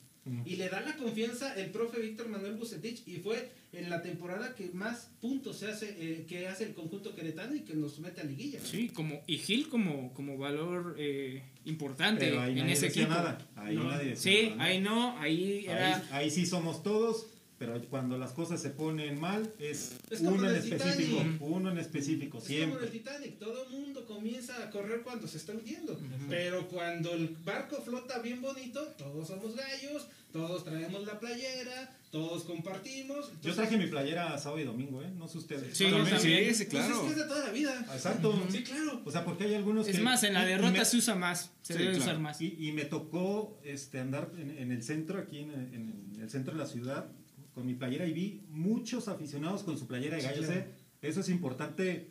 Y 0.46 0.56
le 0.56 0.68
da 0.70 0.80
la 0.80 0.96
confianza 0.96 1.54
el 1.60 1.70
profe 1.70 2.00
Víctor 2.00 2.28
Manuel 2.28 2.54
Bucetich 2.54 3.06
y 3.06 3.16
fue 3.16 3.50
en 3.74 3.90
la 3.90 4.00
temporada 4.02 4.54
que 4.54 4.70
más 4.72 5.10
puntos 5.20 5.58
se 5.58 5.66
hace, 5.68 5.96
eh, 5.98 6.24
que 6.26 6.48
hace 6.48 6.64
el 6.64 6.72
conjunto 6.74 7.14
queretano 7.14 7.54
y 7.54 7.60
que 7.60 7.74
nos 7.74 7.98
mete 7.98 8.22
a 8.22 8.24
liguilla. 8.24 8.58
sí, 8.64 8.88
como, 8.88 9.22
y 9.26 9.36
Gil 9.38 9.68
como, 9.68 10.14
como 10.14 10.38
valor 10.38 10.94
eh, 10.98 11.42
importante 11.66 12.24
Pero 12.26 12.40
ahí 12.40 12.52
en 12.52 12.58
nadie 12.60 12.72
ese 12.72 12.86
equipo. 12.86 13.08
nada. 13.08 13.38
Ahí 13.56 13.74
No. 13.76 13.84
nadie 13.84 14.16
Sí, 14.16 14.50
nada. 14.50 14.64
ahí 14.64 14.80
no, 14.80 15.18
ahí 15.18 15.64
era... 15.66 15.96
Ahí, 15.96 16.02
ahí 16.12 16.30
sí 16.30 16.46
somos 16.46 16.82
todos, 16.82 17.26
pero 17.58 17.80
cuando 17.88 18.18
las 18.18 18.32
cosas 18.32 18.60
se 18.60 18.70
ponen 18.70 19.20
mal 19.20 19.52
es, 19.58 19.92
Es 20.10 20.18
como 20.18 20.32
uno 20.36 20.50
en 20.50 20.56
específico, 20.56 21.16
Titanic. 21.18 21.42
uno 21.42 21.70
en 21.70 21.78
específico, 21.78 22.38
Es 22.38 22.44
como 22.44 22.56
en 22.56 22.62
el 22.62 22.68
siempre. 22.78 22.90
Titanic, 22.98 23.38
todo 23.38 23.64
el 23.64 23.70
mundo 23.70 24.04
comienza 24.06 24.62
a 24.62 24.70
correr 24.70 25.02
cuando 25.02 25.28
se 25.28 25.36
está 25.38 25.52
hundiendo. 25.52 25.98
Pero 26.28 26.68
cuando 26.68 27.12
el 27.12 27.28
barco 27.44 27.76
flota 27.82 28.18
bien 28.18 28.40
bonito, 28.42 28.82
todos 28.98 29.28
somos 29.28 29.54
gallos, 29.56 30.06
todos 30.32 30.64
traemos 30.64 31.06
la 31.06 31.20
playera, 31.20 31.96
todos 32.10 32.42
compartimos. 32.42 33.26
Yo 33.26 33.32
Entonces, 33.34 33.54
traje 33.56 33.76
mi 33.76 33.86
playera 33.86 34.36
sábado 34.38 34.60
y 34.60 34.64
domingo, 34.64 35.00
¿eh? 35.02 35.10
No 35.16 35.28
sé 35.28 35.38
ustedes. 35.38 35.76
Sí, 35.76 35.84
sí, 35.84 35.90
sí, 35.90 35.94
pues 35.94 36.64
claro. 36.68 36.94
es 36.94 37.00
que 37.04 37.10
es 37.10 37.16
de 37.16 37.24
toda 37.24 37.44
la 37.46 37.50
vida. 37.52 37.86
Exacto. 37.94 38.42
Sí, 38.50 38.62
claro. 38.64 39.00
O 39.04 39.10
sea, 39.12 39.24
porque 39.24 39.44
hay 39.44 39.54
algunos 39.54 39.86
Es 39.86 39.96
que- 39.96 40.02
más, 40.02 40.24
en 40.24 40.34
la 40.34 40.44
derrota 40.44 40.72
me- 40.72 40.84
se 40.84 40.96
usa 40.96 41.14
más, 41.14 41.52
se 41.62 41.74
Sí, 41.74 41.78
debe 41.78 41.92
claro. 41.94 42.04
usar 42.04 42.18
más. 42.20 42.40
Y, 42.40 42.56
y 42.58 42.72
me 42.72 42.84
tocó 42.84 43.60
este, 43.64 44.00
andar 44.00 44.30
en, 44.36 44.50
en 44.58 44.72
el 44.72 44.82
centro, 44.82 45.20
aquí 45.20 45.38
en, 45.38 45.50
en 45.52 46.20
el 46.20 46.30
centro 46.30 46.52
de 46.52 46.58
la 46.58 46.66
ciudad, 46.66 47.06
con 47.54 47.66
mi 47.66 47.74
playera 47.74 48.06
y 48.06 48.12
vi 48.12 48.42
muchos 48.50 49.08
aficionados 49.08 49.62
con 49.62 49.78
su 49.78 49.86
playera 49.86 50.16
de 50.16 50.22
gallos. 50.22 50.48
¿eh? 50.50 50.66
Eso 51.02 51.20
es 51.20 51.28
importante 51.28 52.10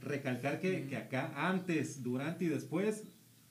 recalcar 0.00 0.60
que, 0.60 0.86
que 0.86 0.96
acá 0.96 1.32
antes, 1.48 2.02
durante 2.02 2.44
y 2.44 2.48
después, 2.48 3.04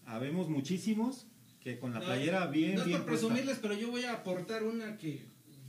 habemos 0.06 0.50
muchísimos 0.50 1.28
que 1.62 1.80
con 1.80 1.94
la 1.94 2.00
No, 2.00 2.06
playera 2.06 2.48
bien, 2.48 2.76
no 2.76 2.82
es 2.82 2.88
bien 2.88 3.00
por 3.00 3.08
puesta. 3.10 3.28
presumirles, 3.28 3.60
pero 3.62 3.74
yo 3.74 3.90
voy 3.92 4.04
a 4.04 4.14
aportar 4.14 4.64
una 4.64 4.98
que 4.98 5.22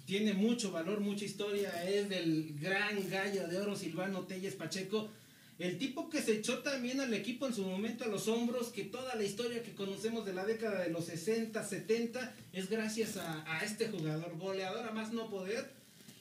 tiene 0.06 0.34
mucho 0.34 0.72
valor, 0.72 1.00
mucha 1.00 1.24
historia. 1.24 1.70
Es 1.88 2.08
del 2.08 2.54
gran 2.58 3.08
gallo 3.08 3.48
de 3.48 3.58
oro 3.58 3.76
Silvano 3.76 4.22
Telles 4.22 4.54
Pacheco. 4.54 5.10
El 5.58 5.78
tipo 5.78 6.10
que 6.10 6.20
se 6.20 6.32
echó 6.38 6.58
también 6.58 7.00
al 7.00 7.14
equipo 7.14 7.46
en 7.46 7.54
su 7.54 7.62
momento 7.62 8.04
a 8.04 8.08
los 8.08 8.26
hombros, 8.26 8.68
que 8.68 8.84
toda 8.84 9.14
la 9.14 9.22
historia 9.22 9.62
que 9.62 9.74
conocemos 9.74 10.26
de 10.26 10.34
la 10.34 10.44
década 10.44 10.82
de 10.82 10.90
los 10.90 11.04
60, 11.04 11.62
70, 11.62 12.34
es 12.52 12.68
gracias 12.68 13.16
a, 13.16 13.44
a 13.46 13.64
este 13.64 13.88
jugador, 13.88 14.36
goleador 14.36 14.88
a 14.88 14.92
más 14.92 15.12
no 15.12 15.30
poder. 15.30 15.70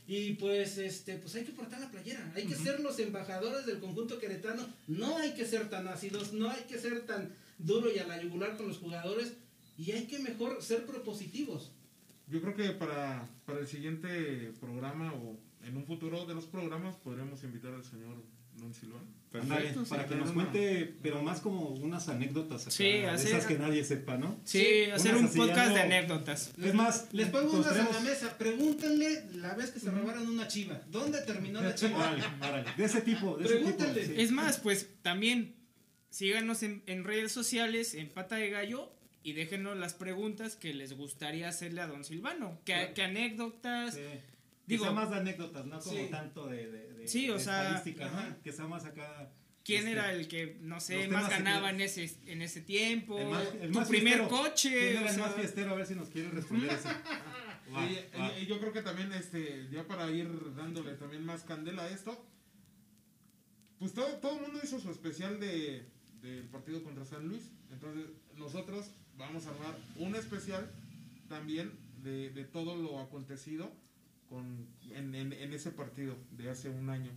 Y 0.06 0.34
pues 0.34 0.78
este, 0.78 1.16
pues 1.16 1.34
hay 1.36 1.46
que 1.46 1.54
portar 1.54 1.80
la 1.80 1.90
playera, 1.90 2.32
hay 2.36 2.46
que 2.46 2.56
ser 2.56 2.82
los 2.82 3.00
embajadores 3.00 3.66
del 3.66 3.80
conjunto 3.80 4.20
queretano, 4.20 4.68
no 4.88 5.18
hay 5.18 5.34
que 5.34 5.46
ser 5.46 5.70
tan 5.70 5.88
ácidos, 5.88 6.34
no 6.34 6.50
hay 6.50 6.62
que 6.64 6.78
ser 6.78 7.06
tan 7.06 7.34
duro 7.58 7.90
y 7.92 8.00
a 8.00 8.08
la 8.08 8.22
yugular 8.22 8.58
con 8.58 8.68
los 8.68 8.80
jugadores, 8.80 9.34
y 9.78 9.92
hay 9.92 10.06
que 10.06 10.20
mejor 10.20 10.62
ser 10.62 10.86
propositivos. 10.86 11.72
Yo 12.28 12.42
creo 12.42 12.56
que 12.56 12.70
para, 12.72 13.30
para 13.46 13.60
el 13.60 13.68
siguiente 13.68 14.52
programa 14.60 15.14
o 15.14 15.38
en 15.64 15.78
un 15.78 15.86
futuro 15.86 16.26
de 16.26 16.36
los 16.36 16.46
programas 16.46 16.96
podremos 16.98 17.42
invitar 17.44 17.74
al 17.74 17.86
señor 17.86 18.18
Don 18.58 18.74
Silvano. 18.74 19.04
Ándale, 19.34 19.62
Perfecto, 19.64 19.90
para 19.90 20.04
sí, 20.04 20.10
que 20.10 20.16
nos 20.16 20.32
cuente, 20.32 20.96
pero 21.02 21.24
más 21.24 21.40
como 21.40 21.70
unas 21.70 22.08
anécdotas 22.08 22.62
acá, 22.62 22.72
Sí, 22.72 22.98
hacer- 23.04 23.30
esas 23.30 23.46
que 23.48 23.58
nadie 23.58 23.84
sepa, 23.84 24.16
¿no? 24.16 24.40
Sí, 24.44 24.84
hacer 24.94 25.16
unas 25.16 25.32
un 25.32 25.38
podcast 25.38 25.70
no- 25.70 25.74
de 25.76 25.82
anécdotas. 25.82 26.52
Es 26.62 26.74
más, 26.76 27.08
Les 27.14 27.30
pongo 27.30 27.54
unas 27.58 27.76
en 27.76 27.86
la 27.92 28.00
mesa, 28.02 28.38
pregúntenle 28.38 29.24
la 29.38 29.56
vez 29.56 29.72
que 29.72 29.80
se 29.80 29.90
robaron 29.90 30.28
una 30.30 30.48
chiva, 30.48 30.80
¿dónde 30.92 31.20
terminó 31.22 31.62
la 31.62 31.74
chiva? 31.74 31.98
Órale, 31.98 32.24
órale, 32.42 32.70
De 32.78 32.86
ese 32.86 33.02
tipo, 33.02 33.36
de 33.38 33.46
ese 33.46 33.56
tipo. 33.56 33.70
Pregúntale. 33.76 34.06
sí. 34.06 34.14
Es 34.18 34.32
más, 34.32 34.60
pues 34.60 34.88
también 35.02 35.56
síganos 36.12 36.62
en, 36.62 36.84
en 36.86 37.04
redes 37.04 37.32
sociales, 37.32 37.96
en 37.96 38.10
Pata 38.10 38.36
de 38.36 38.52
Gallo, 38.52 38.92
y 39.24 39.34
déjenos 39.34 39.76
las 39.78 39.96
preguntas 39.96 40.56
que 40.56 40.76
les 40.76 40.94
gustaría 40.94 41.48
hacerle 41.50 41.82
a 41.82 41.88
Don 41.88 42.04
Silvano. 42.04 42.60
¿Qué, 42.66 42.92
qué 42.94 43.02
anécdotas? 43.04 43.96
Sí. 43.96 44.02
Digo- 44.68 44.92
más 44.94 45.10
de 45.10 45.16
anécdotas, 45.18 45.66
no 45.66 45.80
como 45.80 45.98
Sí. 45.98 46.08
tanto 46.12 46.46
de, 46.48 46.68
de, 46.72 46.93
de- 47.04 47.08
Sí, 47.08 47.30
o 47.30 47.34
de 47.36 47.40
sea, 47.44 47.64
estadísticas, 47.78 48.12
¿no? 48.12 48.42
Que 48.42 48.52
más 48.64 48.86
acá. 48.86 49.30
¿Quién 49.64 49.80
este, 49.82 49.92
era 49.94 50.12
el 50.14 50.28
que, 50.28 50.58
no 50.62 50.80
sé, 50.82 51.08
más 51.08 51.30
ganaba 51.30 51.70
en 51.70 51.80
ese, 51.80 52.14
en 52.26 52.42
ese 52.42 52.60
tiempo? 52.62 53.18
el 53.18 53.28
más, 53.30 53.48
el 53.62 53.72
tu 53.72 53.80
más 53.80 53.88
primer 53.88 54.18
fiestero. 54.20 54.44
coche. 54.44 54.70
¿Quién 54.72 54.98
era 54.98 55.10
el 55.10 55.16
sea, 55.16 55.26
más 55.26 55.36
fiestero? 55.36 55.72
A 55.72 55.76
ver 55.76 55.86
si 55.86 55.96
nos 55.96 56.10
quiere 56.10 56.30
responder 56.32 56.70
eso. 56.72 56.90
Va, 57.74 57.86
Y, 57.86 57.94
y- 57.94 58.44
y 58.44 58.46
yo 58.46 58.60
creo 58.60 58.74
que 58.74 58.82
también, 58.82 59.14
este, 59.14 59.70
ya 59.72 59.88
para 59.88 60.12
ir 60.12 60.28
dándole 60.56 60.96
también 60.96 61.24
más 61.26 61.44
candela 61.44 61.84
a 61.84 61.90
esto, 61.90 62.26
pues 63.80 63.94
todo, 63.94 64.08
todo 64.18 64.36
el 64.38 64.42
mundo 64.42 64.60
hizo 64.64 64.80
su 64.80 64.92
especial 64.92 65.40
de, 65.40 65.86
del 66.22 66.44
partido 66.50 66.84
contra 66.84 67.06
San 67.06 67.28
Luis. 67.28 67.44
Entonces, 67.72 68.06
nosotros 68.36 68.92
vamos 69.18 69.46
a 69.46 69.52
armar 69.52 69.76
un 69.98 70.16
especial 70.16 70.70
también 71.30 71.72
de, 72.04 72.30
de 72.32 72.44
todo 72.44 72.76
lo 72.76 73.00
acontecido 73.00 73.72
con, 74.34 74.66
en, 74.96 75.14
en- 75.14 75.32
en 75.34 75.54
ese 75.54 75.70
partido 75.70 76.16
de 76.32 76.50
hace 76.50 76.68
un 76.70 76.90
año. 76.90 77.12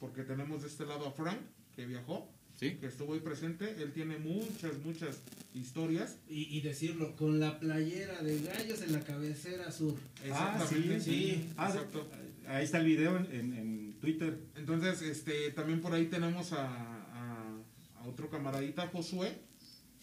Porque 0.00 0.22
tenemos 0.22 0.62
de 0.62 0.68
este 0.68 0.86
lado 0.86 1.06
a 1.06 1.12
Frank, 1.12 1.38
que 1.76 1.84
viajó, 1.84 2.26
Sí. 2.58 2.76
que 2.80 2.86
estuvo 2.86 3.12
ahí 3.14 3.20
presente. 3.20 3.74
Él 3.82 3.92
tiene 3.92 4.16
muchas, 4.16 4.78
muchas 4.84 5.20
historias. 5.54 6.16
Y, 6.28 6.56
y 6.56 6.60
decirlo, 6.62 7.14
con 7.16 7.38
la 7.38 7.58
playera 7.60 8.22
de 8.22 8.40
gallos 8.40 8.80
en 8.80 8.92
la 8.92 9.00
cabecera 9.00 9.70
sur. 9.72 9.94
Ah, 10.32 10.56
Exactamente. 10.56 11.00
sí, 11.00 11.10
sí. 11.10 11.48
Ah, 11.58 11.68
exacto. 11.68 12.08
ahí 12.46 12.64
está 12.64 12.78
el 12.78 12.86
video 12.86 13.18
en, 13.18 13.26
en- 13.26 13.52
en 13.58 13.92
Twitter. 14.00 14.38
Entonces, 14.56 15.02
este, 15.02 15.50
también 15.50 15.80
por 15.82 15.92
ahí 15.92 16.06
tenemos 16.06 16.52
a, 16.52 16.64
a- 16.68 17.60
a 17.96 18.06
otro 18.08 18.30
camaradita, 18.30 18.86
Josué, 18.88 19.36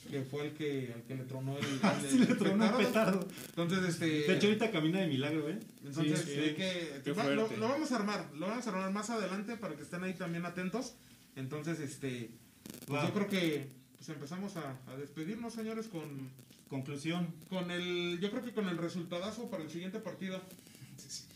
que 0.09 0.21
fue 0.23 0.47
el 0.47 0.53
que, 0.53 0.91
al 0.95 1.03
que 1.03 1.15
le 1.15 1.23
tronó 1.23 1.57
el, 1.57 1.65
Ah, 1.83 1.99
el- 2.03 2.09
sí, 2.09 2.17
el 2.17 2.29
le 2.29 2.35
tronó 2.35 2.77
petardo. 2.77 3.19
petardo. 3.19 3.27
Entonces, 3.49 3.89
este, 3.89 4.05
De 4.05 4.35
hecho, 4.35 4.47
ahorita 4.47 4.71
camina 4.71 4.99
de 4.99 5.07
milagro, 5.07 5.49
¿eh? 5.49 5.59
entonces 5.85 6.19
Sí, 6.21 6.31
sí. 6.33 6.39
hay 6.39 6.53
que, 6.55 7.01
Qué 7.03 7.11
va- 7.13 7.29
lo, 7.29 7.47
vamos 7.59 7.91
a 7.91 7.95
armar, 7.97 8.29
lo 8.35 8.47
vamos 8.47 8.65
a 8.65 8.69
armar 8.71 8.91
más 8.91 9.09
adelante 9.09 9.57
para 9.57 9.75
que 9.75 9.83
estén 9.83 10.03
ahí 10.03 10.13
también 10.13 10.45
atentos. 10.45 10.93
Entonces, 11.35 11.79
este, 11.79 12.29
pues 12.87 13.01
yo 13.03 13.13
creo 13.13 13.27
que 13.27 13.67
pues 13.97 14.09
empezamos 14.09 14.57
a, 14.57 14.77
a 14.87 14.95
despedirnos, 14.97 15.53
señores, 15.53 15.87
con, 15.87 16.29
Conclusión. 16.69 17.27
con 17.49 17.69
el, 17.69 18.17
yo 18.19 18.31
creo 18.31 18.43
que 18.43 18.51
con 18.53 18.67
el 18.69 18.77
resultadazo 18.77 19.49
para 19.49 19.63
el 19.63 19.69
siguiente 19.69 19.99
partido. 19.99 20.41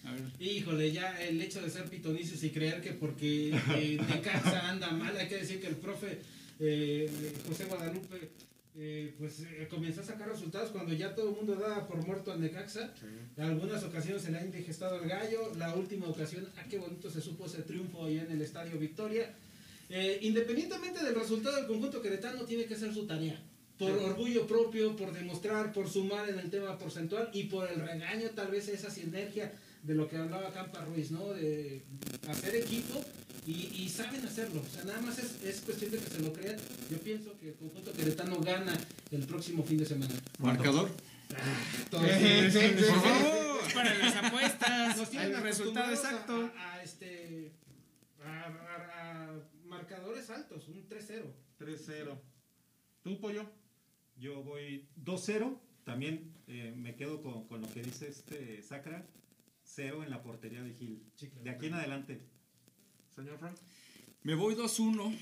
A 0.05 0.11
ver. 0.11 0.22
Híjole, 0.39 0.91
ya 0.91 1.20
el 1.22 1.41
hecho 1.41 1.61
de 1.61 1.70
ser 1.70 1.86
pitonicios 1.89 2.43
y 2.43 2.51
creer 2.51 2.80
que 2.82 2.91
porque 2.91 3.49
eh, 3.76 3.99
Necaxa 4.07 4.70
anda 4.70 4.91
mal, 4.91 5.16
hay 5.18 5.28
que 5.28 5.38
decir 5.38 5.59
que 5.59 5.68
el 5.68 5.76
profe 5.76 6.20
eh, 6.59 7.09
José 7.47 7.66
Guadalupe 7.66 8.30
eh, 8.78 9.15
pues 9.17 9.39
eh, 9.41 9.67
comenzó 9.69 10.01
a 10.01 10.03
sacar 10.03 10.28
resultados 10.30 10.69
cuando 10.71 10.93
ya 10.93 11.15
todo 11.15 11.30
el 11.30 11.36
mundo 11.36 11.55
daba 11.55 11.88
por 11.88 12.05
muerto 12.05 12.32
al 12.32 12.41
Necaxa. 12.41 12.93
En 13.38 13.43
algunas 13.43 13.84
ocasiones 13.84 14.21
se 14.21 14.32
le 14.32 14.39
ha 14.39 14.43
indigestado 14.45 15.01
el 15.01 15.07
gallo. 15.07 15.53
La 15.57 15.73
última 15.76 16.07
ocasión, 16.07 16.47
ah, 16.57 16.63
qué 16.69 16.78
bonito 16.78 17.09
se 17.09 17.21
supo 17.21 17.45
ese 17.45 17.61
triunfo 17.61 18.03
allá 18.05 18.23
en 18.23 18.32
el 18.32 18.41
Estadio 18.41 18.78
Victoria. 18.78 19.34
Eh, 19.89 20.19
independientemente 20.21 21.03
del 21.03 21.15
resultado 21.15 21.55
del 21.55 21.67
conjunto 21.67 22.01
queretano, 22.01 22.43
tiene 22.45 22.65
que 22.65 22.73
hacer 22.73 22.93
su 22.93 23.05
tarea. 23.05 23.41
Por 23.78 23.91
Sí. 23.97 24.03
orgullo 24.05 24.47
propio, 24.47 24.95
por 24.95 25.11
demostrar, 25.13 25.71
por 25.73 25.89
sumar 25.89 26.30
en 26.30 26.39
el 26.39 26.49
tema 26.49 26.78
porcentual 26.78 27.30
y 27.34 27.43
por 27.45 27.69
el 27.69 27.80
regaño, 27.82 28.30
tal 28.32 28.49
vez 28.49 28.67
esa 28.69 28.89
sinergia 28.89 29.51
de 29.84 29.93
lo 29.93 30.07
que 30.07 30.17
hablaba 30.17 30.51
Campa 30.51 30.84
Ruiz, 30.86 31.11
¿no? 31.11 31.34
De 31.34 31.84
hacer 32.28 32.55
equipo 32.55 33.03
y, 33.45 33.51
y 33.83 33.89
saben 33.89 34.25
hacerlo. 34.25 34.61
O 34.61 34.69
sea, 34.69 34.83
nada 34.85 35.01
más 35.01 35.17
es, 35.19 35.43
es 35.43 35.61
cuestión 35.61 35.91
de 35.91 35.97
que 35.99 36.09
se 36.09 36.19
lo 36.19 36.33
crean. 36.33 36.57
Yo 36.89 36.97
pienso 36.99 37.37
que 37.39 37.49
el 37.49 37.55
conjunto 37.55 37.91
queretano 37.93 38.39
gana 38.41 38.77
el 39.11 39.25
próximo 39.25 39.63
fin 39.63 39.77
de 39.77 39.85
semana. 39.85 40.13
Marcador. 40.39 40.89
Sí, 41.29 41.35
esto- 41.81 42.01
sí, 42.01 42.59
sí. 42.59 42.83
Por 42.91 43.01
favor. 43.01 43.73
Para 43.73 43.97
las 43.97 44.15
apuestas, 44.15 44.97
Nos 44.97 45.09
tienen 45.09 45.35
el 45.35 45.41
resultado 45.41 45.91
exacto. 45.91 46.51
A, 46.57 46.73
a 46.75 46.83
este, 46.83 47.51
a, 48.23 48.43
a- 48.45 49.29
a 49.31 49.39
marcadores 49.65 50.29
altos, 50.29 50.67
un 50.67 50.87
3-0. 50.87 51.23
3-0. 51.59 52.17
¿Tú, 53.03 53.19
Pollo? 53.19 53.49
Yo 54.17 54.43
voy 54.43 54.87
2-0. 55.03 55.57
También 55.83 56.33
eh, 56.47 56.73
me 56.75 56.95
quedo 56.95 57.21
con, 57.21 57.47
con 57.47 57.61
lo 57.61 57.67
que 57.71 57.81
dice 57.81 58.07
este 58.07 58.61
Sacra. 58.61 59.05
Cero 59.63 60.03
en 60.03 60.09
la 60.11 60.21
portería 60.21 60.61
de 60.61 60.73
Gil. 60.73 61.03
Sí, 61.15 61.27
claro. 61.29 61.43
De 61.43 61.49
aquí 61.49 61.65
en 61.67 61.73
adelante. 61.73 62.21
Señor 63.16 63.38
Frank. 63.39 63.57
Me 64.24 64.36
voy 64.36 64.55
2-1 64.55 65.16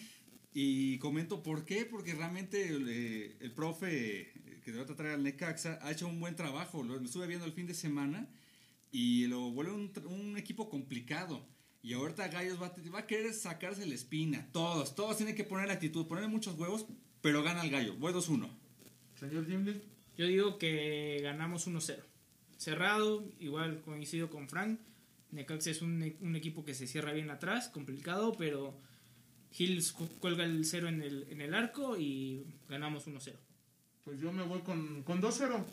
y 0.53 0.97
comento 0.99 1.43
por 1.43 1.65
qué, 1.65 1.85
porque 1.85 2.13
realmente 2.13 2.69
eh, 2.71 3.37
el 3.39 3.51
profe 3.51 4.21
eh, 4.21 4.61
que 4.63 4.71
te 4.71 4.77
va 4.77 4.83
a 4.83 4.95
traer 4.95 5.15
al 5.15 5.23
Necaxa 5.23 5.79
ha 5.81 5.91
hecho 5.91 6.07
un 6.07 6.19
buen 6.19 6.35
trabajo, 6.35 6.83
lo, 6.83 6.97
lo 6.97 7.05
estuve 7.05 7.27
viendo 7.27 7.45
el 7.45 7.51
fin 7.53 7.67
de 7.67 7.73
semana 7.73 8.27
y 8.91 9.27
lo 9.27 9.51
vuelve 9.51 9.73
un, 9.73 10.37
equipo 10.37 10.69
complicado. 10.69 11.45
Y 11.81 11.93
ahorita 11.93 12.29
Gallos 12.29 12.61
va, 12.61 12.67
a- 12.67 12.89
va 12.93 12.99
a 12.99 13.07
querer 13.07 13.33
sacarse 13.33 13.85
la 13.85 13.95
espina, 13.95 14.47
todos, 14.53 14.95
todos 14.95 15.17
tienen 15.17 15.35
que 15.35 15.43
poner 15.43 15.69
actitud, 15.69 16.07
ponerle 16.07 16.29
muchos 16.29 16.57
huevos, 16.57 16.85
pero 17.21 17.43
gana 17.43 17.61
el 17.63 17.71
Gallo, 17.71 17.95
voy 17.95 18.13
2-1. 18.13 18.49
Señor 19.19 19.45
Jimmy. 19.45 19.81
Yo 20.17 20.27
digo 20.27 20.57
que 20.57 21.19
ganamos 21.21 21.67
1-0. 21.67 21.97
Cerrado, 22.57 23.25
igual 23.39 23.81
coincido 23.81 24.29
con 24.29 24.47
Frank. 24.47 24.79
Necaxa 25.33 25.71
es 25.71 25.81
un, 25.81 26.15
un 26.21 26.35
equipo 26.35 26.63
que 26.63 26.73
se 26.73 26.87
cierra 26.87 27.11
bien 27.11 27.29
atrás, 27.29 27.67
complicado, 27.69 28.33
pero 28.37 28.79
Hills 29.57 29.91
cu- 29.91 30.07
cuelga 30.19 30.45
el 30.45 30.63
0 30.65 30.87
en 30.89 31.01
el, 31.01 31.27
en 31.29 31.41
el 31.41 31.53
arco 31.53 31.97
y 31.97 32.45
ganamos 32.69 33.07
1-0. 33.07 33.33
Pues 34.03 34.19
yo 34.19 34.31
me 34.31 34.43
voy 34.43 34.61
con, 34.61 35.03
con 35.03 35.21
2-0. 35.21 35.63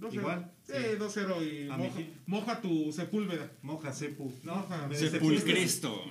2-0. 0.00 0.14
Igual, 0.14 0.50
Sí, 0.66 0.72
sí. 0.72 0.96
2-0 0.98 1.66
y 1.66 1.68
moja, 1.68 2.00
moja 2.26 2.60
tu 2.62 2.90
sepúlveda. 2.92 3.52
Moja, 3.62 3.92
Sepu. 3.92 4.32
Moja. 4.44 4.86
me- 4.88 4.94
Sepulcristo. 4.96 6.02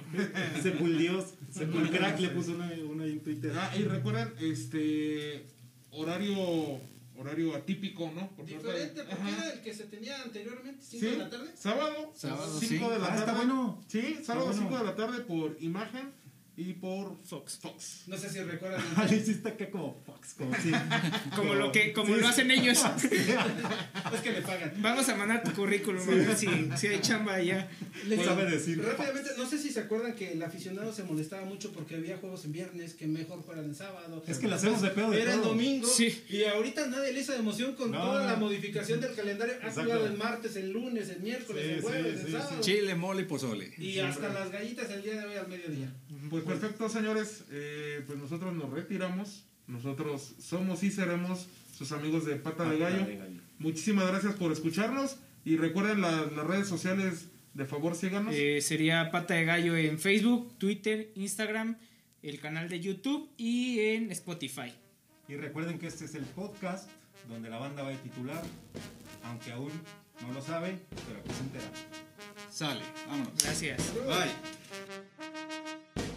Sepuldios. 0.61 1.33
Sepulcrack 1.51 2.19
le 2.19 2.29
puso 2.29 2.51
uno 2.51 3.03
ahí 3.03 3.11
en 3.13 3.19
Twitter. 3.21 3.51
Ah, 3.55 3.73
y 3.77 3.83
recuerden, 3.83 4.31
este 4.39 5.47
horario 5.91 6.79
horario 7.19 7.55
atípico, 7.55 8.11
¿no? 8.15 8.29
Por 8.35 8.45
Diferente, 8.45 9.03
porque 9.03 9.21
Ajá. 9.21 9.29
era 9.29 9.53
el 9.53 9.61
que 9.61 9.73
se 9.73 9.83
tenía 9.85 10.21
anteriormente, 10.21 10.83
5 10.83 11.05
Sí, 11.05 11.11
de 11.11 11.17
la 11.17 11.29
tarde. 11.29 11.51
sábado, 11.55 12.11
Sábado, 12.15 12.59
5 12.59 12.65
sí. 12.87 12.91
de 12.93 12.99
la 12.99 13.05
Ah, 13.05 13.09
tarde. 13.09 13.19
está 13.19 13.33
bueno. 13.33 13.81
Sí, 13.87 14.19
sábado 14.23 14.45
bueno. 14.47 14.61
5 14.61 14.77
de 14.77 14.83
la 14.85 14.95
tarde 14.95 15.19
por 15.21 15.57
imagen 15.59 16.13
y 16.59 16.73
por 16.73 17.17
Fox. 17.23 17.57
Fox. 17.61 18.03
No 18.07 18.17
sé 18.17 18.29
si 18.29 18.39
recuerdan. 18.41 18.81
Ah, 18.97 19.05
le 19.09 19.15
hiciste 19.15 19.47
acá 19.47 19.69
como 19.69 19.95
Fox, 20.05 20.35
como 21.35 21.53
lo 21.55 21.71
que 21.71 21.93
como 21.93 22.07
Sí, 22.15 22.19
lo 22.19 22.27
sí. 22.27 22.29
hacen 22.33 22.51
ellos. 22.51 22.79
es 24.13 24.21
que 24.21 24.31
le 24.31 24.41
pagan. 24.41 24.73
Vamos 24.77 25.07
a 25.07 25.15
mandar 25.15 25.41
tu 25.43 25.51
currículum 25.53 26.01
a 26.01 26.11
ver 26.11 26.35
si, 26.35 26.47
si 26.75 26.87
hay 26.87 26.99
chamba 26.99 27.35
allá. 27.35 27.69
Les 28.07 28.23
Sabe 28.25 28.45
decir. 28.49 28.81
Rápidamente, 28.83 29.29
no 29.37 29.47
sé 29.49 29.57
si 29.57 29.69
se 29.71 29.79
acuerdan 29.79 30.15
que 30.15 30.33
el 30.33 30.43
aficionado 30.43 30.91
se 30.93 31.03
molestaba 31.03 31.45
mucho 31.45 31.71
porque 31.71 31.95
había 31.95 32.17
juegos 32.17 32.43
en 32.45 32.51
viernes 32.51 32.93
que 32.93 33.07
mejor 33.07 33.41
fueran 33.43 33.65
en 33.65 33.75
sábado. 33.75 34.21
Es 34.27 34.37
que 34.39 34.47
le 34.47 34.55
hacemos 34.55 34.81
de 34.81 34.89
pedo 34.89 35.11
de 35.11 35.21
Era 35.21 35.35
el 35.35 35.41
domingo 35.41 35.87
Sí. 35.87 36.23
y 36.29 36.43
ahorita 36.43 36.87
nadie 36.87 37.13
le 37.13 37.21
hizo 37.21 37.31
de 37.31 37.39
emoción 37.39 37.73
con 37.75 37.91
No, 37.91 37.99
toda 38.01 38.25
la 38.25 38.35
modificación 38.35 38.99
del 38.99 39.15
calendario. 39.15 39.55
Ha 39.63 39.71
jugado 39.71 40.05
el 40.05 40.17
martes, 40.17 40.55
el 40.57 40.71
lunes, 40.71 41.09
el 41.09 41.21
miércoles, 41.21 41.63
Sí, 41.65 41.71
el 41.73 41.81
jueves, 41.81 42.13
sí, 42.15 42.19
el 42.19 42.25
sí, 42.25 42.31
sábado. 42.33 42.61
Chile, 42.61 42.95
mole 42.95 43.21
y 43.21 43.25
pozole. 43.25 43.73
Y 43.77 43.99
hasta 43.99 44.29
las 44.29 44.51
gallitas 44.51 44.89
el 44.91 45.03
día 45.03 45.15
de 45.21 45.25
hoy 45.25 45.35
al 45.35 45.47
mediodía. 45.47 45.93
Pues 46.29 46.43
perfecto, 46.49 46.89
señores. 46.89 47.43
Eh, 47.51 48.03
pues 48.05 48.17
nosotros 48.19 48.53
nos 48.53 48.69
retiramos. 48.71 49.45
Nosotros 49.67 50.33
somos 50.39 50.83
y 50.83 50.91
seremos 50.91 51.47
sus 51.77 51.91
amigos 51.91 52.25
de 52.25 52.35
Pata 52.35 52.67
de 52.69 52.79
Gallo. 52.79 53.07
Muchísimas 53.59 54.07
gracias 54.07 54.35
por 54.35 54.51
escucharnos. 54.51 55.17
Y 55.45 55.57
recuerden 55.57 56.01
la- 56.01 56.25
las 56.25 56.45
redes 56.47 56.67
sociales, 56.67 57.27
de 57.53 57.65
favor, 57.65 57.95
síganos. 57.95 58.33
Eh, 58.35 58.61
sería 58.61 59.09
Pata 59.11 59.35
de 59.35 59.45
Gallo 59.45 59.75
en 59.77 59.99
Facebook, 59.99 60.57
Twitter, 60.57 61.11
Instagram, 61.15 61.77
el 62.21 62.39
canal 62.39 62.69
de 62.69 62.79
YouTube 62.79 63.29
y 63.37 63.79
en 63.79 64.11
Spotify. 64.11 64.73
Y 65.27 65.35
recuerden 65.35 65.79
que 65.79 65.87
este 65.87 66.05
es 66.05 66.15
el 66.15 66.23
podcast 66.25 66.89
donde 67.29 67.49
la 67.49 67.57
banda 67.59 67.83
va 67.83 67.89
a 67.89 67.93
titular, 68.01 68.43
aunque 69.23 69.51
aún 69.51 69.71
no 70.21 70.33
lo 70.33 70.41
sabe, 70.41 70.79
pero 71.07 71.19
aquí 71.19 71.31
se 71.33 71.41
entera. 71.43 71.71
Sale, 72.51 72.81
vámonos. 73.07 73.33
Gracias. 73.43 73.93
Bye. 74.05 76.08